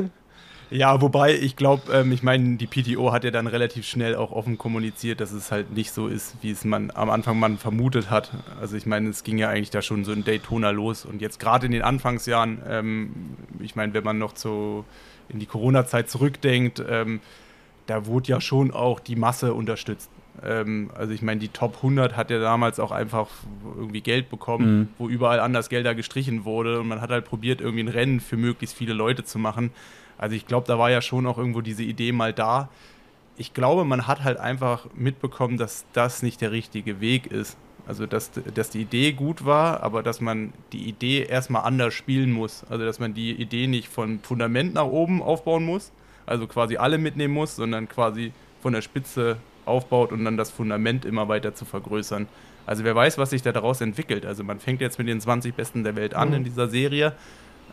Ja, 0.69 1.01
wobei 1.01 1.33
ich 1.33 1.55
glaube, 1.55 1.91
ähm, 1.93 2.11
ich 2.11 2.23
meine, 2.23 2.57
die 2.57 2.67
PTO 2.67 3.11
hat 3.13 3.23
ja 3.23 3.31
dann 3.31 3.47
relativ 3.47 3.85
schnell 3.85 4.15
auch 4.15 4.31
offen 4.31 4.57
kommuniziert, 4.57 5.21
dass 5.21 5.31
es 5.31 5.51
halt 5.51 5.71
nicht 5.71 5.91
so 5.91 6.07
ist, 6.07 6.35
wie 6.41 6.51
es 6.51 6.65
man 6.65 6.91
am 6.91 7.09
Anfang 7.09 7.39
man 7.39 7.57
vermutet 7.57 8.09
hat. 8.09 8.31
Also 8.59 8.75
ich 8.75 8.85
meine, 8.85 9.09
es 9.09 9.23
ging 9.23 9.37
ja 9.37 9.49
eigentlich 9.49 9.69
da 9.69 9.81
schon 9.81 10.03
so 10.03 10.11
in 10.11 10.23
Daytona 10.23 10.71
los 10.71 11.05
und 11.05 11.21
jetzt 11.21 11.39
gerade 11.39 11.65
in 11.65 11.71
den 11.71 11.83
Anfangsjahren, 11.83 12.61
ähm, 12.67 13.11
ich 13.59 13.75
meine, 13.75 13.93
wenn 13.93 14.03
man 14.03 14.17
noch 14.17 14.35
so 14.35 14.83
in 15.29 15.39
die 15.39 15.45
Corona-Zeit 15.45 16.09
zurückdenkt, 16.09 16.83
ähm, 16.87 17.21
da 17.85 18.05
wurde 18.05 18.29
ja 18.29 18.41
schon 18.41 18.71
auch 18.71 18.99
die 18.99 19.15
Masse 19.15 19.53
unterstützt. 19.53 20.09
Ähm, 20.43 20.91
also 20.95 21.13
ich 21.13 21.21
meine, 21.21 21.39
die 21.39 21.47
Top 21.47 21.77
100 21.77 22.15
hat 22.15 22.29
ja 22.29 22.39
damals 22.39 22.79
auch 22.79 22.91
einfach 22.91 23.29
irgendwie 23.77 24.01
Geld 24.01 24.29
bekommen, 24.29 24.79
mhm. 24.79 24.87
wo 24.97 25.07
überall 25.07 25.39
anders 25.39 25.69
Gelder 25.69 25.95
gestrichen 25.95 26.45
wurde 26.45 26.79
und 26.79 26.87
man 26.87 27.01
hat 27.01 27.09
halt 27.09 27.25
probiert, 27.25 27.61
irgendwie 27.61 27.83
ein 27.83 27.87
Rennen 27.87 28.19
für 28.19 28.37
möglichst 28.37 28.75
viele 28.75 28.93
Leute 28.93 29.23
zu 29.23 29.39
machen. 29.39 29.71
Also 30.17 30.35
ich 30.35 30.47
glaube, 30.47 30.67
da 30.67 30.77
war 30.79 30.89
ja 30.89 31.01
schon 31.01 31.25
auch 31.27 31.37
irgendwo 31.37 31.61
diese 31.61 31.83
Idee 31.83 32.11
mal 32.11 32.33
da. 32.33 32.69
Ich 33.37 33.53
glaube, 33.53 33.85
man 33.85 34.07
hat 34.07 34.23
halt 34.23 34.37
einfach 34.37 34.87
mitbekommen, 34.95 35.57
dass 35.57 35.85
das 35.93 36.23
nicht 36.23 36.41
der 36.41 36.51
richtige 36.51 36.99
Weg 37.01 37.27
ist. 37.27 37.57
Also 37.87 38.05
dass, 38.05 38.31
dass 38.53 38.69
die 38.69 38.81
Idee 38.81 39.13
gut 39.13 39.45
war, 39.45 39.81
aber 39.81 40.03
dass 40.03 40.19
man 40.19 40.51
die 40.73 40.89
Idee 40.89 41.23
erstmal 41.23 41.63
anders 41.63 41.93
spielen 41.93 42.31
muss. 42.31 42.65
Also 42.69 42.83
dass 42.83 42.99
man 42.99 43.13
die 43.13 43.31
Idee 43.31 43.67
nicht 43.67 43.87
von 43.87 44.19
Fundament 44.19 44.73
nach 44.73 44.85
oben 44.85 45.21
aufbauen 45.21 45.63
muss, 45.63 45.91
also 46.25 46.47
quasi 46.47 46.75
alle 46.75 46.97
mitnehmen 46.97 47.33
muss, 47.33 47.55
sondern 47.55 47.87
quasi 47.87 48.33
von 48.61 48.73
der 48.73 48.81
Spitze 48.81 49.37
aufbaut 49.65 50.11
und 50.11 50.25
dann 50.25 50.35
das 50.35 50.51
Fundament 50.51 51.05
immer 51.05 51.29
weiter 51.29 51.55
zu 51.55 51.63
vergrößern. 51.63 52.27
Also 52.65 52.83
wer 52.83 52.95
weiß, 52.95 53.17
was 53.17 53.29
sich 53.29 53.41
da 53.41 53.53
daraus 53.53 53.79
entwickelt. 53.79 54.25
Also 54.25 54.43
man 54.43 54.59
fängt 54.59 54.81
jetzt 54.81 54.99
mit 54.99 55.07
den 55.07 55.21
20 55.21 55.55
Besten 55.55 55.85
der 55.85 55.95
Welt 55.95 56.13
an 56.13 56.29
mhm. 56.29 56.35
in 56.35 56.43
dieser 56.43 56.67
Serie. 56.67 57.13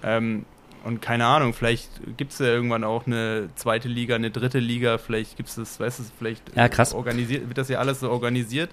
Ähm, 0.05 0.45
und 0.85 1.01
keine 1.01 1.27
Ahnung, 1.27 1.55
vielleicht 1.55 1.89
gibt 2.17 2.33
es 2.33 2.39
ja 2.39 2.47
irgendwann 2.47 2.85
auch 2.85 3.07
eine 3.07 3.49
zweite 3.55 3.89
Liga, 3.89 4.15
eine 4.15 4.31
dritte 4.31 4.59
Liga, 4.59 4.99
vielleicht 4.99 5.37
gibt 5.37 5.49
es 5.49 5.55
das, 5.55 5.81
weißt 5.81 6.01
du, 6.01 6.05
vielleicht 6.19 6.43
ja, 6.55 6.69
krass. 6.69 6.95
organisiert, 6.95 7.49
wird 7.49 7.59
das 7.59 7.69
ja 7.69 7.79
alles 7.79 8.01
so 8.01 8.11
organisiert. 8.11 8.71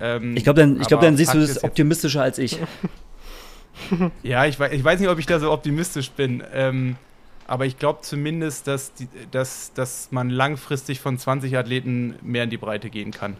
Ähm, 0.00 0.36
ich 0.36 0.44
glaube, 0.44 0.60
dann, 0.60 0.78
glaub, 0.80 1.00
dann 1.00 1.16
siehst 1.16 1.34
du 1.34 1.40
das 1.40 1.62
optimistischer 1.62 2.22
als 2.22 2.38
ich. 2.38 2.58
ja, 4.22 4.44
ich 4.46 4.58
weiß, 4.58 4.72
ich 4.72 4.82
weiß 4.82 5.00
nicht, 5.00 5.08
ob 5.08 5.18
ich 5.18 5.26
da 5.26 5.38
so 5.38 5.52
optimistisch 5.52 6.10
bin. 6.10 6.42
Ähm, 6.52 6.96
aber 7.46 7.66
ich 7.66 7.78
glaube 7.78 8.00
zumindest, 8.02 8.66
dass, 8.66 8.94
die, 8.94 9.08
dass, 9.30 9.72
dass 9.74 10.08
man 10.10 10.30
langfristig 10.30 11.00
von 11.00 11.18
20 11.18 11.56
Athleten 11.56 12.16
mehr 12.22 12.44
in 12.44 12.50
die 12.50 12.56
Breite 12.56 12.90
gehen 12.90 13.10
kann. 13.10 13.36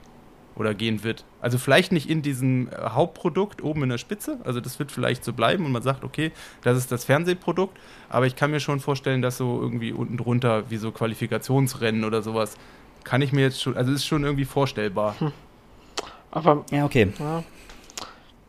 Oder 0.55 0.75
gehen 0.75 1.03
wird. 1.03 1.25
Also 1.41 1.57
vielleicht 1.57 1.93
nicht 1.93 2.11
in 2.11 2.21
diesem 2.23 2.69
äh, 2.69 2.91
Hauptprodukt 2.91 3.63
oben 3.63 3.85
in 3.85 3.89
der 3.89 3.99
Spitze. 3.99 4.39
Also 4.45 4.61
das 4.61 4.79
wird 4.79 4.93
vielleicht 4.93 5.25
so 5.25 5.33
bleiben 5.33 5.65
und 5.65 5.73
man 5.73 5.83
sagt, 5.83 6.05
okay, 6.05 6.33
das 6.63 6.77
ist 6.77 6.93
das 6.93 7.05
Fernsehprodukt. 7.05 7.79
Aber 8.09 8.27
ich 8.27 8.37
kann 8.37 8.51
mir 8.51 8.61
schon 8.61 8.81
vorstellen, 8.81 9.23
dass 9.23 9.39
so 9.39 9.61
irgendwie 9.61 9.93
unten 9.93 10.17
drunter, 10.17 10.71
wie 10.71 10.77
so 10.77 10.93
Qualifikationsrennen 10.93 12.05
oder 12.05 12.23
sowas, 12.23 12.57
kann 13.05 13.23
ich 13.23 13.33
mir 13.33 13.43
jetzt 13.43 13.61
schon, 13.61 13.77
also 13.77 13.93
ist 13.93 14.05
schon 14.05 14.25
irgendwie 14.25 14.45
vorstellbar. 14.45 15.19
Hm. 15.19 15.33
Aber. 16.31 16.65
Ja, 16.71 16.85
okay. 16.85 17.13
Ja, 17.19 17.45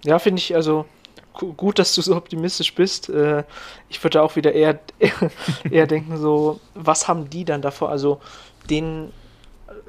ja 0.04 0.20
finde 0.20 0.40
ich, 0.40 0.56
also 0.56 0.86
gut, 1.34 1.80
dass 1.80 1.96
du 1.96 2.02
so 2.02 2.16
optimistisch 2.16 2.74
bist. 2.74 3.10
Äh, 3.10 3.44
ich 3.90 4.04
würde 4.04 4.22
auch 4.22 4.36
wieder 4.36 4.54
eher, 4.54 4.80
eher 5.70 5.88
denken, 5.88 6.18
so, 6.18 6.60
was 6.74 7.08
haben 7.08 7.30
die 7.30 7.46
dann 7.46 7.62
davor? 7.62 7.90
Also, 7.90 8.20
den, 8.70 9.12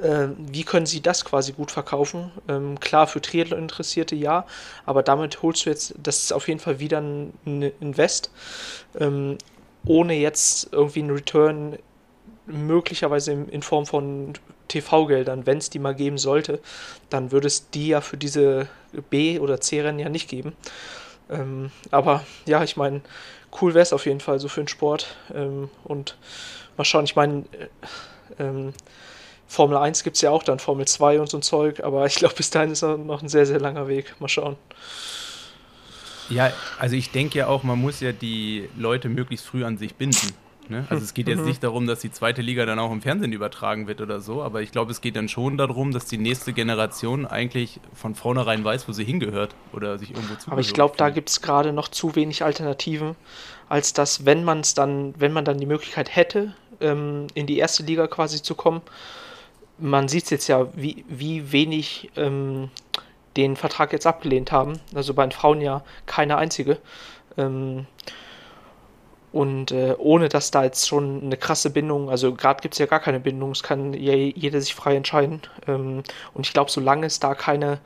äh, 0.02 0.28
wie 0.38 0.64
können 0.64 0.86
sie 0.86 1.00
das 1.00 1.24
quasi 1.24 1.52
gut 1.52 1.70
verkaufen? 1.70 2.32
Ähm, 2.48 2.80
klar, 2.80 3.06
für 3.06 3.20
Triathlon-Interessierte 3.20 4.16
ja, 4.16 4.46
aber 4.86 5.02
damit 5.02 5.42
holst 5.42 5.66
du 5.66 5.70
jetzt, 5.70 5.94
das 6.02 6.24
ist 6.24 6.32
auf 6.32 6.48
jeden 6.48 6.60
Fall 6.60 6.80
wieder 6.80 7.00
ein, 7.00 7.32
Invest, 7.80 8.30
ähm, 8.98 9.38
ohne 9.86 10.14
jetzt 10.14 10.68
irgendwie 10.72 11.00
einen 11.00 11.10
Return 11.10 11.78
möglicherweise 12.46 13.32
in, 13.32 13.48
in 13.48 13.62
Form 13.62 13.86
von 13.86 14.34
TV-Geldern, 14.68 15.46
wenn 15.46 15.58
es 15.58 15.70
die 15.70 15.78
mal 15.78 15.94
geben 15.94 16.18
sollte, 16.18 16.60
dann 17.10 17.32
würde 17.32 17.46
es 17.46 17.70
die 17.70 17.88
ja 17.88 18.00
für 18.00 18.16
diese 18.16 18.68
B- 19.10 19.38
oder 19.38 19.60
C-Rennen 19.60 19.98
ja 19.98 20.08
nicht 20.08 20.28
geben. 20.28 20.54
Ähm, 21.30 21.70
aber 21.90 22.24
ja, 22.46 22.62
ich 22.64 22.76
meine, 22.76 23.00
cool 23.60 23.74
wäre 23.74 23.82
es 23.82 23.92
auf 23.92 24.06
jeden 24.06 24.20
Fall 24.20 24.40
so 24.40 24.48
für 24.48 24.62
den 24.62 24.68
Sport. 24.68 25.16
Ähm, 25.34 25.70
und 25.84 26.16
mal 26.76 26.84
schauen, 26.84 27.04
ich 27.04 27.16
meine, 27.16 27.44
äh, 27.52 28.42
ähm, 28.42 28.72
Formel 29.46 29.76
1 29.76 30.02
gibt 30.04 30.16
es 30.16 30.22
ja 30.22 30.30
auch 30.30 30.42
dann, 30.42 30.58
Formel 30.58 30.86
2 30.86 31.20
und 31.20 31.30
so 31.30 31.38
ein 31.38 31.42
Zeug, 31.42 31.80
aber 31.82 32.06
ich 32.06 32.16
glaube, 32.16 32.34
bis 32.34 32.50
dahin 32.50 32.70
ist 32.70 32.82
noch 32.82 33.22
ein 33.22 33.28
sehr, 33.28 33.46
sehr 33.46 33.60
langer 33.60 33.88
Weg. 33.88 34.14
Mal 34.20 34.28
schauen. 34.28 34.56
Ja, 36.30 36.52
also 36.78 36.96
ich 36.96 37.10
denke 37.10 37.38
ja 37.38 37.48
auch, 37.48 37.62
man 37.62 37.78
muss 37.78 38.00
ja 38.00 38.12
die 38.12 38.68
Leute 38.76 39.08
möglichst 39.08 39.46
früh 39.46 39.64
an 39.64 39.76
sich 39.76 39.94
binden. 39.94 40.32
Ne? 40.68 40.86
Also 40.88 41.04
es 41.04 41.12
geht 41.12 41.28
jetzt 41.28 41.40
mhm. 41.40 41.46
nicht 41.46 41.62
darum, 41.62 41.86
dass 41.86 42.00
die 42.00 42.10
zweite 42.10 42.40
Liga 42.40 42.64
dann 42.64 42.78
auch 42.78 42.90
im 42.90 43.02
Fernsehen 43.02 43.32
übertragen 43.32 43.86
wird 43.86 44.00
oder 44.00 44.20
so, 44.20 44.42
aber 44.42 44.62
ich 44.62 44.72
glaube, 44.72 44.92
es 44.92 45.00
geht 45.00 45.16
dann 45.16 45.28
schon 45.28 45.58
darum, 45.58 45.92
dass 45.92 46.06
die 46.06 46.16
nächste 46.16 46.52
Generation 46.52 47.26
eigentlich 47.26 47.80
von 47.92 48.14
vornherein 48.14 48.64
weiß, 48.64 48.88
wo 48.88 48.92
sie 48.92 49.04
hingehört 49.04 49.54
oder 49.72 49.98
sich 49.98 50.10
irgendwo 50.12 50.34
zu. 50.36 50.50
Aber 50.50 50.60
ich 50.60 50.72
glaube, 50.72 50.94
da 50.96 51.10
gibt 51.10 51.28
es 51.28 51.42
gerade 51.42 51.72
noch 51.72 51.88
zu 51.88 52.16
wenig 52.16 52.44
Alternativen, 52.44 53.14
als 53.68 53.92
dass, 53.92 54.24
wenn 54.24 54.44
man 54.44 54.60
es 54.60 54.74
dann, 54.74 55.14
wenn 55.18 55.32
man 55.32 55.44
dann 55.44 55.58
die 55.58 55.66
Möglichkeit 55.66 56.14
hätte, 56.16 56.54
ähm, 56.80 57.26
in 57.34 57.46
die 57.46 57.58
erste 57.58 57.82
Liga 57.82 58.06
quasi 58.06 58.42
zu 58.42 58.54
kommen, 58.54 58.80
man 59.78 60.08
sieht 60.08 60.24
es 60.24 60.30
jetzt 60.30 60.48
ja, 60.48 60.68
wie, 60.74 61.04
wie 61.08 61.52
wenig 61.52 62.10
ähm, 62.16 62.70
den 63.36 63.56
Vertrag 63.56 63.92
jetzt 63.92 64.06
abgelehnt 64.06 64.52
haben. 64.52 64.80
Also 64.94 65.14
bei 65.14 65.24
den 65.26 65.32
Frauen 65.32 65.60
ja 65.60 65.82
keine 66.06 66.36
einzige. 66.36 66.78
Ähm, 67.36 67.86
und 69.32 69.72
äh, 69.72 69.96
ohne 69.98 70.28
dass 70.28 70.52
da 70.52 70.62
jetzt 70.62 70.86
schon 70.86 71.22
eine 71.24 71.36
krasse 71.36 71.70
Bindung, 71.70 72.08
also 72.08 72.34
gerade 72.34 72.60
gibt 72.60 72.74
es 72.74 72.78
ja 72.78 72.86
gar 72.86 73.00
keine 73.00 73.18
Bindung, 73.18 73.50
es 73.50 73.64
kann 73.64 73.92
je, 73.92 74.32
jeder 74.36 74.60
sich 74.60 74.76
frei 74.76 74.94
entscheiden. 74.94 75.42
Ähm, 75.66 76.04
und 76.34 76.46
ich 76.46 76.52
glaube, 76.52 76.70
solange 76.70 77.06
es 77.06 77.18
da 77.18 77.34
keine 77.34 77.80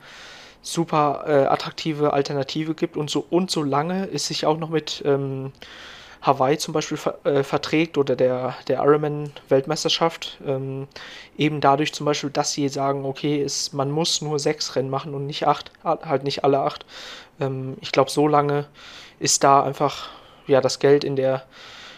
super 0.61 1.23
äh, 1.25 1.45
attraktive 1.47 2.13
Alternative 2.13 2.75
gibt 2.75 2.97
und 2.97 3.09
so 3.09 3.25
und 3.29 3.49
solange 3.49 4.09
es 4.11 4.27
sich 4.27 4.45
auch 4.45 4.57
noch 4.57 4.69
mit 4.69 5.01
ähm, 5.05 5.51
Hawaii 6.21 6.57
zum 6.57 6.73
Beispiel 6.73 6.97
ver 6.97 7.25
äh, 7.25 7.43
verträgt 7.43 7.97
oder 7.97 8.15
der, 8.15 8.55
der 8.67 8.79
Ironman-Weltmeisterschaft, 8.79 10.37
ähm, 10.45 10.87
eben 11.37 11.61
dadurch 11.61 11.93
zum 11.93 12.05
Beispiel, 12.05 12.29
dass 12.29 12.51
sie 12.51 12.67
sagen, 12.67 13.05
okay, 13.05 13.41
ist, 13.41 13.73
man 13.73 13.89
muss 13.89 14.21
nur 14.21 14.37
sechs 14.39 14.75
Rennen 14.75 14.89
machen 14.89 15.13
und 15.13 15.25
nicht 15.25 15.47
acht, 15.47 15.71
halt 15.83 16.23
nicht 16.23 16.43
alle 16.43 16.59
acht. 16.59 16.85
Ähm, 17.39 17.77
ich 17.79 17.91
glaube, 17.91 18.11
so 18.11 18.27
lange 18.27 18.67
ist 19.19 19.43
da 19.43 19.63
einfach 19.63 20.09
ja, 20.47 20.59
das 20.61 20.79
Geld 20.79 21.03
in 21.03 21.15
der 21.15 21.43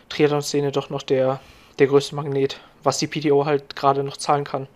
Triathlon-Szene 0.09 0.71
doch 0.71 0.89
noch 0.89 1.01
der, 1.01 1.39
der 1.79 1.87
größte 1.87 2.15
Magnet, 2.15 2.59
was 2.83 2.99
die 2.99 3.07
PTO 3.07 3.45
halt 3.45 3.75
gerade 3.75 4.03
noch 4.03 4.17
zahlen 4.17 4.43
kann. 4.43 4.67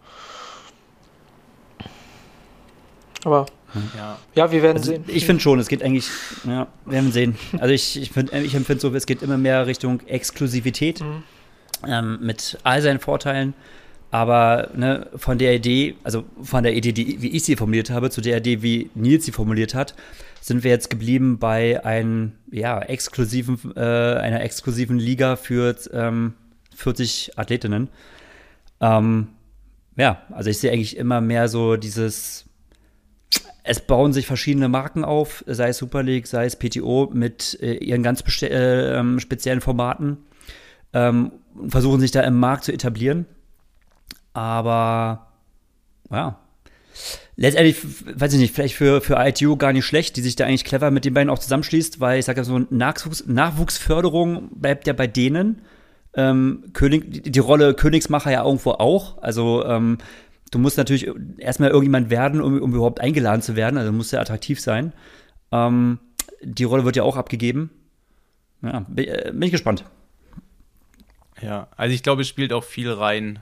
Aber 3.25 3.47
ja, 3.95 4.17
ja 4.35 4.51
wir 4.51 4.61
werden 4.61 4.77
also 4.77 4.91
sehen. 4.91 5.03
Ich 5.07 5.25
finde 5.25 5.41
schon, 5.41 5.59
es 5.59 5.67
geht 5.67 5.83
eigentlich, 5.83 6.07
ja, 6.45 6.67
wir 6.85 6.93
werden 6.93 7.11
sehen. 7.11 7.35
Also 7.59 7.73
ich, 7.73 8.01
ich, 8.01 8.11
ich 8.15 8.55
empfinde 8.55 8.81
so, 8.81 8.93
es 8.93 9.05
geht 9.05 9.21
immer 9.21 9.37
mehr 9.37 9.67
Richtung 9.67 10.01
Exklusivität 10.07 11.01
mhm. 11.01 11.23
ähm, 11.87 12.19
mit 12.21 12.57
all 12.63 12.81
seinen 12.81 12.99
Vorteilen. 12.99 13.53
Aber 14.11 14.69
ne, 14.75 15.07
von 15.15 15.37
der 15.37 15.53
Idee, 15.55 15.95
also 16.03 16.23
von 16.41 16.63
der 16.63 16.73
Idee, 16.73 16.93
die, 16.93 17.21
wie 17.21 17.29
ich 17.29 17.43
sie 17.43 17.55
formuliert 17.55 17.89
habe, 17.89 18.09
zu 18.09 18.21
der 18.21 18.37
Idee, 18.37 18.61
wie 18.61 18.89
Nils 18.95 19.25
sie 19.25 19.31
formuliert 19.31 19.75
hat, 19.75 19.93
sind 20.39 20.63
wir 20.63 20.71
jetzt 20.71 20.89
geblieben 20.89 21.39
bei 21.39 21.83
einem, 21.83 22.33
ja, 22.51 22.79
exklusiven, 22.79 23.59
äh, 23.75 23.79
einer 23.79 24.41
exklusiven 24.41 24.99
Liga 24.99 25.35
für 25.35 25.75
ähm, 25.91 26.33
40 26.75 27.37
Athletinnen. 27.37 27.89
Ähm, 28.79 29.29
ja, 29.97 30.21
also 30.31 30.49
ich 30.49 30.59
sehe 30.59 30.71
eigentlich 30.71 30.97
immer 30.97 31.19
mehr 31.19 31.47
so 31.47 31.77
dieses, 31.77 32.45
es 33.67 33.79
bauen 33.81 34.13
sich 34.13 34.27
verschiedene 34.27 34.69
Marken 34.69 35.03
auf, 35.03 35.43
sei 35.47 35.69
es 35.69 35.77
Super 35.77 36.03
League, 36.03 36.27
sei 36.27 36.45
es 36.45 36.55
PTO, 36.55 37.09
mit 37.11 37.57
äh, 37.61 37.73
ihren 37.73 38.03
ganz 38.03 38.23
äh, 38.43 38.99
ähm, 38.99 39.19
speziellen 39.19 39.61
Formaten 39.61 40.17
ähm, 40.93 41.31
versuchen 41.67 41.99
sich 41.99 42.11
da 42.11 42.21
im 42.21 42.39
Markt 42.39 42.63
zu 42.63 42.71
etablieren. 42.71 43.25
Aber 44.33 45.27
ja, 46.11 46.39
letztendlich, 47.35 47.77
weiß 48.05 48.33
ich 48.33 48.39
nicht, 48.39 48.53
vielleicht 48.53 48.75
für, 48.75 49.01
für 49.01 49.15
ITU 49.17 49.57
gar 49.57 49.73
nicht 49.73 49.85
schlecht, 49.85 50.15
die 50.15 50.21
sich 50.21 50.35
da 50.35 50.45
eigentlich 50.45 50.63
clever 50.63 50.91
mit 50.91 51.05
den 51.05 51.13
beiden 51.13 51.29
auch 51.29 51.39
zusammenschließt, 51.39 51.99
weil 51.99 52.19
ich 52.19 52.25
sage 52.25 52.43
so, 52.43 52.59
Nachwuchs, 52.69 53.25
Nachwuchsförderung 53.27 54.49
bleibt 54.53 54.87
ja 54.87 54.93
bei 54.93 55.07
denen. 55.07 55.61
Ähm, 56.17 56.65
König, 56.71 57.23
die 57.23 57.39
Rolle 57.39 57.73
Königsmacher 57.73 58.31
ja 58.31 58.45
irgendwo 58.45 58.71
auch. 58.71 59.21
Also 59.21 59.65
ähm, 59.65 59.97
du 60.55 60.59
musst 60.59 60.77
natürlich 60.77 61.09
erstmal 61.37 61.69
irgendjemand 61.69 62.09
werden, 62.09 62.39
um, 62.39 62.61
um 62.61 62.73
überhaupt 62.73 63.01
eingeladen 63.01 63.41
zu 63.41 63.57
werden. 63.57 63.77
Also 63.77 63.91
muss 63.91 64.11
ja 64.11 64.21
attraktiv 64.21 64.61
sein. 64.61 64.93
Ähm, 65.51 65.99
die 66.41 66.63
Rolle 66.63 66.85
wird 66.85 66.95
ja 66.95 67.03
auch 67.03 67.17
abgegeben. 67.17 67.69
Ja, 68.61 68.85
bin, 68.87 69.05
äh, 69.05 69.31
bin 69.33 69.41
ich 69.41 69.51
gespannt. 69.51 69.83
Ja, 71.41 71.67
also 71.75 71.93
ich 71.93 72.03
glaube, 72.03 72.21
es 72.21 72.29
spielt 72.29 72.53
auch 72.53 72.63
viel 72.63 72.89
rein, 72.89 73.39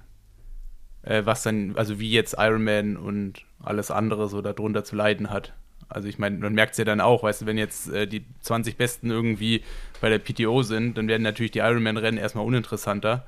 äh, 1.04 1.22
was 1.24 1.44
dann, 1.44 1.76
also 1.78 2.00
wie 2.00 2.10
jetzt 2.10 2.36
Iron 2.40 2.64
Man 2.64 2.98
und 2.98 3.46
alles 3.62 3.92
andere 3.92 4.28
so 4.28 4.42
darunter 4.42 4.84
zu 4.84 4.96
leiden 4.96 5.30
hat. 5.30 5.54
Also 5.90 6.08
ich 6.08 6.18
meine, 6.18 6.40
man 6.40 6.54
merkt 6.56 6.72
es 6.72 6.80
ja 6.80 6.86
dann 6.86 7.00
auch, 7.00 7.22
weißt 7.22 7.44
du, 7.44 7.46
wenn 7.46 7.60
jetzt 7.60 7.94
äh, 7.94 8.08
die 8.08 8.26
20 8.42 8.76
Besten 8.76 9.12
irgendwie 9.12 9.62
bei 10.02 10.10
der 10.10 10.18
PTO 10.18 10.64
sind, 10.64 10.98
dann 10.98 11.08
werden 11.08 11.22
natürlich 11.22 11.52
die 11.52 11.60
Ironman-Rennen 11.60 12.18
erstmal 12.18 12.46
uninteressanter. 12.46 13.28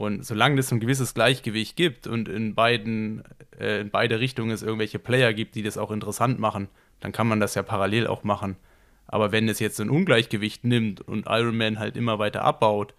Und 0.00 0.24
solange 0.24 0.58
es 0.58 0.72
ein 0.72 0.80
gewisses 0.80 1.12
Gleichgewicht 1.12 1.76
gibt 1.76 2.06
und 2.06 2.26
in 2.26 2.54
beiden, 2.54 3.22
äh, 3.58 3.82
in 3.82 3.90
beide 3.90 4.18
Richtungen 4.18 4.50
es 4.50 4.62
irgendwelche 4.62 4.98
Player 4.98 5.34
gibt, 5.34 5.56
die 5.56 5.62
das 5.62 5.76
auch 5.76 5.90
interessant 5.90 6.38
machen, 6.38 6.68
dann 7.00 7.12
kann 7.12 7.28
man 7.28 7.38
das 7.38 7.54
ja 7.54 7.62
parallel 7.62 8.06
auch 8.06 8.24
machen. 8.24 8.56
Aber 9.06 9.30
wenn 9.30 9.46
es 9.46 9.58
jetzt 9.58 9.78
ein 9.78 9.90
Ungleichgewicht 9.90 10.64
nimmt 10.64 11.02
und 11.02 11.26
Ironman 11.26 11.78
halt 11.78 11.98
immer 11.98 12.18
weiter 12.18 12.44
abbaut, 12.44 12.94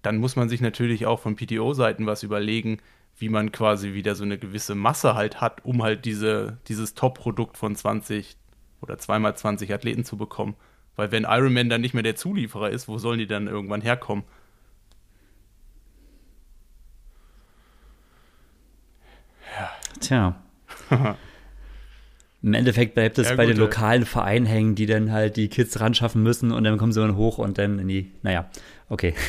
dann 0.00 0.16
muss 0.16 0.34
man 0.34 0.48
sich 0.48 0.62
natürlich 0.62 1.04
auch 1.04 1.20
von 1.20 1.36
PTO-Seiten 1.36 2.06
was 2.06 2.22
überlegen, 2.22 2.78
wie 3.18 3.28
man 3.28 3.52
quasi 3.52 3.92
wieder 3.92 4.14
so 4.14 4.24
eine 4.24 4.38
gewisse 4.38 4.74
Masse 4.74 5.14
halt 5.14 5.42
hat, 5.42 5.62
um 5.66 5.82
halt 5.82 6.06
diese, 6.06 6.56
dieses 6.68 6.94
Top-Produkt 6.94 7.58
von 7.58 7.76
20 7.76 8.38
oder 8.80 8.96
zweimal 8.96 9.36
20 9.36 9.74
Athleten 9.74 10.04
zu 10.04 10.16
bekommen. 10.16 10.56
Weil 10.96 11.12
wenn 11.12 11.24
Ironman 11.24 11.68
dann 11.68 11.82
nicht 11.82 11.92
mehr 11.92 12.02
der 12.02 12.16
Zulieferer 12.16 12.70
ist, 12.70 12.88
wo 12.88 12.96
sollen 12.96 13.18
die 13.18 13.26
dann 13.26 13.46
irgendwann 13.46 13.82
herkommen? 13.82 14.24
Tja. 20.06 20.40
Im 22.42 22.52
Endeffekt 22.52 22.94
bleibt 22.94 23.18
es 23.18 23.30
ja, 23.30 23.36
bei 23.36 23.46
gut, 23.46 23.54
den 23.54 23.60
lokalen 23.60 24.04
Vereinen 24.04 24.44
hängen, 24.44 24.74
die 24.74 24.86
dann 24.86 25.10
halt 25.10 25.36
die 25.36 25.48
Kids 25.48 25.80
ran 25.80 25.94
schaffen 25.94 26.22
müssen 26.22 26.52
und 26.52 26.64
dann 26.64 26.76
kommen 26.76 26.92
sie 26.92 27.00
dann 27.00 27.16
hoch 27.16 27.38
und 27.38 27.56
dann 27.56 27.78
in 27.78 27.88
die, 27.88 28.10
naja, 28.22 28.50
okay. 28.88 29.14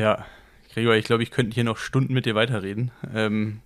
Ja, 0.00 0.24
Gregor, 0.72 0.94
ich 0.94 1.04
glaube, 1.04 1.22
ich 1.22 1.30
könnte 1.30 1.54
hier 1.54 1.64
noch 1.64 1.76
Stunden 1.76 2.14
mit 2.14 2.24
dir 2.24 2.34
weiterreden. 2.34 2.90
Ähm. 3.12 3.60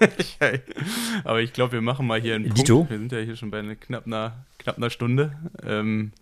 Aber 1.24 1.42
ich 1.42 1.52
glaube, 1.52 1.72
wir 1.72 1.82
machen 1.82 2.06
mal 2.06 2.18
hier 2.18 2.36
einen 2.36 2.54
Dito? 2.54 2.76
Punkt. 2.76 2.90
Wir 2.90 2.98
sind 2.98 3.12
ja 3.12 3.18
hier 3.18 3.36
schon 3.36 3.50
bei 3.50 3.58
einer, 3.58 3.76
knapp, 3.76 4.06
einer, 4.06 4.46
knapp 4.58 4.78
einer 4.78 4.88
Stunde. 4.88 5.36
Ähm, 5.62 6.12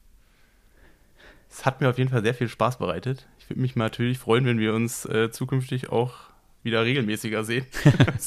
es 1.49 1.65
hat 1.65 1.81
mir 1.81 1.89
auf 1.89 1.97
jeden 1.97 2.11
Fall 2.11 2.25
sehr 2.25 2.35
viel 2.35 2.49
Spaß 2.49 2.79
bereitet. 2.79 3.29
Ich 3.49 3.51
würde 3.51 3.63
mich 3.63 3.77
natürlich 3.77 4.19
freuen, 4.19 4.45
wenn 4.45 4.59
wir 4.59 4.75
uns 4.75 5.07
äh, 5.07 5.31
zukünftig 5.31 5.89
auch 5.89 6.13
wieder 6.63 6.85
regelmäßiger 6.85 7.45
sehen. 7.45 7.65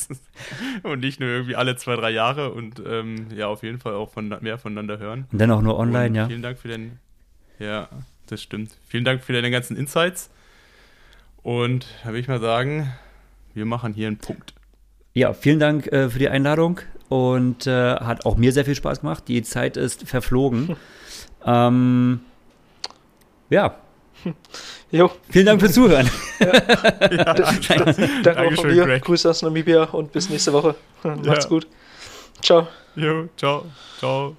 und 0.81 1.02
nicht 1.02 1.19
nur 1.19 1.30
irgendwie 1.30 1.56
alle 1.56 1.76
zwei, 1.76 1.95
drei 1.95 2.10
Jahre 2.10 2.52
und 2.52 2.81
ähm, 2.84 3.27
ja, 3.35 3.45
auf 3.45 3.61
jeden 3.61 3.77
Fall 3.77 3.93
auch 3.93 4.10
von, 4.10 4.35
mehr 4.41 4.57
voneinander 4.57 4.98
hören. 4.98 5.27
Und 5.31 5.39
dann 5.39 5.52
auch 5.52 5.61
nur 5.61 5.77
online, 5.77 6.10
und 6.10 6.15
ja. 6.15 6.27
Vielen 6.27 6.41
Dank 6.41 6.57
für 6.57 6.69
den. 6.69 6.98
Ja, 7.60 7.88
das 8.26 8.41
stimmt. 8.41 8.72
Vielen 8.88 9.06
Dank 9.06 9.23
für 9.23 9.31
deine 9.31 9.52
ganzen 9.52 9.77
Insights. 9.77 10.31
Und 11.43 11.85
da 12.02 12.10
würde 12.10 12.19
ich 12.19 12.27
mal 12.27 12.41
sagen, 12.41 12.91
wir 13.53 13.65
machen 13.65 13.93
hier 13.93 14.07
einen 14.07 14.18
Punkt. 14.18 14.56
Ja, 15.14 15.34
vielen 15.34 15.60
Dank 15.60 15.85
äh, 15.91 16.10
für 16.10 16.18
die 16.18 16.30
Einladung 16.30 16.80
und 17.10 17.68
äh, 17.68 17.98
hat 17.98 18.26
auch 18.26 18.38
mir 18.38 18.53
sehr 18.53 18.65
viel 18.65 18.73
Spaß 18.73 19.02
gemacht. 19.02 19.27
Die 19.27 19.43
Zeit 19.43 19.77
ist 19.77 20.07
verflogen. 20.07 20.76
ähm, 21.45 22.22
ja. 23.52 23.76
Jo. 24.91 25.10
Vielen 25.30 25.45
Dank 25.45 25.61
fürs 25.61 25.72
Zuhören. 25.73 26.10
Ja. 26.39 26.48
ja. 26.53 27.34
Danke 28.23 28.39
auch 28.39 28.53
von 28.56 28.68
mir. 28.68 28.84
Greg. 28.84 29.03
Grüße 29.03 29.30
aus 29.30 29.41
Namibia 29.41 29.84
und 29.85 30.11
bis 30.11 30.30
nächste 30.30 30.52
Woche. 30.52 30.76
Macht's 31.03 31.45
ja. 31.45 31.49
gut. 31.49 31.68
Ciao. 32.41 32.68
Jo, 32.95 33.30
ciao. 33.38 33.65
Ciao. 33.99 34.35